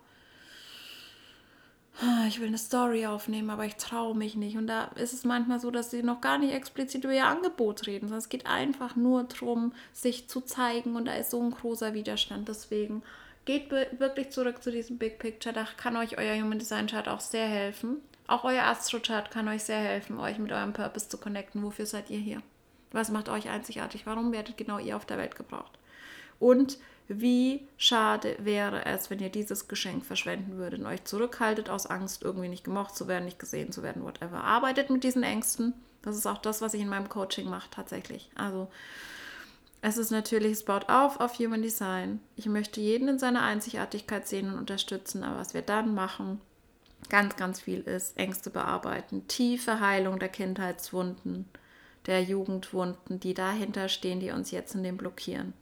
ich 2.28 2.40
will 2.40 2.48
eine 2.48 2.58
Story 2.58 3.06
aufnehmen, 3.06 3.50
aber 3.50 3.66
ich 3.66 3.76
traue 3.76 4.16
mich 4.16 4.36
nicht. 4.36 4.58
Und 4.58 4.68
da 4.68 4.86
ist 4.96 5.14
es 5.14 5.26
manchmal 5.26 5.60
so, 5.60 5.70
dass 5.72 5.92
sie 5.92 6.04
noch 6.04 6.22
gar 6.22 6.38
nicht 6.38 6.54
explizit 6.54 7.04
über 7.04 7.14
ihr 7.14 7.26
Angebot 7.26 7.88
reden, 7.88 8.08
sondern 8.08 8.20
es 8.20 8.30
geht 8.30 8.46
einfach 8.46 8.96
nur 8.96 9.24
darum, 9.24 9.74
sich 9.92 10.30
zu 10.30 10.42
zeigen 10.42 10.96
und 10.96 11.06
da 11.06 11.14
ist 11.14 11.32
so 11.32 11.42
ein 11.42 11.52
großer 11.52 11.94
Widerstand. 11.94 12.48
Deswegen 12.48 13.04
geht 13.46 13.72
wirklich 13.72 14.30
zurück 14.30 14.64
zu 14.64 14.72
diesem 14.72 14.98
Big 14.98 15.20
Picture. 15.20 15.54
Da 15.54 15.66
kann 15.78 15.98
euch 15.98 16.18
euer 16.18 16.36
Human 16.36 16.60
Design 16.60 16.88
Chart 16.88 17.08
auch 17.08 17.20
sehr 17.20 17.48
helfen. 17.48 17.98
Auch 18.28 18.44
euer 18.44 18.64
Astro 18.64 19.00
Chart 19.00 19.32
kann 19.32 19.48
euch 19.48 19.64
sehr 19.64 19.80
helfen, 19.80 20.20
euch 20.20 20.38
mit 20.38 20.52
eurem 20.52 20.72
Purpose 20.72 21.10
zu 21.10 21.18
connecten. 21.18 21.64
Wofür 21.64 21.86
seid 21.86 22.10
ihr 22.10 22.20
hier? 22.20 22.42
Was 22.92 23.12
macht 23.12 23.28
euch 23.28 23.50
einzigartig? 23.50 24.06
Warum 24.06 24.32
werdet 24.32 24.58
genau 24.58 24.80
ihr 24.80 24.96
auf 24.96 25.06
der 25.06 25.18
Welt 25.18 25.36
gebraucht? 25.36 25.78
Und 26.40 26.78
wie 27.10 27.68
schade 27.76 28.38
wäre 28.38 28.86
es, 28.86 29.10
wenn 29.10 29.20
ihr 29.20 29.32
dieses 29.32 29.68
Geschenk 29.68 30.06
verschwenden 30.06 30.58
würdet 30.58 30.80
und 30.80 30.86
euch 30.86 31.04
zurückhaltet 31.06 31.68
aus 31.68 31.88
Angst, 31.88 32.22
irgendwie 32.22 32.50
nicht 32.50 32.64
gemocht 32.64 32.96
zu 32.96 33.08
werden, 33.08 33.26
nicht 33.26 33.40
gesehen 33.40 33.72
zu 33.72 33.82
werden, 33.82 34.04
whatever. 34.04 34.44
Arbeitet 34.44 34.92
mit 34.92 35.04
diesen 35.04 35.24
Ängsten. 35.24 35.74
Das 36.04 36.16
ist 36.16 36.28
auch 36.28 36.38
das, 36.38 36.62
was 36.62 36.76
ich 36.76 36.82
in 36.82 36.88
meinem 36.88 37.10
Coaching 37.10 37.50
mache, 37.50 37.72
tatsächlich. 37.72 38.30
Also, 38.36 38.68
es 39.82 39.98
ist 39.98 40.12
natürlich, 40.12 40.52
es 40.52 40.64
baut 40.64 40.88
auf 40.88 41.20
auf 41.20 41.40
Human 41.40 41.64
Design. 41.64 42.20
Ich 42.36 42.46
möchte 42.46 42.80
jeden 42.80 43.08
in 43.08 43.18
seiner 43.18 43.42
Einzigartigkeit 43.42 44.28
sehen 44.28 44.54
und 44.54 44.60
unterstützen, 44.60 45.24
aber 45.24 45.40
was 45.40 45.56
wir 45.56 45.64
dann 45.64 45.96
machen, 45.96 46.40
ganz, 47.10 47.36
ganz 47.38 47.60
viel 47.60 47.82
ist 47.82 48.18
Ängste 48.18 48.52
bearbeiten, 48.52 49.28
tiefe 49.28 49.80
Heilung 49.80 50.20
der 50.20 50.30
Kindheitswunden, 50.30 51.50
der 52.06 52.22
Jugendwunden, 52.22 53.20
die 53.20 53.34
dahinter 53.34 53.90
stehen, 53.90 54.20
die 54.20 54.30
uns 54.30 54.52
jetzt 54.52 54.76
in 54.76 54.84
dem 54.84 54.98
blockieren 54.98 55.56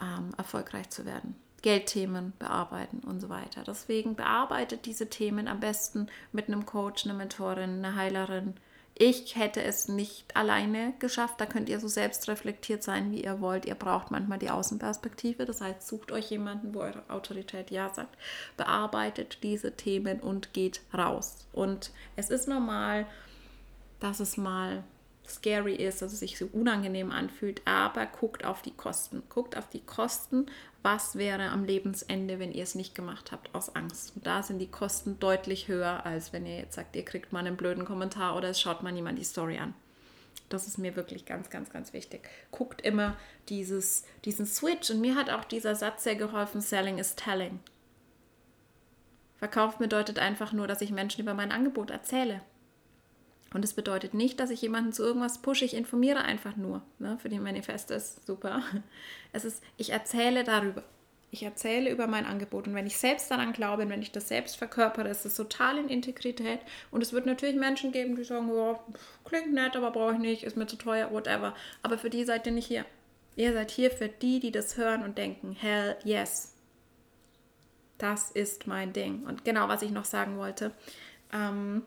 ähm, 0.00 0.32
erfolgreich 0.36 0.90
zu 0.90 1.04
werden. 1.04 1.36
Geldthemen 1.62 2.32
bearbeiten 2.38 3.00
und 3.00 3.20
so 3.20 3.28
weiter. 3.28 3.64
Deswegen 3.66 4.14
bearbeitet 4.14 4.86
diese 4.86 5.08
Themen 5.08 5.48
am 5.48 5.60
besten 5.60 6.08
mit 6.32 6.46
einem 6.46 6.66
Coach, 6.66 7.04
einer 7.04 7.14
Mentorin, 7.14 7.84
einer 7.84 7.96
Heilerin. 7.96 8.54
Ich 8.98 9.36
hätte 9.36 9.62
es 9.62 9.88
nicht 9.88 10.34
alleine 10.36 10.94
geschafft. 11.00 11.40
Da 11.40 11.44
könnt 11.44 11.68
ihr 11.68 11.80
so 11.80 11.88
selbst 11.88 12.28
reflektiert 12.28 12.82
sein, 12.82 13.10
wie 13.10 13.24
ihr 13.24 13.40
wollt. 13.40 13.66
Ihr 13.66 13.74
braucht 13.74 14.10
manchmal 14.10 14.38
die 14.38 14.48
Außenperspektive. 14.48 15.44
Das 15.44 15.60
heißt, 15.60 15.86
sucht 15.86 16.12
euch 16.12 16.30
jemanden, 16.30 16.74
wo 16.74 16.80
eure 16.80 17.02
Autorität 17.08 17.70
Ja 17.70 17.92
sagt. 17.92 18.16
Bearbeitet 18.56 19.42
diese 19.42 19.76
Themen 19.76 20.20
und 20.20 20.54
geht 20.54 20.80
raus. 20.94 21.46
Und 21.52 21.90
es 22.16 22.30
ist 22.30 22.48
normal, 22.48 23.06
dass 24.00 24.20
es 24.20 24.38
mal 24.38 24.82
scary 25.28 25.74
ist, 25.74 26.02
also 26.02 26.16
sich 26.16 26.38
so 26.38 26.48
unangenehm 26.52 27.10
anfühlt, 27.10 27.62
aber 27.64 28.06
guckt 28.06 28.44
auf 28.44 28.62
die 28.62 28.74
Kosten. 28.74 29.22
Guckt 29.28 29.56
auf 29.56 29.68
die 29.68 29.80
Kosten, 29.80 30.46
was 30.82 31.16
wäre 31.16 31.48
am 31.48 31.64
Lebensende, 31.64 32.38
wenn 32.38 32.52
ihr 32.52 32.62
es 32.62 32.74
nicht 32.74 32.94
gemacht 32.94 33.32
habt 33.32 33.54
aus 33.54 33.74
Angst. 33.74 34.14
Und 34.16 34.26
da 34.26 34.42
sind 34.42 34.58
die 34.58 34.70
Kosten 34.70 35.18
deutlich 35.18 35.68
höher, 35.68 36.06
als 36.06 36.32
wenn 36.32 36.46
ihr 36.46 36.58
jetzt 36.58 36.74
sagt, 36.74 36.96
ihr 36.96 37.04
kriegt 37.04 37.32
mal 37.32 37.40
einen 37.40 37.56
blöden 37.56 37.84
Kommentar 37.84 38.36
oder 38.36 38.50
es 38.50 38.60
schaut 38.60 38.82
mal 38.82 38.92
niemand 38.92 39.18
die 39.18 39.24
Story 39.24 39.58
an. 39.58 39.74
Das 40.48 40.66
ist 40.66 40.78
mir 40.78 40.94
wirklich 40.94 41.24
ganz, 41.24 41.50
ganz, 41.50 41.70
ganz 41.70 41.92
wichtig. 41.92 42.28
Guckt 42.50 42.80
immer 42.82 43.16
dieses, 43.48 44.04
diesen 44.24 44.46
Switch. 44.46 44.90
Und 44.90 45.00
mir 45.00 45.16
hat 45.16 45.30
auch 45.30 45.44
dieser 45.44 45.74
Satz 45.74 46.04
sehr 46.04 46.14
geholfen, 46.14 46.60
Selling 46.60 46.98
is 46.98 47.16
Telling. 47.16 47.58
Verkauf 49.38 49.78
bedeutet 49.78 50.18
einfach 50.18 50.52
nur, 50.52 50.66
dass 50.66 50.80
ich 50.80 50.90
Menschen 50.90 51.20
über 51.20 51.34
mein 51.34 51.52
Angebot 51.52 51.90
erzähle. 51.90 52.40
Und 53.52 53.64
es 53.64 53.74
bedeutet 53.74 54.12
nicht, 54.12 54.40
dass 54.40 54.50
ich 54.50 54.60
jemanden 54.62 54.92
zu 54.92 55.02
irgendwas 55.02 55.38
pushe. 55.38 55.64
Ich 55.64 55.74
informiere 55.74 56.22
einfach 56.22 56.56
nur. 56.56 56.82
Ne? 56.98 57.18
Für 57.18 57.28
die 57.28 57.38
Manifeste 57.38 57.94
ist 57.94 58.26
super. 58.26 58.62
Es 59.32 59.44
ist, 59.44 59.62
ich 59.76 59.90
erzähle 59.90 60.44
darüber. 60.44 60.82
Ich 61.30 61.42
erzähle 61.42 61.90
über 61.90 62.06
mein 62.06 62.24
Angebot. 62.24 62.66
Und 62.66 62.74
wenn 62.74 62.86
ich 62.86 62.96
selbst 62.96 63.30
daran 63.30 63.52
glaube 63.52 63.82
und 63.82 63.90
wenn 63.90 64.00
ich 64.00 64.12
das 64.12 64.28
selbst 64.28 64.56
verkörpere, 64.56 65.08
ist 65.08 65.26
es 65.26 65.34
total 65.34 65.76
in 65.76 65.88
Integrität. 65.88 66.60
Und 66.90 67.02
es 67.02 67.12
wird 67.12 67.26
natürlich 67.26 67.56
Menschen 67.56 67.92
geben, 67.92 68.16
die 68.16 68.24
sagen, 68.24 68.48
ja, 68.54 68.78
klingt 69.24 69.52
nett, 69.52 69.76
aber 69.76 69.90
brauche 69.90 70.14
ich 70.14 70.18
nicht, 70.18 70.44
ist 70.44 70.56
mir 70.56 70.66
zu 70.66 70.76
teuer, 70.76 71.12
whatever. 71.12 71.54
Aber 71.82 71.98
für 71.98 72.08
die 72.08 72.24
seid 72.24 72.46
ihr 72.46 72.52
nicht 72.52 72.66
hier. 72.66 72.86
Ihr 73.34 73.52
seid 73.52 73.70
hier 73.70 73.90
für 73.90 74.08
die, 74.08 74.40
die 74.40 74.52
das 74.52 74.78
hören 74.78 75.02
und 75.02 75.18
denken, 75.18 75.52
hell 75.52 75.96
yes. 76.04 76.54
Das 77.98 78.30
ist 78.30 78.66
mein 78.66 78.92
Ding. 78.92 79.24
Und 79.24 79.44
genau, 79.44 79.68
was 79.68 79.82
ich 79.82 79.90
noch 79.90 80.04
sagen 80.06 80.38
wollte. 80.38 80.72
Ähm, 81.32 81.82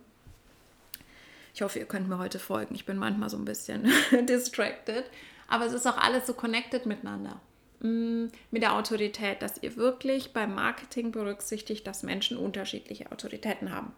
ich 1.60 1.62
hoffe, 1.62 1.80
ihr 1.80 1.86
könnt 1.88 2.08
mir 2.08 2.18
heute 2.18 2.40
folgen. 2.40 2.74
Ich 2.74 2.86
bin 2.86 2.96
manchmal 2.96 3.30
so 3.30 3.36
ein 3.36 3.44
bisschen 3.44 3.92
distracted. 4.30 5.04
Aber 5.50 5.66
es 5.66 5.74
ist 5.74 5.86
auch 5.86 5.98
alles 5.98 6.26
so 6.26 6.34
connected 6.34 6.86
miteinander. 6.86 7.42
Mm, 7.82 8.28
mit 8.50 8.62
der 8.62 8.76
Autorität, 8.76 9.42
dass 9.42 9.62
ihr 9.62 9.76
wirklich 9.76 10.32
beim 10.32 10.56
Marketing 10.56 11.12
berücksichtigt, 11.12 11.86
dass 11.86 12.02
Menschen 12.02 12.38
unterschiedliche 12.38 13.12
Autoritäten 13.12 13.74
haben. 13.74 13.92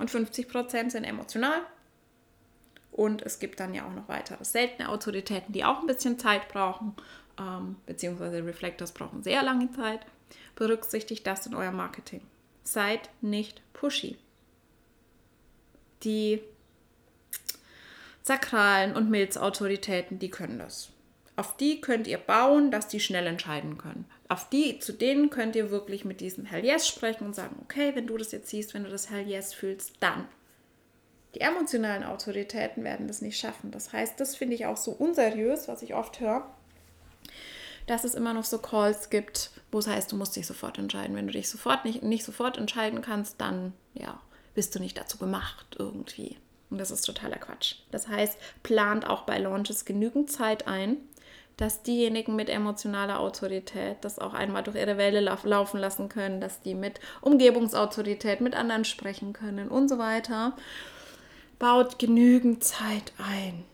Und 0.00 0.10
50% 0.10 0.90
sind 0.90 1.04
emotional. 1.04 1.60
Und 2.90 3.22
es 3.22 3.38
gibt 3.38 3.60
dann 3.60 3.72
ja 3.72 3.86
auch 3.86 3.94
noch 3.94 4.08
weitere 4.08 4.44
seltene 4.44 4.88
Autoritäten, 4.88 5.52
die 5.52 5.64
auch 5.64 5.82
ein 5.82 5.86
bisschen 5.86 6.18
Zeit 6.18 6.48
brauchen, 6.48 6.96
ähm, 7.38 7.76
beziehungsweise 7.86 8.44
Reflectors 8.44 8.90
brauchen 8.90 9.22
sehr 9.22 9.44
lange 9.44 9.70
Zeit. 9.70 10.00
Berücksichtigt 10.56 11.24
das 11.24 11.46
in 11.46 11.54
eurem 11.54 11.76
Marketing. 11.76 12.22
Seid 12.64 13.10
nicht 13.20 13.62
pushy. 13.74 14.18
Die 16.02 16.40
sakralen 18.22 18.94
und 18.94 19.10
Milzautoritäten, 19.10 20.18
die 20.18 20.30
können 20.30 20.58
das. 20.58 20.90
Auf 21.36 21.56
die 21.56 21.80
könnt 21.80 22.06
ihr 22.06 22.18
bauen, 22.18 22.70
dass 22.70 22.88
die 22.88 23.00
schnell 23.00 23.26
entscheiden 23.26 23.78
können. 23.78 24.04
Auf 24.28 24.48
die, 24.50 24.78
zu 24.78 24.92
denen 24.92 25.30
könnt 25.30 25.56
ihr 25.56 25.70
wirklich 25.70 26.04
mit 26.04 26.20
diesem 26.20 26.44
Hell 26.44 26.64
Yes 26.64 26.86
sprechen 26.86 27.24
und 27.24 27.34
sagen, 27.34 27.56
okay, 27.62 27.92
wenn 27.94 28.06
du 28.06 28.16
das 28.18 28.32
jetzt 28.32 28.50
siehst, 28.50 28.74
wenn 28.74 28.84
du 28.84 28.90
das 28.90 29.10
Hell 29.10 29.26
Yes 29.26 29.54
fühlst, 29.54 29.94
dann. 30.00 30.28
Die 31.34 31.40
emotionalen 31.40 32.04
Autoritäten 32.04 32.84
werden 32.84 33.08
das 33.08 33.22
nicht 33.22 33.38
schaffen. 33.38 33.70
Das 33.70 33.92
heißt, 33.92 34.18
das 34.18 34.36
finde 34.36 34.54
ich 34.54 34.66
auch 34.66 34.76
so 34.76 34.90
unseriös, 34.90 35.68
was 35.68 35.82
ich 35.82 35.94
oft 35.94 36.20
höre, 36.20 36.46
dass 37.86 38.04
es 38.04 38.14
immer 38.14 38.34
noch 38.34 38.44
so 38.44 38.58
Calls 38.58 39.10
gibt, 39.10 39.50
wo 39.72 39.78
es 39.78 39.86
heißt, 39.86 40.12
du 40.12 40.16
musst 40.16 40.36
dich 40.36 40.46
sofort 40.46 40.78
entscheiden. 40.78 41.16
Wenn 41.16 41.26
du 41.26 41.32
dich 41.32 41.48
sofort 41.48 41.84
nicht, 41.84 42.02
nicht 42.02 42.24
sofort 42.24 42.58
entscheiden 42.58 43.00
kannst, 43.00 43.40
dann 43.40 43.72
ja, 43.94 44.20
bist 44.54 44.74
du 44.74 44.78
nicht 44.78 44.98
dazu 44.98 45.18
gemacht 45.18 45.76
irgendwie. 45.78 46.36
Und 46.70 46.78
das 46.78 46.90
ist 46.90 47.02
totaler 47.02 47.36
Quatsch. 47.36 47.76
Das 47.90 48.08
heißt, 48.08 48.38
plant 48.62 49.06
auch 49.06 49.22
bei 49.22 49.38
Launches 49.38 49.84
genügend 49.84 50.30
Zeit 50.30 50.68
ein, 50.68 50.96
dass 51.56 51.82
diejenigen 51.82 52.36
mit 52.36 52.48
emotionaler 52.48 53.20
Autorität 53.20 53.98
das 54.00 54.18
auch 54.18 54.32
einmal 54.32 54.62
durch 54.62 54.76
ihre 54.76 54.96
Welle 54.96 55.20
laufen 55.20 55.78
lassen 55.78 56.08
können, 56.08 56.40
dass 56.40 56.62
die 56.62 56.74
mit 56.74 57.00
Umgebungsautorität 57.20 58.40
mit 58.40 58.54
anderen 58.54 58.84
sprechen 58.84 59.34
können 59.34 59.68
und 59.68 59.88
so 59.88 59.98
weiter. 59.98 60.56
Baut 61.58 61.98
genügend 61.98 62.64
Zeit 62.64 63.12
ein, 63.18 63.64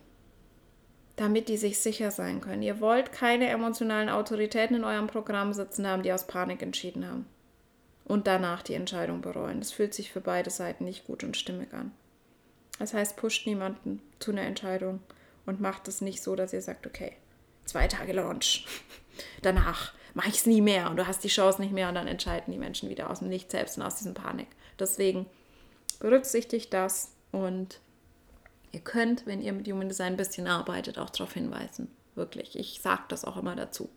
damit 1.15 1.49
die 1.49 1.57
sich 1.57 1.79
sicher 1.79 2.11
sein 2.11 2.41
können. 2.41 2.63
Ihr 2.63 2.81
wollt 2.81 3.13
keine 3.13 3.47
emotionalen 3.49 4.09
Autoritäten 4.09 4.75
in 4.75 4.85
eurem 4.85 5.07
Programm 5.07 5.53
sitzen 5.53 5.87
haben, 5.87 6.03
die 6.03 6.13
aus 6.13 6.27
Panik 6.27 6.63
entschieden 6.63 7.09
haben 7.09 7.27
und 8.05 8.27
danach 8.27 8.63
die 8.63 8.75
Entscheidung 8.75 9.21
bereuen. 9.21 9.61
Das 9.61 9.71
fühlt 9.71 9.95
sich 9.95 10.11
für 10.11 10.21
beide 10.21 10.51
Seiten 10.51 10.85
nicht 10.85 11.07
gut 11.07 11.23
und 11.23 11.37
stimmig 11.37 11.73
an. 11.73 11.93
Das 12.79 12.95
heißt, 12.95 13.17
pusht 13.17 13.47
niemanden 13.47 14.03
zu 14.19 14.33
einer 14.33 14.43
Entscheidung 14.43 15.01
und 15.47 15.61
macht 15.61 15.89
es 15.89 16.01
nicht 16.01 16.23
so, 16.23 16.37
dass 16.37 16.53
ihr 16.53 16.63
sagt, 16.63 16.87
okay, 16.87 17.13
zwei 17.65 17.87
Tage 17.89 18.13
Launch, 18.13 18.67
danach 19.43 19.93
mache 20.15 20.29
ich 20.29 20.37
es 20.37 20.47
nie 20.47 20.61
mehr 20.61 20.91
und 20.91 20.97
du 20.97 21.07
hast 21.07 21.25
die 21.25 21.29
Chance 21.29 21.61
nicht 21.61 21.73
mehr 21.73 21.89
und 21.89 21.95
dann 21.95 22.07
entscheiden 22.07 22.53
die 22.53 22.59
Menschen 22.59 22.89
wieder 22.89 23.11
aus 23.11 23.19
dem 23.19 23.31
Licht 23.31 23.51
selbst 23.51 23.77
und 23.77 23.83
aus 23.83 23.97
diesem 23.97 24.15
Panik. 24.15 24.49
Deswegen 24.79 25.27
berücksichtigt 25.99 26.73
das 26.73 27.13
und 27.33 27.81
ihr 28.73 28.81
könnt, 28.81 29.27
wenn 29.27 29.43
ihr 29.43 29.53
mit 29.53 29.69
Human 29.69 29.89
Design 29.89 30.15
ein 30.15 30.17
bisschen 30.17 30.47
arbeitet, 30.47 30.99
auch 30.99 31.11
darauf 31.11 31.33
hinweisen. 31.33 31.89
Wirklich, 32.15 32.59
ich 32.59 32.81
sage 32.83 33.03
das 33.09 33.25
auch 33.25 33.37
immer 33.37 33.57
dazu. 33.57 33.91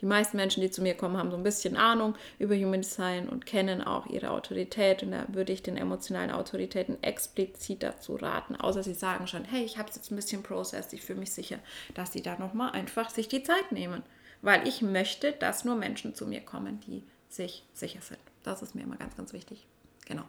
Die 0.00 0.06
meisten 0.06 0.36
Menschen, 0.36 0.60
die 0.60 0.70
zu 0.70 0.80
mir 0.80 0.94
kommen, 0.94 1.16
haben 1.16 1.30
so 1.30 1.36
ein 1.36 1.42
bisschen 1.42 1.76
Ahnung 1.76 2.14
über 2.38 2.54
Human 2.54 2.82
Design 2.82 3.28
und 3.28 3.46
kennen 3.46 3.82
auch 3.82 4.06
ihre 4.06 4.30
Autorität. 4.30 5.02
Und 5.02 5.10
da 5.10 5.26
würde 5.28 5.52
ich 5.52 5.62
den 5.62 5.76
emotionalen 5.76 6.30
Autoritäten 6.30 7.02
explizit 7.02 7.82
dazu 7.82 8.16
raten, 8.16 8.54
außer 8.56 8.82
sie 8.82 8.94
sagen 8.94 9.26
schon, 9.26 9.44
hey, 9.44 9.64
ich 9.64 9.76
habe 9.76 9.88
es 9.88 9.96
jetzt 9.96 10.12
ein 10.12 10.16
bisschen 10.16 10.42
processed, 10.42 10.92
ich 10.92 11.02
fühle 11.02 11.18
mich 11.18 11.32
sicher, 11.32 11.58
dass 11.94 12.12
sie 12.12 12.22
da 12.22 12.38
nochmal 12.38 12.72
einfach 12.72 13.10
sich 13.10 13.28
die 13.28 13.42
Zeit 13.42 13.72
nehmen. 13.72 14.02
Weil 14.40 14.68
ich 14.68 14.82
möchte, 14.82 15.32
dass 15.32 15.64
nur 15.64 15.74
Menschen 15.74 16.14
zu 16.14 16.26
mir 16.26 16.40
kommen, 16.40 16.80
die 16.86 17.02
sich 17.28 17.64
sicher 17.74 18.00
sind. 18.00 18.20
Das 18.44 18.62
ist 18.62 18.76
mir 18.76 18.82
immer 18.82 18.96
ganz, 18.96 19.16
ganz 19.16 19.32
wichtig. 19.32 19.66
Genau. 20.06 20.22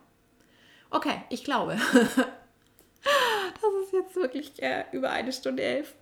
Okay, 0.90 1.22
ich 1.30 1.44
glaube, 1.44 1.76
das 1.94 3.74
ist 3.84 3.94
jetzt 3.94 4.16
wirklich 4.16 4.62
äh, 4.64 4.86
über 4.91 5.12
eine 5.12 5.32
Stunde 5.32 5.62
elf. 5.62 5.94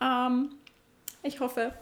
Ähm, 0.00 0.52
ich 1.22 1.40
hoffe, 1.40 1.74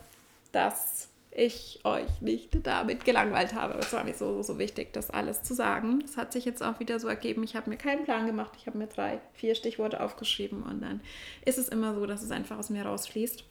dass 0.51 1.09
ich 1.39 1.81
euch 1.85 2.21
nicht 2.21 2.67
damit 2.67 3.05
gelangweilt 3.05 3.55
habe. 3.55 3.79
Es 3.79 3.93
war 3.93 4.03
mir 4.03 4.15
so, 4.15 4.35
so, 4.35 4.43
so 4.43 4.59
wichtig, 4.59 4.93
das 4.93 5.11
alles 5.11 5.45
zu 5.45 5.55
sagen. 5.55 6.03
Es 6.05 6.17
hat 6.17 6.33
sich 6.33 6.45
jetzt 6.45 6.63
auch 6.63 6.81
wieder 6.81 6.99
so 6.99 7.07
ergeben, 7.07 7.45
ich 7.45 7.55
habe 7.55 7.71
mir 7.71 7.77
keinen 7.77 8.05
Plan 8.05 8.27
gemacht. 8.27 8.55
Ich 8.59 8.67
habe 8.67 8.77
mir 8.77 8.89
drei, 8.89 9.21
vier 9.35 9.55
Stichworte 9.55 10.01
aufgeschrieben 10.01 10.65
und 10.65 10.83
dann 10.83 11.01
ist 11.45 11.59
es 11.59 11.69
immer 11.69 11.95
so, 11.95 12.07
dass 12.07 12.23
es 12.23 12.33
einfach 12.33 12.59
aus 12.59 12.71
mir 12.71 12.85
rausfließt. 12.85 13.45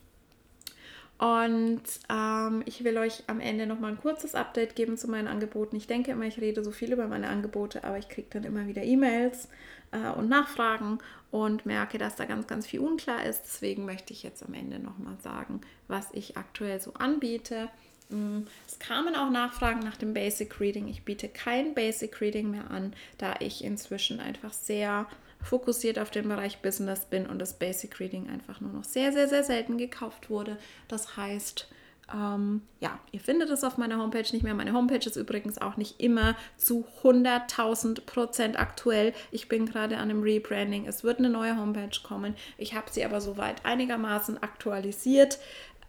Und 1.18 1.82
ähm, 2.10 2.62
ich 2.66 2.84
will 2.84 2.98
euch 2.98 3.24
am 3.28 3.40
Ende 3.40 3.66
nochmal 3.66 3.92
ein 3.92 4.00
kurzes 4.00 4.36
Update 4.36 4.76
geben 4.76 4.98
zu 4.98 5.10
meinen 5.10 5.28
Angeboten. 5.28 5.76
Ich 5.76 5.88
denke 5.88 6.12
immer, 6.12 6.26
ich 6.26 6.40
rede 6.40 6.64
so 6.64 6.72
viel 6.72 6.92
über 6.92 7.08
meine 7.08 7.30
Angebote, 7.30 7.84
aber 7.86 7.98
ich 7.98 8.10
kriege 8.10 8.28
dann 8.30 8.44
immer 8.44 8.68
wieder 8.68 8.84
E-Mails 8.84 9.48
äh, 9.92 10.10
und 10.10 10.30
Nachfragen 10.30 11.00
und 11.32 11.66
merke, 11.66 11.98
dass 11.98 12.16
da 12.16 12.26
ganz, 12.26 12.48
ganz 12.48 12.68
viel 12.68 12.80
unklar 12.80 13.26
ist. 13.26 13.44
Deswegen 13.44 13.86
möchte 13.86 14.14
ich 14.14 14.24
jetzt 14.24 14.44
am 14.44 14.54
Ende 14.54 14.80
nochmal 14.80 15.18
sagen, 15.22 15.62
was 15.88 16.08
ich 16.14 16.38
aktuell 16.38 16.80
so 16.80 16.94
anbiete. 16.94 17.70
Mm, 18.10 18.42
es 18.68 18.80
kamen 18.80 19.16
auch 19.16 19.30
Nachfragen 19.30 19.80
nach 19.80 19.98
dem 19.98 20.14
Basic 20.14 20.60
Reading. 20.60 20.88
Ich 20.88 21.04
biete 21.04 21.28
kein 21.28 21.74
Basic 21.74 22.20
Reading 22.22 22.52
mehr 22.52 22.72
an, 22.72 22.94
da 23.18 23.36
ich 23.40 23.64
inzwischen 23.64 24.20
einfach 24.20 24.54
sehr 24.54 25.08
fokussiert 25.44 26.00
auf 26.00 26.10
den 26.10 26.28
Bereich 26.28 26.62
Business 26.62 27.06
bin 27.06 27.28
und 27.28 27.40
das 27.40 27.54
Basic 27.60 28.00
Reading 28.00 28.30
einfach 28.30 28.60
nur 28.60 28.72
noch 28.72 28.84
sehr, 28.84 29.12
sehr, 29.12 29.28
sehr 29.28 29.44
selten 29.44 29.78
gekauft 29.78 30.30
wurde. 30.30 30.58
Das 30.88 31.16
heißt, 31.18 31.68
ähm, 32.14 32.62
ja, 32.80 33.00
ihr 33.12 33.20
findet 33.20 33.50
es 33.50 33.64
auf 33.64 33.78
meiner 33.78 33.98
Homepage 33.98 34.26
nicht 34.32 34.44
mehr. 34.44 34.54
Meine 34.54 34.74
Homepage 34.74 35.06
ist 35.06 35.18
übrigens 35.18 35.58
auch 35.58 35.78
nicht 35.78 36.00
immer 36.00 36.36
zu 36.56 36.86
100.000 37.04 38.06
Prozent 38.06 38.60
aktuell. 38.60 39.14
Ich 39.32 39.50
bin 39.50 39.66
gerade 39.66 39.98
an 39.98 40.10
einem 40.10 40.24
Rebranding. 40.24 40.88
Es 40.88 41.04
wird 41.04 41.20
eine 41.20 41.30
neue 41.30 41.58
Homepage 41.58 42.00
kommen. 42.04 42.36
Ich 42.58 42.76
habe 42.76 42.90
sie 42.92 43.04
aber 43.04 43.20
soweit 43.20 43.66
einigermaßen 43.66 44.42
aktualisiert. 44.42 45.40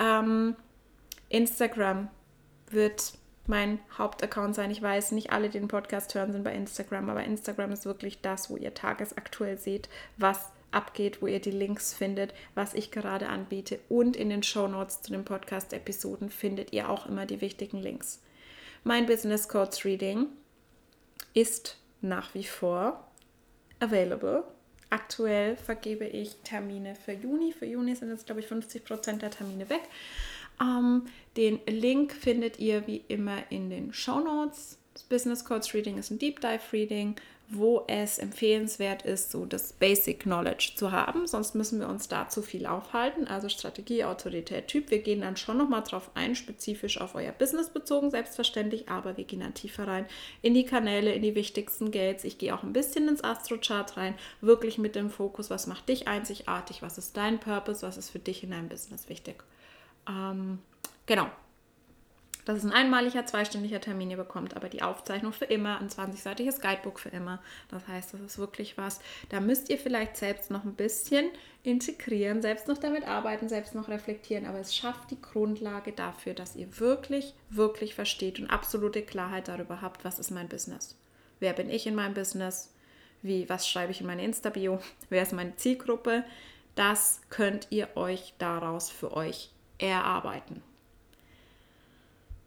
Ähm, 0.01 0.57
Instagram 1.28 2.09
wird 2.70 3.12
mein 3.47 3.78
Hauptaccount 3.97 4.55
sein. 4.55 4.70
Ich 4.70 4.82
weiß, 4.82 5.12
nicht 5.12 5.32
alle, 5.32 5.49
die 5.49 5.59
den 5.59 5.69
Podcast 5.69 6.15
hören, 6.15 6.32
sind 6.32 6.45
bei 6.45 6.53
Instagram, 6.53 7.09
aber 7.11 7.24
Instagram 7.24 7.73
ist 7.73 7.86
wirklich 7.86 8.20
das, 8.20 8.51
wo 8.51 8.57
ihr 8.57 8.74
tagesaktuell 8.74 9.59
seht, 9.59 9.89
was 10.16 10.51
abgeht, 10.70 11.23
wo 11.23 11.27
ihr 11.27 11.40
die 11.40 11.51
Links 11.51 11.95
findet, 11.95 12.35
was 12.55 12.74
ich 12.74 12.90
gerade 12.90 13.28
anbiete. 13.28 13.78
Und 13.89 14.16
in 14.16 14.31
den 14.31 14.43
Show 14.43 14.69
Notes 14.69 15.03
zu 15.03 15.12
den 15.12 15.24
Podcast-Episoden 15.24 16.31
findet 16.31 16.73
ihr 16.73 16.89
auch 16.89 17.07
immer 17.07 17.27
die 17.27 17.40
wichtigen 17.40 17.78
Links. 17.78 18.23
Mein 18.85 19.07
Business 19.07 19.49
Codes 19.49 19.85
Reading 19.85 20.27
ist 21.35 21.77
nach 22.01 22.35
wie 22.35 22.45
vor 22.45 23.09
available. 23.81 24.45
Aktuell 24.90 25.57
vergebe 25.57 26.07
ich 26.07 26.36
Termine 26.45 26.95
für 26.95 27.12
Juni. 27.12 27.53
Für 27.53 27.66
Juni 27.66 27.95
sind 27.95 28.11
jetzt, 28.11 28.27
glaube 28.27 28.40
ich, 28.40 28.47
50 28.47 28.85
Prozent 28.85 29.23
der 29.23 29.31
Termine 29.31 29.69
weg. 29.69 29.82
Ähm, 30.61 31.07
den 31.36 31.61
Link 31.66 32.12
findet 32.12 32.59
ihr 32.59 32.86
wie 32.86 33.05
immer 33.09 33.39
in 33.51 33.70
den 33.70 33.93
Show 33.93 34.20
Notes. 34.20 34.78
Das 34.95 35.03
Business 35.03 35.45
Codes 35.45 35.74
Reading 35.74 35.99
ist 35.99 36.11
ein 36.11 36.19
Deep 36.19 36.40
Dive 36.40 36.73
Reading, 36.73 37.16
wo 37.51 37.85
es 37.87 38.19
empfehlenswert 38.19 39.03
ist, 39.03 39.31
so 39.31 39.47
das 39.47 39.73
Basic 39.73 40.20
Knowledge 40.20 40.73
zu 40.75 40.93
haben. 40.93 41.27
Sonst 41.27 41.55
müssen 41.55 41.81
wir 41.81 41.89
uns 41.89 42.07
da 42.07 42.29
zu 42.29 42.43
viel 42.43 42.66
aufhalten. 42.66 43.27
Also 43.27 43.49
Strategie, 43.49 44.05
Autorität, 44.05 44.69
Typ. 44.69 44.91
Wir 44.91 44.99
gehen 44.99 45.23
dann 45.23 45.39
schon 45.39 45.57
nochmal 45.57 45.83
drauf 45.83 46.11
ein, 46.15 46.35
spezifisch 46.35 47.01
auf 47.01 47.15
euer 47.15 47.33
Business 47.33 47.70
bezogen, 47.70 48.11
selbstverständlich, 48.11 48.91
aber 48.91 49.16
wir 49.16 49.25
gehen 49.25 49.41
dann 49.41 49.55
tiefer 49.55 49.89
rein 49.89 50.07
in 50.43 50.53
die 50.53 50.65
Kanäle, 50.65 51.12
in 51.15 51.23
die 51.23 51.35
wichtigsten 51.35 51.91
Gates. 51.91 52.25
Ich 52.25 52.37
gehe 52.37 52.55
auch 52.55 52.62
ein 52.62 52.75
bisschen 52.75 53.09
ins 53.09 53.25
Astrochart 53.25 53.97
rein, 53.97 54.15
wirklich 54.43 54.77
mit 54.77 54.95
dem 54.95 55.09
Fokus, 55.09 55.49
was 55.49 55.66
macht 55.66 55.89
dich 55.89 56.07
einzigartig, 56.07 56.83
was 56.83 56.99
ist 56.99 57.16
dein 57.16 57.41
Purpose, 57.41 57.87
was 57.87 57.97
ist 57.97 58.11
für 58.11 58.19
dich 58.19 58.43
in 58.43 58.51
deinem 58.51 58.69
Business 58.69 59.09
wichtig. 59.09 59.43
Ähm, 60.07 60.59
genau, 61.07 61.29
das 62.49 62.57
ist 62.57 62.65
ein 62.65 62.73
einmaliger 62.73 63.27
zweistündiger 63.27 63.79
Termin, 63.79 64.11
ihr 64.11 64.16
bekommt 64.16 64.57
aber 64.57 64.70
die 64.70 64.81
Aufzeichnung 64.81 65.35
für 65.35 65.45
immer, 65.45 65.79
ein 65.81 65.91
20-seitiges 65.91 66.62
Guidebook 66.62 66.99
für 66.99 67.11
immer. 67.11 67.43
Das 67.69 67.87
heißt, 67.87 68.15
das 68.15 68.23
ist 68.23 68.39
wirklich 68.39 68.79
was, 68.79 69.01
da 69.29 69.39
müsst 69.39 69.69
ihr 69.69 69.77
vielleicht 69.77 70.16
selbst 70.16 70.51
noch 70.51 70.65
ein 70.65 70.73
bisschen 70.73 71.29
integrieren, 71.62 72.41
selbst 72.41 72.66
noch 72.66 72.79
damit 72.79 73.07
arbeiten, 73.07 73.51
selbst 73.51 73.75
noch 73.75 73.89
reflektieren, 73.89 74.47
aber 74.47 74.61
es 74.61 74.75
schafft 74.75 75.11
die 75.11 75.20
Grundlage 75.20 75.93
dafür, 75.93 76.33
dass 76.33 76.57
ihr 76.57 76.81
wirklich, 76.81 77.35
wirklich 77.51 77.95
versteht 77.95 78.41
und 78.41 78.49
absolute 78.49 79.03
Klarheit 79.03 79.49
darüber 79.49 79.83
habt, 79.83 80.07
was 80.07 80.19
ist 80.19 80.31
mein 80.31 80.49
Business. 80.49 80.97
Wer 81.41 81.53
bin 81.53 81.69
ich 81.69 81.87
in 81.87 81.95
meinem 81.95 82.15
Business? 82.15 82.73
Wie, 83.20 83.47
was 83.51 83.69
schreibe 83.69 83.93
ich 83.93 84.01
in 84.01 84.07
meine 84.07 84.25
Insta-Bio? 84.25 84.81
Wer 85.11 85.23
ist 85.23 85.35
meine 85.35 85.57
Zielgruppe? 85.57 86.25
Das 86.77 87.20
könnt 87.29 87.66
ihr 87.69 87.95
euch 87.95 88.33
daraus 88.39 88.91
für 88.91 89.12
euch 89.12 89.51
erarbeiten. 89.77 90.62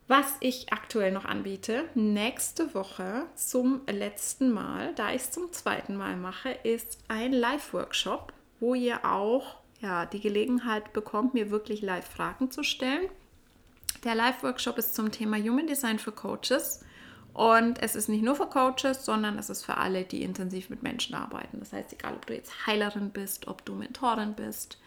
Was 0.08 0.36
ich 0.42 0.74
aktuell 0.74 1.12
noch 1.12 1.26
anbiete, 1.26 1.86
nächste 1.96 2.74
Woche 2.74 3.28
zum 3.36 3.82
letzten 3.88 4.52
Mal, 4.52 4.94
da 4.96 5.10
ich 5.12 5.22
es 5.22 5.32
zum 5.32 5.54
zweiten 5.54 5.96
Mal 5.96 6.18
mache, 6.18 6.50
ist 6.50 6.98
ein 7.08 7.32
Live-Workshop, 7.32 8.34
wo 8.60 8.76
ihr 8.76 9.06
auch 9.06 9.58
ja, 9.80 10.06
die 10.06 10.20
Gelegenheit 10.20 10.94
bekommt, 10.94 11.34
mir 11.34 11.50
wirklich 11.50 11.82
Live-Fragen 11.82 12.52
zu 12.52 12.64
stellen. 12.64 13.10
Der 14.04 14.16
Live-Workshop 14.16 14.78
ist 14.78 14.96
zum 14.96 15.12
Thema 15.12 15.38
Human 15.38 15.68
Design 15.68 15.98
für 15.98 16.12
Coaches. 16.12 16.84
Und 17.34 17.82
es 17.82 17.96
ist 17.96 18.10
nicht 18.10 18.24
nur 18.24 18.36
für 18.36 18.48
Coaches, 18.48 19.06
sondern 19.06 19.40
es 19.40 19.50
ist 19.50 19.64
für 19.64 19.78
alle, 19.78 20.04
die 20.04 20.22
intensiv 20.22 20.70
mit 20.70 20.84
Menschen 20.84 21.16
arbeiten. 21.16 21.60
Das 21.60 21.72
heißt, 21.72 21.94
egal 21.94 22.16
ob 22.16 22.26
du 22.26 22.34
jetzt 22.34 22.68
Heilerin 22.68 23.12
bist, 23.12 23.48
ob 23.48 23.64
du 23.64 23.74
Mentorin 23.74 24.34
bist. 24.34 24.80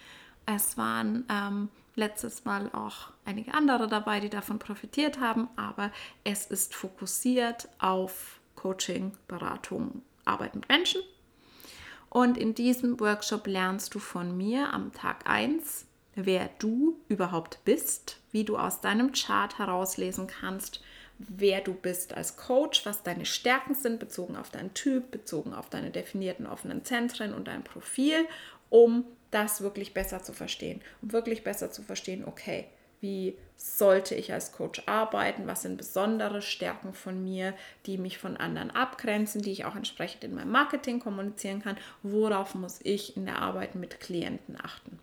Es 0.45 0.77
waren 0.77 1.24
ähm, 1.31 1.69
letztes 1.94 2.44
Mal 2.44 2.70
auch 2.72 3.10
einige 3.24 3.54
andere 3.54 3.88
dabei, 3.88 4.20
die 4.20 4.30
davon 4.30 4.58
profitiert 4.58 5.20
haben, 5.20 5.48
aber 5.56 5.90
es 6.24 6.46
ist 6.46 6.74
fokussiert 6.74 7.68
auf 7.78 8.40
Coaching, 8.56 9.12
Beratung, 9.28 10.02
Arbeit 10.24 10.54
mit 10.54 10.68
Menschen. 10.68 11.02
Und 12.08 12.38
in 12.38 12.54
diesem 12.54 13.00
Workshop 13.00 13.46
lernst 13.46 13.94
du 13.94 13.98
von 13.98 14.36
mir 14.36 14.72
am 14.72 14.92
Tag 14.92 15.28
1, 15.28 15.86
wer 16.14 16.48
du 16.58 16.96
überhaupt 17.08 17.58
bist, 17.64 18.18
wie 18.30 18.44
du 18.44 18.56
aus 18.56 18.80
deinem 18.80 19.12
Chart 19.12 19.58
herauslesen 19.58 20.28
kannst, 20.28 20.80
wer 21.18 21.60
du 21.60 21.74
bist 21.74 22.14
als 22.14 22.36
Coach, 22.36 22.86
was 22.86 23.02
deine 23.02 23.26
Stärken 23.26 23.74
sind, 23.74 23.98
bezogen 23.98 24.36
auf 24.36 24.50
deinen 24.50 24.74
Typ, 24.74 25.10
bezogen 25.10 25.54
auf 25.54 25.70
deine 25.70 25.90
definierten 25.90 26.46
offenen 26.46 26.84
Zentren 26.84 27.34
und 27.34 27.48
dein 27.48 27.64
Profil, 27.64 28.26
um 28.70 29.04
das 29.35 29.61
wirklich 29.61 29.94
besser 29.94 30.23
zu 30.23 30.32
verstehen. 30.32 30.81
Um 31.02 31.12
wirklich 31.12 31.44
besser 31.44 31.70
zu 31.70 31.82
verstehen, 31.82 32.24
okay, 32.24 32.66
wie 33.01 33.36
sollte 33.56 34.15
ich 34.15 34.32
als 34.32 34.52
Coach 34.52 34.82
arbeiten, 34.86 35.47
was 35.47 35.62
sind 35.62 35.77
besondere 35.77 36.40
Stärken 36.40 36.94
von 36.94 37.23
mir, 37.23 37.52
die 37.85 37.98
mich 37.98 38.16
von 38.16 38.36
anderen 38.36 38.70
abgrenzen, 38.70 39.43
die 39.43 39.52
ich 39.52 39.65
auch 39.66 39.77
entsprechend 39.77 40.24
in 40.24 40.35
meinem 40.35 40.51
Marketing 40.51 41.01
kommunizieren 41.01 41.62
kann, 41.62 41.77
worauf 42.02 42.55
muss 42.55 42.81
ich 42.82 43.16
in 43.16 43.27
der 43.27 43.40
Arbeit 43.40 43.74
mit 43.74 44.01
Klienten 44.01 44.56
achten. 44.59 44.98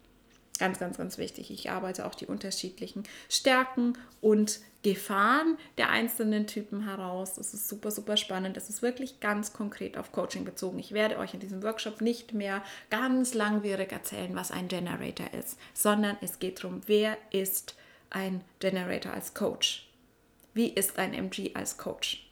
Ganz, 0.57 0.79
ganz, 0.79 0.97
ganz 0.97 1.17
wichtig. 1.17 1.51
Ich 1.51 1.69
arbeite 1.69 2.05
auch 2.05 2.15
die 2.15 2.27
unterschiedlichen 2.27 3.03
Stärken 3.29 3.97
und 4.19 4.61
Gefahren 4.83 5.57
der 5.77 5.89
einzelnen 5.89 6.47
Typen 6.47 6.85
heraus. 6.85 7.35
Das 7.35 7.53
ist 7.53 7.69
super, 7.69 7.91
super 7.91 8.17
spannend. 8.17 8.57
Das 8.57 8.69
ist 8.69 8.81
wirklich 8.81 9.19
ganz 9.19 9.53
konkret 9.53 9.97
auf 9.97 10.11
Coaching 10.11 10.43
bezogen. 10.43 10.79
Ich 10.79 10.91
werde 10.91 11.17
euch 11.19 11.33
in 11.33 11.39
diesem 11.39 11.61
Workshop 11.61 12.01
nicht 12.01 12.33
mehr 12.33 12.63
ganz 12.89 13.33
langwierig 13.33 13.91
erzählen, 13.91 14.35
was 14.35 14.51
ein 14.51 14.67
Generator 14.67 15.31
ist, 15.33 15.59
sondern 15.73 16.17
es 16.21 16.39
geht 16.39 16.63
darum, 16.63 16.81
wer 16.87 17.17
ist 17.31 17.75
ein 18.09 18.41
Generator 18.59 19.13
als 19.13 19.33
Coach? 19.33 19.87
Wie 20.53 20.69
ist 20.69 20.97
ein 20.97 21.13
MG 21.13 21.51
als 21.53 21.77
Coach? 21.77 22.27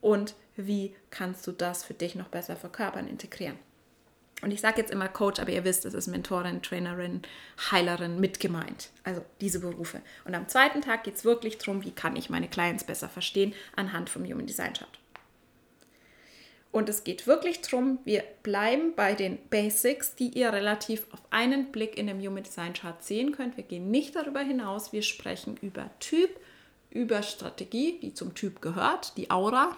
Und 0.00 0.34
wie 0.56 0.94
kannst 1.10 1.46
du 1.46 1.52
das 1.52 1.84
für 1.84 1.94
dich 1.94 2.14
noch 2.14 2.28
besser 2.28 2.56
verkörpern, 2.56 3.08
integrieren? 3.08 3.58
Und 4.42 4.52
ich 4.52 4.60
sage 4.60 4.80
jetzt 4.80 4.90
immer 4.90 5.08
Coach, 5.08 5.40
aber 5.40 5.50
ihr 5.50 5.64
wisst, 5.64 5.84
es 5.84 5.94
ist 5.94 6.06
Mentorin, 6.06 6.62
Trainerin, 6.62 7.22
Heilerin 7.70 8.20
mit 8.20 8.40
gemeint. 8.40 8.90
Also 9.04 9.22
diese 9.40 9.60
Berufe. 9.60 10.00
Und 10.24 10.34
am 10.34 10.48
zweiten 10.48 10.80
Tag 10.80 11.04
geht 11.04 11.16
es 11.16 11.24
wirklich 11.24 11.58
darum, 11.58 11.84
wie 11.84 11.90
kann 11.90 12.16
ich 12.16 12.30
meine 12.30 12.48
Clients 12.48 12.84
besser 12.84 13.08
verstehen 13.08 13.54
anhand 13.76 14.08
vom 14.08 14.24
Human 14.24 14.46
Design 14.46 14.72
Chart. 14.72 14.98
Und 16.72 16.88
es 16.88 17.02
geht 17.02 17.26
wirklich 17.26 17.60
darum, 17.62 17.98
wir 18.04 18.22
bleiben 18.42 18.94
bei 18.94 19.14
den 19.14 19.38
Basics, 19.50 20.14
die 20.14 20.28
ihr 20.28 20.52
relativ 20.52 21.06
auf 21.10 21.20
einen 21.30 21.72
Blick 21.72 21.98
in 21.98 22.06
dem 22.06 22.20
Human 22.20 22.44
Design 22.44 22.74
Chart 22.74 23.02
sehen 23.02 23.32
könnt. 23.32 23.56
Wir 23.56 23.64
gehen 23.64 23.90
nicht 23.90 24.14
darüber 24.14 24.40
hinaus. 24.40 24.92
Wir 24.92 25.02
sprechen 25.02 25.56
über 25.60 25.90
Typ, 25.98 26.30
über 26.90 27.22
Strategie, 27.22 27.98
die 28.00 28.14
zum 28.14 28.34
Typ 28.34 28.62
gehört, 28.62 29.16
die 29.16 29.30
Aura, 29.30 29.76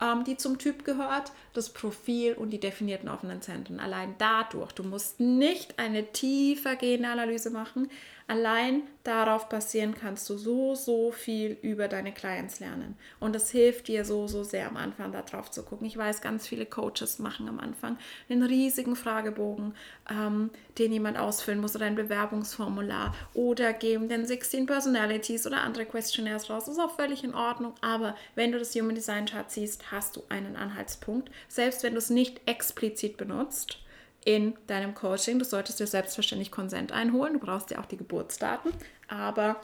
ähm, 0.00 0.24
die 0.24 0.36
zum 0.36 0.58
Typ 0.58 0.84
gehört, 0.84 1.32
das 1.52 1.70
Profil 1.70 2.34
und 2.34 2.50
die 2.50 2.60
definierten 2.60 3.08
offenen 3.08 3.42
Zentren. 3.42 3.80
Allein 3.80 4.14
dadurch, 4.18 4.72
du 4.72 4.82
musst 4.82 5.20
nicht 5.20 5.78
eine 5.78 6.12
tiefer 6.12 6.76
gehende 6.76 7.08
Analyse 7.08 7.50
machen, 7.50 7.90
Allein 8.28 8.82
darauf 9.04 9.48
basieren 9.48 9.94
kannst 9.94 10.28
du 10.28 10.36
so, 10.36 10.74
so 10.74 11.12
viel 11.12 11.56
über 11.62 11.86
deine 11.86 12.12
Clients 12.12 12.58
lernen. 12.58 12.96
Und 13.20 13.36
es 13.36 13.52
hilft 13.52 13.86
dir 13.86 14.04
so, 14.04 14.26
so 14.26 14.42
sehr 14.42 14.66
am 14.66 14.76
Anfang 14.76 15.12
da 15.12 15.22
drauf 15.22 15.48
zu 15.52 15.62
gucken. 15.62 15.86
Ich 15.86 15.96
weiß, 15.96 16.22
ganz 16.22 16.48
viele 16.48 16.66
Coaches 16.66 17.20
machen 17.20 17.48
am 17.48 17.60
Anfang 17.60 17.98
einen 18.28 18.42
riesigen 18.42 18.96
Fragebogen, 18.96 19.74
ähm, 20.10 20.50
den 20.76 20.92
jemand 20.92 21.18
ausfüllen 21.18 21.60
muss 21.60 21.76
oder 21.76 21.86
ein 21.86 21.94
Bewerbungsformular 21.94 23.14
oder 23.32 23.72
geben 23.72 24.08
den 24.08 24.26
16 24.26 24.66
Personalities 24.66 25.46
oder 25.46 25.60
andere 25.60 25.86
Questionnaires 25.86 26.50
raus. 26.50 26.64
Das 26.64 26.74
ist 26.74 26.82
auch 26.82 26.96
völlig 26.96 27.22
in 27.22 27.32
Ordnung. 27.32 27.74
Aber 27.80 28.16
wenn 28.34 28.50
du 28.50 28.58
das 28.58 28.74
Human 28.74 28.96
Design 28.96 29.26
Chart 29.26 29.48
siehst, 29.48 29.92
hast 29.92 30.16
du 30.16 30.24
einen 30.30 30.56
Anhaltspunkt. 30.56 31.30
Selbst 31.46 31.84
wenn 31.84 31.92
du 31.92 31.98
es 31.98 32.10
nicht 32.10 32.40
explizit 32.46 33.18
benutzt 33.18 33.78
in 34.26 34.54
deinem 34.66 34.94
Coaching. 34.94 35.38
Du 35.38 35.44
solltest 35.44 35.78
dir 35.78 35.86
selbstverständlich 35.86 36.50
Konsent 36.50 36.90
einholen. 36.90 37.34
Du 37.34 37.38
brauchst 37.38 37.70
ja 37.70 37.78
auch 37.78 37.86
die 37.86 37.96
Geburtsdaten. 37.96 38.72
Aber 39.06 39.60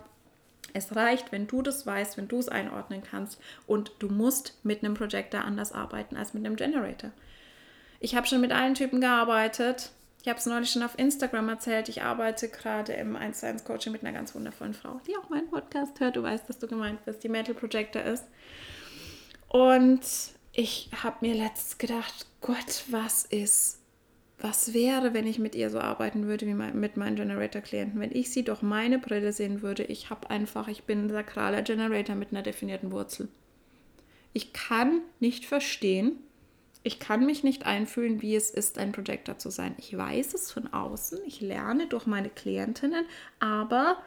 es 0.72 0.94
reicht, 0.94 1.32
wenn 1.32 1.48
du 1.48 1.62
das 1.62 1.84
weißt, 1.84 2.16
wenn 2.16 2.28
du 2.28 2.38
es 2.38 2.48
einordnen 2.48 3.02
kannst. 3.02 3.40
Und 3.66 3.90
du 3.98 4.08
musst 4.08 4.54
mit 4.62 4.84
einem 4.84 4.94
Projector 4.94 5.42
anders 5.42 5.72
arbeiten 5.72 6.16
als 6.16 6.32
mit 6.32 6.46
einem 6.46 6.54
Generator. 6.54 7.10
Ich 7.98 8.14
habe 8.14 8.28
schon 8.28 8.40
mit 8.40 8.52
allen 8.52 8.74
Typen 8.74 9.00
gearbeitet. 9.00 9.90
Ich 10.22 10.28
habe 10.28 10.38
es 10.38 10.46
neulich 10.46 10.70
schon 10.70 10.84
auf 10.84 10.96
Instagram 10.96 11.48
erzählt. 11.48 11.88
Ich 11.88 12.02
arbeite 12.02 12.48
gerade 12.48 12.92
im 12.92 13.16
1 13.16 13.42
1 13.42 13.64
Coaching 13.64 13.90
mit 13.90 14.02
einer 14.02 14.16
ganz 14.16 14.32
wundervollen 14.32 14.74
Frau, 14.74 15.00
die 15.08 15.16
auch 15.16 15.28
meinen 15.28 15.50
Podcast 15.50 15.98
hört. 15.98 16.14
Du 16.14 16.22
weißt, 16.22 16.48
dass 16.48 16.60
du 16.60 16.68
gemeint 16.68 17.04
bist, 17.04 17.24
die 17.24 17.28
Metal 17.28 17.56
Projector 17.56 18.02
ist. 18.02 18.24
Und 19.48 20.02
ich 20.52 20.88
habe 21.02 21.16
mir 21.20 21.34
letztens 21.34 21.78
gedacht, 21.78 22.26
Gott, 22.40 22.84
was 22.90 23.24
ist 23.24 23.81
was 24.42 24.74
wäre, 24.74 25.14
wenn 25.14 25.26
ich 25.26 25.38
mit 25.38 25.54
ihr 25.54 25.70
so 25.70 25.78
arbeiten 25.78 26.26
würde 26.26 26.46
wie 26.46 26.54
mit 26.54 26.96
meinen 26.96 27.16
Generator-Klienten? 27.16 28.00
Wenn 28.00 28.14
ich 28.14 28.32
sie 28.32 28.42
durch 28.42 28.60
meine 28.60 28.98
Brille 28.98 29.32
sehen 29.32 29.62
würde, 29.62 29.84
ich 29.84 30.10
habe 30.10 30.30
einfach, 30.30 30.68
ich 30.68 30.82
bin 30.82 31.06
ein 31.06 31.10
sakraler 31.10 31.62
Generator 31.62 32.16
mit 32.16 32.32
einer 32.32 32.42
definierten 32.42 32.90
Wurzel. 32.90 33.28
Ich 34.32 34.52
kann 34.52 35.00
nicht 35.20 35.44
verstehen, 35.44 36.16
ich 36.82 36.98
kann 36.98 37.24
mich 37.24 37.44
nicht 37.44 37.66
einfühlen, 37.66 38.22
wie 38.22 38.34
es 38.34 38.50
ist, 38.50 38.78
ein 38.78 38.90
Projector 38.90 39.38
zu 39.38 39.50
sein. 39.50 39.74
Ich 39.78 39.96
weiß 39.96 40.34
es 40.34 40.50
von 40.50 40.72
außen, 40.72 41.20
ich 41.24 41.40
lerne 41.40 41.86
durch 41.86 42.06
meine 42.06 42.28
Klientinnen, 42.28 43.04
aber 43.38 43.98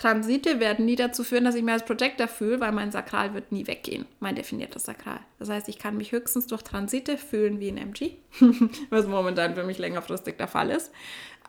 Transite 0.00 0.60
werden 0.60 0.86
nie 0.86 0.96
dazu 0.96 1.24
führen, 1.24 1.44
dass 1.44 1.54
ich 1.54 1.62
mich 1.62 1.74
als 1.74 1.84
Projector 1.84 2.26
fühle, 2.26 2.58
weil 2.60 2.72
mein 2.72 2.90
Sakral 2.90 3.34
wird 3.34 3.52
nie 3.52 3.66
weggehen, 3.66 4.06
mein 4.18 4.34
definiertes 4.34 4.84
Sakral. 4.84 5.20
Das 5.38 5.50
heißt, 5.50 5.68
ich 5.68 5.78
kann 5.78 5.98
mich 5.98 6.12
höchstens 6.12 6.46
durch 6.46 6.62
Transite 6.62 7.18
fühlen 7.18 7.60
wie 7.60 7.68
ein 7.68 7.76
MG, 7.76 8.12
was 8.90 9.06
momentan 9.06 9.54
für 9.54 9.62
mich 9.62 9.76
längerfristig 9.76 10.38
der 10.38 10.48
Fall 10.48 10.70
ist. 10.70 10.90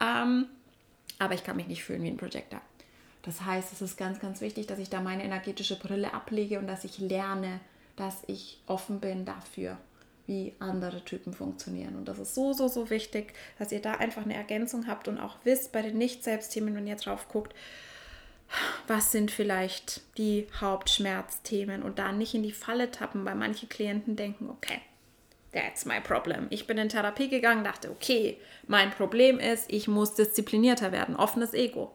Ähm, 0.02 0.48
aber 1.18 1.34
ich 1.34 1.46
kann 1.46 1.56
mich 1.56 1.68
nicht 1.68 1.86
fühlen 1.86 2.04
wie 2.04 2.10
ein 2.10 2.18
Projector. 2.18 2.60
Das 3.22 3.40
heißt, 3.46 3.72
es 3.72 3.82
ist 3.82 3.98
ganz, 3.98 4.20
ganz 4.20 4.42
wichtig, 4.42 4.68
dass 4.68 4.80
ich 4.80 4.90
da 4.90 5.00
meine 5.00 5.24
energetische 5.24 5.80
Brille 5.80 6.14
ablege 6.14 6.60
und 6.60 6.68
dass 6.68 6.84
ich 6.84 6.98
lerne, 6.98 7.62
dass 7.96 8.22
ich 8.28 8.60
offen 8.68 9.00
bin 9.00 9.24
dafür, 9.24 9.78
wie 10.28 10.56
andere 10.60 11.06
Typen 11.06 11.34
funktionieren. 11.34 11.96
Und 11.96 12.10
das 12.10 12.20
ist 12.20 12.36
so, 12.36 12.52
so, 12.52 12.68
so 12.68 12.90
wichtig, 12.90 13.34
dass 13.58 13.72
ihr 13.72 13.82
da 13.82 13.94
einfach 13.94 14.26
eine 14.26 14.36
Ergänzung 14.36 14.88
habt 14.88 15.08
und 15.08 15.20
auch 15.20 15.38
wisst 15.46 15.72
bei 15.72 15.82
den 15.82 15.98
Nicht-Selbstthemen, 15.98 16.76
wenn 16.76 16.88
ihr 16.88 16.98
drauf 16.98 17.30
guckt, 17.30 17.56
was 18.88 19.12
sind 19.12 19.32
vielleicht 19.32 20.02
die 20.18 20.48
Hauptschmerzthemen 20.60 21.84
und 21.84 22.00
da 22.00 22.12
nicht 22.12 22.34
in 22.34 22.44
die 22.44 22.52
Falle 22.52 22.92
tappen, 22.92 23.26
weil 23.26 23.36
manche 23.36 23.68
Klienten 23.68 24.16
denken, 24.16 24.50
okay, 24.50 24.82
That's 25.52 25.86
my 25.86 26.00
problem. 26.00 26.48
Ich 26.50 26.66
bin 26.66 26.78
in 26.78 26.90
Therapie 26.90 27.28
gegangen, 27.28 27.64
dachte, 27.64 27.92
okay, 27.92 28.38
mein 28.68 28.90
Problem 28.92 29.38
ist, 29.38 29.66
ich 29.68 29.88
muss 29.88 30.14
disziplinierter 30.14 30.92
werden, 30.92 31.16
offenes 31.16 31.54
Ego. 31.54 31.92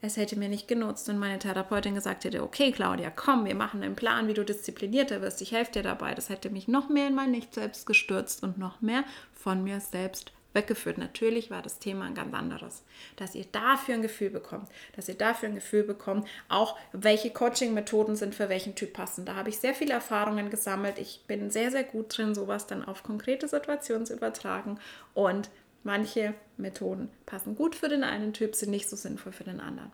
Es 0.00 0.16
hätte 0.16 0.36
mir 0.36 0.48
nicht 0.48 0.68
genutzt, 0.68 1.08
wenn 1.08 1.18
meine 1.18 1.38
Therapeutin 1.38 1.94
gesagt 1.94 2.24
hätte, 2.24 2.42
okay, 2.42 2.70
Claudia, 2.70 3.10
komm, 3.10 3.44
wir 3.44 3.54
machen 3.54 3.82
einen 3.82 3.96
Plan, 3.96 4.28
wie 4.28 4.34
du 4.34 4.44
disziplinierter 4.44 5.20
wirst. 5.20 5.42
Ich 5.42 5.52
helfe 5.52 5.72
dir 5.72 5.82
dabei. 5.82 6.14
Das 6.14 6.28
hätte 6.28 6.50
mich 6.50 6.68
noch 6.68 6.88
mehr 6.88 7.08
in 7.08 7.14
mein 7.14 7.30
Nicht-Selbst 7.30 7.86
gestürzt 7.86 8.42
und 8.42 8.58
noch 8.58 8.80
mehr 8.80 9.04
von 9.32 9.64
mir 9.64 9.80
selbst 9.80 10.32
weggeführt. 10.56 10.98
Natürlich 10.98 11.50
war 11.52 11.62
das 11.62 11.78
Thema 11.78 12.06
ein 12.06 12.14
ganz 12.14 12.34
anderes. 12.34 12.82
Dass 13.14 13.36
ihr 13.36 13.44
dafür 13.52 13.94
ein 13.94 14.02
Gefühl 14.02 14.30
bekommt, 14.30 14.68
dass 14.96 15.08
ihr 15.08 15.14
dafür 15.14 15.48
ein 15.48 15.54
Gefühl 15.54 15.84
bekommt, 15.84 16.26
auch 16.48 16.76
welche 16.90 17.30
Coaching-Methoden 17.30 18.16
sind 18.16 18.34
für 18.34 18.48
welchen 18.48 18.74
Typ 18.74 18.92
passend. 18.92 19.28
Da 19.28 19.36
habe 19.36 19.50
ich 19.50 19.58
sehr 19.58 19.74
viele 19.74 19.92
Erfahrungen 19.92 20.50
gesammelt. 20.50 20.98
Ich 20.98 21.22
bin 21.28 21.50
sehr, 21.50 21.70
sehr 21.70 21.84
gut 21.84 22.18
drin, 22.18 22.34
sowas 22.34 22.66
dann 22.66 22.84
auf 22.84 23.04
konkrete 23.04 23.46
Situationen 23.46 24.06
zu 24.06 24.14
übertragen 24.14 24.80
und 25.14 25.48
Manche 25.86 26.34
Methoden 26.56 27.10
passen 27.26 27.54
gut 27.54 27.76
für 27.76 27.88
den 27.88 28.02
einen 28.02 28.32
Typ, 28.32 28.56
sind 28.56 28.70
nicht 28.70 28.88
so 28.88 28.96
sinnvoll 28.96 29.30
für 29.30 29.44
den 29.44 29.60
anderen. 29.60 29.92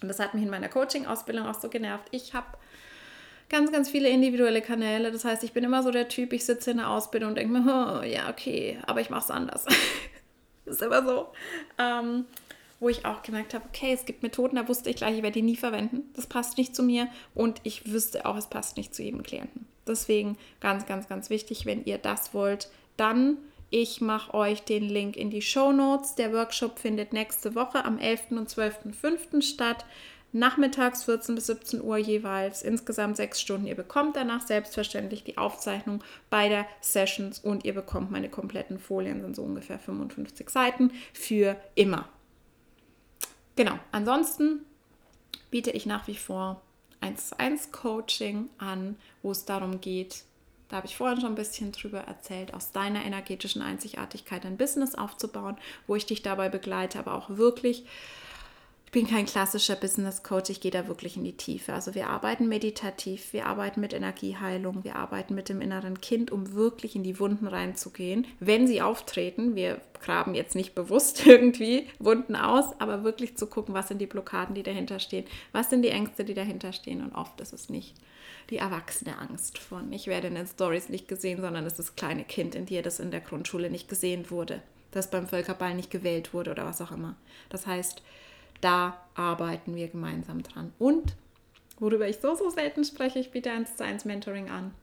Und 0.00 0.06
das 0.06 0.20
hat 0.20 0.32
mich 0.32 0.44
in 0.44 0.48
meiner 0.48 0.68
Coaching-Ausbildung 0.68 1.44
auch 1.44 1.60
so 1.60 1.68
genervt. 1.68 2.06
Ich 2.12 2.34
habe 2.34 2.46
ganz, 3.48 3.72
ganz 3.72 3.90
viele 3.90 4.08
individuelle 4.08 4.62
Kanäle. 4.62 5.12
Das 5.12 5.24
heißt, 5.24 5.44
ich 5.44 5.52
bin 5.52 5.64
immer 5.64 5.82
so 5.82 5.90
der 5.90 6.08
Typ, 6.08 6.32
ich 6.32 6.44
sitze 6.44 6.70
in 6.70 6.78
der 6.78 6.90
Ausbildung 6.90 7.30
und 7.30 7.34
denke 7.36 7.52
mir, 7.52 8.00
oh, 8.00 8.04
ja, 8.04 8.28
okay, 8.30 8.78
aber 8.86 9.00
ich 9.00 9.10
mache 9.10 9.24
es 9.24 9.30
anders. 9.30 9.66
ist 10.64 10.82
immer 10.82 11.04
so. 11.04 11.28
Ähm, 11.78 12.26
wo 12.80 12.88
ich 12.88 13.04
auch 13.04 13.22
gemerkt 13.22 13.54
habe, 13.54 13.64
okay, 13.68 13.92
es 13.92 14.04
gibt 14.04 14.22
Methoden, 14.22 14.56
da 14.56 14.68
wusste 14.68 14.90
ich 14.90 14.96
gleich, 14.96 15.16
ich 15.16 15.22
werde 15.22 15.34
die 15.34 15.42
nie 15.42 15.56
verwenden. 15.56 16.10
Das 16.14 16.26
passt 16.26 16.58
nicht 16.58 16.76
zu 16.76 16.82
mir 16.82 17.08
und 17.34 17.60
ich 17.64 17.92
wüsste 17.92 18.24
auch, 18.24 18.36
es 18.36 18.46
passt 18.46 18.76
nicht 18.76 18.94
zu 18.94 19.02
jedem 19.02 19.24
Klienten. 19.24 19.66
Deswegen 19.86 20.38
ganz, 20.60 20.86
ganz, 20.86 21.08
ganz 21.08 21.28
wichtig, 21.28 21.66
wenn 21.66 21.84
ihr 21.84 21.98
das 21.98 22.34
wollt, 22.34 22.68
dann 22.96 23.38
ich 23.70 24.00
mache 24.00 24.32
euch 24.32 24.62
den 24.62 24.84
Link 24.84 25.16
in 25.16 25.28
die 25.28 25.42
Show 25.42 25.72
Notes. 25.72 26.14
Der 26.14 26.32
Workshop 26.32 26.78
findet 26.78 27.12
nächste 27.12 27.54
Woche 27.54 27.84
am 27.84 27.98
11. 27.98 28.30
und 28.30 28.48
12.05. 28.48 29.42
statt. 29.42 29.84
Nachmittags 30.32 31.04
14 31.04 31.34
bis 31.34 31.46
17 31.46 31.82
Uhr 31.82 31.96
jeweils, 31.96 32.62
insgesamt 32.62 33.16
sechs 33.16 33.40
Stunden. 33.40 33.66
Ihr 33.66 33.74
bekommt 33.74 34.16
danach 34.16 34.46
selbstverständlich 34.46 35.24
die 35.24 35.38
Aufzeichnung 35.38 36.04
beider 36.28 36.66
Sessions 36.80 37.38
und 37.38 37.64
ihr 37.64 37.74
bekommt 37.74 38.10
meine 38.10 38.28
kompletten 38.28 38.78
Folien, 38.78 39.22
sind 39.22 39.36
so 39.36 39.42
ungefähr 39.42 39.78
55 39.78 40.50
Seiten, 40.50 40.92
für 41.14 41.56
immer. 41.74 42.08
Genau, 43.56 43.78
ansonsten 43.90 44.66
biete 45.50 45.70
ich 45.70 45.86
nach 45.86 46.06
wie 46.06 46.16
vor 46.16 46.60
1 47.00 47.30
zu 47.30 47.38
1 47.38 47.72
Coaching 47.72 48.50
an, 48.58 48.96
wo 49.22 49.30
es 49.30 49.46
darum 49.46 49.80
geht, 49.80 50.24
da 50.68 50.76
habe 50.76 50.86
ich 50.86 50.96
vorhin 50.96 51.20
schon 51.20 51.32
ein 51.32 51.34
bisschen 51.34 51.72
drüber 51.72 52.00
erzählt, 52.00 52.52
aus 52.52 52.72
deiner 52.72 53.04
energetischen 53.04 53.62
Einzigartigkeit 53.62 54.44
ein 54.44 54.58
Business 54.58 54.94
aufzubauen, 54.94 55.56
wo 55.86 55.96
ich 55.96 56.04
dich 56.04 56.22
dabei 56.22 56.50
begleite, 56.50 56.98
aber 56.98 57.14
auch 57.14 57.30
wirklich 57.30 57.86
ich 58.88 58.92
bin 58.92 59.06
kein 59.06 59.26
klassischer 59.26 59.76
Business 59.76 60.22
Coach, 60.22 60.48
ich 60.48 60.62
gehe 60.62 60.70
da 60.70 60.88
wirklich 60.88 61.18
in 61.18 61.24
die 61.24 61.36
Tiefe. 61.36 61.74
Also 61.74 61.94
wir 61.94 62.08
arbeiten 62.08 62.48
meditativ, 62.48 63.34
wir 63.34 63.44
arbeiten 63.44 63.82
mit 63.82 63.92
Energieheilung, 63.92 64.82
wir 64.82 64.96
arbeiten 64.96 65.34
mit 65.34 65.50
dem 65.50 65.60
inneren 65.60 66.00
Kind, 66.00 66.30
um 66.30 66.54
wirklich 66.54 66.96
in 66.96 67.02
die 67.02 67.20
Wunden 67.20 67.46
reinzugehen, 67.46 68.26
wenn 68.40 68.66
sie 68.66 68.80
auftreten. 68.80 69.54
Wir 69.54 69.82
graben 70.00 70.34
jetzt 70.34 70.54
nicht 70.54 70.74
bewusst 70.74 71.26
irgendwie 71.26 71.86
Wunden 71.98 72.34
aus, 72.34 72.80
aber 72.80 73.04
wirklich 73.04 73.36
zu 73.36 73.46
gucken, 73.46 73.74
was 73.74 73.88
sind 73.88 73.98
die 73.98 74.06
Blockaden, 74.06 74.54
die 74.54 74.62
dahinter 74.62 75.00
stehen, 75.00 75.26
was 75.52 75.68
sind 75.68 75.82
die 75.82 75.90
Ängste, 75.90 76.24
die 76.24 76.32
dahinter 76.32 76.72
stehen 76.72 77.02
und 77.02 77.14
oft 77.14 77.38
ist 77.42 77.52
es 77.52 77.68
nicht 77.68 77.94
die 78.48 78.56
erwachsene 78.56 79.18
Angst 79.18 79.58
von, 79.58 79.92
ich 79.92 80.06
werde 80.06 80.28
in 80.28 80.34
den 80.34 80.46
Stories 80.46 80.88
nicht 80.88 81.08
gesehen, 81.08 81.42
sondern 81.42 81.66
es 81.66 81.74
ist 81.74 81.90
das 81.90 81.96
kleine 81.96 82.24
Kind 82.24 82.54
in 82.54 82.64
dir, 82.64 82.80
das 82.80 83.00
in 83.00 83.10
der 83.10 83.20
Grundschule 83.20 83.68
nicht 83.68 83.90
gesehen 83.90 84.30
wurde, 84.30 84.62
das 84.92 85.10
beim 85.10 85.26
Völkerball 85.26 85.74
nicht 85.74 85.90
gewählt 85.90 86.32
wurde 86.32 86.52
oder 86.52 86.64
was 86.64 86.80
auch 86.80 86.90
immer. 86.90 87.16
Das 87.50 87.66
heißt, 87.66 88.00
da 88.60 88.98
arbeiten 89.14 89.74
wir 89.74 89.88
gemeinsam 89.88 90.42
dran. 90.42 90.72
Und 90.78 91.14
worüber 91.78 92.08
ich 92.08 92.18
so, 92.18 92.34
so 92.34 92.50
selten 92.50 92.84
spreche, 92.84 93.18
ich 93.18 93.30
biete 93.30 93.50
1 93.50 93.76
zu 93.76 93.84
1 93.84 94.04
Mentoring 94.04 94.50
an. 94.50 94.74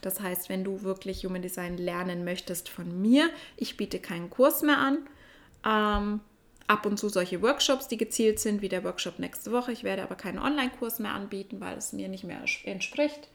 Das 0.00 0.20
heißt, 0.20 0.48
wenn 0.48 0.64
du 0.64 0.82
wirklich 0.82 1.24
Human 1.24 1.42
Design 1.42 1.78
lernen 1.78 2.24
möchtest 2.24 2.68
von 2.68 3.00
mir, 3.00 3.30
ich 3.56 3.76
biete 3.76 4.00
keinen 4.00 4.30
Kurs 4.30 4.62
mehr 4.62 4.78
an. 4.78 4.98
Ähm, 5.64 6.20
ab 6.66 6.86
und 6.86 6.98
zu 6.98 7.08
solche 7.08 7.42
Workshops, 7.42 7.88
die 7.88 7.96
gezielt 7.96 8.40
sind, 8.40 8.62
wie 8.62 8.68
der 8.68 8.82
Workshop 8.84 9.18
nächste 9.18 9.52
Woche. 9.52 9.72
Ich 9.72 9.84
werde 9.84 10.02
aber 10.02 10.14
keinen 10.16 10.38
Online-Kurs 10.38 10.98
mehr 10.98 11.12
anbieten, 11.12 11.60
weil 11.60 11.76
es 11.76 11.92
mir 11.92 12.08
nicht 12.08 12.24
mehr 12.24 12.42
entspricht. 12.64 13.28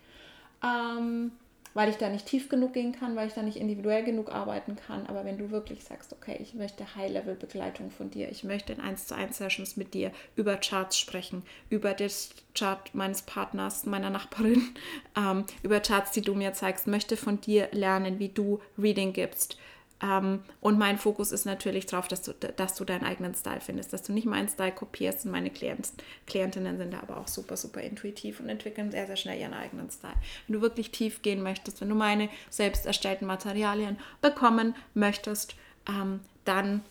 Ähm, 0.64 1.32
weil 1.74 1.90
ich 1.90 1.98
da 1.98 2.10
nicht 2.10 2.26
tief 2.26 2.50
genug 2.50 2.74
gehen 2.74 2.92
kann, 2.92 3.16
weil 3.16 3.28
ich 3.28 3.34
da 3.34 3.42
nicht 3.42 3.58
individuell 3.58 4.04
genug 4.04 4.32
arbeiten 4.32 4.76
kann. 4.76 5.06
Aber 5.08 5.26
wenn 5.26 5.38
du 5.38 5.52
wirklich 5.52 5.84
sagst, 5.84 6.14
okay, 6.14 6.38
ich 6.42 6.54
möchte 6.54 6.96
High-Level-Begleitung 6.96 7.92
von 7.92 8.10
dir, 8.10 8.30
ich 8.30 8.44
möchte 8.44 8.74
in 8.74 8.80
1 8.80 9.08
zu 9.08 9.16
1 9.16 9.38
Sessions 9.38 9.78
mit 9.78 9.94
dir 9.94 10.12
über 10.36 10.58
Charts 10.58 10.98
sprechen, 10.98 11.44
über 11.70 11.94
das 11.94 12.32
Chart 12.56 12.94
meines 12.94 13.22
Partners, 13.22 13.86
meiner 13.86 14.10
Nachbarin, 14.10 14.62
ähm, 15.18 15.46
über 15.64 15.80
Charts, 15.80 16.12
die 16.12 16.22
du 16.22 16.36
mir 16.36 16.54
zeigst, 16.54 16.88
möchte 16.88 17.18
von 17.18 17.42
dir 17.42 17.70
lernen, 17.72 18.20
wie 18.20 18.30
du 18.30 18.60
Reading 18.78 19.14
gibst, 19.14 19.58
ähm, 20.02 20.44
und 20.62 20.78
mein 20.78 20.98
Fokus 20.98 21.32
ist 21.32 21.46
natürlich 21.46 21.88
darauf, 21.88 22.08
dass 22.08 22.22
du, 22.22 22.34
dass 22.34 22.76
du 22.76 22.86
deinen 22.86 23.04
eigenen 23.04 23.34
Style 23.34 23.62
findest, 23.62 23.94
dass 23.94 24.04
du 24.04 24.14
nicht 24.14 24.26
meinen 24.26 24.48
Style 24.48 24.72
kopierst. 24.72 25.26
Und 25.26 25.32
meine 25.32 25.50
Klient, 25.50 25.90
Klientinnen 26.28 26.78
sind 26.78 26.94
da 26.94 27.00
aber 27.00 27.18
auch 27.18 27.28
super, 27.28 27.58
super 27.58 27.82
intuitiv 27.82 28.40
und 28.40 28.50
entwickeln 28.50 28.92
sehr, 28.92 29.08
sehr 29.08 29.16
schnell 29.16 29.40
ihren 29.40 29.54
eigenen 29.54 29.90
Style. 29.90 30.14
Wenn 30.48 30.54
du 30.54 30.62
wirklich 30.62 30.92
tief 30.92 31.22
gehen 31.22 31.42
möchtest, 31.42 31.82
wenn 31.82 31.90
du 31.90 31.96
meine 31.96 32.30
selbst 32.50 32.86
erstellten 32.86 33.26
Materialien 33.26 33.98
bekommen 34.22 34.76
möchtest, 34.94 35.56
ähm, 35.90 36.20
dann 36.46 36.84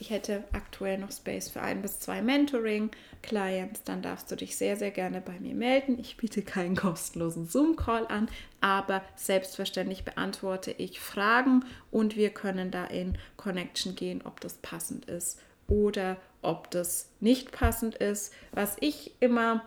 ich 0.00 0.08
hätte 0.08 0.44
aktuell 0.52 0.96
noch 0.96 1.12
Space 1.12 1.50
für 1.50 1.60
ein 1.60 1.82
bis 1.82 2.00
zwei 2.00 2.22
Mentoring-Clients. 2.22 3.84
Dann 3.84 4.00
darfst 4.00 4.30
du 4.30 4.36
dich 4.36 4.56
sehr, 4.56 4.76
sehr 4.76 4.90
gerne 4.90 5.20
bei 5.20 5.38
mir 5.38 5.54
melden. 5.54 5.98
Ich 6.00 6.16
biete 6.16 6.40
keinen 6.40 6.74
kostenlosen 6.74 7.46
Zoom-Call 7.46 8.06
an, 8.06 8.28
aber 8.62 9.02
selbstverständlich 9.14 10.04
beantworte 10.04 10.72
ich 10.72 11.00
Fragen 11.00 11.66
und 11.90 12.16
wir 12.16 12.30
können 12.30 12.70
da 12.70 12.86
in 12.86 13.18
Connection 13.36 13.94
gehen, 13.94 14.22
ob 14.24 14.40
das 14.40 14.54
passend 14.54 15.04
ist 15.04 15.38
oder 15.68 16.16
ob 16.40 16.70
das 16.70 17.10
nicht 17.20 17.52
passend 17.52 17.94
ist. 17.94 18.32
Was 18.52 18.78
ich 18.80 19.12
immer 19.20 19.62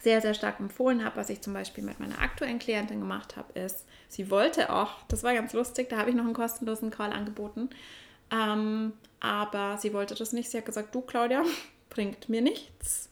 sehr, 0.00 0.20
sehr 0.20 0.34
stark 0.34 0.60
empfohlen 0.60 1.04
habe, 1.04 1.16
was 1.16 1.28
ich 1.28 1.40
zum 1.40 1.52
Beispiel 1.52 1.82
mit 1.82 1.98
meiner 1.98 2.20
aktuellen 2.20 2.60
Klientin 2.60 3.00
gemacht 3.00 3.36
habe, 3.36 3.58
ist, 3.58 3.84
sie 4.06 4.30
wollte 4.30 4.72
auch, 4.72 5.02
das 5.08 5.24
war 5.24 5.34
ganz 5.34 5.52
lustig, 5.52 5.88
da 5.88 5.96
habe 5.96 6.10
ich 6.10 6.16
noch 6.16 6.24
einen 6.24 6.34
kostenlosen 6.34 6.92
Call 6.92 7.12
angeboten, 7.12 7.70
ähm, 8.30 8.92
aber 9.20 9.78
sie 9.78 9.92
wollte 9.92 10.14
das 10.14 10.32
nicht. 10.32 10.50
Sie 10.50 10.58
hat 10.58 10.66
gesagt, 10.66 10.94
du 10.94 11.00
Claudia, 11.00 11.44
bringt 11.90 12.28
mir 12.28 12.40
nichts. 12.40 13.10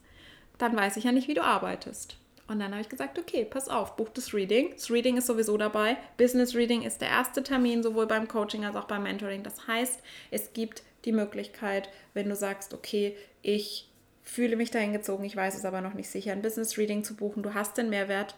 Dann 0.59 0.77
weiß 0.77 0.97
ich 0.97 1.05
ja 1.05 1.13
nicht, 1.13 1.29
wie 1.29 1.35
du 1.35 1.43
arbeitest. 1.43 2.17
Und 2.47 2.59
dann 2.59 2.73
habe 2.73 2.83
ich 2.83 2.89
gesagt, 2.89 3.19
okay, 3.19 3.45
pass 3.45 3.69
auf, 3.69 3.97
buch 3.97 4.11
das 4.11 4.35
Reading. 4.35 4.73
Das 4.73 4.91
Reading 4.91 5.17
ist 5.17 5.27
sowieso 5.27 5.57
dabei. 5.57 5.97
Business 6.19 6.55
Reading 6.55 6.83
ist 6.83 7.01
der 7.01 7.09
erste 7.09 7.43
Termin, 7.43 7.83
sowohl 7.83 8.07
beim 8.07 8.29
Coaching 8.29 8.65
als 8.65 8.77
auch 8.77 8.85
beim 8.85 9.05
Mentoring. 9.05 9.43
Das 9.43 9.67
heißt, 9.67 10.01
es 10.31 10.53
gibt 10.53 10.83
die 11.07 11.13
Möglichkeit, 11.13 11.89
wenn 12.13 12.29
du 12.29 12.37
sagst, 12.37 12.75
okay, 12.75 13.17
ich 13.41 13.89
fühle 14.23 14.57
mich 14.57 14.71
dahin 14.71 14.93
gezogen, 14.93 15.25
ich 15.25 15.37
weiß 15.37 15.55
es 15.55 15.65
aber 15.65 15.81
noch 15.81 15.95
nicht 15.95 16.09
sicher, 16.09 16.33
ein 16.33 16.43
Business 16.43 16.77
Reading 16.77 17.05
zu 17.05 17.15
buchen. 17.15 17.43
Du 17.43 17.55
hast 17.55 17.77
den 17.79 17.91
Mehrwert 17.91 18.35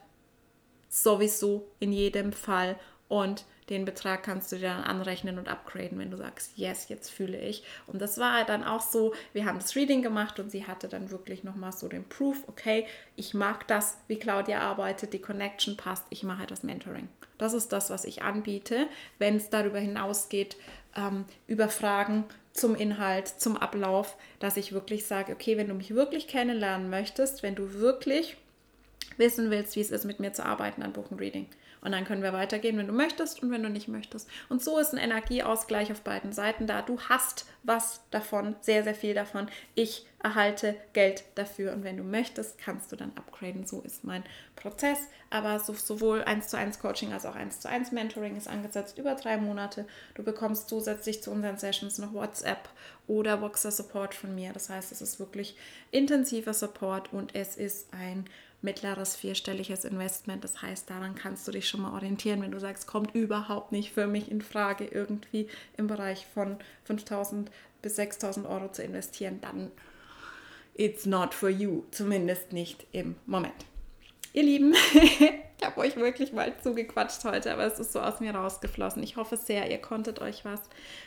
sowieso 0.88 1.66
in 1.80 1.92
jedem 1.92 2.32
Fall 2.32 2.76
und 3.08 3.44
den 3.68 3.84
Betrag 3.84 4.22
kannst 4.22 4.52
du 4.52 4.56
dir 4.56 4.68
dann 4.68 4.84
anrechnen 4.84 5.38
und 5.38 5.48
upgraden, 5.48 5.98
wenn 5.98 6.10
du 6.10 6.16
sagst, 6.16 6.52
yes, 6.56 6.88
jetzt 6.88 7.10
fühle 7.10 7.40
ich. 7.40 7.64
Und 7.86 8.00
das 8.00 8.18
war 8.18 8.44
dann 8.44 8.62
auch 8.62 8.80
so, 8.80 9.12
wir 9.32 9.44
haben 9.44 9.58
das 9.58 9.74
Reading 9.74 10.02
gemacht 10.02 10.38
und 10.38 10.50
sie 10.50 10.66
hatte 10.66 10.88
dann 10.88 11.10
wirklich 11.10 11.42
nochmal 11.42 11.72
so 11.72 11.88
den 11.88 12.08
Proof, 12.08 12.44
okay, 12.46 12.86
ich 13.16 13.34
mag 13.34 13.66
das, 13.66 13.98
wie 14.06 14.18
Claudia 14.18 14.60
arbeitet, 14.60 15.12
die 15.12 15.20
Connection 15.20 15.76
passt, 15.76 16.06
ich 16.10 16.22
mache 16.22 16.46
das 16.46 16.62
Mentoring. 16.62 17.08
Das 17.38 17.52
ist 17.52 17.72
das, 17.72 17.90
was 17.90 18.04
ich 18.04 18.22
anbiete, 18.22 18.86
wenn 19.18 19.36
es 19.36 19.50
darüber 19.50 19.78
hinausgeht, 19.78 20.56
ähm, 20.96 21.24
über 21.46 21.68
Fragen 21.68 22.24
zum 22.52 22.74
Inhalt, 22.74 23.28
zum 23.28 23.56
Ablauf, 23.56 24.16
dass 24.38 24.56
ich 24.56 24.72
wirklich 24.72 25.06
sage, 25.06 25.32
okay, 25.32 25.56
wenn 25.56 25.68
du 25.68 25.74
mich 25.74 25.94
wirklich 25.94 26.28
kennenlernen 26.28 26.88
möchtest, 26.88 27.42
wenn 27.42 27.54
du 27.54 27.74
wirklich 27.74 28.36
wissen 29.18 29.50
willst, 29.50 29.76
wie 29.76 29.80
es 29.80 29.90
ist, 29.90 30.04
mit 30.04 30.20
mir 30.20 30.32
zu 30.32 30.44
arbeiten, 30.44 30.80
dann 30.80 30.92
buch 30.92 31.10
ein 31.10 31.18
Reading. 31.18 31.46
Und 31.86 31.92
dann 31.92 32.04
können 32.04 32.24
wir 32.24 32.32
weitergehen, 32.32 32.76
wenn 32.78 32.88
du 32.88 32.92
möchtest 32.92 33.44
und 33.44 33.52
wenn 33.52 33.62
du 33.62 33.70
nicht 33.70 33.86
möchtest. 33.86 34.28
Und 34.48 34.60
so 34.60 34.76
ist 34.80 34.92
ein 34.92 34.98
Energieausgleich 34.98 35.92
auf 35.92 36.00
beiden 36.00 36.32
Seiten 36.32 36.66
da. 36.66 36.82
Du 36.82 36.98
hast 36.98 37.46
was 37.62 38.00
davon, 38.10 38.56
sehr, 38.60 38.82
sehr 38.82 38.96
viel 38.96 39.14
davon. 39.14 39.46
Ich 39.76 40.04
erhalte 40.20 40.74
Geld 40.94 41.22
dafür. 41.36 41.72
Und 41.72 41.84
wenn 41.84 41.96
du 41.96 42.02
möchtest, 42.02 42.58
kannst 42.58 42.90
du 42.90 42.96
dann 42.96 43.12
upgraden. 43.14 43.66
So 43.66 43.82
ist 43.82 44.02
mein 44.02 44.24
Prozess. 44.56 44.98
Aber 45.30 45.60
so, 45.60 45.74
sowohl 45.74 46.24
1 46.24 46.48
zu 46.48 46.58
1 46.58 46.80
Coaching 46.80 47.12
als 47.12 47.24
auch 47.24 47.36
1 47.36 47.60
zu 47.60 47.68
1 47.68 47.92
Mentoring 47.92 48.36
ist 48.36 48.48
angesetzt 48.48 48.98
über 48.98 49.14
drei 49.14 49.36
Monate. 49.36 49.86
Du 50.14 50.24
bekommst 50.24 50.68
zusätzlich 50.68 51.22
zu 51.22 51.30
unseren 51.30 51.56
Sessions 51.56 51.98
noch 51.98 52.12
WhatsApp 52.12 52.68
oder 53.06 53.40
Voxer 53.40 53.70
Support 53.70 54.12
von 54.12 54.34
mir. 54.34 54.52
Das 54.52 54.70
heißt, 54.70 54.90
es 54.90 55.02
ist 55.02 55.20
wirklich 55.20 55.56
intensiver 55.92 56.52
Support 56.52 57.12
und 57.12 57.36
es 57.36 57.56
ist 57.56 57.94
ein 57.94 58.24
mittleres 58.66 59.16
vierstelliges 59.16 59.84
Investment. 59.84 60.44
Das 60.44 60.60
heißt, 60.60 60.90
daran 60.90 61.14
kannst 61.14 61.48
du 61.48 61.52
dich 61.52 61.68
schon 61.68 61.80
mal 61.80 61.94
orientieren, 61.94 62.42
wenn 62.42 62.50
du 62.50 62.60
sagst, 62.60 62.86
kommt 62.86 63.14
überhaupt 63.14 63.72
nicht 63.72 63.92
für 63.92 64.06
mich 64.06 64.30
in 64.30 64.42
Frage, 64.42 64.84
irgendwie 64.84 65.48
im 65.78 65.86
Bereich 65.86 66.26
von 66.34 66.58
5000 66.84 67.50
bis 67.80 67.96
6000 67.96 68.46
Euro 68.46 68.70
zu 68.70 68.82
investieren, 68.82 69.38
dann 69.40 69.70
it's 70.74 71.06
not 71.06 71.32
for 71.32 71.48
you, 71.48 71.84
zumindest 71.92 72.52
nicht 72.52 72.86
im 72.92 73.14
Moment. 73.24 73.64
Ihr 74.32 74.42
Lieben, 74.42 74.74
ich 74.94 75.64
habe 75.64 75.80
euch 75.80 75.96
wirklich 75.96 76.32
mal 76.32 76.52
zugequatscht 76.62 77.24
heute, 77.24 77.52
aber 77.52 77.64
es 77.64 77.78
ist 77.78 77.92
so 77.92 78.00
aus 78.00 78.20
mir 78.20 78.34
rausgeflossen. 78.34 79.02
Ich 79.02 79.16
hoffe 79.16 79.36
sehr, 79.36 79.70
ihr 79.70 79.78
konntet 79.78 80.20
euch 80.20 80.44
was 80.44 80.60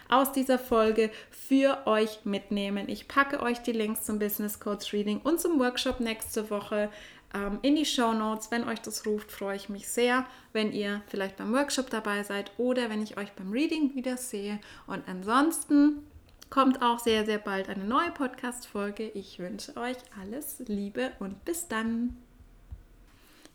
aus 0.08 0.32
dieser 0.32 0.58
Folge 0.58 1.12
für 1.30 1.86
euch 1.86 2.22
mitnehmen. 2.24 2.90
Ich 2.90 3.08
packe 3.08 3.42
euch 3.42 3.60
die 3.60 3.72
Links 3.72 4.04
zum 4.04 4.18
Business 4.18 4.60
Coach 4.60 4.94
Reading 4.94 5.20
und 5.20 5.40
zum 5.40 5.60
Workshop 5.60 6.00
nächste 6.00 6.50
Woche 6.50 6.90
ähm, 7.34 7.60
in 7.62 7.76
die 7.76 7.86
Show 7.86 8.14
Notes. 8.14 8.52
Wenn 8.52 8.68
euch 8.68 8.80
das 8.80 9.06
ruft, 9.06 9.32
freue 9.32 9.56
ich 9.56 9.70
mich 9.70 9.88
sehr, 9.88 10.26
wenn 10.54 10.72
ihr 10.72 11.02
vielleicht 11.08 11.38
beim 11.38 11.54
Workshop 11.54 11.90
dabei 11.90 12.24
seid 12.24 12.52
oder 12.58 12.90
wenn 12.90 13.02
ich 13.02 13.18
euch 13.18 13.32
beim 13.34 13.52
Reading 13.52 13.96
wieder 13.96 14.18
sehe. 14.18 14.60
Und 14.88 15.08
ansonsten 15.08 16.04
kommt 16.50 16.82
auch 16.82 17.00
sehr, 17.00 17.26
sehr 17.26 17.38
bald 17.38 17.70
eine 17.70 17.84
neue 17.84 18.12
Podcast-Folge. 18.12 19.10
Ich 19.10 19.40
wünsche 19.40 19.78
euch 19.78 19.98
alles 20.20 20.64
Liebe 20.68 21.12
und 21.20 21.46
bis 21.46 21.68
dann. 21.68 22.18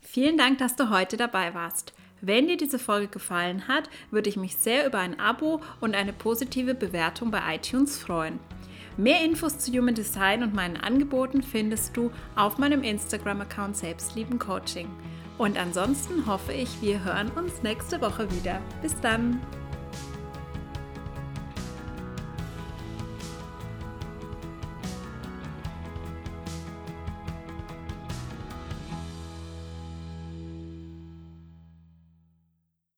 Vielen 0.00 0.38
Dank, 0.38 0.58
dass 0.58 0.76
du 0.76 0.90
heute 0.90 1.16
dabei 1.16 1.54
warst. 1.54 1.92
Wenn 2.20 2.46
dir 2.46 2.56
diese 2.56 2.78
Folge 2.78 3.08
gefallen 3.08 3.68
hat, 3.68 3.90
würde 4.10 4.30
ich 4.30 4.36
mich 4.36 4.56
sehr 4.56 4.86
über 4.86 4.98
ein 4.98 5.18
Abo 5.18 5.60
und 5.80 5.94
eine 5.94 6.12
positive 6.12 6.74
Bewertung 6.74 7.30
bei 7.30 7.56
iTunes 7.56 7.98
freuen. 7.98 8.38
Mehr 8.96 9.24
Infos 9.24 9.58
zu 9.58 9.72
Human 9.72 9.94
Design 9.94 10.44
und 10.44 10.54
meinen 10.54 10.76
Angeboten 10.76 11.42
findest 11.42 11.96
du 11.96 12.12
auf 12.36 12.58
meinem 12.58 12.82
Instagram-Account 12.82 13.76
Selbstlieben 13.76 14.38
Coaching. 14.38 14.88
Und 15.36 15.58
ansonsten 15.58 16.26
hoffe 16.26 16.52
ich, 16.52 16.80
wir 16.80 17.02
hören 17.02 17.30
uns 17.32 17.62
nächste 17.64 18.00
Woche 18.00 18.30
wieder. 18.30 18.60
Bis 18.82 18.94
dann! 19.00 19.40